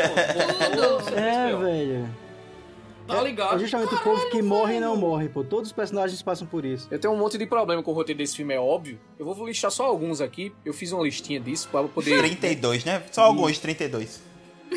Tudo. 0.71 1.09
É, 1.17 1.51
C3PO. 1.51 1.59
velho. 1.59 2.09
Tá 3.07 3.21
ligado? 3.21 3.55
É 3.55 3.59
justamente 3.59 3.93
o 3.93 3.99
povo 3.99 4.29
que 4.29 4.41
morre 4.41 4.75
e 4.75 4.79
não 4.79 4.95
morre, 4.95 5.27
pô. 5.29 5.43
Todos 5.43 5.69
os 5.69 5.73
personagens 5.73 6.21
passam 6.21 6.47
por 6.47 6.63
isso. 6.63 6.87
Eu 6.89 6.99
tenho 6.99 7.13
um 7.13 7.17
monte 7.17 7.37
de 7.37 7.45
problema 7.45 7.83
com 7.83 7.91
o 7.91 7.93
roteiro 7.93 8.17
desse 8.17 8.35
filme, 8.35 8.53
é 8.53 8.59
óbvio. 8.59 8.99
Eu 9.19 9.25
vou 9.25 9.45
listar 9.45 9.71
só 9.71 9.85
alguns 9.85 10.21
aqui. 10.21 10.53
Eu 10.63 10.73
fiz 10.73 10.91
uma 10.91 11.03
listinha 11.03 11.39
disso 11.39 11.67
pra 11.69 11.83
poder. 11.83 12.17
32, 12.17 12.85
né? 12.85 13.03
Só 13.11 13.23
alguns 13.23 13.59
32. 13.59 14.21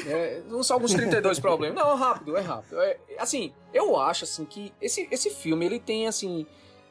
É, 0.07 0.43
não 0.49 0.63
são 0.63 0.77
alguns 0.77 0.93
32 0.93 1.39
problemas. 1.39 1.77
Não, 1.77 1.93
é 1.93 1.95
rápido, 1.97 2.37
é 2.37 2.41
rápido. 2.41 2.81
É, 2.81 2.99
assim, 3.19 3.53
eu 3.73 3.99
acho 3.99 4.25
assim 4.25 4.45
que 4.45 4.73
esse, 4.81 5.09
esse 5.11 5.31
filme 5.31 5.65
ele 5.65 5.79
tem 5.79 6.07
assim, 6.07 6.45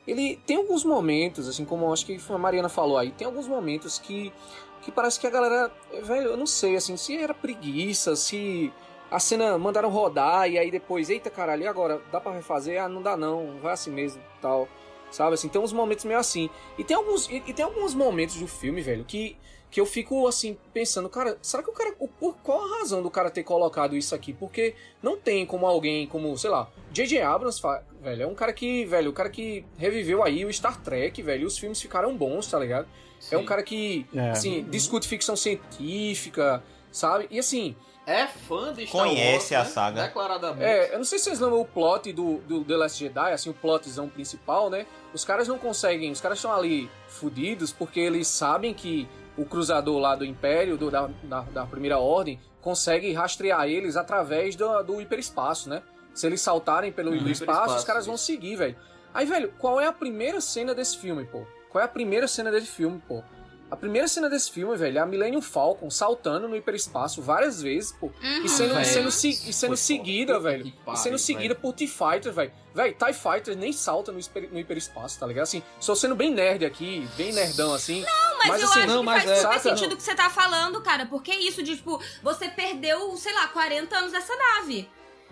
ele 0.07 0.39
tem 0.45 0.57
alguns 0.57 0.83
momentos, 0.83 1.47
assim 1.47 1.65
como 1.65 1.91
acho 1.91 2.05
que 2.05 2.19
a 2.27 2.37
Mariana 2.37 2.69
falou 2.69 2.97
aí, 2.97 3.11
tem 3.11 3.27
alguns 3.27 3.47
momentos 3.47 3.99
que 3.99 4.33
que 4.81 4.91
parece 4.91 5.19
que 5.19 5.25
a 5.25 5.31
galera, 5.31 5.71
velho, 6.03 6.29
eu 6.29 6.37
não 6.37 6.45
sei 6.45 6.75
assim, 6.75 6.95
se 6.95 7.17
era 7.17 7.33
preguiça, 7.33 8.15
se 8.15 8.71
a 9.11 9.19
cena 9.19 9.57
mandaram 9.57 9.89
rodar 9.89 10.49
e 10.49 10.57
aí 10.57 10.69
depois, 10.71 11.09
eita 11.09 11.29
caralho, 11.29 11.63
e 11.63 11.67
agora 11.67 12.01
dá 12.11 12.19
pra 12.19 12.31
refazer? 12.31 12.81
Ah, 12.81 12.89
não 12.89 13.01
dá 13.01 13.15
não, 13.15 13.57
vai 13.61 13.73
assim 13.73 13.91
mesmo, 13.91 14.21
tal. 14.41 14.67
Sabe, 15.11 15.35
assim, 15.35 15.47
tem 15.47 15.61
uns 15.61 15.71
momentos 15.71 16.03
meio 16.03 16.19
assim. 16.19 16.49
E 16.77 16.83
tem 16.83 16.97
alguns, 16.97 17.29
e, 17.29 17.41
e 17.47 17.53
tem 17.53 17.63
alguns 17.63 17.93
momentos 17.93 18.35
do 18.35 18.47
filme, 18.47 18.81
velho, 18.81 19.05
que, 19.05 19.37
que 19.71 19.79
eu 19.79 19.85
fico, 19.85 20.27
assim, 20.27 20.57
pensando, 20.73 21.07
cara, 21.07 21.37
será 21.41 21.63
que 21.63 21.69
o 21.69 21.73
cara. 21.73 21.95
O, 21.99 22.07
por, 22.07 22.35
qual 22.43 22.65
a 22.65 22.79
razão 22.79 23.01
do 23.01 23.09
cara 23.09 23.29
ter 23.29 23.43
colocado 23.43 23.95
isso 23.95 24.13
aqui? 24.13 24.33
Porque 24.33 24.75
não 25.01 25.15
tem 25.15 25.45
como 25.45 25.65
alguém, 25.65 26.05
como, 26.07 26.37
sei 26.37 26.49
lá, 26.49 26.69
J.J. 26.91 27.21
Abrams, 27.21 27.61
velho, 28.01 28.23
é 28.23 28.27
um 28.27 28.35
cara 28.35 28.51
que, 28.51 28.83
velho, 28.85 29.11
o 29.11 29.13
cara 29.13 29.29
que 29.29 29.63
reviveu 29.77 30.21
aí 30.21 30.43
o 30.43 30.51
Star 30.51 30.81
Trek, 30.81 31.21
velho, 31.21 31.43
e 31.43 31.45
os 31.45 31.57
filmes 31.57 31.79
ficaram 31.81 32.17
bons, 32.17 32.47
tá 32.47 32.59
ligado? 32.59 32.87
É 33.31 33.37
um 33.37 33.45
cara 33.45 33.63
que, 33.63 34.05
É. 34.13 34.31
assim, 34.31 34.63
discute 34.69 35.07
ficção 35.07 35.35
científica, 35.35 36.61
sabe? 36.91 37.27
E 37.31 37.39
assim, 37.39 37.75
É 38.07 38.27
fã 38.27 38.71
de 38.73 38.85
Star 38.85 39.01
Conhece 39.03 39.53
Wars, 39.55 39.65
a 39.65 39.67
né? 39.67 39.69
saga. 39.75 40.01
Declaradamente. 40.03 40.63
é, 40.63 40.93
eu 40.93 40.97
não 40.99 41.05
sei 41.05 41.17
se 41.17 41.25
vocês 41.25 41.39
lembram 41.39 41.59
o 41.61 41.65
plot 41.65 42.13
do, 42.13 42.37
do 42.39 42.63
The 42.63 42.75
Last 42.77 42.99
Jedi, 43.03 43.31
assim, 43.33 43.49
o 43.49 43.53
plotzão 43.53 44.07
principal, 44.07 44.69
né? 44.69 44.85
Os 45.13 45.25
caras 45.25 45.47
não 45.47 45.57
conseguem, 45.57 46.11
os 46.11 46.21
caras 46.21 46.37
estão 46.37 46.53
ali 46.53 46.89
fudidos 47.07 47.71
porque 47.73 47.99
eles 47.99 48.27
sabem 48.27 48.73
que 48.73 49.07
o 49.37 49.43
cruzador 49.45 49.97
lá 49.99 50.15
do 50.15 50.23
Império, 50.23 50.77
do- 50.77 50.91
da, 50.91 51.09
da, 51.23 51.41
da 51.41 51.65
Primeira 51.65 51.97
Ordem, 51.97 52.39
consegue 52.61 53.11
rastrear 53.11 53.67
eles 53.67 53.95
através 53.97 54.55
do, 54.55 54.83
do 54.83 55.01
hiperespaço, 55.01 55.67
né? 55.69 55.81
Se 56.13 56.27
eles 56.27 56.41
saltarem 56.41 56.91
pelo 56.91 57.09
Uhum. 57.09 57.17
hiperespaço, 57.17 57.51
Hiperespaço, 57.51 57.79
os 57.79 57.83
caras 57.85 58.05
vão 58.05 58.15
isso. 58.15 58.25
seguir, 58.25 58.55
velho. 58.55 58.75
Aí, 59.13 59.25
velho, 59.25 59.51
qual 59.57 59.79
é 59.81 59.87
a 59.87 59.91
primeira 59.91 60.39
cena 60.41 60.75
desse 60.75 60.97
filme, 60.97 61.25
pô? 61.25 61.43
Qual 61.69 61.81
é 61.81 61.85
a 61.85 61.89
primeira 61.89 62.27
cena 62.27 62.51
desse 62.51 62.67
filme, 62.67 63.01
pô? 63.07 63.23
A 63.75 63.77
primeira 63.77 64.07
cena 64.07 64.29
desse 64.29 64.49
filme, 64.51 64.75
velho, 64.77 64.97
é 64.97 65.01
a 65.01 65.05
Millennium 65.05 65.41
Falcon 65.41 65.89
saltando 65.89 66.47
no 66.47 66.55
hiperespaço 66.55 67.21
várias 67.21 67.61
vezes, 67.61 67.91
pô. 67.91 68.09
E 68.43 68.47
sendo, 68.47 68.71
e 68.71 68.73
Velho, 68.75 68.85
sendo, 68.85 69.11
se- 69.11 69.29
e 69.49 69.53
sendo 69.53 69.75
seguida, 69.75 70.35
foda. 70.35 70.49
velho. 70.49 70.63
Que 70.63 70.73
E 70.93 70.97
sendo 70.97 71.17
seguida 71.19 71.53
por 71.53 71.73
T-Fighter, 71.73 72.31
velho. 72.31 72.51
Velho, 72.73 72.95
TIE 72.95 73.13
Fighter 73.13 73.55
nem 73.57 73.73
salta 73.73 74.11
no, 74.11 74.19
hiper- 74.19 74.49
no 74.51 74.57
hiperespaço, 74.59 75.19
tá 75.19 75.27
ligado? 75.27 75.43
Assim, 75.43 75.61
estou 75.79 75.95
sendo 75.95 76.15
bem 76.15 76.31
nerd 76.31 76.65
aqui, 76.65 77.07
bem 77.17 77.31
nerdão 77.33 77.73
assim. 77.73 78.01
Não, 78.01 78.37
Mas, 78.39 78.61
eu 78.61 78.69
assim, 78.69 78.79
acho 78.79 78.87
não, 78.87 78.99
que 78.99 79.05
mas 79.05 79.23
faz 79.23 79.29
é- 79.31 79.35
super 79.41 79.59
saca? 79.59 79.75
sentido 79.75 79.93
o 79.93 79.97
que 79.97 80.03
você 80.03 80.15
tá 80.15 80.29
falando, 80.29 80.81
cara. 80.81 81.05
Porque 81.05 81.31
é 81.31 81.39
isso 81.39 81.61
de, 81.61 81.75
tipo, 81.75 82.01
você 82.23 82.47
perdeu, 82.49 83.15
sei 83.17 83.33
lá, 83.33 83.47
40 83.49 83.95
anos 83.97 84.11
dessa 84.11 84.33
nave. 84.35 84.89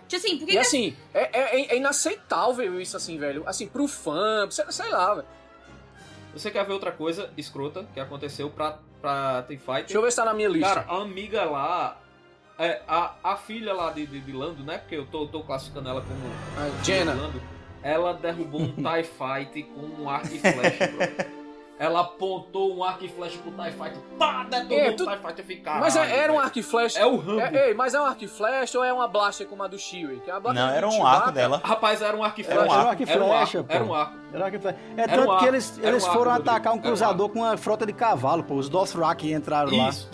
Tipo 0.07 0.25
assim, 0.25 0.37
por 0.37 0.45
que 0.45 0.51
E 0.51 0.55
que 0.55 0.57
assim, 0.59 0.97
é, 1.13 1.29
é, 1.39 1.73
é 1.73 1.77
inaceitável 1.77 2.79
isso, 2.79 2.95
assim, 2.97 3.17
velho. 3.17 3.43
Assim, 3.47 3.67
pro 3.67 3.87
fã, 3.87 4.47
sei, 4.51 4.65
sei 4.69 4.89
lá, 4.89 5.15
velho. 5.15 5.27
Você 6.33 6.49
quer 6.49 6.65
ver 6.65 6.73
outra 6.73 6.91
coisa 6.91 7.31
escrota 7.37 7.85
que 7.93 7.99
aconteceu 7.99 8.49
pra, 8.49 8.79
pra 9.01 9.43
T 9.43 9.57
Fighter? 9.57 9.83
Deixa 9.83 9.97
eu 9.97 10.01
ver 10.01 10.11
se 10.11 10.17
tá 10.17 10.25
na 10.25 10.33
minha 10.33 10.49
lista. 10.49 10.67
Cara, 10.67 10.85
a 10.89 11.01
amiga 11.01 11.45
lá. 11.45 11.97
É, 12.57 12.81
a, 12.87 13.15
a 13.23 13.35
filha 13.35 13.73
lá 13.73 13.91
de, 13.91 14.05
de, 14.05 14.19
de 14.19 14.31
Lando, 14.31 14.63
né? 14.63 14.77
Porque 14.77 14.95
eu 14.95 15.05
tô, 15.05 15.27
tô 15.27 15.41
classificando 15.43 15.89
ela 15.89 16.01
como. 16.01 16.19
Ah, 16.57 16.83
Jenna. 16.83 17.13
Lando. 17.13 17.41
Ela 17.81 18.13
derrubou 18.13 18.61
um 18.61 18.73
TIE 18.73 19.03
Fight 19.03 19.63
com 19.63 20.03
um 20.03 20.09
arco 20.09 20.27
e 20.27 20.39
flecha. 20.39 21.42
Ela 21.79 22.01
apontou 22.01 22.75
um 22.77 22.83
arco 22.83 23.03
e 23.03 23.09
flecha 23.09 23.37
pro 23.39 23.51
TIE 23.51 23.71
Fighter. 23.71 23.97
Pá, 24.17 24.45
detonou 24.49 24.77
É, 24.79 24.89
o 24.91 24.95
tu- 24.95 25.05
TIE 25.07 25.17
Fighter 25.17 25.45
ficar. 25.45 25.79
mas 25.79 25.95
é- 25.95 26.17
era 26.19 26.31
um 26.31 26.39
arco 26.39 26.59
e 26.59 26.63
flecha. 26.63 26.99
É 26.99 27.05
o 27.05 27.17
Rambo. 27.17 27.41
É, 27.41 27.67
ei, 27.69 27.73
mas 27.73 27.93
é 27.93 27.99
um 27.99 28.05
arco 28.05 28.23
e 28.23 28.27
flecha 28.27 28.77
ou 28.77 28.83
é 28.83 28.93
uma 28.93 29.07
blaster 29.07 29.47
como 29.47 29.63
a 29.63 29.67
do 29.67 29.77
Chewie? 29.79 30.19
Que 30.21 30.29
é 30.29 30.37
uma 30.37 30.53
Não, 30.53 30.69
era 30.69 30.87
um 30.87 30.91
Chewbacca. 30.91 31.17
arco 31.17 31.31
dela. 31.31 31.61
Rapaz, 31.63 32.01
era 32.01 32.15
um 32.15 32.23
arco 32.23 32.39
e 32.41 32.45
Era 32.45 32.55
flecha. 32.61 32.75
um 32.75 32.87
arco 32.87 33.03
e 33.03 33.09
Era 33.09 33.23
um 33.23 33.27
flecha, 33.27 33.57
arco. 33.57 33.69
pô. 33.69 33.73
Era 33.75 33.83
um 33.83 33.93
arco. 33.93 34.17
Era 34.33 34.51
que 34.51 34.59
foi- 34.59 34.71
É 34.71 34.77
Era 34.97 35.07
tanto 35.07 35.21
um 35.21 35.25
que 35.25 35.31
arco, 35.33 35.45
eles, 35.47 35.79
era 35.79 35.87
eles 35.89 36.03
um 36.03 36.05
arco, 36.07 36.17
foram 36.19 36.31
atacar 36.31 36.73
um 36.73 36.75
era 36.75 36.79
um 36.79 36.81
cruzador 36.81 37.29
com 37.29 37.39
uma 37.39 37.57
frota 37.57 37.85
de 37.85 37.93
cavalo, 37.93 38.43
pô. 38.43 38.53
Os 38.53 38.69
Dothraki 38.69 39.33
entraram 39.33 39.75
lá. 39.75 39.89
Isso. 39.89 40.09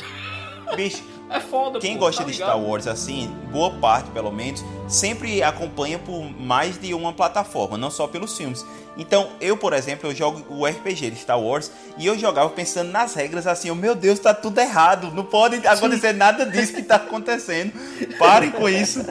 Bicho, 0.75 1.03
É 1.29 1.39
foda, 1.39 1.79
quem 1.79 1.93
pô, 1.93 2.05
gosta 2.05 2.23
tá 2.23 2.27
de 2.27 2.33
ligado? 2.33 2.49
Star 2.49 2.61
Wars 2.61 2.87
assim, 2.87 3.27
boa 3.51 3.69
parte 3.71 4.09
pelo 4.09 4.31
menos, 4.31 4.63
sempre 4.87 5.43
acompanha 5.43 5.99
por 5.99 6.23
mais 6.23 6.77
de 6.79 6.93
uma 6.93 7.13
plataforma, 7.13 7.77
não 7.77 7.91
só 7.91 8.07
pelos 8.07 8.35
filmes. 8.35 8.65
Então, 8.97 9.29
eu, 9.39 9.55
por 9.55 9.71
exemplo, 9.73 10.09
eu 10.09 10.15
jogo 10.15 10.43
o 10.49 10.65
RPG 10.65 11.11
de 11.11 11.17
Star 11.17 11.39
Wars 11.39 11.71
e 11.97 12.05
eu 12.07 12.17
jogava 12.17 12.49
pensando 12.49 12.91
nas 12.91 13.13
regras 13.13 13.45
assim, 13.45 13.69
oh, 13.69 13.75
meu 13.75 13.93
Deus, 13.95 14.17
tá 14.19 14.33
tudo 14.33 14.59
errado, 14.59 15.11
não 15.11 15.23
pode 15.23 15.65
acontecer 15.67 16.13
nada 16.13 16.45
disso 16.45 16.73
que 16.73 16.83
tá 16.83 16.95
acontecendo. 16.95 17.73
Parem 18.17 18.49
com 18.51 18.67
isso. 18.67 19.05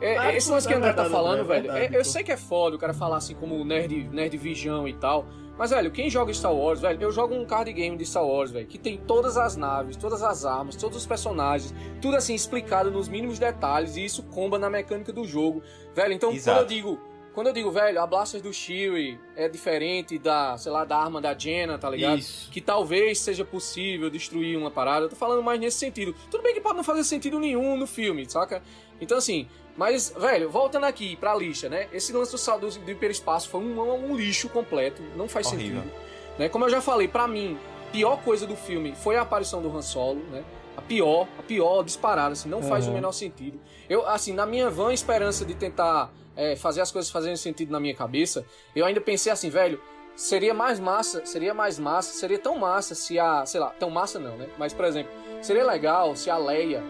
É, 0.00 0.36
esse 0.36 0.48
pô, 0.48 0.54
lance 0.54 0.66
que 0.66 0.72
é 0.74 0.76
o 0.76 0.78
André 0.80 0.92
tá 0.92 1.04
falando, 1.08 1.40
é 1.40 1.44
velho, 1.44 1.70
é- 1.72 1.88
eu 1.92 2.04
sei 2.04 2.24
que 2.24 2.32
é 2.32 2.36
foda 2.36 2.74
o 2.74 2.78
cara 2.78 2.92
falar 2.92 3.18
assim 3.18 3.34
como 3.34 3.64
nerd, 3.64 4.08
nerd 4.12 4.36
vision 4.36 4.86
e 4.88 4.92
tal, 4.94 5.26
mas, 5.62 5.70
velho, 5.70 5.92
quem 5.92 6.10
joga 6.10 6.34
Star 6.34 6.52
Wars, 6.52 6.80
velho, 6.80 7.00
eu 7.00 7.12
jogo 7.12 7.36
um 7.36 7.46
card 7.46 7.72
game 7.72 7.96
de 7.96 8.04
Star 8.04 8.26
Wars, 8.26 8.50
velho, 8.50 8.66
que 8.66 8.76
tem 8.76 8.98
todas 8.98 9.36
as 9.36 9.54
naves, 9.54 9.96
todas 9.96 10.20
as 10.20 10.44
armas, 10.44 10.74
todos 10.74 10.96
os 10.98 11.06
personagens, 11.06 11.72
tudo 12.00 12.16
assim 12.16 12.34
explicado 12.34 12.90
nos 12.90 13.08
mínimos 13.08 13.38
detalhes 13.38 13.94
e 13.94 14.04
isso 14.04 14.24
comba 14.24 14.58
na 14.58 14.68
mecânica 14.68 15.12
do 15.12 15.24
jogo, 15.24 15.62
velho, 15.94 16.14
então 16.14 16.32
Exato. 16.32 16.58
quando 16.58 16.62
eu 16.62 16.76
digo... 16.76 17.00
Quando 17.32 17.46
eu 17.46 17.52
digo, 17.52 17.70
velho, 17.70 17.98
a 17.98 18.06
blaster 18.06 18.42
do 18.42 18.52
Chewie 18.52 19.18
é 19.36 19.48
diferente 19.48 20.18
da, 20.18 20.58
sei 20.58 20.70
lá, 20.70 20.84
da 20.84 20.98
arma 20.98 21.18
da 21.18 21.32
Jenna, 21.32 21.78
tá 21.78 21.88
ligado? 21.88 22.18
Isso. 22.18 22.50
que 22.50 22.60
talvez 22.60 23.20
seja 23.20 23.42
possível 23.42 24.10
destruir 24.10 24.58
uma 24.58 24.70
parada. 24.70 25.06
Eu 25.06 25.08
tô 25.08 25.16
falando 25.16 25.42
mais 25.42 25.58
nesse 25.58 25.78
sentido. 25.78 26.14
Tudo 26.30 26.42
bem 26.42 26.52
que 26.52 26.60
pode 26.60 26.76
não 26.76 26.84
fazer 26.84 27.04
sentido 27.04 27.38
nenhum 27.38 27.74
no 27.74 27.86
filme, 27.86 28.28
saca? 28.28 28.62
Então, 29.02 29.18
assim, 29.18 29.46
mas, 29.76 30.14
velho, 30.16 30.48
voltando 30.48 30.84
aqui 30.84 31.16
pra 31.16 31.34
lista, 31.34 31.68
né? 31.68 31.88
Esse 31.92 32.12
lance 32.12 32.32
do, 32.34 32.58
do, 32.58 32.78
do 32.78 32.90
hiperespaço 32.90 33.48
foi 33.48 33.60
um, 33.60 34.10
um 34.10 34.16
lixo 34.16 34.48
completo. 34.48 35.02
Não 35.16 35.28
faz 35.28 35.48
Horrível. 35.48 35.82
sentido. 35.82 35.92
Né? 36.38 36.48
Como 36.48 36.64
eu 36.64 36.70
já 36.70 36.80
falei, 36.80 37.08
pra 37.08 37.26
mim, 37.28 37.58
pior 37.90 38.22
coisa 38.22 38.46
do 38.46 38.56
filme 38.56 38.94
foi 38.94 39.16
a 39.16 39.22
aparição 39.22 39.60
do 39.60 39.74
Han 39.76 39.82
Solo, 39.82 40.20
né? 40.30 40.42
A 40.76 40.80
pior, 40.80 41.26
a 41.38 41.42
pior 41.42 41.82
disparada, 41.82 42.32
assim, 42.32 42.48
não 42.48 42.62
faz 42.62 42.86
o 42.86 42.88
Uhum. 42.88 42.94
menor 42.94 43.12
sentido. 43.12 43.60
Eu, 43.90 44.06
assim, 44.08 44.32
na 44.32 44.46
minha 44.46 44.70
vã 44.70 44.90
esperança 44.92 45.44
de 45.44 45.54
tentar 45.54 46.10
é, 46.34 46.56
fazer 46.56 46.80
as 46.80 46.90
coisas 46.90 47.10
fazerem 47.10 47.36
sentido 47.36 47.70
na 47.70 47.78
minha 47.78 47.94
cabeça, 47.94 48.46
eu 48.74 48.86
ainda 48.86 48.98
pensei 49.00 49.30
assim, 49.30 49.50
velho, 49.50 49.78
seria 50.16 50.54
mais 50.54 50.80
massa, 50.80 51.26
seria 51.26 51.52
mais 51.52 51.78
massa, 51.78 52.14
seria 52.14 52.38
tão 52.38 52.56
massa 52.58 52.94
se 52.94 53.18
a, 53.18 53.44
sei 53.44 53.60
lá, 53.60 53.68
tão 53.78 53.90
massa 53.90 54.18
não, 54.18 54.36
né? 54.38 54.48
Mas, 54.58 54.72
por 54.72 54.86
exemplo, 54.86 55.12
seria 55.42 55.64
legal 55.64 56.16
se 56.16 56.30
a 56.30 56.38
Leia, 56.38 56.82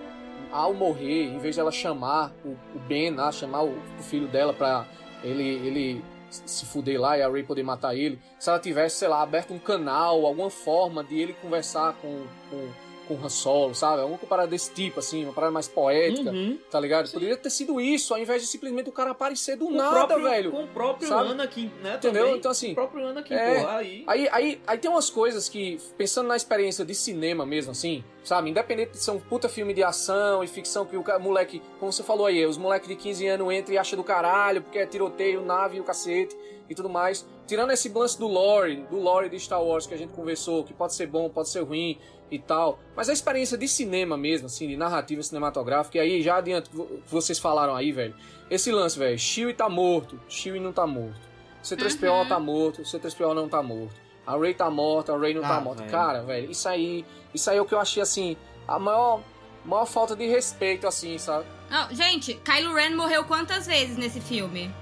ao 0.52 0.74
morrer, 0.74 1.24
em 1.24 1.38
vez 1.38 1.54
de 1.54 1.60
ela 1.60 1.72
chamar 1.72 2.30
o, 2.44 2.50
o 2.50 2.78
Ben 2.86 3.16
chamar 3.32 3.62
o, 3.64 3.70
o 3.98 4.02
filho 4.02 4.28
dela 4.28 4.52
pra 4.52 4.86
ele, 5.24 5.42
ele 5.42 6.04
se 6.30 6.64
fuder 6.64 7.00
lá 7.00 7.16
e 7.18 7.22
a 7.22 7.28
Rey 7.28 7.42
poder 7.42 7.62
matar 7.62 7.94
ele, 7.94 8.18
se 8.38 8.48
ela 8.48 8.58
tivesse, 8.58 8.96
sei 8.96 9.08
lá, 9.08 9.22
aberto 9.22 9.52
um 9.52 9.58
canal, 9.58 10.24
alguma 10.24 10.50
forma 10.50 11.04
de 11.04 11.18
ele 11.18 11.34
conversar 11.34 11.94
com, 11.94 12.24
com, 12.50 12.68
com 13.16 13.24
Han 13.24 13.28
Solo, 13.28 13.74
sabe? 13.74 14.00
Alguma 14.02 14.18
parada 14.18 14.48
desse 14.48 14.70
tipo, 14.72 15.00
assim, 15.00 15.24
uma 15.24 15.32
parada 15.32 15.52
mais 15.52 15.68
poética, 15.68 16.30
Uhum. 16.30 16.58
tá 16.70 16.78
ligado? 16.80 17.10
Poderia 17.10 17.36
ter 17.36 17.50
sido 17.50 17.80
isso, 17.80 18.14
ao 18.14 18.20
invés 18.20 18.42
de 18.42 18.48
simplesmente 18.48 18.88
o 18.88 18.92
cara 18.92 19.10
aparecer 19.10 19.56
do 19.56 19.66
Com 19.66 19.72
nada, 19.72 20.06
próprio- 20.06 20.22
velho. 20.30 20.50
Com 20.50 20.64
o 20.64 20.68
próprio 20.68 21.08
sabe? 21.08 21.30
Anakin, 21.30 21.70
né? 21.82 21.96
Entendeu? 21.96 22.22
também. 22.24 22.38
Então, 22.38 22.50
assim, 22.50 22.72
O 22.72 22.74
próprio 22.74 23.06
Anakin, 23.06 23.34
é, 23.34 23.60
pô, 23.62 23.68
aí... 23.68 24.04
Aí, 24.06 24.28
aí, 24.30 24.60
aí 24.66 24.78
tem 24.78 24.90
umas 24.90 25.10
coisas 25.10 25.48
que, 25.48 25.78
pensando 25.96 26.26
na 26.28 26.36
experiência 26.36 26.84
de 26.84 26.94
cinema 26.94 27.44
mesmo, 27.46 27.72
assim, 27.72 28.02
sabe? 28.24 28.50
Independente 28.50 28.92
de 28.92 28.98
ser 28.98 29.10
um 29.10 29.18
puta 29.20 29.48
filme 29.48 29.72
de 29.74 29.82
ação 29.82 30.42
e 30.42 30.46
ficção 30.46 30.84
que 30.86 30.96
o 30.96 31.04
moleque, 31.20 31.60
como 31.78 31.92
você 31.92 32.02
falou 32.02 32.26
aí, 32.26 32.44
os 32.46 32.56
moleques 32.56 32.88
de 32.88 32.96
15 32.96 33.26
anos 33.26 33.52
entram 33.52 33.74
e 33.74 33.78
acham 33.78 33.96
do 33.96 34.04
caralho, 34.04 34.62
porque 34.62 34.78
é 34.78 34.86
tiroteio, 34.86 35.42
nave 35.44 35.76
e 35.76 35.80
o 35.80 35.84
cacete 35.84 36.36
e 36.68 36.74
tudo 36.74 36.88
mais. 36.88 37.26
Tirando 37.46 37.70
esse 37.72 37.88
lance 37.88 38.18
do 38.18 38.26
lore, 38.26 38.86
do 38.90 38.96
lore 38.98 39.28
de 39.28 39.38
Star 39.38 39.62
Wars 39.62 39.86
que 39.86 39.94
a 39.94 39.96
gente 39.98 40.12
conversou, 40.12 40.64
que 40.64 40.72
pode 40.72 40.94
ser 40.94 41.06
bom, 41.06 41.28
pode 41.28 41.48
ser 41.48 41.60
ruim 41.62 41.98
e 42.30 42.38
tal. 42.38 42.78
Mas 42.96 43.08
a 43.08 43.12
experiência 43.12 43.58
de 43.58 43.68
cinema 43.68 44.16
mesmo, 44.16 44.46
assim, 44.46 44.66
de 44.68 44.76
narrativa 44.76 45.22
cinematográfica, 45.22 45.98
e 45.98 46.00
aí 46.00 46.22
já 46.22 46.36
adianto, 46.36 46.70
vo- 46.72 46.88
vocês 47.06 47.38
falaram 47.38 47.74
aí, 47.74 47.92
velho. 47.92 48.14
Esse 48.50 48.70
lance, 48.72 48.98
velho, 48.98 49.18
Chewie 49.18 49.52
tá 49.54 49.68
morto, 49.68 50.18
Chewie 50.28 50.60
não 50.60 50.72
tá 50.72 50.86
morto. 50.86 51.20
C3PO 51.62 52.10
Uhum. 52.22 52.28
tá 52.28 52.38
morto, 52.40 52.82
C3PO 52.82 53.34
não 53.34 53.48
tá 53.48 53.62
morto. 53.62 53.94
A 54.26 54.36
Rey 54.38 54.54
tá 54.54 54.70
morta, 54.70 55.12
a 55.14 55.18
Rey 55.18 55.34
não 55.34 55.42
tá 55.42 55.56
Ah, 55.56 55.60
morta. 55.60 55.80
velho. 55.82 55.90
Cara, 55.92 56.22
velho, 56.22 56.50
isso 56.50 56.68
aí, 56.68 57.04
isso 57.34 57.50
aí 57.50 57.58
é 57.58 57.60
o 57.60 57.64
que 57.66 57.74
eu 57.74 57.80
achei 57.80 58.02
assim, 58.02 58.36
a 58.68 58.78
maior, 58.78 59.20
maior 59.64 59.84
falta 59.84 60.14
de 60.16 60.26
respeito, 60.26 60.86
assim, 60.86 61.18
sabe? 61.18 61.44
Não, 61.68 61.92
gente, 61.94 62.34
Kylo 62.34 62.72
Ren 62.74 62.90
morreu 62.96 63.24
quantas 63.24 63.66
vezes 63.66 63.96
nesse 63.96 64.20
filme? 64.20 64.72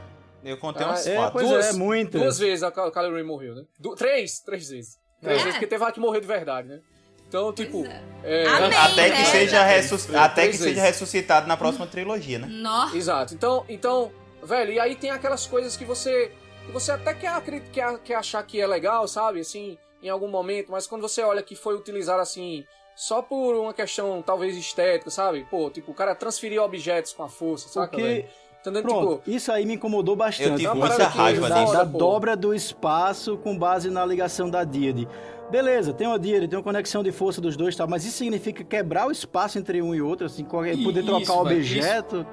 Eu 0.45 0.57
contei 0.57 0.85
Ah, 0.85 0.89
umas 0.91 1.07
É, 1.07 1.15
quatro. 1.17 1.33
pois 1.33 1.49
Duas- 1.49 1.67
é, 1.69 1.73
muitas. 1.75 2.21
Duas 2.21 2.39
vezes 2.39 2.63
a 2.63 2.71
Ky- 2.71 2.91
Kylo 2.93 3.15
Ren 3.15 3.25
morreu, 3.25 3.55
né? 3.55 3.63
Du- 3.79 3.95
três, 3.95 4.41
três 4.41 4.69
vezes. 4.71 4.99
Três 5.21 5.39
É. 5.41 5.43
vezes, 5.43 5.55
porque 5.57 5.67
teve 5.67 5.85
uma 5.85 5.93
que 5.93 6.01
morreu 6.01 6.21
de 6.21 6.27
verdade, 6.27 6.69
né? 6.69 6.81
Então, 7.29 7.53
tipo, 7.53 7.85
é. 7.87 8.03
é, 8.25 8.47
Amém, 8.47 8.77
Até 8.77 9.11
que, 9.11 9.19
né? 9.19 9.25
seja, 9.27 9.63
ressus- 9.65 10.15
até 10.15 10.49
que 10.49 10.57
seja 10.57 10.81
ressuscitado 10.83 11.47
na 11.47 11.57
próxima 11.57 11.87
trilogia, 11.87 12.39
né? 12.41 12.49
Nó. 12.51 12.93
Exato. 12.95 13.35
Então, 13.35 13.65
então, 13.69 14.11
velho, 14.43 14.73
e 14.73 14.81
aí 14.81 14.97
tem 14.97 15.11
aquelas 15.11 15.47
coisas 15.47 15.77
que 15.77 15.85
você 15.85 16.33
que 16.67 16.73
você 16.73 16.93
até 16.93 17.15
quer, 17.15 17.41
quer, 17.73 17.99
quer 18.01 18.15
achar 18.17 18.43
que 18.43 18.61
é 18.61 18.67
legal, 18.67 19.07
sabe? 19.09 19.41
Assim, 19.41 19.79
em 20.03 20.09
algum 20.09 20.29
momento, 20.29 20.71
mas 20.73 20.87
quando 20.87 21.03
você 21.03 21.23
olha 21.23 21.43
que 21.43 21.55
foi 21.57 21.75
utilizado 21.75 22.21
assim, 22.21 22.65
só 22.95 23.23
por 23.23 23.55
uma 23.55 23.73
questão 23.73 24.21
talvez 24.23 24.57
estética, 24.57 25.11
sabe? 25.11 25.47
Pô, 25.51 25.71
tipo, 25.71 25.91
o 25.91 25.95
cara 25.95 26.15
transferir 26.15 26.61
objetos 26.63 27.13
com 27.13 27.23
a 27.23 27.29
força, 27.29 27.69
saca, 27.69 27.89
Porque, 27.89 28.03
velho? 28.03 28.29
Entendeu? 28.61 28.83
pronto, 28.83 29.17
Tipo, 29.19 29.31
isso 29.31 29.51
aí 29.51 29.65
me 29.65 29.75
incomodou 29.75 30.13
Eu 30.13 30.17
bastante. 30.19 30.57
tive 30.57 30.67
uma 30.67 30.75
muita 30.75 31.07
raiva 31.09 31.49
da- 31.49 31.65
da 31.65 31.85
dobra 31.85 32.37
do 32.37 32.55
espaço 32.55 33.39
com 33.39 33.57
base 33.57 33.89
na 33.91 34.05
ligação 34.05 34.51
da 34.51 34.65
Díade. 34.65 35.09
Beleza, 35.51 35.93
tem 35.95 36.07
uma 36.07 36.19
Díade, 36.19 36.47
tem 36.47 36.57
uma 36.59 36.63
conexão 36.63 37.03
de 37.03 37.11
força 37.11 37.41
dos 37.41 37.57
dois, 37.57 37.75
tá? 37.75 37.87
mas 37.87 38.05
isso 38.05 38.19
significa 38.19 38.63
quebrar 38.63 39.09
o 39.09 39.11
espaço 39.11 39.59
entre 39.59 39.81
um 39.83 39.95
e 39.95 40.03
outro, 40.03 40.27
assim, 40.27 40.45
poder 40.45 40.75
Isso, 40.75 41.05
trocar 41.05 41.33
o 41.35 41.41
objeto. 41.41 42.27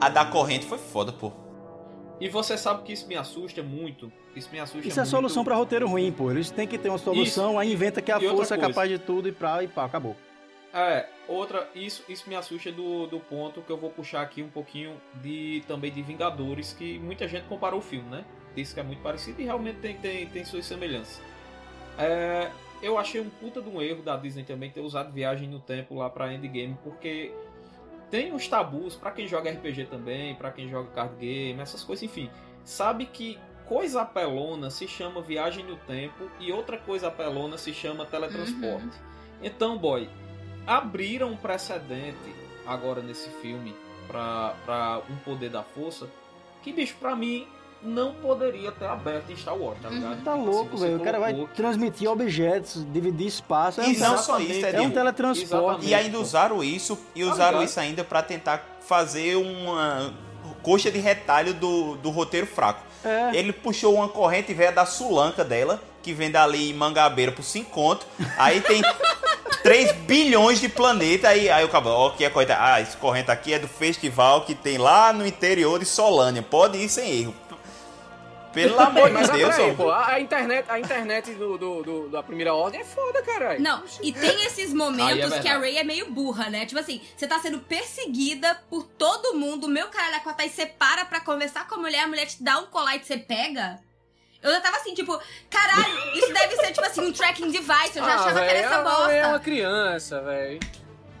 A 0.00 0.08
da 0.08 0.24
corrente 0.24 0.66
foi 0.66 0.78
foda, 0.78 1.10
pô. 1.12 1.32
E 2.20 2.28
você 2.28 2.56
sabe 2.58 2.82
que 2.82 2.92
isso 2.92 3.08
me 3.08 3.16
assusta 3.16 3.62
muito. 3.62 4.12
Isso 4.36 4.48
me 4.52 4.60
assusta 4.60 4.86
Isso 4.86 5.00
é 5.00 5.02
muito. 5.02 5.10
solução 5.10 5.42
pra 5.42 5.56
roteiro 5.56 5.88
ruim, 5.88 6.12
pô. 6.12 6.30
Eles 6.30 6.50
têm 6.50 6.66
que 6.68 6.76
ter 6.78 6.90
uma 6.90 6.98
solução, 6.98 7.50
Isso. 7.50 7.58
aí 7.58 7.72
inventa 7.72 8.02
que 8.02 8.12
a 8.12 8.18
E 8.18 8.28
força 8.28 8.54
é 8.54 8.58
capaz 8.58 8.88
de 8.90 8.98
tudo 8.98 9.26
e 9.26 9.32
pá, 9.32 9.62
e 9.64 9.68
pá, 9.68 9.86
acabou. 9.86 10.14
É, 10.72 11.08
outra, 11.26 11.68
isso, 11.74 12.04
isso 12.08 12.28
me 12.28 12.36
assusta 12.36 12.70
do, 12.70 13.06
do 13.06 13.18
ponto 13.18 13.60
que 13.60 13.70
eu 13.70 13.76
vou 13.76 13.90
puxar 13.90 14.22
aqui 14.22 14.42
um 14.42 14.48
pouquinho 14.48 15.00
de 15.20 15.64
também 15.66 15.90
de 15.90 16.00
Vingadores, 16.00 16.72
que 16.72 16.98
muita 17.00 17.26
gente 17.26 17.46
comparou 17.46 17.80
o 17.80 17.82
filme, 17.82 18.08
né? 18.08 18.24
Disse 18.54 18.74
que 18.74 18.80
é 18.80 18.82
muito 18.82 19.02
parecido 19.02 19.40
e 19.40 19.44
realmente 19.44 19.80
tem, 19.80 19.96
tem, 19.96 20.26
tem 20.26 20.44
suas 20.44 20.64
semelhanças. 20.64 21.20
É, 21.98 22.50
eu 22.82 22.96
achei 22.98 23.20
um 23.20 23.28
puta 23.28 23.60
de 23.60 23.68
um 23.68 23.82
erro 23.82 24.02
da 24.02 24.16
Disney 24.16 24.44
também 24.44 24.70
ter 24.70 24.80
usado 24.80 25.12
viagem 25.12 25.48
no 25.48 25.58
tempo 25.58 25.94
lá 25.94 26.08
pra 26.08 26.32
Endgame, 26.32 26.78
porque 26.84 27.32
tem 28.10 28.32
uns 28.32 28.46
tabus 28.46 28.94
pra 28.94 29.10
quem 29.10 29.26
joga 29.26 29.50
RPG 29.50 29.86
também, 29.86 30.34
pra 30.36 30.52
quem 30.52 30.68
joga 30.68 30.90
card 30.90 31.14
game, 31.16 31.60
essas 31.60 31.82
coisas, 31.82 32.02
enfim. 32.02 32.30
Sabe 32.64 33.06
que 33.06 33.38
coisa 33.66 34.02
apelona 34.02 34.70
se 34.70 34.86
chama 34.86 35.20
viagem 35.20 35.64
no 35.64 35.76
tempo 35.76 36.30
e 36.40 36.52
outra 36.52 36.78
coisa 36.78 37.08
apelona 37.08 37.58
se 37.58 37.72
chama 37.72 38.06
teletransporte. 38.06 38.98
Então, 39.42 39.78
boy, 39.78 40.08
abriram 40.66 41.30
um 41.30 41.36
precedente 41.36 42.34
agora 42.66 43.00
nesse 43.02 43.28
filme 43.42 43.74
pra 44.06 45.00
um 45.08 45.16
poder 45.16 45.50
da 45.50 45.62
força 45.62 46.06
que, 46.62 46.72
bicho, 46.72 46.94
pra 47.00 47.14
mim 47.16 47.46
não 47.82 48.12
poderia 48.14 48.70
ter 48.70 48.84
aberto 48.84 49.30
em 49.32 49.36
Star 49.36 49.56
Wars, 49.56 49.78
tá 49.80 49.88
ligado? 49.88 50.22
Tá 50.22 50.34
Se 50.34 50.38
louco, 50.38 50.76
velho. 50.76 50.96
O 50.96 51.00
cara 51.00 51.18
vai 51.18 51.32
colocou- 51.32 51.54
transmitir 51.56 52.10
objetos, 52.10 52.84
dividir 52.92 53.26
espaço. 53.26 53.80
É 53.80 53.84
um 53.84 53.90
E 53.92 53.96
não 53.96 54.18
só 54.18 54.38
isso, 54.38 54.66
É 54.66 54.72
um 54.72 54.82
Edil. 54.82 54.90
teletransporte. 54.90 55.86
E 55.86 55.94
ainda 55.94 56.18
usaram 56.18 56.62
isso 56.62 56.98
e 57.14 57.24
usaram 57.24 57.52
ligado? 57.60 57.64
isso 57.64 57.80
ainda 57.80 58.04
pra 58.04 58.22
tentar 58.22 58.78
fazer 58.82 59.36
uma 59.36 60.12
coxa 60.62 60.90
de 60.90 60.98
retalho 60.98 61.54
do, 61.54 61.96
do 61.96 62.10
roteiro 62.10 62.46
fraco. 62.46 62.82
É. 63.02 63.30
Ele 63.34 63.50
puxou 63.50 63.94
uma 63.94 64.08
corrente 64.10 64.52
velha 64.52 64.72
da 64.72 64.84
Sulanca 64.84 65.42
dela, 65.42 65.82
que 66.02 66.12
vende 66.12 66.36
ali 66.36 66.68
em 66.70 66.74
Mangabeira 66.74 67.32
por 67.32 67.42
5 67.42 67.70
conto. 67.70 68.06
Aí 68.36 68.60
tem 68.60 68.82
3 69.62 69.92
bilhões 69.92 70.60
de 70.60 70.68
planeta. 70.68 71.28
Aí, 71.28 71.48
aí 71.50 71.64
o 71.64 71.68
cabelo, 71.68 71.94
ó, 71.94 72.10
que 72.10 72.24
é 72.24 72.30
corrente. 72.30 72.52
Ah, 72.52 72.80
esse 72.80 72.96
corrente 72.96 73.30
aqui 73.30 73.52
é 73.54 73.58
do 73.58 73.68
festival 73.68 74.42
que 74.44 74.54
tem 74.54 74.78
lá 74.78 75.12
no 75.12 75.26
interior 75.26 75.78
de 75.78 75.84
Solânia. 75.86 76.42
Pode 76.42 76.78
ir 76.78 76.88
sem 76.88 77.20
erro. 77.22 77.34
Pelo 78.52 78.80
amor 78.80 79.08
de 79.10 79.30
Deus, 79.30 79.54
ó. 79.60 79.74
pô, 79.74 79.92
a, 79.92 80.18
internet, 80.18 80.64
a 80.68 80.80
internet 80.80 81.30
do, 81.34 81.56
do- 81.56 81.82
do- 81.84 82.08
da 82.08 82.20
primeira 82.20 82.52
ordem 82.52 82.80
é 82.80 82.84
foda, 82.84 83.22
caralho. 83.22 83.60
Não, 83.62 83.84
e 84.02 84.12
tem 84.12 84.44
esses 84.44 84.58
Aí 84.66 84.72
é 84.72 84.74
momentos 84.74 85.16
verdade. 85.20 85.42
que 85.42 85.48
a 85.48 85.56
Ray 85.58 85.78
é 85.78 85.84
meio 85.84 86.10
burra, 86.10 86.50
né? 86.50 86.66
Tipo 86.66 86.80
assim, 86.80 87.00
você 87.16 87.28
tá 87.28 87.38
sendo 87.38 87.60
perseguida 87.60 88.60
por 88.68 88.82
todo 88.82 89.34
mundo, 89.36 89.68
meu 89.68 89.86
caralho, 89.86 90.16
a 90.16 90.20
cota, 90.20 90.42
aí 90.42 90.50
você 90.50 90.66
para 90.66 91.04
pra 91.04 91.20
conversar 91.20 91.68
com 91.68 91.76
a 91.76 91.78
mulher, 91.78 92.00
a 92.00 92.08
mulher 92.08 92.26
te 92.26 92.42
dá 92.42 92.58
um 92.58 92.66
colar 92.66 92.96
e 92.96 93.04
você 93.04 93.16
pega. 93.16 93.78
Eu 94.42 94.50
já 94.50 94.60
tava 94.60 94.76
assim, 94.78 94.94
tipo, 94.94 95.20
caralho, 95.50 96.14
isso 96.14 96.32
deve 96.32 96.56
ser, 96.56 96.72
tipo 96.72 96.86
assim, 96.86 97.00
um 97.02 97.12
tracking 97.12 97.50
device, 97.50 97.96
eu 97.96 98.04
já 98.04 98.14
achava 98.14 98.40
que 98.40 98.46
era 98.48 98.58
essa 98.58 98.74
a 98.76 99.04
Ray 99.06 99.18
é 99.18 99.22
uma 99.22 99.32
bosta. 99.32 99.44
criança, 99.44 100.20
velho. 100.22 100.60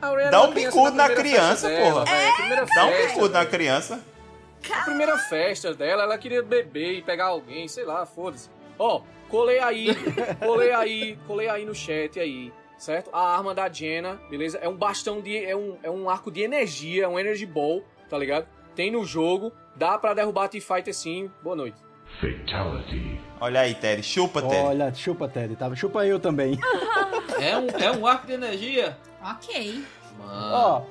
A 0.00 0.06
Ray 0.08 0.20
era 0.20 0.30
Dá 0.30 0.42
um 0.42 0.54
bicudo 0.54 0.96
na 0.96 1.08
criança, 1.10 1.68
dela, 1.68 2.04
porra. 2.04 2.34
primeira 2.36 2.66
Dá 2.66 2.86
um 2.86 3.06
bicudo 3.06 3.34
na 3.34 3.46
criança. 3.46 4.00
A 4.72 4.82
primeira 4.84 5.18
festa 5.18 5.74
dela, 5.74 6.02
ela 6.04 6.16
queria 6.16 6.42
beber 6.42 6.94
e 6.94 7.02
pegar 7.02 7.26
alguém, 7.26 7.68
sei 7.68 7.84
lá, 7.84 8.06
foda-se. 8.06 8.48
Ó, 8.78 9.02
colei 9.28 9.58
aí, 9.58 9.88
colei 10.40 10.72
aí, 10.72 11.18
colei 11.26 11.48
aí 11.48 11.66
no 11.66 11.74
chat 11.74 12.18
aí, 12.18 12.50
certo? 12.78 13.10
A 13.12 13.36
arma 13.36 13.54
da 13.54 13.68
Jenna, 13.70 14.18
beleza? 14.30 14.58
É 14.58 14.68
um 14.68 14.76
bastão 14.76 15.20
de. 15.20 15.44
É 15.44 15.54
um, 15.54 15.78
é 15.82 15.90
um 15.90 16.08
arco 16.08 16.30
de 16.30 16.40
energia, 16.40 17.08
um 17.08 17.18
energy 17.18 17.44
ball, 17.44 17.84
tá 18.08 18.16
ligado? 18.16 18.46
Tem 18.74 18.90
no 18.90 19.04
jogo, 19.04 19.52
dá 19.76 19.98
pra 19.98 20.14
derrubar 20.14 20.44
a 20.44 20.48
T-Fighter 20.48 20.94
sim. 20.94 21.30
Boa 21.42 21.56
noite. 21.56 21.89
Olha 23.40 23.60
aí, 23.60 23.74
Ted. 23.74 24.02
Chupa, 24.02 24.42
Ted. 24.42 24.54
Olha, 24.56 24.92
chupa, 24.94 25.28
Ted. 25.28 25.56
Tá? 25.56 25.74
Chupa 25.74 26.06
eu 26.06 26.18
também. 26.20 26.58
É 27.40 27.56
um, 27.56 27.66
é 27.68 27.90
um 27.96 28.06
arco 28.06 28.26
de 28.26 28.34
energia? 28.34 28.98
Ok. 29.24 29.82
Mano. 30.18 30.30
Ó, 30.52 30.82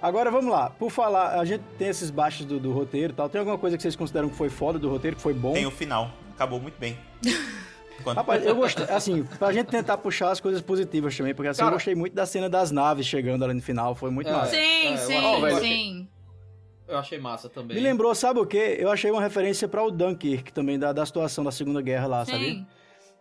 agora 0.00 0.30
vamos 0.30 0.50
lá. 0.50 0.70
Por 0.70 0.88
falar, 0.90 1.38
a 1.38 1.44
gente 1.44 1.62
tem 1.76 1.88
esses 1.88 2.08
baixos 2.08 2.46
do, 2.46 2.58
do 2.58 2.72
roteiro 2.72 3.12
e 3.12 3.16
tal. 3.16 3.28
Tem 3.28 3.38
alguma 3.38 3.58
coisa 3.58 3.76
que 3.76 3.82
vocês 3.82 3.94
consideram 3.94 4.30
que 4.30 4.34
foi 4.36 4.48
foda 4.48 4.78
do 4.78 4.88
roteiro, 4.88 5.16
que 5.16 5.22
foi 5.22 5.34
bom? 5.34 5.52
Tem 5.52 5.66
o 5.66 5.70
final. 5.70 6.10
Acabou 6.34 6.58
muito 6.60 6.78
bem. 6.78 6.96
Quando- 8.02 8.16
Rapaz, 8.16 8.46
eu 8.46 8.54
gostei, 8.54 8.84
assim, 8.88 9.22
pra 9.38 9.52
gente 9.52 9.66
tentar 9.66 9.98
puxar 9.98 10.30
as 10.30 10.40
coisas 10.40 10.62
positivas 10.62 11.14
também, 11.14 11.34
porque 11.34 11.48
assim, 11.48 11.60
eu 11.60 11.66
Cara- 11.66 11.76
gostei 11.76 11.94
muito 11.94 12.14
da 12.14 12.24
cena 12.24 12.48
das 12.48 12.70
naves 12.70 13.04
chegando 13.06 13.44
ali 13.44 13.52
no 13.54 13.60
final, 13.62 13.94
foi 13.94 14.10
muito 14.10 14.28
É. 14.30 14.32
massa. 14.32 14.54
Sim, 14.54 14.92
eu 14.92 14.96
sim, 14.98 15.60
sim. 15.60 16.08
Eu 16.88 16.98
achei 16.98 17.18
massa 17.18 17.48
também. 17.48 17.76
Me 17.76 17.82
lembrou, 17.82 18.14
sabe 18.14 18.40
o 18.40 18.46
quê? 18.46 18.76
Eu 18.78 18.90
achei 18.90 19.10
uma 19.10 19.20
referência 19.20 19.68
para 19.68 19.84
o 19.84 19.90
Dunkirk 19.90 20.52
também, 20.52 20.78
da, 20.78 20.92
da 20.92 21.04
situação 21.04 21.44
da 21.44 21.52
Segunda 21.52 21.82
Guerra 21.82 22.06
lá, 22.06 22.24
sabe? 22.24 22.44
Sim. 22.44 22.66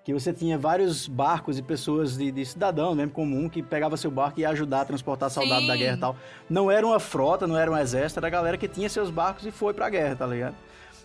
Que 0.05 0.13
você 0.13 0.31
tinha 0.31 0.57
vários 0.57 1.05
barcos 1.05 1.59
e 1.59 1.61
pessoas 1.61 2.17
de, 2.17 2.31
de 2.31 2.45
cidadão 2.45 2.95
mesmo, 2.95 3.11
comum, 3.11 3.49
que 3.49 3.61
pegava 3.61 3.97
seu 3.97 4.09
barco 4.09 4.39
e 4.39 4.43
ia 4.43 4.49
ajudar 4.51 4.81
a 4.81 4.85
transportar 4.85 5.29
soldados 5.29 5.63
Sim. 5.63 5.67
da 5.67 5.75
guerra 5.75 5.97
e 5.97 5.99
tal. 5.99 6.15
Não 6.49 6.71
era 6.71 6.87
uma 6.87 6.97
frota, 6.97 7.45
não 7.45 7.57
era 7.57 7.69
um 7.69 7.77
exército, 7.77 8.21
era 8.21 8.27
a 8.27 8.29
galera 8.29 8.57
que 8.57 8.69
tinha 8.69 8.87
seus 8.87 9.09
barcos 9.09 9.45
e 9.45 9.51
foi 9.51 9.73
pra 9.73 9.89
guerra, 9.89 10.15
tá 10.15 10.25
ligado? 10.25 10.55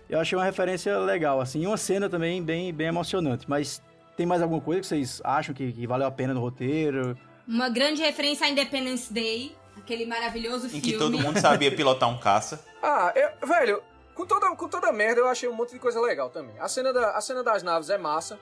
Eu 0.08 0.20
achei 0.20 0.38
uma 0.38 0.44
referência 0.44 0.96
legal, 1.00 1.40
assim, 1.40 1.62
e 1.62 1.66
uma 1.66 1.76
cena 1.76 2.08
também 2.08 2.40
bem, 2.40 2.72
bem 2.72 2.86
emocionante. 2.86 3.44
Mas 3.48 3.82
tem 4.16 4.24
mais 4.24 4.40
alguma 4.40 4.60
coisa 4.60 4.80
que 4.80 4.86
vocês 4.86 5.20
acham 5.24 5.52
que, 5.52 5.72
que 5.72 5.84
valeu 5.84 6.06
a 6.06 6.10
pena 6.10 6.32
no 6.32 6.40
roteiro? 6.40 7.18
Uma 7.48 7.68
grande 7.68 8.02
referência 8.02 8.46
a 8.46 8.50
Independence 8.50 9.12
Day, 9.12 9.52
aquele 9.76 10.06
maravilhoso 10.06 10.66
Em 10.66 10.70
filme. 10.70 10.82
que 10.82 10.98
todo 10.98 11.18
mundo 11.18 11.38
sabia 11.40 11.74
pilotar 11.74 12.08
um 12.08 12.18
caça. 12.18 12.64
Ah, 12.84 13.12
eu, 13.14 13.46
velho, 13.46 13.80
com 14.12 14.26
toda, 14.26 14.56
com 14.56 14.68
toda 14.68 14.90
merda 14.92 15.20
eu 15.20 15.28
achei 15.28 15.48
um 15.48 15.52
monte 15.54 15.70
de 15.72 15.78
coisa 15.78 16.00
legal 16.00 16.30
também. 16.30 16.58
A 16.58 16.66
cena, 16.68 16.92
da, 16.92 17.12
a 17.12 17.20
cena 17.20 17.44
das 17.44 17.62
naves 17.62 17.88
é 17.90 17.96
massa. 17.96 18.40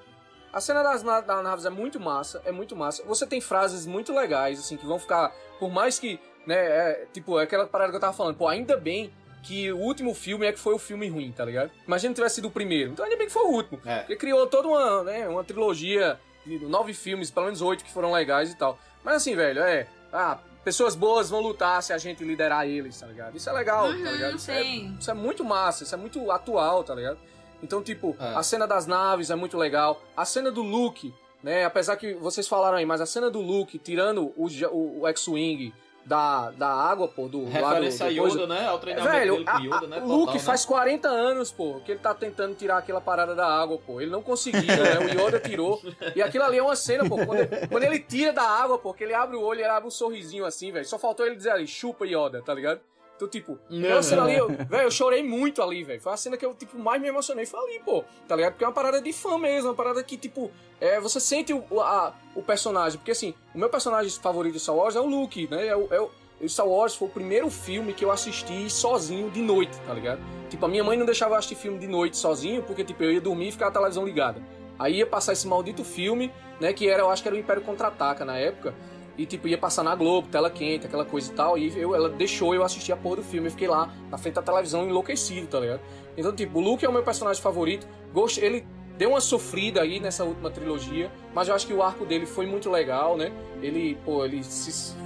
A 0.51 0.63
cena 0.63 0.83
das, 0.83 1.03
na- 1.03 1.21
das 1.21 1.45
naves 1.45 1.65
é 1.67 1.71
muito 1.71 2.01
massa, 2.01 2.41
é 2.47 2.51
muito 2.51 2.75
massa. 2.75 3.03
Você 3.05 3.27
tem 3.27 3.39
frases 3.41 3.85
muito 3.85 4.15
legais, 4.15 4.59
assim, 4.59 4.79
que 4.79 4.87
vão 4.87 4.99
ficar, 4.99 5.31
por 5.59 5.71
mais 5.71 5.99
que, 5.99 6.19
né, 6.47 6.57
é, 6.57 7.07
tipo, 7.13 7.39
é 7.39 7.43
aquela 7.43 7.67
parada 7.67 7.91
que 7.91 7.97
eu 7.97 8.01
tava 8.01 8.15
falando, 8.15 8.35
pô, 8.35 8.49
ainda 8.49 8.79
bem 8.79 9.13
que 9.43 9.71
o 9.71 9.77
último 9.79 10.15
filme 10.15 10.47
é 10.47 10.53
que 10.53 10.59
foi 10.59 10.73
o 10.75 10.79
filme 10.79 11.07
ruim, 11.07 11.31
tá 11.33 11.45
ligado? 11.45 11.71
Imagina 11.87 12.13
se 12.13 12.17
tivesse 12.17 12.35
sido 12.37 12.49
o 12.49 12.51
primeiro. 12.51 12.93
Então 12.93 13.05
ainda 13.05 13.17
bem 13.19 13.27
que 13.27 13.33
foi 13.33 13.43
o 13.43 13.51
último. 13.51 13.79
É. 13.85 13.99
Porque 13.99 14.17
criou 14.17 14.47
toda 14.47 14.69
uma, 14.69 15.03
né, 15.05 15.29
uma 15.29 15.45
trilogia 15.45 16.19
de 16.47 16.59
nove 16.65 16.95
filmes, 16.95 17.31
pelo 17.31 17.45
menos 17.45 17.61
oito 17.61 17.85
que 17.85 17.93
foram 17.93 18.11
legais 18.11 18.51
e 18.51 18.57
tal. 18.57 18.79
Mas 19.05 19.17
assim, 19.17 19.37
velho, 19.37 19.63
é. 19.63 19.87
Ah, 20.13 20.39
pessoas 20.65 20.95
boas 20.95 21.31
vão 21.31 21.41
lutar 21.41 21.83
se 21.83 21.93
a 21.93 21.99
gente 21.99 22.23
liderar 22.25 22.67
eles, 22.67 22.99
tá 22.99 23.07
ligado? 23.07 23.37
Isso 23.37 23.49
é 23.49 23.53
legal, 23.53 23.89
tá 23.89 23.95
Uhum, 23.95 24.13
ligado? 24.13 24.37
Isso 24.37 24.51
é, 24.51 24.63
isso 24.65 25.11
é 25.11 25.15
muito 25.15 25.45
massa, 25.45 25.85
isso 25.85 25.95
é 25.95 25.99
muito 25.99 26.31
atual, 26.31 26.85
tá 26.85 26.95
ligado? 26.95 27.19
Então, 27.63 27.83
tipo, 27.83 28.17
É. 28.19 28.35
a 28.37 28.43
cena 28.43 28.67
das 28.67 28.87
naves 28.87 29.31
é 29.31 29.35
muito 29.35 29.57
legal. 29.59 30.01
A 30.17 30.25
cena 30.25 30.51
do 30.51 30.63
Luke, 30.63 31.13
né? 31.43 31.65
Apesar 31.65 31.97
que 31.97 32.15
vocês 32.15 32.49
falaram 32.49 32.79
aí, 32.79 32.87
mas 32.87 33.01
a 33.01 33.07
cena 33.07 33.31
do 33.31 33.41
Luke 33.41 33.79
tirando 33.79 34.33
o, 34.37 34.47
o, 34.71 35.01
o 35.03 35.09
X-Wing 35.09 35.73
da, 36.05 36.51
da 36.53 36.69
água, 36.69 37.07
pô, 37.07 37.29
do 37.29 37.45
lado 37.45 37.51
Referência 37.53 38.07
a 38.07 38.09
do 38.11 38.17
coisa- 38.17 38.41
Yoda, 38.43 38.55
né? 38.55 38.67
Ao 38.67 38.79
treinamento 38.79 39.13
Velho, 39.13 39.33
dele 39.35 39.45
com 39.45 39.51
a- 39.51 39.61
Yoda, 39.61 39.77
a- 39.77 39.89
né? 39.89 40.03
o 40.03 40.07
Luke 40.07 40.33
né? 40.35 40.39
faz 40.41 40.65
40 40.65 41.09
anos, 41.09 41.53
pô, 41.53 41.81
que 41.85 41.93
ele 41.93 42.01
tá 42.01 42.15
tentando 42.15 42.55
tirar 42.55 42.79
aquela 42.79 43.01
parada 43.01 43.35
da 43.35 43.47
água, 43.47 43.79
pô. 43.79 44.01
Ele 44.01 44.11
não 44.11 44.23
conseguiu, 44.23 44.63
né? 44.67 44.99
O 44.99 45.27
Yoda 45.27 45.39
tirou. 45.41 45.81
E 46.17 46.23
aquilo 46.23 46.45
ali 46.45 46.59
é 46.59 46.63
uma 46.63 46.75
cena, 46.77 47.09
pô. 47.09 47.17
Quando 47.25 47.39
ele, 47.41 47.67
quando 47.69 47.83
ele 47.85 47.99
tira 48.01 48.33
da 48.33 48.43
água, 48.43 48.79
pô, 48.79 48.93
que 48.95 49.05
ele 49.05 49.15
abre 49.15 49.37
o 49.37 49.43
olho 49.43 49.61
e 49.61 49.63
ele 49.63 49.71
abre 49.71 49.87
um 49.87 49.91
sorrisinho 49.91 50.45
assim, 50.45 50.73
velho. 50.73 50.85
Só 50.87 50.99
faltou 50.99 51.27
ele 51.27 51.37
dizer 51.37 51.51
ali, 51.51 51.67
chupa 51.67 52.05
Yoda, 52.07 52.43
tá 52.43 52.53
ligado? 52.55 52.81
Então, 53.21 53.29
tipo, 53.29 53.59
aquela 53.71 54.03
cena 54.03 54.23
ali, 54.25 54.35
eu- 54.37 54.49
velho, 54.49 54.85
eu 54.85 54.91
chorei 54.91 55.23
muito 55.23 55.63
ali, 55.63 55.85
velho. 55.85 56.01
Foi 56.01 56.13
a 56.13 56.17
cena 56.17 56.37
que 56.37 56.45
eu, 56.47 56.55
tipo, 56.55 56.79
mais 56.79 57.01
me 57.03 57.09
emocionei. 57.09 57.45
Foi 57.45 57.61
ali, 57.61 57.81
pô, 57.85 58.03
tá 58.27 58.35
ligado? 58.35 58.53
Porque 58.53 58.65
é 58.65 58.67
uma 58.67 58.73
parada 58.73 59.01
de 59.01 59.13
fã 59.13 59.37
mesmo, 59.39 59.69
uma 59.69 59.75
parada 59.75 60.03
que, 60.03 60.17
tipo, 60.17 60.51
é, 60.81 60.99
você 61.01 61.21
sente 61.21 61.53
o, 61.53 61.81
a- 61.81 62.15
o 62.35 62.43
personagem. 62.43 62.99
Porque, 62.99 63.11
assim, 63.11 63.35
o 63.55 63.59
meu 63.59 63.69
personagem 63.69 64.11
favorito 64.21 64.55
de 64.55 64.61
Star 64.61 64.75
Wars 64.75 64.97
é 64.97 65.01
o 65.01 65.07
Luke, 65.07 65.47
né? 65.51 65.67
É 65.67 65.77
o, 65.77 65.89
é 65.93 66.01
o 66.01 66.49
Star 66.49 66.67
Wars 66.67 66.95
foi 66.95 67.09
o 67.09 67.11
primeiro 67.11 67.51
filme 67.51 67.93
que 67.93 68.03
eu 68.05 68.11
assisti 68.11 68.71
sozinho 68.71 69.31
de 69.31 69.43
noite, 69.43 69.79
tá 69.87 69.93
ligado? 69.93 70.21
Tipo, 70.49 70.65
a 70.65 70.69
minha 70.69 70.83
mãe 70.83 70.97
não 70.97 71.05
deixava 71.05 71.35
eu 71.35 71.39
assistir 71.39 71.55
filme 71.57 71.79
de 71.79 71.87
noite 71.87 72.17
sozinho, 72.17 72.63
porque, 72.63 72.83
tipo, 72.83 73.03
eu 73.05 73.13
ia 73.13 73.21
dormir 73.21 73.49
e 73.49 73.53
ficava 73.53 73.71
a 73.71 73.75
televisão 73.75 74.05
ligada. 74.07 74.43
Aí 74.79 74.97
ia 74.97 75.07
passar 75.07 75.35
esse 75.35 75.47
maldito 75.47 75.85
filme, 75.85 76.33
né? 76.59 76.73
Que 76.73 76.89
era, 76.89 77.03
eu 77.03 77.11
acho 77.11 77.21
que 77.23 77.29
era 77.29 77.37
o 77.37 77.39
Império 77.39 77.63
Contra-Ataca 77.63 78.25
na 78.25 78.39
época. 78.39 78.75
E, 79.21 79.27
tipo, 79.27 79.47
ia 79.47 79.59
passar 79.59 79.83
na 79.83 79.95
Globo, 79.95 80.29
tela 80.29 80.49
quente, 80.49 80.87
aquela 80.87 81.05
coisa 81.05 81.31
e 81.31 81.35
tal. 81.35 81.59
E 81.59 81.79
eu, 81.79 81.95
ela 81.95 82.09
deixou 82.09 82.55
eu 82.55 82.65
assistir 82.65 82.91
a 82.91 82.97
porra 82.97 83.17
do 83.17 83.23
filme. 83.23 83.49
Eu 83.49 83.51
fiquei 83.51 83.69
lá, 83.69 83.93
na 84.11 84.17
frente 84.17 84.37
da 84.37 84.41
televisão, 84.41 84.89
enlouquecido, 84.89 85.47
tá 85.47 85.61
ligado? 85.61 85.81
Então, 86.17 86.35
tipo, 86.35 86.59
o 86.59 86.63
Luke 86.63 86.87
é 86.87 86.89
o 86.89 86.93
meu 86.93 87.03
personagem 87.03 87.43
favorito. 87.43 87.87
Gosto, 88.15 88.39
ele 88.39 88.67
deu 88.97 89.11
uma 89.11 89.21
sofrida 89.21 89.83
aí 89.83 90.01
nessa 90.01 90.25
última 90.25 90.51
trilogia, 90.51 91.13
mas 91.35 91.49
eu 91.49 91.55
acho 91.55 91.67
que 91.67 91.75
o 91.75 91.83
arco 91.83 92.07
dele 92.07 92.25
foi 92.25 92.47
muito 92.47 92.71
legal, 92.71 93.15
né? 93.15 93.31
Ele, 93.61 93.95
pô, 94.07 94.25
ele 94.25 94.43
se, 94.43 94.97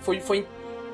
foi, 0.00 0.18
foi 0.20 0.44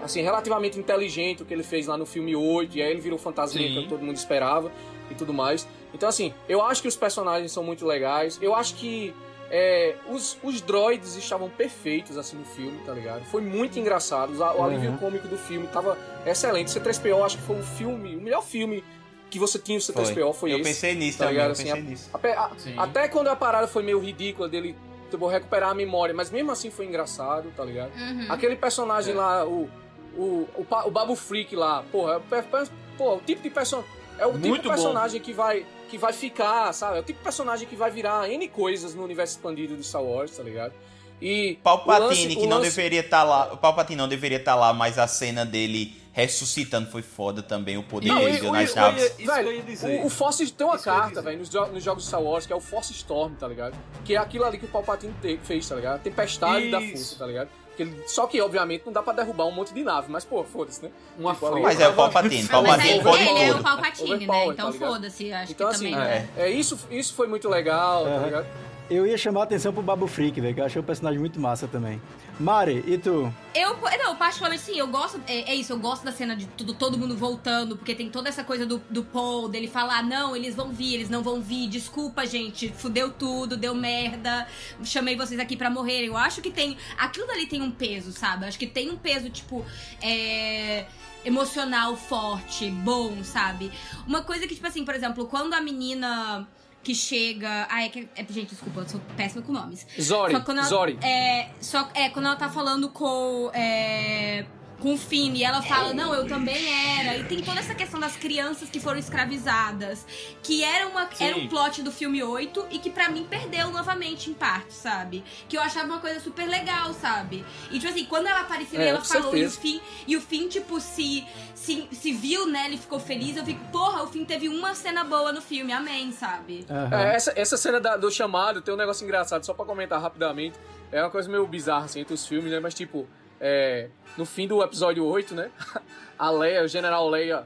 assim, 0.03 0.21
relativamente 0.21 0.79
inteligente 0.79 1.43
o 1.43 1.47
que 1.47 1.55
ele 1.55 1.63
fez 1.63 1.87
lá 1.87 1.97
no 1.97 2.05
filme 2.05 2.37
8, 2.37 2.77
e 2.77 2.83
aí 2.83 2.91
ele 2.91 3.01
virou 3.01 3.19
fantasma 3.19 3.59
Sim. 3.59 3.81
que 3.83 3.89
todo 3.89 4.05
mundo 4.05 4.17
esperava 4.17 4.71
e 5.11 5.15
tudo 5.15 5.33
mais. 5.33 5.67
Então, 5.95 6.07
assim, 6.07 6.35
eu 6.47 6.61
acho 6.61 6.83
que 6.83 6.89
os 6.89 6.97
personagens 6.97 7.51
são 7.51 7.65
muito 7.65 7.87
legais. 7.87 8.39
Eu 8.43 8.55
acho 8.55 8.75
que 8.75 9.15
é, 9.51 9.95
os, 10.09 10.37
os 10.43 10.61
droids 10.61 11.17
estavam 11.17 11.49
perfeitos, 11.49 12.17
assim, 12.19 12.37
no 12.37 12.45
filme, 12.45 12.79
tá 12.85 12.93
ligado? 12.93 13.25
Foi 13.27 13.41
muito 13.41 13.79
engraçado. 13.79 14.37
O 14.39 14.63
alívio 14.63 14.91
Uhum. 14.91 14.97
cômico 14.99 15.27
do 15.29 15.39
filme 15.39 15.67
tava 15.69 15.97
excelente. 16.27 16.71
C3PO, 16.71 17.25
acho 17.25 17.37
que 17.39 17.43
foi 17.45 17.57
um 17.57 17.63
filme, 17.63 18.17
o 18.17 18.21
melhor 18.21 18.43
filme 18.43 18.85
que 19.31 19.39
você 19.39 19.59
tinha 19.59 19.79
o 19.79 19.81
Foi. 19.83 19.95
C3PO 20.05 20.33
foi 20.35 20.53
eu 20.53 20.57
esse. 20.59 20.65
pensei 20.71 20.95
nisso 20.95 21.19
tá 21.19 21.25
também, 21.25 21.35
ligado? 21.35 21.49
eu 21.49 21.53
Assim, 21.53 21.65
pensei 21.65 21.81
a- 21.81 21.83
nisso. 21.83 22.11
A- 22.15 22.51
Sim. 22.59 22.75
até 22.79 23.09
quando 23.09 23.29
a 23.29 23.37
parada 23.37 23.67
foi 23.67 23.83
meio 23.83 23.99
ridícula 23.99 24.49
dele 24.49 24.75
tipo, 25.11 25.27
recuperar 25.27 25.71
a 25.71 25.75
memória, 25.75 26.15
mas 26.15 26.31
mesmo 26.31 26.51
assim 26.51 26.71
foi 26.71 26.85
engraçado, 26.87 27.51
tá 27.57 27.65
ligado? 27.65 27.91
Uhum. 27.95 28.27
Aquele 28.31 28.57
personagem 28.57 29.15
É. 29.15 29.17
lá, 29.17 29.47
o, 29.47 29.69
o, 30.17 30.49
o, 30.57 30.67
o 30.87 30.91
Babu 30.91 31.15
Freak 31.17 31.55
lá, 31.57 31.83
porra, 31.91 32.15
é 32.15 32.17
o 32.19 32.67
pô, 32.99 33.15
o 33.17 33.21
tipo 33.21 33.43
de 33.43 33.49
personagem. 33.51 33.91
É 34.19 34.27
o 34.27 34.33
tipo 34.33 34.49
Muito 34.49 34.63
de 34.63 34.69
bom. 34.69 34.75
personagem 34.75 35.21
que 35.21 35.33
vai, 35.33 35.65
que 35.89 35.99
vai 35.99 36.13
ficar, 36.13 36.73
sabe? 36.73 36.99
É 36.99 37.01
o 37.01 37.03
tipo 37.03 37.19
de 37.19 37.25
personagem 37.25 37.67
que 37.67 37.75
vai 37.75 37.91
virar 37.91 38.29
N 38.31 38.47
coisas 38.49 38.95
no 38.95 39.03
universo 39.03 39.37
expandido 39.37 39.77
de 39.77 39.83
Star 39.85 40.03
Wars, 40.03 40.37
tá 40.37 40.43
ligado? 40.43 40.73
E. 41.21 41.59
o 41.61 41.63
Palpatine, 41.65 42.07
lance- 42.27 42.37
que 42.37 42.47
não 42.47 42.59
lance- 42.59 42.71
deveria 42.71 43.01
estar 43.01 43.25
lá. 43.25 43.53
O 43.53 43.57
Palpatine 43.57 43.97
não 43.97 44.07
deveria 44.09 44.39
estar 44.39 44.55
lá, 44.55 44.73
mas 44.73 44.99
a 44.99 45.07
cena 45.09 45.45
dele 45.45 45.97
ressuscitando 46.13 46.91
foi 46.91 47.03
foda 47.03 47.43
também. 47.43 47.77
O 47.77 47.83
poder 47.83 48.09
Não, 48.09 48.19
dele 48.19 48.51
nas 48.51 48.71
eu- 48.71 48.77
naves. 48.77 49.03
Isso 49.05 49.17
que 49.17 49.23
eu 49.23 49.27
ia 49.27 49.35
Velho, 49.43 49.63
dizer. 49.65 50.01
o, 50.03 50.07
o 50.07 50.11
Force 50.11 50.49
tem 50.53 50.65
uma 50.67 50.77
Isso 50.77 50.85
carta, 50.85 51.21
velho, 51.23 51.39
nos, 51.39 51.51
nos 51.73 51.83
jogos 51.83 52.07
Star 52.07 52.23
Wars, 52.23 52.47
que 52.47 52.53
é 52.53 52.57
o 52.57 52.61
Force 52.61 52.93
Storm, 52.93 53.35
tá 53.35 53.49
ligado? 53.49 53.77
Que 54.05 54.15
é 54.15 54.19
aquilo 54.19 54.45
ali 54.45 54.59
que 54.59 54.65
o 54.65 54.69
Palpatine 54.69 55.13
te- 55.21 55.41
fez, 55.43 55.69
tá 55.69 55.75
ligado? 55.75 55.97
A 55.97 55.99
tempestade 55.99 56.71
da 56.71 56.81
Isso. 56.81 56.93
força, 56.93 57.19
tá 57.19 57.27
ligado? 57.27 57.49
Ele- 57.83 58.03
só 58.07 58.27
que, 58.27 58.41
obviamente, 58.41 58.83
não 58.87 58.93
dá 58.93 59.03
pra 59.03 59.13
derrubar 59.13 59.45
um 59.47 59.51
monte 59.53 59.73
de 59.73 59.83
nave, 59.83 60.07
mas, 60.11 60.25
pô, 60.25 60.43
foda-se, 60.45 60.83
né? 60.83 60.91
Uma 61.19 61.35
Tipo, 61.35 61.47
ali- 61.47 61.55
frota. 61.57 61.69
Mas 61.69 61.81
é 61.81 61.89
o 61.89 61.93
Palpatine. 61.95 62.49
Palpatine 62.49 62.91
aí 62.93 63.03
pode 63.03 63.23
ele 63.23 63.41
é 63.41 63.55
o. 63.55 63.63
Palpatine, 63.63 64.27
né? 64.27 64.47
Então 64.47 64.73
tá 64.73 64.79
foda-se, 64.87 65.33
acho 65.33 65.53
Então, 65.53 65.69
que 65.69 65.75
assim, 65.77 65.91
também. 65.93 66.09
é. 66.09 66.29
É, 66.37 66.51
isso, 66.51 66.79
isso 66.91 67.15
foi 67.15 67.27
muito 67.29 67.49
legal, 67.49 68.05
tá 68.05 68.19
ligado? 68.25 68.47
Eu 68.91 69.07
ia 69.07 69.19
chamar 69.19 69.41
a 69.41 69.45
atenção 69.45 69.71
pro 69.73 69.83
Babu 69.83 70.07
Freak, 70.07 70.41
velho, 70.41 70.55
que 70.55 70.61
eu 70.61 70.65
achei 70.65 70.81
o 70.81 70.85
personagem 70.85 71.19
muito 71.21 71.39
massa 71.39 71.69
também. 71.69 72.01
Mari, 72.39 72.85
e 72.87 72.97
tu? 72.97 73.35
Eu, 73.53 73.77
não, 73.99 74.15
particularmente 74.15 74.63
sim, 74.63 74.79
eu 74.79 74.87
gosto, 74.87 75.21
é, 75.27 75.51
é 75.51 75.55
isso, 75.57 75.73
eu 75.73 75.79
gosto 75.79 76.05
da 76.05 76.13
cena 76.13 76.37
de 76.37 76.47
tudo, 76.47 76.73
todo 76.73 76.97
mundo 76.97 77.17
voltando, 77.17 77.77
porque 77.77 77.97
tem 77.97 78.09
toda 78.09 78.29
essa 78.29 78.45
coisa 78.45 78.65
do, 78.65 78.81
do 78.89 79.03
Paul, 79.03 79.49
dele 79.49 79.67
falar, 79.67 80.05
não, 80.05 80.37
eles 80.37 80.55
vão 80.55 80.71
vir, 80.71 80.95
eles 80.95 81.11
não 81.11 81.21
vão 81.21 81.41
vir, 81.41 81.69
desculpa, 81.69 82.25
gente, 82.25 82.69
fudeu 82.69 83.11
tudo, 83.11 83.57
deu 83.57 83.75
merda, 83.75 84.47
chamei 84.85 85.17
vocês 85.17 85.41
aqui 85.41 85.57
pra 85.57 85.69
morrer. 85.69 86.07
Eu 86.07 86.17
acho 86.17 86.41
que 86.41 86.51
tem, 86.51 86.77
aquilo 86.97 87.27
dali 87.27 87.47
tem 87.47 87.61
um 87.61 87.73
peso, 87.73 88.13
sabe? 88.13 88.47
Acho 88.47 88.59
que 88.59 88.67
tem 88.67 88.89
um 88.89 88.97
peso, 88.97 89.29
tipo, 89.31 89.67
é 90.01 90.87
emocional 91.25 91.97
forte, 91.97 92.71
bom, 92.71 93.23
sabe? 93.25 93.73
Uma 94.07 94.23
coisa 94.23 94.47
que, 94.47 94.55
tipo 94.55 94.67
assim, 94.67 94.85
por 94.85 94.95
exemplo, 94.95 95.27
quando 95.27 95.55
a 95.55 95.61
menina 95.61 96.49
que 96.83 96.95
chega. 96.95 97.67
Ai, 97.71 97.87
é 97.87 97.89
que. 97.89 98.09
É, 98.17 98.25
gente, 98.31 98.51
desculpa, 98.51 98.81
eu 98.81 98.89
sou 98.89 99.01
péssima 99.17 99.43
com 99.43 99.53
nomes. 99.53 99.87
Zori, 100.01 100.33
Só 100.33 100.41
quando 100.41 100.59
ela, 100.59 100.67
Zori. 100.67 100.99
É, 101.03 101.51
só, 101.61 101.89
é, 101.95 102.09
quando 102.11 102.27
ela 102.27 102.37
tá 102.37 102.49
falando 102.49 102.89
com. 102.89 103.51
É, 103.53 104.45
com 104.81 104.95
o 104.95 104.97
Finn, 104.99 105.35
e 105.35 105.43
ela 105.43 105.61
fala, 105.61 105.93
não, 105.93 106.15
eu 106.15 106.27
também 106.27 106.99
era. 107.01 107.17
E 107.17 107.25
tem 107.25 107.43
toda 107.43 107.59
essa 107.59 107.75
questão 107.75 107.99
das 107.99 108.15
crianças 108.17 108.71
que 108.71 108.79
foram 108.79 108.99
escravizadas. 108.99 110.07
Que 110.43 110.63
era, 110.63 110.87
uma, 110.87 111.09
Sim. 111.13 111.25
era 111.25 111.37
um 111.37 111.49
plot 111.49 111.83
do 111.83 111.91
filme 111.91 112.23
8 112.23 112.67
e 112.71 112.79
que 112.79 112.89
pra 112.91 113.09
mim 113.09 113.27
perdeu 113.29 113.71
novamente 113.71 114.31
em 114.31 114.35
parte, 114.35 114.73
sabe? 114.73 115.25
Que 115.49 115.57
eu 115.57 115.61
achava 115.63 115.87
uma 115.87 115.99
coisa 116.01 116.21
super 116.21 116.47
legal, 116.49 116.93
sabe? 116.95 117.45
E 117.71 117.79
tipo 117.79 117.93
assim, 117.93 118.05
quando 118.05 118.27
ela 118.27 118.41
apareceu 118.43 118.81
e 118.81 118.85
É, 118.85 118.89
ela 118.89 118.99
com 118.99 119.05
falou, 119.05 119.37
e 119.37 119.45
o. 119.45 119.51
Finn, 119.51 119.81
e 120.07 120.17
o 120.17 120.21
Finn, 120.21 120.49
tipo, 120.49 120.81
se, 120.81 121.27
se, 121.55 121.89
se 121.93 122.13
viu, 122.13 122.47
né? 122.47 122.67
Ele 122.67 122.77
ficou 122.79 123.01
feliz, 123.01 123.37
eu 123.37 123.45
fico, 123.45 123.65
porra, 123.73 124.03
o 124.05 124.07
Finn 124.07 124.25
teve 124.25 124.49
uma 124.49 124.75
cena 124.75 125.03
boa 125.05 125.33
no 125.33 125.43
filme, 125.43 125.73
amém, 125.73 126.13
sabe? 126.13 126.65
Aham. 126.71 126.97
É, 127.01 127.15
essa, 127.17 127.33
essa 127.37 127.57
cena 127.57 127.81
da- 127.81 127.97
do 127.97 128.11
chamado 128.11 128.63
tem 128.63 128.73
um 128.73 128.77
negócio 128.77 129.05
engraçado, 129.05 129.45
só 129.45 129.53
pra 129.53 129.65
comentar 129.65 130.01
rapidamente. 130.01 130.57
É 130.91 131.03
uma 131.03 131.11
coisa 131.11 131.29
meio 131.29 131.47
bizarra, 131.47 131.85
assim, 131.87 132.01
entre 132.01 132.15
os 132.15 132.27
filmes, 132.27 132.51
né? 132.51 132.61
Mas, 132.61 132.73
tipo, 132.75 133.07
é, 133.41 133.89
no 134.17 134.25
fim 134.27 134.47
do 134.47 134.63
episódio 134.63 135.05
8, 135.05 135.35
né? 135.35 135.51
A 136.19 136.31
Leia, 136.31 136.65
o 136.65 136.69
General 136.69 137.09
Leia, 137.09 137.45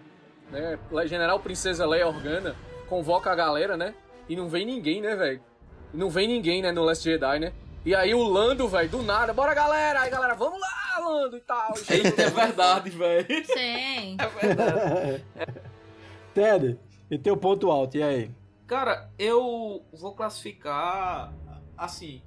né? 0.51 0.79
General 1.07 1.39
Princesa 1.41 1.87
Leia 1.87 2.07
Organa, 2.09 2.57
convoca 2.89 3.31
a 3.31 3.35
galera, 3.35 3.77
né? 3.77 3.95
E 4.29 4.35
não 4.37 4.49
vem 4.49 4.65
ninguém, 4.65 5.01
né, 5.03 5.15
velho? 5.15 5.43
Não 5.93 6.09
vem 6.09 6.27
ninguém, 6.27 6.63
né, 6.63 6.73
no 6.73 6.83
Last 6.83 7.05
Jedi, 7.05 7.39
né? 7.39 7.53
E 7.85 7.95
aí 7.95 8.15
o 8.15 8.23
Lando, 8.23 8.67
velho, 8.69 8.89
do 8.89 9.03
nada, 9.03 9.35
bora 9.35 9.53
galera! 9.53 10.01
Aí 10.01 10.11
galera, 10.11 10.35
vamos 10.35 10.59
lá, 10.59 10.99
Lando 11.01 11.37
e 11.37 11.41
tal. 11.41 11.75
E 11.77 11.83
Eita, 11.93 12.23
é 12.23 12.31
verdade, 12.31 12.89
velho. 12.91 13.27
Sim. 13.47 14.17
Ted, 16.35 16.79
e 17.11 17.19
teu 17.19 17.37
ponto 17.37 17.71
alto, 17.71 17.97
e 17.97 18.03
aí? 18.03 18.31
Cara, 18.67 19.11
eu 19.19 19.85
vou 19.93 20.15
classificar 20.15 21.33
assim 21.77 22.23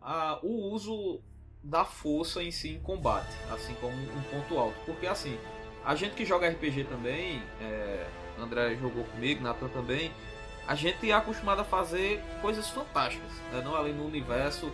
a- 0.00 0.38
o 0.42 0.70
uso 0.72 1.20
da 1.64 1.84
força 1.84 2.42
em 2.42 2.50
si 2.50 2.68
em 2.68 2.80
combate, 2.80 3.34
assim 3.50 3.74
como 3.80 3.94
um 3.96 4.22
ponto 4.30 4.58
alto, 4.58 4.76
porque 4.84 5.06
assim 5.06 5.38
a 5.84 5.94
gente 5.94 6.14
que 6.14 6.24
joga 6.24 6.48
RPG 6.48 6.84
também, 6.84 7.42
é, 7.60 8.06
André 8.38 8.76
jogou 8.76 9.04
comigo, 9.04 9.42
Nathan 9.42 9.68
também, 9.68 10.12
a 10.66 10.74
gente 10.74 11.10
é 11.10 11.14
acostumado 11.14 11.60
a 11.60 11.64
fazer 11.64 12.22
coisas 12.40 12.68
fantásticas, 12.70 13.30
né? 13.52 13.60
não 13.62 13.74
ali 13.74 13.92
no 13.92 14.06
universo 14.06 14.70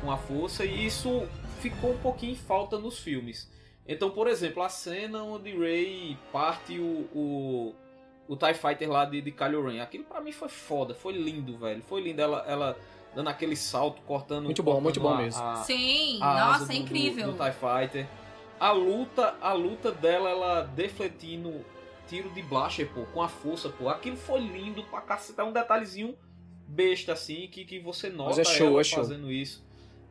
com, 0.00 0.10
a 0.10 0.16
força 0.16 0.64
e 0.64 0.86
isso 0.86 1.26
ficou 1.60 1.92
um 1.92 1.98
pouquinho 1.98 2.32
em 2.32 2.36
falta 2.36 2.78
nos 2.78 2.98
filmes. 2.98 3.50
Então, 3.86 4.10
por 4.10 4.28
exemplo, 4.28 4.62
a 4.62 4.68
cena 4.68 5.22
onde 5.22 5.50
Rey 5.56 6.16
parte 6.32 6.78
o, 6.78 7.08
o, 7.12 7.74
o 8.28 8.36
TIE 8.36 8.54
Fighter 8.54 8.88
lá 8.88 9.04
de, 9.04 9.20
de 9.20 9.32
Kylo 9.32 9.66
Ren. 9.66 9.80
Aquilo 9.80 10.04
pra 10.04 10.20
mim 10.20 10.32
foi 10.32 10.48
foda, 10.48 10.94
foi 10.94 11.12
lindo, 11.12 11.58
velho. 11.58 11.82
Foi 11.82 12.00
lindo 12.00 12.20
ela, 12.20 12.44
ela 12.46 12.78
dando 13.14 13.28
aquele 13.28 13.56
salto, 13.56 14.00
cortando 14.02 14.44
Muito 14.44 14.62
bom, 14.62 14.72
cortando 14.72 14.84
muito 14.84 15.00
bom 15.00 15.08
a- 15.14 15.16
mesmo. 15.18 15.42
a- 15.42 15.56
Sim, 15.56 16.18
a 16.22 16.50
asa 16.52 16.58
nossa, 16.60 16.72
é 16.72 16.76
incrível. 16.76 17.26
Do, 17.26 17.32
do 17.32 17.44
TIE 17.44 17.52
Fighter. 17.52 18.06
A 18.58 18.72
luta, 18.72 19.34
a 19.40 19.52
luta 19.52 19.90
dela, 19.90 20.28
ela 20.30 20.62
defletindo 20.62 21.64
tiro 22.06 22.28
de 22.30 22.42
blaster, 22.42 22.88
pô, 22.92 23.02
com 23.12 23.22
a 23.22 23.28
força, 23.28 23.68
pô. 23.70 23.88
Aquilo 23.88 24.16
foi 24.16 24.40
lindo 24.40 24.82
pra 24.84 25.00
caceta. 25.00 25.42
É 25.42 25.44
um 25.44 25.52
detalhezinho 25.52 26.16
besta, 26.66 27.12
assim, 27.14 27.48
que, 27.48 27.64
que 27.64 27.78
você 27.80 28.10
nota 28.10 28.40
é 28.40 28.44
show, 28.44 28.66
ela 28.68 28.80
é 28.80 28.84
show. 28.84 28.98
fazendo 28.98 29.30
isso. 29.32 29.64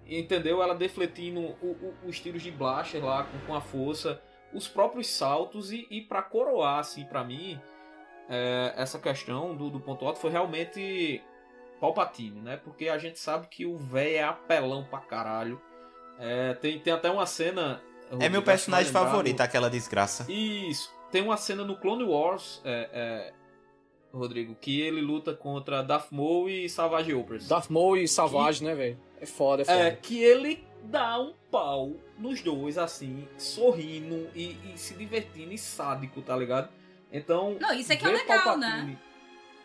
Entendeu? 0.08 0.64
Ela 0.64 0.74
defletindo 0.74 1.40
o- 1.40 1.56
o- 1.62 1.94
os 2.08 2.20
tiros 2.20 2.42
de 2.42 2.50
blaster 2.52 3.04
lá 3.06 3.24
com, 3.26 3.38
com 3.46 3.54
a 3.56 3.62
força. 3.62 4.20
Os 4.52 4.68
próprios 4.68 5.08
saltos 5.08 5.72
e, 5.72 5.86
e 5.92 6.02
para 6.02 6.24
coroar, 6.24 6.80
assim, 6.80 7.06
pra 7.06 7.24
mim, 7.24 7.62
é, 8.28 8.74
essa 8.76 8.98
questão 8.98 9.56
do, 9.56 9.70
do 9.70 9.80
ponto 9.80 10.06
alto 10.06 10.20
foi 10.20 10.32
realmente 10.32 11.22
Palpatine, 11.80 12.42
né? 12.42 12.58
Porque 12.58 12.90
a 12.90 12.98
gente 12.98 13.20
sabe 13.20 13.48
que 13.48 13.66
o 13.66 13.78
velho 13.78 14.16
é 14.18 14.24
apelão 14.24 14.84
pra 14.84 15.00
caralho. 15.00 15.62
É, 16.20 16.54
tem, 16.56 16.80
tem 16.80 16.92
até 16.94 17.10
uma 17.10 17.26
cena. 17.26 17.82
É 18.20 18.28
meu 18.28 18.42
que 18.42 18.48
personagem 18.48 18.92
favorito, 18.92 19.40
aquela 19.42 19.70
desgraça. 19.70 20.26
Isso. 20.32 20.92
Tem 21.12 21.22
uma 21.22 21.38
cena 21.38 21.64
no 21.64 21.78
Clone 21.78 22.04
Wars, 22.04 22.62
é, 22.66 22.90
é, 22.92 23.34
Rodrigo, 24.14 24.56
que 24.56 24.82
ele 24.82 25.02
luta 25.02 25.34
contra 25.34 25.82
Darth 25.82 26.12
Maul 26.12 26.50
e 26.50 26.68
Savage 26.70 27.14
Opress. 27.14 27.48
Darth 27.48 27.70
Maul 27.70 27.98
e 27.98 28.08
Savage, 28.08 28.64
né, 28.64 28.76
velho? 28.76 29.00
É 29.22 29.26
foda, 29.26 29.62
é 29.62 29.66
foda. 29.66 29.78
É, 29.80 29.92
que 29.92 30.22
ele 30.22 30.66
dá 30.84 31.20
um 31.20 31.34
pau 31.52 31.94
nos 32.18 32.42
dois, 32.42 32.78
assim, 32.78 33.28
sorrindo 33.38 34.30
e, 34.36 34.58
e 34.74 34.78
se 34.78 34.94
divertindo 34.96 35.54
e 35.54 35.58
sádico, 35.58 36.22
tá 36.22 36.36
ligado? 36.36 36.70
Então. 37.12 37.58
Não, 37.60 37.74
isso 37.74 37.92
é 37.92 37.96
que 37.96 38.06
é 38.06 38.10
legal, 38.10 38.44
Palpatine- 38.44 39.00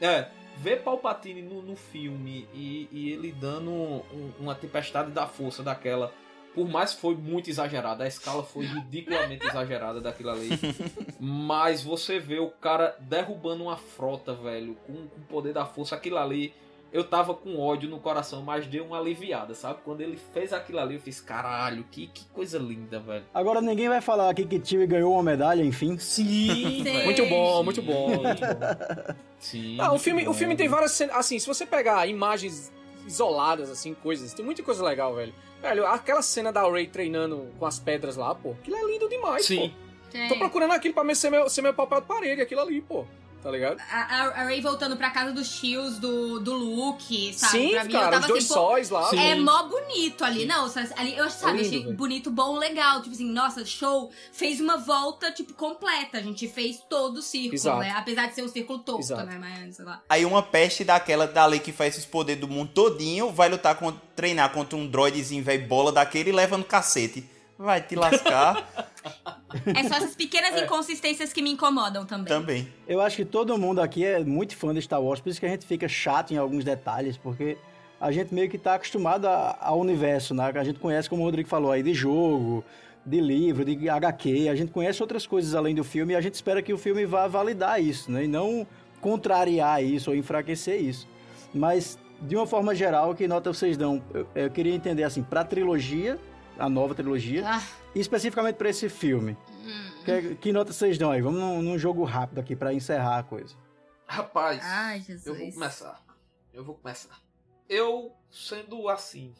É, 0.00 0.28
ver 0.58 0.82
Palpatine 0.82 1.42
no, 1.42 1.62
no 1.62 1.76
filme 1.76 2.48
e, 2.54 2.88
e 2.92 3.10
ele 3.12 3.32
dando 3.32 3.70
um- 3.70 4.32
uma 4.40 4.54
tempestade 4.54 5.10
da 5.10 5.26
força 5.26 5.62
daquela. 5.62 6.12
Por 6.54 6.68
mais 6.68 6.94
que 6.94 7.00
foi 7.00 7.16
muito 7.16 7.50
exagerada, 7.50 8.04
a 8.04 8.06
escala 8.06 8.44
foi 8.44 8.64
ridiculamente 8.64 9.44
exagerada 9.44 10.00
daquilo 10.00 10.30
ali. 10.30 10.50
Mas 11.18 11.82
você 11.82 12.20
vê 12.20 12.38
o 12.38 12.48
cara 12.48 12.96
derrubando 13.00 13.64
uma 13.64 13.76
frota, 13.76 14.34
velho, 14.34 14.76
com, 14.86 14.92
com 15.08 15.20
o 15.20 15.24
poder 15.28 15.52
da 15.52 15.64
força, 15.66 15.96
aquilo 15.96 16.16
ali. 16.16 16.54
Eu 16.94 17.02
tava 17.02 17.34
com 17.34 17.58
ódio 17.58 17.90
no 17.90 17.98
coração, 17.98 18.40
mas 18.40 18.68
deu 18.68 18.84
uma 18.84 19.00
aliviada, 19.00 19.52
sabe? 19.52 19.80
Quando 19.84 20.00
ele 20.00 20.16
fez 20.32 20.52
aquilo 20.52 20.78
ali, 20.78 20.94
eu 20.94 21.00
fiz, 21.00 21.20
caralho, 21.20 21.84
que, 21.90 22.06
que 22.06 22.24
coisa 22.26 22.56
linda, 22.56 23.00
velho. 23.00 23.24
Agora 23.34 23.60
ninguém 23.60 23.88
vai 23.88 24.00
falar 24.00 24.30
aqui 24.30 24.46
que 24.46 24.60
Tio 24.60 24.86
ganhou 24.86 25.12
uma 25.12 25.22
medalha, 25.24 25.64
enfim. 25.64 25.98
Sim, 25.98 26.84
velho. 26.84 27.04
Muito 27.04 27.26
bom, 27.26 27.58
Sim, 27.58 27.64
muito 27.64 27.82
bom, 27.82 28.08
muito 28.22 28.40
bom. 28.46 29.14
Sim. 29.40 29.76
Ah, 29.80 29.92
o 29.92 29.98
filme, 29.98 30.24
bom. 30.24 30.30
o 30.30 30.34
filme 30.34 30.54
tem 30.54 30.68
várias 30.68 30.92
cenas. 30.92 31.16
Assim, 31.16 31.36
se 31.36 31.48
você 31.48 31.66
pegar 31.66 32.06
imagens 32.06 32.72
isoladas, 33.04 33.70
assim, 33.70 33.92
coisas, 33.92 34.32
tem 34.32 34.44
muita 34.44 34.62
coisa 34.62 34.84
legal, 34.84 35.16
velho. 35.16 35.34
Velho, 35.60 35.84
aquela 35.88 36.22
cena 36.22 36.52
da 36.52 36.62
Ray 36.62 36.86
treinando 36.86 37.48
com 37.58 37.66
as 37.66 37.76
pedras 37.76 38.14
lá, 38.14 38.36
pô, 38.36 38.52
aquilo 38.52 38.76
é 38.76 38.84
lindo 38.84 39.08
demais, 39.08 39.44
Sim. 39.44 39.68
pô. 39.68 40.10
Tem. 40.12 40.28
Tô 40.28 40.36
procurando 40.36 40.70
aquilo 40.70 40.94
pra 40.94 41.12
ser 41.16 41.28
meu, 41.28 41.50
ser 41.50 41.60
meu 41.60 41.74
papel 41.74 42.02
de 42.02 42.06
parede, 42.06 42.40
aquilo 42.40 42.60
ali, 42.60 42.80
pô. 42.80 43.04
Tá 43.44 43.50
ligado? 43.50 43.78
A, 43.90 44.22
a, 44.40 44.44
Ray 44.44 44.62
voltando 44.62 44.96
pra 44.96 45.10
casa 45.10 45.30
dos 45.30 45.50
tios 45.54 45.98
do, 45.98 46.40
do 46.40 46.54
Luke, 46.54 47.30
sabe? 47.34 47.52
Sim, 47.52 47.70
pra 47.72 47.84
mim, 47.84 47.92
cara, 47.92 48.06
eu 48.06 48.10
tava 48.12 48.22
os 48.22 48.28
dois 48.28 48.44
assim, 48.44 48.54
sóis 48.54 48.88
lá. 48.88 49.10
Sim. 49.10 49.18
É 49.18 49.34
mó 49.34 49.64
bonito 49.64 50.24
ali, 50.24 50.46
não, 50.46 50.64
ali, 50.96 51.14
eu 51.14 51.28
sabe, 51.28 51.58
lindo, 51.58 51.66
achei 51.66 51.82
velho. 51.84 51.94
bonito, 51.94 52.30
bom, 52.30 52.56
legal, 52.56 53.02
tipo 53.02 53.14
assim, 53.14 53.30
nossa, 53.30 53.62
show, 53.66 54.10
fez 54.32 54.62
uma 54.62 54.78
volta, 54.78 55.30
tipo, 55.30 55.52
completa, 55.52 56.16
a 56.16 56.22
gente 56.22 56.48
fez 56.48 56.80
todo 56.88 57.18
o 57.18 57.22
círculo, 57.22 57.52
Exato. 57.52 57.80
né, 57.80 57.92
apesar 57.94 58.28
de 58.28 58.34
ser 58.34 58.42
um 58.44 58.48
círculo 58.48 58.78
torto, 58.78 59.02
Exato. 59.02 59.26
né, 59.26 59.36
mas, 59.38 59.76
sei 59.76 59.84
lá. 59.84 60.02
Aí 60.08 60.24
uma 60.24 60.42
peste 60.42 60.82
daquela 60.82 61.26
dali 61.26 61.60
que 61.60 61.70
faz 61.70 61.92
esses 61.92 62.06
poderes 62.06 62.40
do 62.40 62.48
mundo 62.48 62.70
todinho 62.72 63.30
vai 63.30 63.50
lutar 63.50 63.74
contra, 63.74 64.00
treinar 64.16 64.54
contra 64.54 64.74
um 64.74 64.86
droidezinho 64.86 65.44
velho 65.44 65.68
bola 65.68 65.92
daquele 65.92 66.30
e 66.30 66.32
leva 66.32 66.56
no 66.56 66.64
cacete. 66.64 67.33
Vai 67.64 67.80
te 67.80 67.96
lascar. 67.96 68.68
É 69.74 69.88
só 69.88 69.96
essas 69.96 70.14
pequenas 70.14 70.60
inconsistências 70.60 71.32
que 71.32 71.40
me 71.40 71.50
incomodam 71.50 72.04
também. 72.04 72.26
Também. 72.26 72.68
Eu 72.86 73.00
acho 73.00 73.16
que 73.16 73.24
todo 73.24 73.56
mundo 73.56 73.80
aqui 73.80 74.04
é 74.04 74.22
muito 74.22 74.54
fã 74.54 74.74
de 74.74 74.82
Star 74.82 75.00
Wars, 75.00 75.20
por 75.20 75.30
isso 75.30 75.40
que 75.40 75.46
a 75.46 75.48
gente 75.48 75.64
fica 75.64 75.88
chato 75.88 76.32
em 76.32 76.36
alguns 76.36 76.62
detalhes, 76.62 77.16
porque 77.16 77.56
a 77.98 78.12
gente 78.12 78.34
meio 78.34 78.50
que 78.50 78.58
tá 78.58 78.74
acostumado 78.74 79.26
ao 79.26 79.78
universo, 79.78 80.34
né? 80.34 80.52
A 80.54 80.64
gente 80.64 80.78
conhece, 80.78 81.08
como 81.08 81.22
o 81.22 81.24
Rodrigo 81.24 81.48
falou 81.48 81.72
aí, 81.72 81.82
de 81.82 81.94
jogo, 81.94 82.62
de 83.06 83.20
livro, 83.20 83.64
de 83.64 83.88
HQ, 83.88 84.48
a 84.50 84.54
gente 84.54 84.70
conhece 84.70 85.00
outras 85.02 85.26
coisas 85.26 85.54
além 85.54 85.74
do 85.74 85.84
filme 85.84 86.12
e 86.12 86.16
a 86.16 86.20
gente 86.20 86.34
espera 86.34 86.60
que 86.60 86.72
o 86.72 86.78
filme 86.78 87.06
vá 87.06 87.26
validar 87.26 87.80
isso, 87.82 88.10
né? 88.10 88.24
E 88.24 88.28
não 88.28 88.66
contrariar 89.00 89.82
isso 89.82 90.10
ou 90.10 90.16
enfraquecer 90.16 90.82
isso. 90.82 91.08
Mas, 91.54 91.98
de 92.20 92.36
uma 92.36 92.46
forma 92.46 92.74
geral, 92.74 93.14
que 93.14 93.26
nota 93.26 93.52
vocês 93.52 93.76
dão? 93.78 94.02
Eu, 94.12 94.26
eu 94.34 94.50
queria 94.50 94.74
entender, 94.74 95.04
assim, 95.04 95.22
pra 95.22 95.44
trilogia, 95.44 96.18
a 96.58 96.68
nova 96.68 96.94
trilogia, 96.94 97.42
Ah, 97.46 97.62
e 97.94 98.00
especificamente 98.00 98.56
pra 98.56 98.68
esse 98.70 98.88
filme. 98.88 99.36
hum. 99.50 99.90
Que, 100.04 100.34
que 100.36 100.52
nota 100.52 100.72
vocês 100.72 100.98
dão 100.98 101.10
aí? 101.10 101.20
Vamos 101.22 101.40
num, 101.40 101.62
num 101.62 101.78
jogo 101.78 102.04
rápido 102.04 102.38
aqui 102.38 102.54
pra 102.54 102.72
encerrar 102.74 103.18
a 103.18 103.22
coisa. 103.22 103.54
Rapaz, 104.06 104.60
Ai, 104.62 105.00
Jesus. 105.00 105.26
eu 105.26 105.34
vou 105.34 105.52
começar. 105.52 106.04
Eu 106.52 106.64
vou 106.64 106.74
começar. 106.74 107.18
Eu, 107.68 108.12
sendo 108.30 108.88
assim, 108.90 109.32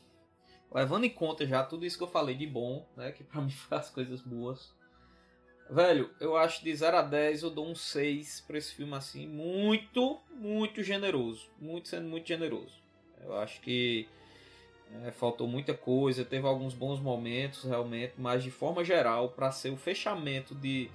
levando 0.72 1.04
em 1.04 1.10
conta 1.10 1.46
já 1.46 1.62
tudo 1.62 1.84
isso 1.84 1.98
que 1.98 2.02
eu 2.04 2.08
falei 2.08 2.34
de 2.34 2.46
bom, 2.46 2.88
né? 2.96 3.12
Que 3.12 3.22
pra 3.22 3.40
mim 3.42 3.50
faz 3.50 3.90
coisas 3.90 4.22
boas. 4.22 4.72
Velho, 5.70 6.10
eu 6.20 6.36
acho 6.36 6.62
de 6.64 6.74
0 6.74 6.96
a 6.96 7.02
10 7.02 7.42
eu 7.42 7.50
dou 7.50 7.66
um 7.66 7.74
6 7.74 8.42
pra 8.46 8.58
esse 8.58 8.74
filme 8.74 8.94
assim. 8.94 9.26
Muito, 9.26 10.18
muito 10.30 10.82
generoso. 10.82 11.48
Muito 11.58 11.88
sendo 11.88 12.08
muito 12.08 12.26
generoso. 12.26 12.82
Eu 13.22 13.36
acho 13.38 13.60
que 13.60 14.08
é, 15.02 15.10
faltou 15.10 15.46
muita 15.46 15.74
coisa, 15.74 16.24
teve 16.24 16.46
alguns 16.46 16.74
bons 16.74 17.00
momentos 17.00 17.64
realmente, 17.64 18.14
mas 18.18 18.42
de 18.42 18.50
forma 18.50 18.84
geral, 18.84 19.30
pra 19.30 19.50
ser 19.50 19.70
o 19.70 19.76
fechamento 19.76 20.54
de, 20.54 20.90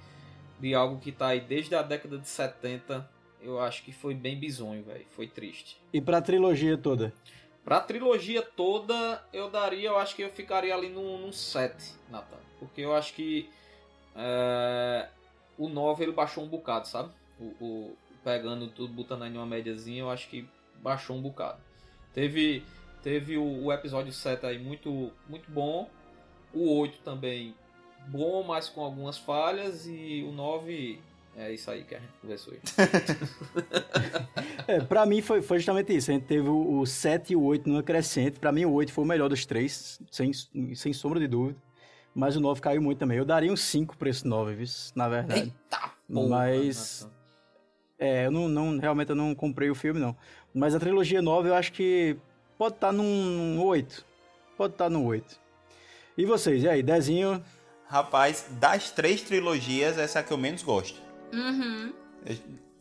de 0.60 0.74
algo 0.74 1.00
que 1.00 1.12
tá 1.12 1.28
aí 1.28 1.42
desde 1.42 1.76
a 1.76 1.82
década 1.82 2.18
de 2.18 2.28
70, 2.28 3.10
eu 3.42 3.60
acho 3.60 3.84
que 3.84 3.92
foi 3.92 4.14
bem 4.14 4.38
bizonho, 4.40 4.84
velho. 4.84 5.06
Foi 5.10 5.28
triste. 5.28 5.78
E 5.94 6.00
pra 6.02 6.22
trilogia 6.22 6.78
toda? 6.78 7.14
Pra 7.64 7.80
trilogia 7.80 8.42
toda, 8.42 9.24
eu 9.34 9.50
daria, 9.50 9.90
eu 9.90 9.98
acho 9.98 10.16
que 10.16 10.22
eu 10.24 10.30
ficaria 10.30 10.74
ali 10.74 10.90
num, 10.90 11.18
num 11.20 11.32
7, 11.32 11.94
Nathan. 12.10 12.38
Porque 12.60 12.82
eu 12.82 12.96
acho 12.96 13.14
que 13.14 13.50
é, 14.16 15.08
o 15.58 15.70
9 15.70 16.04
ele 16.04 16.12
baixou 16.12 16.44
um 16.44 16.48
bocado, 16.48 16.88
sabe? 16.88 17.12
O, 17.40 17.44
o- 17.64 17.98
pegando 18.24 18.68
tudo, 18.68 18.92
botando 18.94 19.24
aí 19.24 19.30
numa 19.30 19.46
médiazinha, 19.46 20.02
eu 20.02 20.10
acho 20.10 20.28
que 20.30 20.48
baixou 20.82 21.16
um 21.16 21.22
bocado. 21.22 21.60
Teve, 22.14 22.64
teve 23.04 23.38
o, 23.38 23.66
o 23.66 23.74
episódio 23.74 24.12
7 24.12 24.46
aí 24.46 24.60
muito, 24.60 25.12
muito 25.28 25.50
bom. 25.52 25.90
O 26.54 26.80
8 26.80 27.00
também 27.00 27.54
bom, 28.08 28.44
mas 28.44 28.70
com 28.70 28.82
algumas 28.82 29.18
falhas. 29.18 29.86
E 29.88 30.26
o 30.28 30.32
9 30.32 31.00
é 31.38 31.54
isso 31.54 31.70
aí 31.70 31.84
que 31.84 31.96
a 31.96 32.00
gente 32.00 32.12
conversou 32.22 32.54
aí. 32.54 32.60
É, 34.68 34.80
pra 34.80 35.04
mim 35.04 35.20
foi, 35.20 35.42
foi 35.42 35.58
justamente 35.58 35.96
isso. 35.96 36.12
A 36.12 36.14
gente 36.14 36.26
teve 36.26 36.48
o, 36.48 36.80
o 36.80 36.86
7 36.86 37.34
e 37.34 37.36
o 37.36 37.42
8 37.44 37.68
numa 37.68 37.82
crescente. 37.82 38.40
Pra 38.40 38.52
mim 38.52 38.66
o 38.66 38.72
8 38.74 38.94
foi 38.94 39.04
o 39.04 39.08
melhor 39.08 39.28
dos 39.28 39.44
três, 39.44 40.00
sem, 40.12 40.32
sem 40.76 40.94
sombra 40.94 41.20
de 41.20 41.28
dúvida. 41.28 41.58
Mas 42.14 42.36
o 42.36 42.40
9 42.40 42.62
caiu 42.62 42.80
muito 42.82 43.00
também. 43.00 43.18
Eu 43.18 43.26
daria 43.26 43.52
um 43.52 43.56
5 43.56 43.98
pra 43.98 44.10
esse 44.10 44.28
9, 44.28 44.54
viu? 44.54 44.68
Na 44.96 45.10
verdade. 45.10 45.42
Eita 45.42 45.92
porra! 46.12 46.28
Mas- 46.30 47.02
Nathan. 47.02 47.20
É, 48.02 48.26
eu 48.28 48.32
não, 48.32 48.48
não- 48.48 48.78
realmente 48.78 49.10
eu 49.10 49.16
não 49.16 49.34
comprei 49.36 49.70
o 49.72 49.76
filme, 49.76 50.00
não. 50.00 50.16
Mas 50.54 50.74
a 50.76 50.80
trilogia 50.80 51.22
9 51.22 51.50
eu 51.50 51.56
acho 51.56 51.74
que 51.74 52.16
pode 52.60 52.76
estar 52.76 52.91
num 52.91 53.57
8. 53.64 54.06
Pode 54.57 54.73
estar 54.73 54.90
num 54.90 55.06
8. 55.06 55.40
E 56.18 56.26
vocês, 56.26 56.61
e 56.61 56.68
aí, 56.68 56.84
Dezinho? 56.84 57.41
Rapaz, 57.88 58.48
das 58.60 58.91
três 58.91 59.22
trilogias, 59.22 59.98
essa 59.98 60.19
é 60.19 60.22
a 60.22 60.23
que 60.23 60.34
eu 60.34 60.38
menos 60.38 60.61
gosto. 60.61 60.99
Uhum. 61.34 61.94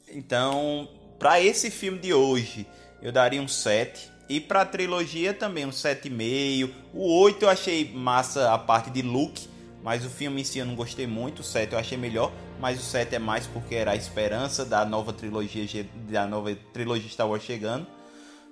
Então, 0.09 0.89
pra 1.17 1.41
esse 1.41 1.71
filme 1.71 1.97
de 2.01 2.13
hoje, 2.13 2.67
eu 3.01 3.13
daria 3.13 3.41
um 3.41 3.47
7. 3.47 4.11
E 4.29 4.41
pra 4.41 4.65
trilogia 4.67 5.33
também, 5.33 5.65
um 5.65 5.71
7,5. 5.71 6.75
O 6.93 7.23
8 7.23 7.45
eu 7.45 7.49
achei 7.49 7.91
massa 7.95 8.53
a 8.53 8.59
parte 8.59 8.91
de 8.91 9.01
look, 9.01 9.49
mas 9.83 10.05
o 10.05 10.11
filme 10.11 10.41
em 10.41 10.45
si 10.45 10.59
eu 10.59 10.67
não 10.67 10.75
gostei 10.75 11.07
muito. 11.07 11.39
O 11.39 11.45
7 11.45 11.73
eu 11.73 11.79
achei 11.79 11.97
melhor, 11.97 12.33
mas 12.61 12.81
o 12.81 12.83
7 12.83 13.15
é 13.15 13.19
mais 13.21 13.47
porque 13.47 13.77
era 13.77 13.93
a 13.93 13.97
esperança 13.97 14.65
da 14.65 14.85
nova 14.85 15.13
trilogia 15.13 15.87
da 16.11 16.27
nova 16.27 16.53
trilogia 16.73 17.09
Star 17.09 17.29
Wars 17.29 17.45
chegando. 17.45 17.87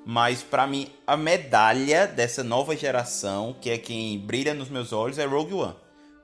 Mas 0.09 0.41
pra 0.41 0.69
mim, 0.69 0.89
a 1.05 1.17
medalha 1.17 2.07
dessa 2.07 2.45
nova 2.45 2.77
geração, 2.77 3.57
que 3.61 3.69
é 3.71 3.77
quem 3.77 4.17
brilha 4.21 4.55
nos 4.55 4.69
meus 4.69 4.93
olhos, 4.93 5.19
é 5.19 5.25
Rogue 5.25 5.53
One. 5.55 5.75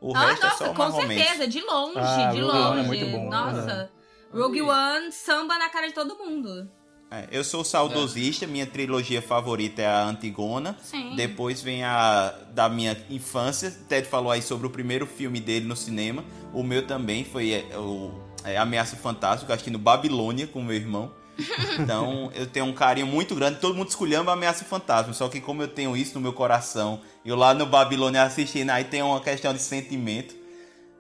O 0.00 0.16
Ah, 0.16 0.26
resto 0.26 0.46
é 0.46 0.48
nossa, 0.50 0.66
só 0.66 0.72
com 0.72 0.92
certeza, 0.92 1.48
de 1.48 1.60
longe, 1.60 1.98
Ah, 1.98 2.30
de 2.32 2.40
Rogue 2.40 2.56
One 2.56 2.64
longe. 2.68 2.80
é 2.80 2.82
muito 2.84 3.06
bom, 3.06 3.28
Nossa. 3.28 3.52
verdade. 3.52 3.90
Rogue 4.32 4.62
One, 4.62 5.10
samba 5.10 5.59
na 5.59 5.68
cara 5.68 5.88
de 5.88 5.94
todo 5.94 6.16
mundo. 6.16 6.70
É, 7.10 7.26
eu 7.32 7.42
sou 7.44 7.62
saudosista, 7.64 8.46
minha 8.46 8.66
trilogia 8.66 9.20
favorita 9.20 9.82
é 9.82 9.86
a 9.86 10.04
Antigona. 10.04 10.76
Sim. 10.80 11.14
Depois 11.16 11.60
vem 11.60 11.82
a 11.84 12.32
da 12.52 12.68
minha 12.68 12.96
infância. 13.10 13.70
Ted 13.88 14.06
falou 14.09 14.30
aí 14.30 14.40
sobre 14.40 14.66
o 14.66 14.70
primeiro 14.70 15.06
filme 15.06 15.40
dele 15.40 15.66
no 15.66 15.76
cinema. 15.76 16.24
O 16.54 16.62
meu 16.62 16.86
também 16.86 17.24
foi 17.24 17.52
é, 17.52 17.76
o 17.76 18.12
é, 18.44 18.56
Ameaça 18.56 18.96
Fantástica, 18.96 19.52
acho 19.52 19.64
que 19.64 19.70
no 19.70 19.78
Babilônia 19.78 20.46
com 20.46 20.62
meu 20.62 20.74
irmão. 20.76 21.12
Então 21.78 22.30
eu 22.34 22.46
tenho 22.46 22.66
um 22.66 22.72
carinho 22.72 23.06
muito 23.06 23.34
grande. 23.34 23.59
Todo 23.59 23.74
mundo 23.74 23.88
esculhamba 23.88 24.32
Ameaça 24.32 24.64
Fantasma. 24.64 25.12
Só 25.12 25.28
que 25.28 25.40
como 25.40 25.62
eu 25.62 25.68
tenho 25.68 25.96
isso 25.96 26.14
no 26.14 26.20
meu 26.20 26.32
coração, 26.32 27.00
eu 27.24 27.36
lá 27.36 27.54
no 27.54 27.66
Babilônia 27.66 28.22
assistindo, 28.22 28.70
aí 28.70 28.84
tem 28.84 29.02
uma 29.02 29.20
questão 29.20 29.52
de 29.52 29.60
sentimento. 29.60 30.34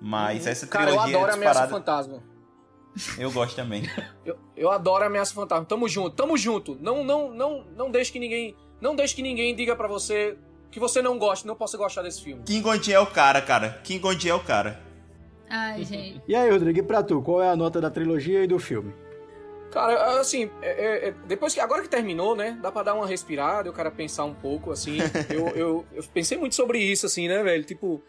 Mas 0.00 0.46
essa 0.46 0.66
Cara, 0.66 0.90
eu 0.90 0.94
trilogia 0.94 1.16
adoro 1.16 1.30
é 1.30 1.34
Ameaça 1.34 1.60
disparada. 1.66 1.72
Fantasma. 1.72 2.22
Eu 3.16 3.30
gosto 3.30 3.56
também. 3.56 3.84
Eu, 4.24 4.38
eu 4.56 4.70
adoro 4.70 5.04
Ameaça 5.04 5.32
Fantasma. 5.34 5.64
Tamo 5.64 5.88
junto, 5.88 6.10
tamo 6.10 6.36
junto. 6.36 6.76
Não, 6.80 7.02
não, 7.02 7.32
não, 7.32 7.64
não 7.76 7.90
deixe 7.90 8.12
que 8.12 8.18
ninguém, 8.18 8.54
não 8.80 8.94
deixe 8.94 9.14
que 9.14 9.22
ninguém 9.22 9.54
diga 9.54 9.74
pra 9.74 9.88
você 9.88 10.36
que 10.70 10.80
você 10.80 11.02
não 11.02 11.18
gosta, 11.18 11.46
não 11.46 11.54
possa 11.54 11.76
gostar 11.76 12.02
desse 12.02 12.22
filme. 12.22 12.42
King 12.44 12.62
Kong 12.62 12.92
é 12.92 12.98
o 12.98 13.06
cara, 13.06 13.42
cara. 13.42 13.80
King 13.84 14.00
Kong 14.00 14.28
é 14.28 14.34
o 14.34 14.40
cara. 14.40 14.80
Ai, 15.48 15.84
gente. 15.84 16.22
E 16.26 16.34
aí, 16.34 16.50
Rodrigo, 16.50 16.78
e 16.78 16.82
pra 16.82 17.02
tu? 17.02 17.20
Qual 17.20 17.42
é 17.42 17.48
a 17.50 17.54
nota 17.56 17.78
da 17.78 17.90
trilogia 17.90 18.42
e 18.42 18.46
do 18.46 18.58
filme? 18.58 18.94
Cara, 19.72 20.20
assim, 20.20 20.50
é- 20.60 20.68
é- 20.84 21.08
é- 21.08 21.14
depois 21.26 21.54
que 21.54 21.60
agora 21.60 21.82
que 21.82 21.88
terminou, 21.88 22.36
né, 22.36 22.58
dá 22.60 22.70
pra 22.70 22.82
dar 22.82 22.94
uma 22.94 23.06
respirada, 23.06 23.70
o 23.70 23.72
cara 23.72 23.90
pensar 23.90 24.24
um 24.24 24.34
pouco, 24.34 24.70
assim. 24.70 24.98
eu, 25.30 25.48
eu, 25.56 25.86
eu 25.94 26.04
pensei 26.12 26.36
muito 26.36 26.54
sobre 26.54 26.78
isso, 26.78 27.06
assim, 27.06 27.26
né, 27.26 27.42
velho? 27.42 27.64
Tipo, 27.64 28.02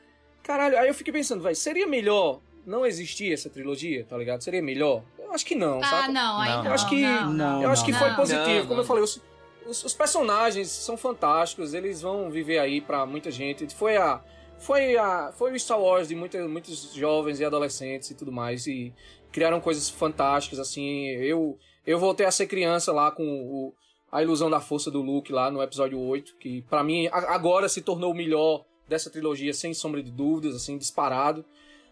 caralho, 0.44 0.77
aí 0.77 0.88
eu 0.90 0.94
fiquei 0.94 1.14
pensando, 1.14 1.41
velho, 1.41 1.56
seria 1.56 1.88
melhor 1.88 2.41
não 2.65 2.85
existir 2.85 3.31
essa 3.34 3.49
trilogia, 3.49 4.06
tá 4.06 4.18
ligado? 4.18 4.41
Seria 4.41 4.61
melhor? 4.61 5.03
Eu 5.18 5.31
acho 5.34 5.45
que 5.45 5.56
não, 5.56 5.80
Ah, 5.81 5.85
sabe? 5.88 6.14
não, 6.14 6.40
aí 6.40 6.49
Não. 6.49 6.65
Eu 6.65 6.72
acho 6.73 6.90
que- 6.90 7.02
não, 7.02 7.34
não, 7.34 7.64
Eu 7.64 7.69
acho 7.69 7.85
que 7.85 7.91
não. 7.91 7.99
foi 7.99 8.11
positivo, 8.14 8.45
Não, 8.48 8.61
como 8.64 8.73
não. 8.73 8.81
eu 8.81 8.85
falei, 8.85 9.03
os, 9.03 9.22
os, 9.65 9.84
os 9.85 9.94
personagens 9.94 10.69
são 10.69 10.95
fantásticos, 10.98 11.73
eles 11.73 12.02
vão 12.02 12.30
viver 12.30 12.60
aí 12.60 12.81
pra 12.81 13.06
muita 13.06 13.31
gente. 13.31 13.73
Foi 13.73 13.95
a 13.98 14.22
foi 14.60 14.95
a 14.95 15.31
foi 15.38 15.52
o 15.52 15.60
Star 15.60 15.80
Wars 15.80 16.07
de 16.07 16.15
muita, 16.15 16.45
muitos 16.48 16.94
jovens 16.94 17.40
e 17.40 17.44
adolescentes 17.45 18.10
e 18.11 18.15
tudo 18.15 18.31
mais 18.31 18.65
e 18.68 18.94
criaram 19.34 19.60
coisas 19.60 19.89
fantásticas 19.89 20.60
assim. 20.60 21.07
Eu 21.07 21.57
eu 21.85 21.99
voltei 21.99 22.26
a 22.26 22.31
ser 22.31 22.47
criança 22.47 22.93
lá 22.93 23.11
com 23.11 23.26
o, 23.26 23.73
a 24.10 24.23
ilusão 24.23 24.49
da 24.49 24.61
força 24.61 24.89
do 24.89 25.01
Luke 25.01 25.34
lá 25.34 25.51
no 25.51 25.61
episódio 25.61 25.99
8, 25.99 26.38
que 26.38 26.61
pra 26.64 26.81
mim 26.81 27.10
agora 27.11 27.68
se 27.68 27.81
tornou 27.81 28.11
o 28.11 28.15
melhor 28.15 28.64
dessa 28.88 29.10
trilogia 29.10 29.53
sem 29.53 29.73
sombra 29.73 30.01
de 30.01 30.10
dúvidas, 30.10 30.55
assim, 30.55 30.77
disparado, 30.77 31.43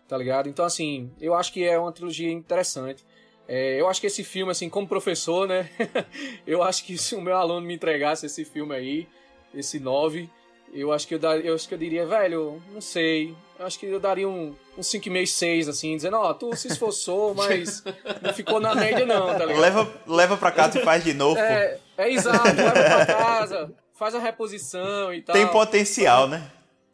tá 0.07 0.17
ligado? 0.17 0.47
Então 0.47 0.63
assim, 0.63 1.11
eu 1.19 1.33
acho 1.33 1.51
que 1.51 1.65
é 1.65 1.77
uma 1.77 1.91
trilogia 1.91 2.31
interessante. 2.31 3.03
É, 3.47 3.81
eu 3.81 3.89
acho 3.89 3.99
que 3.99 4.07
esse 4.07 4.23
filme, 4.23 4.51
assim, 4.51 4.69
como 4.69 4.87
professor, 4.87 5.45
né? 5.45 5.69
eu 6.47 6.63
acho 6.63 6.85
que 6.85 6.97
se 6.97 7.15
o 7.15 7.21
meu 7.21 7.35
aluno 7.35 7.67
me 7.67 7.73
entregasse 7.73 8.25
esse 8.25 8.45
filme 8.45 8.73
aí, 8.73 9.07
esse 9.53 9.77
9, 9.77 10.29
eu 10.73 10.93
acho 10.93 11.05
que 11.05 11.15
eu, 11.15 11.19
dar, 11.19 11.43
eu 11.43 11.53
acho 11.53 11.67
que 11.67 11.73
eu 11.73 11.77
diria, 11.77 12.05
velho, 12.05 12.61
não 12.71 12.79
sei. 12.79 13.35
Eu 13.59 13.65
acho 13.65 13.77
que 13.77 13.87
eu 13.87 13.99
daria 13.99 14.29
um, 14.29 14.55
um 14.77 14.81
5,5, 14.81 15.25
6, 15.25 15.69
assim, 15.69 15.95
dizendo, 15.95 16.17
ó, 16.17 16.33
tu 16.33 16.55
se 16.55 16.67
esforçou, 16.67 17.33
mas 17.33 17.83
não 18.21 18.33
ficou 18.33 18.59
na 18.59 18.73
média, 18.73 19.05
não, 19.05 19.27
tá 19.27 19.45
ligado? 19.45 19.59
Leva, 19.61 19.93
leva 20.07 20.37
pra 20.37 20.51
casa 20.51 20.79
e 20.79 20.83
faz 20.83 21.03
de 21.03 21.13
novo. 21.13 21.37
É, 21.39 21.77
é 21.97 22.11
exato, 22.11 22.47
leva 22.47 22.71
pra 22.71 23.05
casa, 23.05 23.73
faz 23.93 24.15
a 24.15 24.19
reposição 24.19 25.13
e 25.13 25.21
tal. 25.21 25.33
Tem 25.35 25.47
potencial, 25.47 26.27
né? 26.27 26.49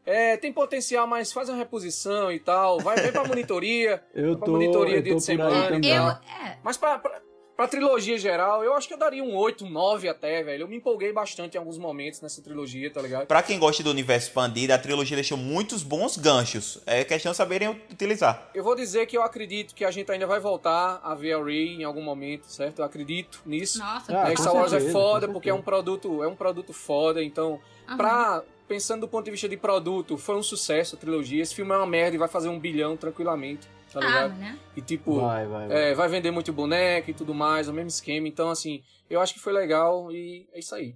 É, 0.07 0.37
tem 0.37 0.53
potencial, 0.53 1.05
mas 1.05 1.33
faz 1.33 1.49
uma 1.49 1.57
reposição 1.57 2.31
e 2.31 2.39
tal. 2.39 2.79
Vai, 2.79 2.95
vem 2.95 3.11
pra 3.11 3.25
monitoria. 3.25 4.01
Eu 4.15 4.37
pra 4.37 4.45
tô, 4.45 4.51
monitoria 4.53 4.95
eu 4.95 5.01
dia 5.01 5.11
tô 5.11 5.17
de 5.17 5.23
semana. 5.23 5.85
Eu, 5.85 6.07
é, 6.07 6.57
Mas 6.63 6.77
pra, 6.77 6.97
pra, 6.97 7.21
pra 7.57 7.67
trilogia 7.67 8.17
geral, 8.19 8.63
eu 8.63 8.73
acho 8.75 8.87
que 8.87 8.93
eu 8.93 8.97
daria 8.97 9.23
um 9.23 9.35
8, 9.35 9.65
um 9.65 9.69
9 9.69 10.07
até, 10.07 10.43
velho. 10.43 10.61
Eu 10.63 10.67
me 10.67 10.77
empolguei 10.77 11.11
bastante 11.11 11.55
em 11.55 11.57
alguns 11.57 11.77
momentos 11.77 12.21
nessa 12.21 12.41
trilogia, 12.41 12.89
tá 12.91 13.01
ligado? 13.01 13.25
Pra 13.25 13.41
quem 13.41 13.57
gosta 13.59 13.81
do 13.83 13.89
universo 13.89 14.27
expandido, 14.27 14.71
a 14.73 14.77
trilogia 14.77 15.15
deixou 15.17 15.37
muitos 15.37 15.81
bons 15.83 16.15
ganchos. 16.17 16.79
É 16.85 17.03
questão 17.03 17.31
de 17.31 17.37
saberem 17.37 17.69
utilizar. 17.91 18.49
Eu 18.53 18.63
vou 18.63 18.75
dizer 18.75 19.07
que 19.07 19.17
eu 19.17 19.23
acredito 19.23 19.73
que 19.73 19.83
a 19.83 19.89
gente 19.91 20.11
ainda 20.11 20.27
vai 20.27 20.39
voltar 20.39 21.01
a 21.03 21.15
ver 21.15 21.33
a 21.33 21.43
Rey 21.43 21.73
em 21.73 21.83
algum 21.83 22.01
momento, 22.03 22.45
certo? 22.45 22.79
Eu 22.79 22.85
acredito 22.85 23.41
nisso. 23.45 23.79
nossa, 23.79 24.15
Ah, 24.15 24.31
É, 24.31 24.35
Star 24.35 24.53
Wars 24.55 24.73
é 24.73 24.79
foda 24.91 25.27
porque 25.27 25.49
é 25.49 25.53
um 25.53 25.61
produto, 25.61 26.23
é 26.23 26.27
um 26.27 26.35
produto 26.35 26.71
foda, 26.73 27.23
então 27.23 27.59
aham. 27.87 27.97
pra, 27.97 28.43
pensando 28.67 29.01
do 29.01 29.07
ponto 29.07 29.25
de 29.25 29.31
vista 29.31 29.49
de 29.49 29.57
produto, 29.57 30.17
foi 30.17 30.35
um 30.35 30.43
sucesso 30.43 30.95
a 30.95 30.99
trilogia. 30.99 31.41
Esse 31.41 31.55
filme 31.55 31.71
é 31.73 31.77
uma 31.77 31.87
merda 31.87 32.15
e 32.15 32.19
vai 32.19 32.27
fazer 32.27 32.49
um 32.49 32.59
bilhão 32.59 32.95
tranquilamente, 32.95 33.67
tá 33.99 34.07
ligado? 34.07 34.33
né? 34.35 34.59
E 34.75 34.81
tipo, 34.81 35.19
Vai, 35.21 35.45
vai, 35.45 35.67
vai. 35.67 35.91
é, 35.91 35.93
vai 35.93 36.07
vender 36.07 36.31
muito 36.31 36.53
boneco 36.53 37.09
e 37.09 37.13
tudo 37.13 37.33
mais, 37.33 37.67
o 37.67 37.73
mesmo 37.73 37.89
esquema. 37.89 38.27
Então, 38.27 38.49
assim, 38.49 38.83
eu 39.09 39.19
acho 39.21 39.33
que 39.33 39.39
foi 39.39 39.53
legal 39.53 40.11
e 40.11 40.47
é 40.53 40.59
isso 40.59 40.75
aí. 40.75 40.95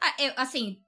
Ah, 0.00 0.14
eu, 0.18 0.32
assim, 0.36 0.78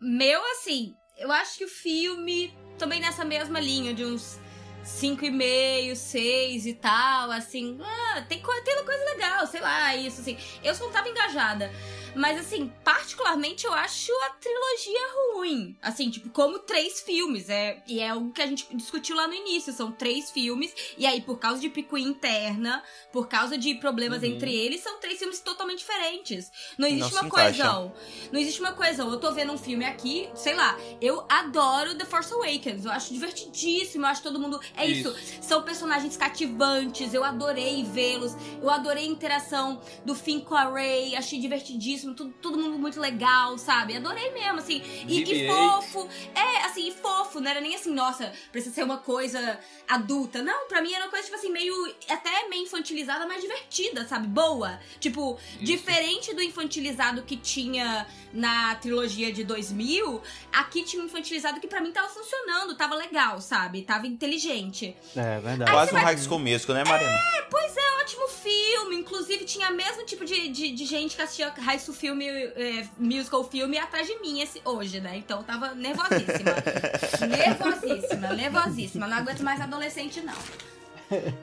meu, 0.00 0.40
assim, 0.52 0.94
eu 1.18 1.30
acho 1.30 1.58
que 1.58 1.64
o 1.64 1.68
filme 1.68 2.52
também 2.78 3.00
nessa 3.00 3.24
mesma 3.24 3.60
linha 3.60 3.92
de 3.92 4.04
uns 4.04 4.40
5,5, 4.84 5.94
6 5.94 6.66
e 6.66 6.74
tal, 6.74 7.30
assim, 7.30 7.78
ah, 7.80 8.24
tem, 8.28 8.42
tem 8.64 8.74
uma 8.76 8.84
coisa 8.84 9.04
legal, 9.04 9.46
sei 9.46 9.60
lá, 9.60 9.94
isso, 9.94 10.20
assim. 10.20 10.36
Eu 10.62 10.74
só 10.74 10.84
não 10.84 10.92
tava 10.92 11.08
engajada. 11.08 11.70
Mas, 12.14 12.38
assim, 12.38 12.70
particularmente 12.84 13.66
eu 13.66 13.72
acho 13.72 14.12
a 14.24 14.30
trilogia 14.30 15.00
ruim. 15.34 15.76
Assim, 15.80 16.10
tipo, 16.10 16.30
como 16.30 16.58
três 16.58 17.00
filmes. 17.00 17.48
É, 17.48 17.82
e 17.86 18.00
é 18.00 18.10
algo 18.10 18.32
que 18.32 18.42
a 18.42 18.46
gente 18.46 18.66
discutiu 18.76 19.16
lá 19.16 19.26
no 19.26 19.34
início. 19.34 19.72
São 19.72 19.92
três 19.92 20.30
filmes. 20.30 20.74
E 20.96 21.06
aí, 21.06 21.20
por 21.20 21.38
causa 21.38 21.60
de 21.60 21.68
picuinha 21.68 22.08
interna, 22.08 22.82
por 23.12 23.28
causa 23.28 23.56
de 23.56 23.74
problemas 23.76 24.22
entre 24.22 24.54
eles, 24.54 24.82
são 24.82 24.98
três 24.98 25.18
filmes 25.18 25.40
totalmente 25.40 25.78
diferentes. 25.78 26.50
Não 26.78 26.88
existe 26.88 27.14
Não 27.14 27.22
uma 27.22 27.30
coesão. 27.30 27.92
Não 28.30 28.40
existe 28.40 28.60
uma 28.60 28.72
coesão. 28.72 29.10
Eu 29.10 29.18
tô 29.18 29.32
vendo 29.32 29.52
um 29.52 29.58
filme 29.58 29.84
aqui, 29.84 30.28
sei 30.34 30.54
lá, 30.54 30.78
eu 31.00 31.24
adoro 31.28 31.96
The 31.96 32.04
Force 32.04 32.32
Awakens. 32.32 32.84
Eu 32.84 32.92
acho 32.92 33.12
divertidíssimo, 33.12 34.04
eu 34.04 34.08
acho 34.08 34.22
todo 34.22 34.38
mundo. 34.38 34.60
É 34.76 34.86
isso. 34.86 35.14
São 35.40 35.62
personagens 35.62 36.16
cativantes, 36.16 37.14
eu 37.14 37.24
adorei 37.24 37.84
vê-los. 37.84 38.34
Eu 38.60 38.70
adorei 38.70 39.04
a 39.04 39.08
interação 39.08 39.80
do 40.04 40.14
Finn 40.14 40.40
com 40.40 40.54
a 40.54 40.72
Rey, 40.72 41.14
achei 41.14 41.38
divertidíssimo, 41.40 42.01
tudo, 42.08 42.34
todo 42.40 42.58
mundo 42.58 42.78
muito 42.78 43.00
legal, 43.00 43.56
sabe? 43.58 43.96
Adorei 43.96 44.30
mesmo, 44.32 44.58
assim. 44.58 44.82
E, 45.06 45.20
e 45.20 45.24
BB-8. 45.24 45.48
fofo. 45.48 46.08
É, 46.34 46.64
assim, 46.64 46.88
e 46.88 46.92
fofo, 46.92 47.40
não 47.40 47.50
era 47.50 47.60
nem 47.60 47.74
assim, 47.74 47.92
nossa, 47.92 48.32
precisa 48.50 48.74
ser 48.74 48.82
uma 48.82 48.98
coisa 48.98 49.58
adulta. 49.88 50.42
Não, 50.42 50.66
pra 50.66 50.82
mim 50.82 50.92
era 50.92 51.04
uma 51.04 51.10
coisa, 51.10 51.24
tipo 51.24 51.36
assim, 51.36 51.50
meio. 51.50 51.74
até 52.08 52.48
meio 52.48 52.64
infantilizada, 52.64 53.26
mas 53.26 53.40
divertida, 53.40 54.06
sabe? 54.06 54.26
Boa. 54.26 54.80
Tipo, 54.98 55.38
diferente 55.60 56.34
do 56.34 56.42
infantilizado 56.42 57.22
que 57.22 57.36
tinha 57.36 58.06
na 58.32 58.74
trilogia 58.76 59.32
de 59.32 59.44
2000, 59.44 60.22
aqui 60.52 60.82
tinha 60.84 61.02
um 61.02 61.06
infantilizado 61.06 61.60
que 61.60 61.66
pra 61.66 61.80
mim 61.80 61.92
tava 61.92 62.08
funcionando, 62.08 62.74
tava 62.74 62.94
legal, 62.94 63.40
sabe? 63.40 63.82
Tava 63.82 64.06
inteligente. 64.06 64.96
É, 65.14 65.40
verdade. 65.40 65.70
Quase 65.70 65.94
um 65.94 65.98
High 65.98 66.18
School 66.18 66.38
Musical, 66.38 66.76
né, 66.76 66.84
Mariana? 66.84 67.18
Pois 67.50 67.76
é, 67.76 68.02
ótimo 68.02 68.28
filme. 68.28 68.96
Inclusive, 68.96 69.44
tinha 69.44 69.70
o 69.70 69.74
mesmo 69.74 70.04
tipo 70.04 70.24
de, 70.24 70.48
de, 70.48 70.72
de 70.72 70.84
gente 70.86 71.16
que 71.16 71.22
assistia 71.22 71.50
High 71.50 71.78
School 71.78 71.91
Filme, 71.92 72.26
é, 72.28 72.86
Musical 72.98 73.44
Filme 73.44 73.78
atrás 73.78 74.06
de 74.06 74.18
mim 74.20 74.40
esse, 74.40 74.60
hoje, 74.64 75.00
né? 75.00 75.16
Então 75.16 75.38
eu 75.38 75.44
tava 75.44 75.74
nervosíssima. 75.74 76.54
nervosíssima, 77.28 78.28
nervosíssima. 78.34 79.06
Não 79.06 79.16
aguento 79.18 79.40
mais 79.42 79.60
adolescente, 79.60 80.20
não. 80.20 80.34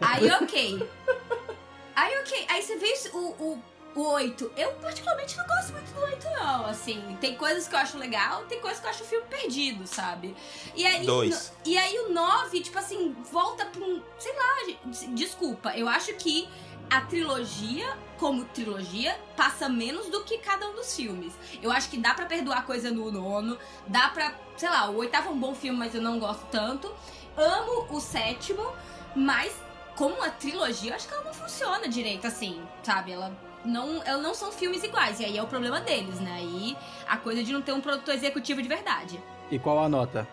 Aí, 0.02 0.30
ok. 0.32 0.90
Aí, 1.96 2.20
ok. 2.20 2.46
Aí 2.50 2.62
você 2.62 2.76
vê 2.78 2.94
o, 3.14 3.18
o, 3.18 3.64
o 3.96 4.02
8. 4.14 4.52
Eu, 4.58 4.72
particularmente, 4.74 5.38
não 5.38 5.46
gosto 5.46 5.74
muito 5.74 5.92
do 5.94 6.02
8, 6.02 6.26
não. 6.32 6.66
Assim, 6.66 7.18
tem 7.22 7.36
coisas 7.36 7.68
que 7.68 7.76
eu 7.76 7.80
acho 7.80 7.98
legal, 7.98 8.46
tem 8.46 8.60
coisas 8.60 8.80
que 8.80 8.86
eu 8.86 8.90
acho 8.90 9.04
o 9.04 9.08
filme 9.08 9.26
perdido, 9.28 9.86
sabe? 9.86 10.36
E 10.76 10.86
aí, 10.86 11.06
Dois. 11.06 11.52
no- 11.66 11.72
e 11.72 11.78
aí 11.78 12.00
o 12.00 12.10
9, 12.14 12.62
tipo 12.62 12.80
assim, 12.80 13.16
volta 13.32 13.66
pra 13.66 13.82
um. 13.82 14.02
Sei 14.18 14.34
lá, 14.34 14.76
desculpa. 15.10 15.76
Eu 15.76 15.88
acho 15.88 16.14
que 16.16 16.48
a 16.90 17.02
trilogia, 17.02 17.95
como 18.18 18.45
trilogia, 18.45 19.18
passa 19.38 19.70
menos 19.70 20.07
do 20.07 20.24
que 20.24 20.40
cada 20.40 20.68
um 20.68 20.76
dos 20.76 20.95
filmes. 20.95 21.34
Eu 21.61 21.72
acho 21.72 21.90
que 21.90 21.98
dá 21.98 22.14
pra 22.14 22.26
perdoar 22.26 22.66
coisa 22.66 22.90
no 22.91 23.11
nono, 23.11 23.57
dá 23.88 24.10
pra. 24.10 24.34
Sei 24.57 24.70
lá, 24.70 24.90
o 24.90 24.98
oitavo 24.98 25.30
é 25.30 25.32
um 25.32 25.40
bom 25.40 25.56
filme, 25.56 25.78
mas 25.78 25.94
eu 25.94 26.02
não 26.02 26.20
gosto 26.20 26.45
tanto. 26.52 26.94
Amo 27.38 27.88
o 27.90 27.99
sétimo, 27.99 28.66
mas 29.16 29.53
como 29.95 30.16
uma 30.16 30.30
trilogia, 30.30 30.91
eu 30.91 30.95
acho 30.95 31.07
que 31.07 31.14
ela 31.14 31.24
não 31.24 31.34
funciona 31.34 31.88
direito 31.88 32.26
assim, 32.28 32.61
sabe? 32.84 33.11
Ela 33.11 33.32
não, 33.64 34.02
ela 34.03 34.22
não 34.22 34.34
são 34.34 34.52
filmes 34.52 34.84
iguais, 34.84 35.20
e 35.20 35.26
aí 35.26 35.38
é 35.38 35.44
o 35.44 35.48
problema 35.48 35.80
deles, 35.80 36.20
né? 36.20 36.34
Aí 36.38 36.78
a 37.07 37.18
coisa 37.18 37.44
de 37.44 37.53
não 37.53 37.61
ter 37.61 37.72
um 37.72 37.82
produtor 37.82 38.14
executivo 38.14 38.61
de 38.61 38.68
verdade. 38.68 39.22
E 39.52 39.60
qual 39.60 39.80
a 39.80 39.88
nota? 39.88 40.28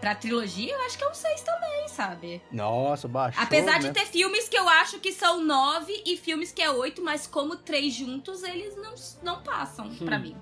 Pra 0.00 0.14
trilogia, 0.14 0.72
eu 0.72 0.80
acho 0.82 0.98
que 0.98 1.04
é 1.04 1.08
um 1.08 1.14
6 1.14 1.40
também, 1.42 1.88
sabe? 1.88 2.42
Nossa, 2.52 3.08
baixou, 3.08 3.42
Apesar 3.42 3.78
de 3.78 3.88
né? 3.88 3.92
ter 3.92 4.06
filmes 4.06 4.48
que 4.48 4.56
eu 4.58 4.68
acho 4.68 5.00
que 5.00 5.12
são 5.12 5.42
9 5.42 6.02
e 6.04 6.16
filmes 6.16 6.52
que 6.52 6.62
é 6.62 6.70
8, 6.70 7.02
mas 7.02 7.26
como 7.26 7.56
três 7.56 7.94
juntos, 7.94 8.42
eles 8.42 8.76
não, 8.76 8.94
não 9.22 9.42
passam 9.42 9.88
pra 9.96 10.18
mim. 10.18 10.36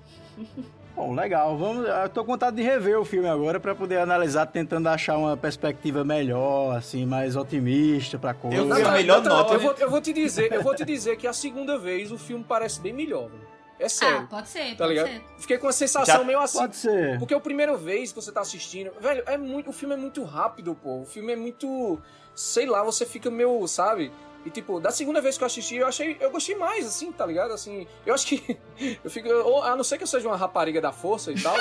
Bom, 0.95 1.13
legal. 1.13 1.57
Vamos, 1.57 1.85
eu 1.87 2.09
tô 2.09 2.23
com 2.23 2.31
vontade 2.31 2.55
de 2.55 2.61
rever 2.61 2.97
o 2.97 3.03
filme 3.03 3.27
agora 3.27 3.59
pra 3.59 3.75
poder 3.75 3.97
analisar, 3.97 4.45
tentando 4.45 4.87
achar 4.87 5.17
uma 5.17 5.35
perspectiva 5.35 6.05
melhor, 6.05 6.77
assim, 6.77 7.05
mais 7.05 7.35
otimista 7.35 8.17
pra 8.17 8.33
coisa. 8.33 8.57
Eu 8.57 8.91
melhor 8.91 9.21
nota. 9.21 9.55
Eu 9.55 9.59
vou, 9.59 9.73
eu 9.73 9.89
vou 9.89 10.01
te 10.01 10.13
dizer, 10.13 10.51
eu 10.53 10.63
vou 10.63 10.73
te 10.73 10.85
dizer 10.85 11.17
que 11.17 11.27
a 11.27 11.33
segunda 11.33 11.77
vez 11.77 12.11
o 12.11 12.17
filme 12.17 12.45
parece 12.47 12.79
bem 12.79 12.93
melhor, 12.93 13.29
velho. 13.29 13.54
É 13.79 13.89
sério. 13.89 14.19
Ah, 14.23 14.27
pode 14.29 14.47
ser, 14.49 14.69
tá 14.71 14.75
pode 14.85 14.89
ligado? 14.89 15.07
ser. 15.07 15.23
Fiquei 15.37 15.57
com 15.57 15.67
uma 15.67 15.73
sensação 15.73 16.17
Já- 16.19 16.23
meio 16.23 16.39
assim. 16.39 16.57
Pode 16.59 16.75
ser. 16.77 17.19
Porque 17.19 17.33
a 17.33 17.39
primeira 17.39 17.75
vez 17.75 18.11
que 18.11 18.15
você 18.21 18.31
tá 18.31 18.41
assistindo, 18.41 18.91
velho, 19.01 19.23
é 19.25 19.37
muito, 19.37 19.69
o 19.69 19.73
filme 19.73 19.93
é 19.95 19.97
muito 19.97 20.23
rápido, 20.23 20.73
pô. 20.75 21.01
O 21.01 21.05
filme 21.05 21.33
é 21.33 21.35
muito, 21.35 21.99
sei 22.33 22.65
lá, 22.65 22.81
você 22.83 23.05
fica 23.05 23.29
meio, 23.29 23.67
sabe? 23.67 24.11
E 24.45 24.49
tipo, 24.51 24.79
da 24.79 24.91
segunda 24.91 25.19
vez 25.21 25.37
que 25.37 25.43
eu 25.43 25.47
assisti, 25.47 25.75
eu 25.77 25.87
achei, 25.87 26.15
eu 26.19 26.29
gostei 26.29 26.55
mais 26.55 26.85
assim, 26.85 27.11
tá 27.11 27.25
ligado? 27.25 27.51
Assim, 27.51 27.87
eu 28.05 28.13
acho 28.13 28.27
que 28.27 28.57
eu 29.03 29.09
fico, 29.09 29.27
ou, 29.27 29.63
a 29.63 29.75
não 29.75 29.83
ser 29.83 29.97
que 29.97 30.03
eu 30.03 30.07
seja 30.07 30.27
uma 30.27 30.37
rapariga 30.37 30.79
da 30.79 30.91
força 30.91 31.31
e 31.31 31.41
tal, 31.41 31.55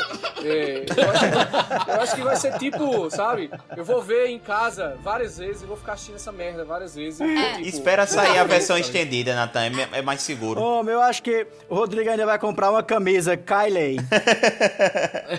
é, 0.44 0.84
eu, 0.96 1.10
acho 1.10 1.24
que, 1.30 1.90
eu 1.90 2.00
acho 2.02 2.14
que 2.16 2.22
vai 2.22 2.36
ser 2.36 2.58
tipo, 2.58 3.10
sabe? 3.10 3.50
Eu 3.74 3.84
vou 3.84 4.02
ver 4.02 4.26
em 4.26 4.38
casa 4.38 4.98
várias 5.02 5.38
vezes 5.38 5.62
e 5.62 5.66
vou 5.66 5.76
ficar 5.78 5.94
assistindo 5.94 6.16
essa 6.16 6.30
merda 6.30 6.64
várias 6.64 6.94
vezes. 6.94 7.20
e, 7.20 7.24
É. 7.24 7.52
tipo, 7.54 7.68
Espera 7.68 8.06
sair 8.06 8.38
a 8.38 8.44
versão 8.44 8.76
estendida, 8.76 9.34
Nathan. 9.34 9.70
É, 9.94 9.98
é 9.98 10.02
mais 10.02 10.20
seguro. 10.22 10.60
Ô, 10.60 10.82
eu 10.82 11.00
acho 11.00 11.22
que 11.22 11.46
o 11.70 11.74
Rodrigo 11.74 12.10
ainda 12.10 12.26
vai 12.26 12.38
comprar 12.38 12.70
uma 12.70 12.82
camisa 12.82 13.36
Kylie. 13.36 13.96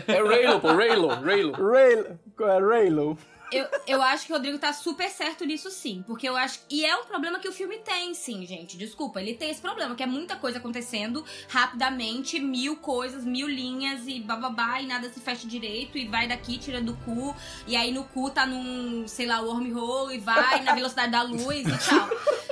É 0.08 0.22
Raylo, 0.22 0.60
pô, 0.60 0.74
Raylo, 0.74 1.08
Raylo. 1.10 1.52
Raylo. 1.52 2.20
é 2.42 2.60
Raylo. 2.60 3.18
Eu, 3.56 3.68
eu 3.88 4.02
acho 4.02 4.26
que 4.26 4.34
o 4.34 4.36
Rodrigo 4.36 4.58
tá 4.58 4.74
super 4.74 5.10
certo 5.10 5.46
nisso, 5.46 5.70
sim. 5.70 6.04
Porque 6.06 6.28
eu 6.28 6.36
acho. 6.36 6.60
E 6.70 6.86
é 6.86 6.96
um 6.96 7.06
problema 7.06 7.40
que 7.40 7.48
o 7.48 7.52
filme 7.52 7.78
tem, 7.80 8.14
sim, 8.14 8.46
gente. 8.46 8.78
Desculpa, 8.78 9.22
ele 9.22 9.34
tem 9.36 9.50
esse 9.50 9.62
problema, 9.62 9.96
que 9.96 10.04
é 10.04 10.06
muita 10.06 10.36
coisa 10.36 10.58
acontecendo 10.58 11.24
rapidamente, 11.48 12.40
mil 12.40 12.78
coisas, 12.78 13.24
mil 13.24 13.48
linhas 13.48 14.08
e 14.08 14.20
bababá, 14.20 14.82
e 14.82 14.88
nada 14.88 15.10
se 15.10 15.20
fecha 15.20 15.48
direito, 15.48 15.98
e 15.98 16.08
vai 16.08 16.28
daqui, 16.28 16.58
tira 16.58 16.82
do 16.82 16.96
cu, 16.98 17.36
e 17.66 17.76
aí 17.76 17.92
no 17.92 18.04
cu 18.04 18.30
tá 18.30 18.46
num, 18.46 19.08
sei 19.08 19.26
lá, 19.26 19.40
wormhole, 19.40 20.16
e 20.16 20.20
vai 20.20 20.62
na 20.62 20.74
velocidade 20.76 21.12
da 21.12 21.22
luz 21.22 21.66
e 21.66 21.90
tal. 21.90 22.10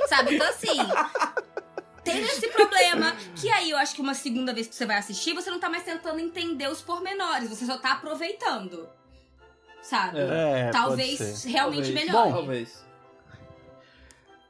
Sabe? 0.08 0.34
Então 0.34 0.48
assim. 0.48 0.78
Tem 2.04 2.20
esse 2.20 2.48
problema, 2.48 3.16
que 3.34 3.48
aí 3.48 3.70
eu 3.70 3.78
acho 3.78 3.94
que 3.94 4.02
uma 4.02 4.12
segunda 4.12 4.52
vez 4.52 4.66
que 4.66 4.74
você 4.74 4.84
vai 4.84 4.98
assistir, 4.98 5.32
você 5.32 5.50
não 5.50 5.58
tá 5.58 5.70
mais 5.70 5.84
tentando 5.84 6.20
entender 6.20 6.68
os 6.68 6.82
pormenores, 6.82 7.48
você 7.48 7.64
só 7.64 7.78
tá 7.78 7.92
aproveitando. 7.92 8.86
Sabe? 9.84 10.18
É, 10.18 10.70
Talvez 10.72 11.44
realmente 11.44 11.92
Talvez. 11.92 12.06
melhore. 12.06 12.32
Talvez. 12.32 12.84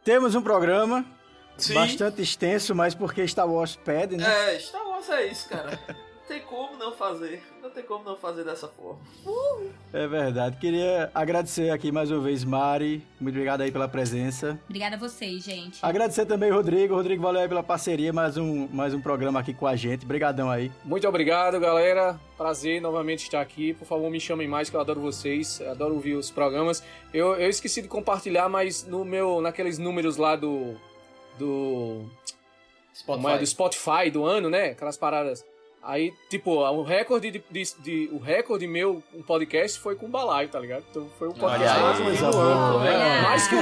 Temos 0.05 0.35
um 0.35 0.43
programa 0.43 1.05
Sim. 1.57 1.75
bastante 1.75 2.23
extenso, 2.23 2.75
mas 2.75 2.95
porque 2.95 3.27
Star 3.27 3.49
Wars 3.51 3.75
pede, 3.75 4.17
né? 4.17 4.55
É, 4.55 4.59
Star 4.61 4.87
Wars 4.87 5.09
é 5.11 5.27
isso, 5.27 5.49
cara. 5.49 5.79
Não 6.25 6.29
tem 6.29 6.41
como 6.41 6.79
não 6.79 6.91
fazer. 6.91 7.43
Não 7.63 7.69
tem 7.69 7.85
como 7.85 8.03
não 8.03 8.17
fazer 8.17 8.45
dessa 8.45 8.67
forma. 8.67 8.99
É 9.93 10.07
verdade. 10.07 10.57
Queria 10.57 11.11
agradecer 11.15 11.69
aqui 11.69 11.93
mais 11.93 12.11
uma 12.11 12.21
vez, 12.21 12.43
Mari. 12.45 13.07
Muito 13.21 13.35
obrigado 13.35 13.61
aí 13.61 13.71
pela 13.71 13.87
presença. 13.87 14.59
Obrigada 14.65 14.97
a 14.97 14.99
vocês, 14.99 15.45
gente. 15.45 15.81
Agradecer 15.83 16.25
também 16.25 16.51
o 16.51 16.55
Rodrigo. 16.55 16.95
Rodrigo, 16.95 17.23
valeu 17.23 17.43
aí 17.43 17.49
pela 17.49 17.63
parceria. 17.63 18.11
Mais 18.11 18.39
um, 18.39 18.67
mais 18.69 18.95
um 18.95 19.03
programa 19.03 19.41
aqui 19.41 19.53
com 19.53 19.67
a 19.67 19.77
gente. 19.77 20.07
Obrigadão 20.07 20.51
aí. 20.51 20.73
Muito 20.83 21.07
obrigado, 21.07 21.61
galera. 21.61 22.19
Prazer 22.39 22.81
novamente 22.81 23.25
estar 23.25 23.43
aqui. 23.43 23.75
Por 23.75 23.87
favor, 23.87 24.11
me 24.11 24.19
chamem 24.19 24.49
mais, 24.49 24.71
que 24.71 24.77
eu 24.77 24.81
adoro 24.81 25.03
vocês. 25.03 25.61
Eu 25.61 25.73
adoro 25.73 25.93
ouvir 25.93 26.15
os 26.15 26.31
programas. 26.31 26.83
Eu, 27.13 27.35
eu 27.35 27.51
esqueci 27.51 27.83
de 27.83 27.89
compartilhar, 27.89 28.49
mas 28.49 28.87
no 28.87 29.05
meu, 29.05 29.43
naqueles 29.43 29.77
números 29.77 30.17
lá 30.17 30.37
do. 30.37 30.75
Do. 31.39 32.07
É, 33.29 33.39
do 33.39 33.47
Spotify 33.47 34.11
do 34.11 34.25
ano, 34.25 34.49
né? 34.49 34.71
Aquelas 34.71 34.97
paradas. 34.97 35.45
Aí, 35.87 36.15
tipo, 36.31 36.51
o 36.63 36.83
recorde 36.83 37.31
de, 37.31 37.45
de- 37.51 37.75
de- 37.81 38.09
o 38.11 38.19
recorde 38.19 38.67
meu, 38.67 39.03
um 39.15 39.21
podcast, 39.23 39.79
foi 39.79 39.95
com 39.95 40.07
o 40.07 40.09
Balaio, 40.09 40.49
tá 40.49 40.59
ligado? 40.59 40.83
Então 40.91 41.07
foi 41.19 41.29
o 41.29 41.35
podcast 41.35 41.79
mais 41.79 42.01
ouvido 42.01 42.31
do 42.31 42.39
ano, 42.39 42.79
né? 42.81 43.21
Mais 43.21 43.47
que, 43.49 43.55
o, 43.55 43.61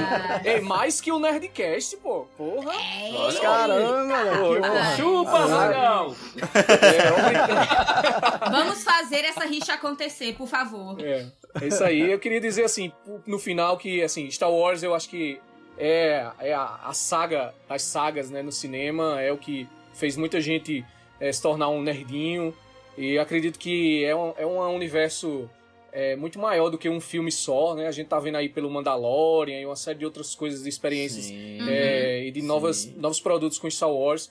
ei, 0.49 0.61
mais 0.61 1.01
que 1.01 1.11
o 1.13 1.19
Nerdcast, 1.19 1.97
pô. 1.97 2.27
Porra. 2.37 2.73
É, 2.75 3.41
Caramba. 3.41 4.97
Chupa, 4.97 5.47
Zagal! 5.49 6.15
É, 8.45 8.51
Vamos 8.51 8.85
fazer 8.85 9.25
essa 9.25 9.45
rixa 9.45 9.75
acontecer, 9.75 10.35
por 10.35 10.47
favor. 10.47 10.97
É, 11.01 11.27
é 11.61 11.67
isso 11.67 11.83
aí. 11.83 12.11
Eu 12.11 12.19
queria 12.19 12.41
dizer 12.41 12.65
assim, 12.65 12.93
no 13.27 13.39
final, 13.39 13.77
que 13.77 14.03
assim, 14.03 14.31
Star 14.31 14.51
Wars 14.51 14.83
eu 14.83 14.95
acho 14.95 15.09
que 15.09 15.41
é, 15.79 16.27
é 16.39 16.53
a, 16.55 16.79
a 16.85 16.93
saga 16.93 17.55
das 17.69 17.83
sagas 17.83 18.31
né, 18.31 18.43
no 18.43 18.53
cinema, 18.53 19.21
é 19.21 19.33
o 19.33 19.37
que 19.39 19.69
fez 19.95 20.17
muita 20.17 20.41
gente 20.41 20.85
é, 21.23 21.33
se 21.33 21.41
tornar 21.41 21.69
um 21.69 21.81
nerdinho. 21.81 22.53
E 22.99 23.17
acredito 23.19 23.59
que 23.59 24.05
é 24.05 24.15
um, 24.15 24.35
é 24.37 24.45
um 24.45 24.75
universo 24.75 25.49
é, 25.93 26.17
muito 26.17 26.39
maior 26.39 26.69
do 26.69 26.77
que 26.77 26.89
um 26.89 27.01
filme 27.01 27.31
só, 27.31 27.75
né? 27.75 27.87
A 27.87 27.93
gente 27.93 28.09
tá 28.09 28.19
vendo 28.19 28.37
aí 28.37 28.49
pelo 28.49 28.69
Mandalorian 28.69 29.61
e 29.61 29.65
uma 29.65 29.77
série 29.77 30.01
de 30.01 30.05
outras 30.05 30.35
coisas, 30.35 30.63
de 30.65 30.69
experiências 30.69 31.27
Sim. 31.27 31.59
é, 31.69 32.25
e 32.27 32.31
de 32.31 32.43
novas, 32.43 32.87
novos 32.97 33.21
produtos 33.21 33.59
com 33.59 33.71
Star 33.71 33.91
Wars. 33.91 34.31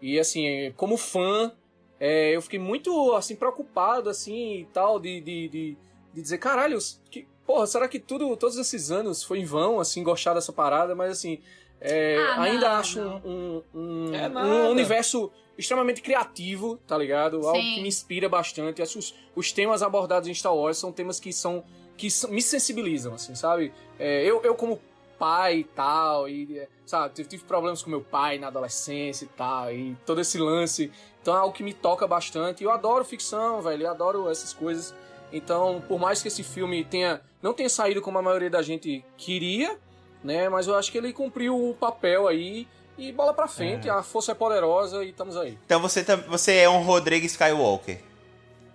E 0.00 0.18
assim, 0.18 0.72
como 0.76 0.96
fã, 0.96 1.52
é, 2.00 2.34
eu 2.34 2.40
fiquei 2.40 2.58
muito 2.58 3.12
assim 3.14 3.36
preocupado 3.36 4.08
assim 4.08 4.60
e 4.60 4.64
tal 4.72 4.98
de, 4.98 5.20
de, 5.20 5.48
de, 5.48 5.76
de 6.14 6.22
dizer 6.22 6.38
caralho, 6.38 6.78
que, 7.10 7.26
porra, 7.46 7.66
será 7.66 7.86
que 7.86 7.98
tudo 8.00 8.34
todos 8.36 8.56
esses 8.56 8.90
anos 8.90 9.22
foi 9.22 9.40
em 9.40 9.44
vão 9.44 9.78
assim 9.78 10.02
gostar 10.02 10.32
dessa 10.34 10.52
parada? 10.52 10.94
Mas 10.94 11.12
assim, 11.12 11.38
é, 11.80 12.16
Ah, 12.16 12.42
ainda 12.42 12.68
não, 12.70 12.76
acho 12.76 13.00
não. 13.00 13.16
um, 13.24 13.62
um, 13.74 14.14
É 14.14 14.26
um 14.26 14.32
nada. 14.32 14.68
universo 14.70 15.30
extremamente 15.60 16.02
criativo, 16.02 16.78
tá 16.86 16.96
ligado? 16.96 17.46
Algo 17.46 17.60
Sim. 17.60 17.74
que 17.74 17.82
me 17.82 17.88
inspira 17.88 18.28
bastante. 18.28 18.82
Acho 18.82 18.94
que 18.94 18.98
Os, 18.98 19.14
os 19.36 19.52
temas 19.52 19.82
abordados 19.82 20.28
em 20.28 20.34
Star 20.34 20.54
Wars 20.54 20.78
são 20.78 20.92
temas 20.92 21.20
que 21.20 21.32
são 21.32 21.64
que 21.96 22.08
me 22.30 22.40
sensibilizam, 22.40 23.12
assim, 23.14 23.34
sabe? 23.34 23.72
É, 23.98 24.24
eu, 24.24 24.42
eu 24.42 24.54
como 24.54 24.80
pai 25.18 25.58
e 25.58 25.64
tal, 25.64 26.26
e, 26.26 26.58
é, 26.58 26.68
sabe, 26.86 27.14
tive, 27.14 27.28
tive 27.28 27.44
problemas 27.44 27.82
com 27.82 27.90
meu 27.90 28.00
pai 28.00 28.38
na 28.38 28.46
adolescência 28.46 29.26
e 29.26 29.28
tal, 29.28 29.70
e 29.70 29.94
todo 30.06 30.18
esse 30.18 30.38
lance. 30.38 30.90
Então 31.20 31.34
é 31.36 31.38
algo 31.38 31.52
que 31.54 31.62
me 31.62 31.74
toca 31.74 32.06
bastante. 32.06 32.64
Eu 32.64 32.70
adoro 32.70 33.04
ficção, 33.04 33.60
velho, 33.60 33.82
eu 33.82 33.90
adoro 33.90 34.30
essas 34.30 34.54
coisas. 34.54 34.94
Então, 35.30 35.82
por 35.86 36.00
mais 36.00 36.22
que 36.22 36.28
esse 36.28 36.42
filme 36.42 36.82
tenha 36.84 37.20
não 37.42 37.52
tenha 37.52 37.68
saído 37.68 38.00
como 38.00 38.18
a 38.18 38.22
maioria 38.22 38.50
da 38.50 38.62
gente 38.62 39.04
queria, 39.16 39.78
né? 40.24 40.48
Mas 40.48 40.66
eu 40.66 40.74
acho 40.74 40.90
que 40.90 40.98
ele 40.98 41.12
cumpriu 41.12 41.70
o 41.70 41.74
papel 41.74 42.26
aí. 42.26 42.66
E 43.00 43.10
bola 43.12 43.32
pra 43.32 43.48
frente, 43.48 43.88
a 43.88 44.02
força 44.02 44.32
é 44.32 44.34
poderosa 44.34 45.02
e 45.02 45.08
estamos 45.08 45.34
aí. 45.34 45.56
Então 45.64 45.80
você, 45.80 46.04
você 46.28 46.56
é 46.58 46.68
um 46.68 46.82
Rodrigo 46.82 47.24
Skywalker. 47.24 47.98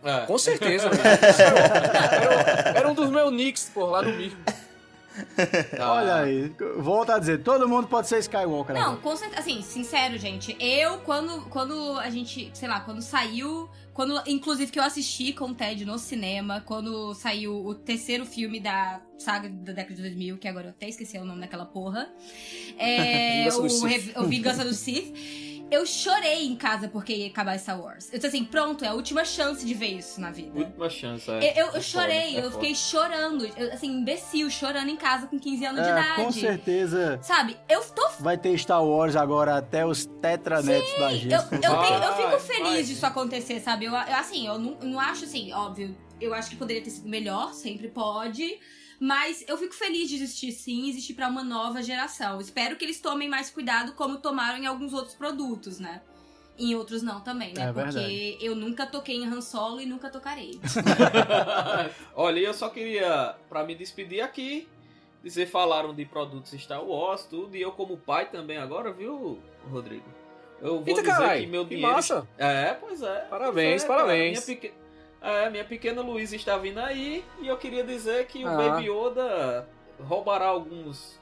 É. 0.03 0.26
Com 0.26 0.38
certeza, 0.39 0.89
era, 2.10 2.80
era 2.80 2.89
um 2.89 2.95
dos 2.95 3.11
meus 3.11 3.31
nicks, 3.31 3.69
por 3.72 3.85
lá 3.85 4.02
no 4.02 4.11
Mirko. 4.15 4.38
Olha 5.80 6.15
aí, 6.15 6.52
volta 6.77 7.15
a 7.15 7.19
dizer, 7.19 7.43
todo 7.43 7.68
mundo 7.68 7.88
pode 7.88 8.07
ser 8.07 8.18
Skywalker. 8.18 8.73
Não, 8.76 8.81
agora. 8.81 8.97
com 8.97 9.15
certeza. 9.15 9.41
Assim, 9.41 9.61
sincero, 9.61 10.18
gente. 10.18 10.57
Eu, 10.60 10.97
quando, 10.99 11.43
quando 11.52 11.99
a 11.99 12.10
gente, 12.10 12.49
sei 12.56 12.68
lá, 12.68 12.80
quando 12.80 13.03
saiu. 13.03 13.69
Quando, 13.95 14.22
inclusive, 14.27 14.73
que 14.73 14.77
eu 14.77 14.84
assisti 14.84 15.31
com 15.31 15.45
o 15.45 15.55
Ted 15.55 15.85
no 15.85 15.97
cinema, 15.97 16.59
quando 16.59 17.13
saiu 17.13 17.65
o 17.65 17.73
terceiro 17.73 18.26
filme 18.26 18.59
da 18.59 19.01
saga 19.17 19.47
da 19.47 19.72
década 19.72 19.95
de 19.95 20.01
2000, 20.01 20.38
que 20.38 20.49
agora 20.49 20.67
eu 20.67 20.72
até 20.72 20.89
esqueci 20.89 21.17
o 21.17 21.23
nome 21.23 21.39
daquela 21.39 21.65
porra. 21.65 22.13
É, 22.77 23.45
Vingança 23.57 24.19
o, 24.19 24.23
o 24.23 24.27
Vingança 24.27 24.65
do 24.65 24.73
Sith. 24.73 25.55
Eu 25.71 25.83
chorei 25.85 26.45
em 26.45 26.55
casa 26.55 26.87
porque 26.87 27.11
ia 27.13 27.27
acabar 27.27 27.57
Star 27.57 27.81
Wars. 27.81 28.05
Eu 28.13 28.19
disse 28.19 28.27
assim, 28.27 28.45
pronto, 28.45 28.85
é 28.85 28.87
a 28.89 28.93
última 28.93 29.25
chance 29.25 29.65
de 29.65 29.73
ver 29.73 29.97
isso 29.97 30.21
na 30.21 30.29
vida. 30.29 30.57
Última 30.59 30.89
chance, 30.89 31.27
Eu, 31.27 31.35
é. 31.37 31.53
eu, 31.61 31.65
eu 31.67 31.75
É 31.77 31.81
chorei, 31.81 32.25
foda, 32.27 32.37
é 32.37 32.39
eu 32.39 32.43
foda. 32.43 32.53
fiquei 32.53 32.75
chorando, 32.75 33.45
eu, 33.57 33.73
assim, 33.73 33.87
imbecil, 33.87 34.49
chorando 34.49 34.89
em 34.89 34.95
casa 34.95 35.25
com 35.25 35.39
15 35.39 35.65
anos 35.65 35.81
de 35.81 35.87
É, 35.89 35.91
idade. 35.91 36.15
com 36.23 36.31
certeza 36.31 37.19
Sabe, 37.21 37.57
eu 37.67 37.81
tô 37.83 38.07
vai 38.19 38.37
ter 38.37 38.55
Star 38.59 38.85
Wars 38.85 39.15
agora 39.15 39.57
até 39.57 39.83
os 39.85 40.05
tetranetos 40.21 40.97
da 40.99 41.09
gente. 41.11 41.33
Eu, 41.33 41.39
eu, 41.39 41.47
tenho- 41.59 42.03
eu 42.03 42.13
fico 42.15 42.39
feliz 42.39 42.63
vai. 42.71 42.83
disso 42.83 43.05
acontecer, 43.05 43.59
sabe? 43.59 43.85
Eu, 43.85 43.91
eu, 43.91 43.97
assim, 43.97 44.45
eu 44.47 44.59
não, 44.59 44.77
não 44.81 44.99
acho 44.99 45.25
assim, 45.25 45.51
óbvio. 45.51 45.97
Eu 46.21 46.33
acho 46.33 46.49
que 46.51 46.55
poderia 46.55 46.81
ter 46.83 46.91
sido 46.91 47.09
melhor, 47.09 47.53
sempre 47.53 47.87
pode. 47.89 48.59
Mas 49.06 49.45
eu 49.48 49.56
fico 49.56 49.76
feliz 49.76 50.10
de 50.10 50.15
existir 50.15 50.52
sim, 50.52 50.90
existir 50.90 51.14
pra 51.14 51.27
uma 51.27 51.44
nova 51.44 51.84
geração. 51.84 52.41
Espero 52.41 52.76
que 52.76 52.84
eles 52.84 52.99
tomem 52.99 53.30
mais 53.30 53.52
cuidado, 53.52 53.94
como 53.94 54.18
tomaram 54.18 54.57
em 54.57 54.65
alguns 54.65 54.94
outros 54.94 55.14
produtos, 55.14 55.80
né? 55.80 56.02
Em 56.57 56.73
outros 56.73 57.03
não 57.03 57.22
também, 57.22 57.53
né? 57.53 57.69
É 57.69 57.72
Porque 57.72 57.99
verdade. 57.99 58.38
eu 58.41 58.56
nunca 58.56 58.88
toquei 58.88 59.18
em 59.18 59.27
Han 59.27 59.41
Solo 59.41 59.80
e 59.80 59.86
nunca 59.86 60.10
tocarei. 60.10 60.60
Olha, 62.15 62.40
eu 62.40 62.52
só 62.52 62.68
queria, 62.68 63.36
pra 63.48 63.64
me 63.64 63.76
despedir 63.76 64.22
aqui, 64.22 64.68
dizer, 65.23 65.45
falaram 65.45 65.94
de 65.94 66.03
produtos 66.03 66.60
Star 66.60 66.84
Wars, 66.84 67.26
tudo, 67.26 67.56
e 67.56 67.61
eu 67.61 67.73
como 67.73 67.98
pai 67.98 68.32
também 68.32 68.57
agora, 68.57 68.91
viu, 68.91 69.38
Rodrigo? 69.69 70.10
Eu 70.60 70.80
vou 70.80 70.88
Eita, 70.88 71.02
dizer 71.02 71.14
carai, 71.14 71.41
que 71.41 71.48
meu 71.48 71.64
que 71.64 71.76
dinheiro... 71.76 71.94
massa. 71.94 72.27
É, 72.40 72.73
pois 72.73 73.03
é. 73.03 73.19
Parabéns, 73.30 73.84
Pois 73.84 73.84
é, 73.84 73.88
cara, 73.88 73.99
parabéns. 73.99 74.48
Minha, 74.48 74.60
peque... 74.60 74.84
é, 75.26 75.49
minha 75.49 75.65
pequena 75.65 76.02
Luísa 76.02 76.35
está 76.35 76.57
vindo 76.57 76.80
aí, 76.80 77.26
e 77.41 77.47
eu 77.47 77.57
queria 77.57 77.84
dizer 77.84 78.27
que 78.27 78.43
o 78.43 78.47
Ah. 78.47 78.56
Baby 78.56 78.89
Yoda 78.89 79.68
roubará 79.99 80.45
alguns 80.45 81.19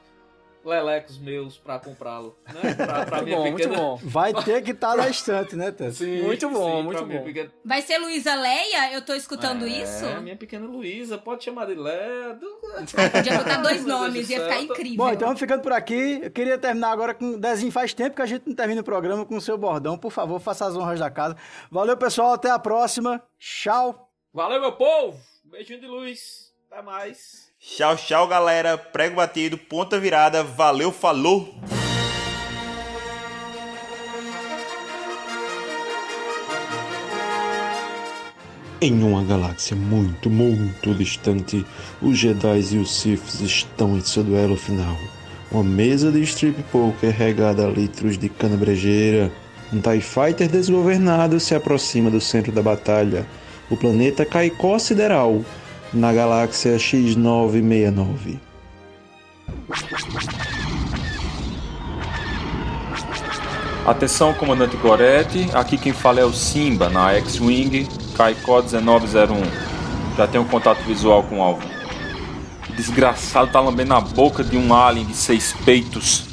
lelecos 0.64 1.18
meus 1.18 1.58
pra 1.58 1.78
comprá-lo, 1.78 2.36
né? 2.52 2.74
Pra, 2.74 3.04
pra 3.06 3.16
Muito 3.18 3.24
minha 3.26 3.36
bom, 3.36 3.42
muito 3.50 3.56
pequena... 3.56 3.76
bom. 3.76 4.00
Vai 4.02 4.32
ter 4.44 4.62
que 4.62 4.70
estar 4.70 4.96
na 4.96 5.08
estante, 5.08 5.54
né, 5.56 5.70
Tess? 5.70 5.98
Sim, 5.98 6.22
Muito 6.22 6.48
bom, 6.48 6.78
sim, 6.78 6.82
muito 6.82 7.04
bom. 7.04 7.22
pequena- 7.22 7.50
Vai 7.64 7.82
ser 7.82 7.98
Luísa 7.98 8.34
Leia? 8.34 8.92
Eu 8.92 9.02
tô 9.04 9.14
escutando 9.14 9.64
é, 9.66 9.68
isso? 9.68 10.04
minha 10.22 10.36
pequena 10.36 10.66
Luísa, 10.66 11.18
pode 11.18 11.44
chamar 11.44 11.66
de 11.66 11.74
Ledo. 11.74 12.46
Podia 13.12 13.36
botar 13.38 13.56
dois 13.62 13.84
nomes, 13.84 14.28
ia 14.30 14.40
ficar 14.40 14.60
incrível. 14.60 14.96
Bom, 14.96 15.10
então 15.10 15.28
vamos 15.28 15.40
ficando 15.40 15.62
por 15.62 15.72
aqui. 15.72 16.20
Eu 16.22 16.30
queria 16.30 16.56
terminar 16.58 16.90
agora 16.92 17.12
com. 17.14 17.38
Dezinho, 17.38 17.70
faz 17.70 17.92
tempo 17.92 18.16
que 18.16 18.22
a 18.22 18.26
gente 18.26 18.46
não 18.46 18.54
termina 18.54 18.80
o 18.80 18.84
programa 18.84 19.24
com 19.26 19.36
o 19.36 19.40
seu 19.40 19.58
bordão. 19.58 19.98
Por 19.98 20.10
favor, 20.10 20.40
faça 20.40 20.66
as 20.66 20.76
honras 20.76 20.98
da 21.00 21.10
casa. 21.10 21.36
Valeu, 21.70 21.96
pessoal. 21.96 22.32
Até 22.32 22.50
a 22.50 22.58
próxima. 22.58 23.22
Tchau. 23.38 24.10
Valeu, 24.32 24.60
meu 24.60 24.72
povo! 24.72 25.18
Beijinho 25.44 25.80
de 25.80 25.86
luz. 25.86 26.52
Até 26.70 26.82
mais. 26.82 27.52
Tchau, 27.66 27.96
tchau, 27.96 28.28
galera. 28.28 28.76
Prego 28.76 29.16
batido, 29.16 29.56
ponta 29.56 29.98
virada. 29.98 30.44
Valeu, 30.44 30.92
falou! 30.92 31.48
Em 38.82 39.02
uma 39.02 39.24
galáxia 39.24 39.74
muito, 39.74 40.28
muito 40.28 40.94
distante, 40.94 41.64
os 42.02 42.18
Jedi 42.18 42.60
e 42.72 42.76
os 42.76 43.00
Siths 43.00 43.40
estão 43.40 43.96
em 43.96 44.00
seu 44.02 44.22
duelo 44.22 44.56
final. 44.56 44.98
Uma 45.50 45.64
mesa 45.64 46.12
de 46.12 46.20
strip 46.20 46.62
poker 46.64 47.16
regada 47.16 47.66
a 47.66 47.70
litros 47.70 48.18
de 48.18 48.28
cana-brejeira. 48.28 49.32
Um 49.72 49.80
TIE 49.80 50.02
Fighter 50.02 50.50
desgovernado 50.50 51.40
se 51.40 51.54
aproxima 51.54 52.10
do 52.10 52.20
centro 52.20 52.52
da 52.52 52.62
batalha, 52.62 53.26
o 53.70 53.76
planeta 53.76 54.26
Caicó 54.26 54.78
Sideral, 54.78 55.42
na 55.94 56.12
galáxia 56.12 56.76
X969. 56.76 58.38
Atenção, 63.86 64.32
comandante 64.34 64.76
Goretti. 64.76 65.48
Aqui 65.52 65.76
quem 65.76 65.92
fala 65.92 66.20
é 66.20 66.24
o 66.24 66.32
Simba, 66.32 66.88
na 66.88 67.12
X-Wing, 67.14 67.86
Caicó 68.16 68.62
1901. 68.62 69.42
Já 70.16 70.26
tenho 70.26 70.44
contato 70.46 70.78
visual 70.84 71.22
com 71.24 71.38
o 71.38 71.42
alvo. 71.42 71.62
Desgraçado 72.76 73.52
tá 73.52 73.60
lambendo 73.60 73.94
a 73.94 74.00
boca 74.00 74.42
de 74.42 74.56
um 74.56 74.74
alien 74.74 75.06
de 75.06 75.14
seis 75.14 75.52
peitos. 75.64 76.24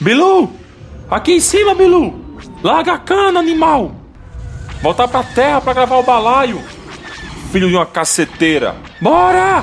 Bilu! 0.00 0.50
Aqui 1.10 1.32
em 1.32 1.40
cima, 1.40 1.74
Bilu! 1.74 2.14
Larga 2.62 2.94
a 2.94 2.98
cana, 2.98 3.38
animal! 3.38 3.92
Voltar 4.82 5.06
pra 5.06 5.22
terra 5.22 5.60
pra 5.60 5.74
gravar 5.74 5.98
o 5.98 6.02
balaio! 6.02 6.60
Filho 7.52 7.68
de 7.68 7.76
uma 7.76 7.84
caceteira! 7.84 8.74
Bora! 8.98 9.62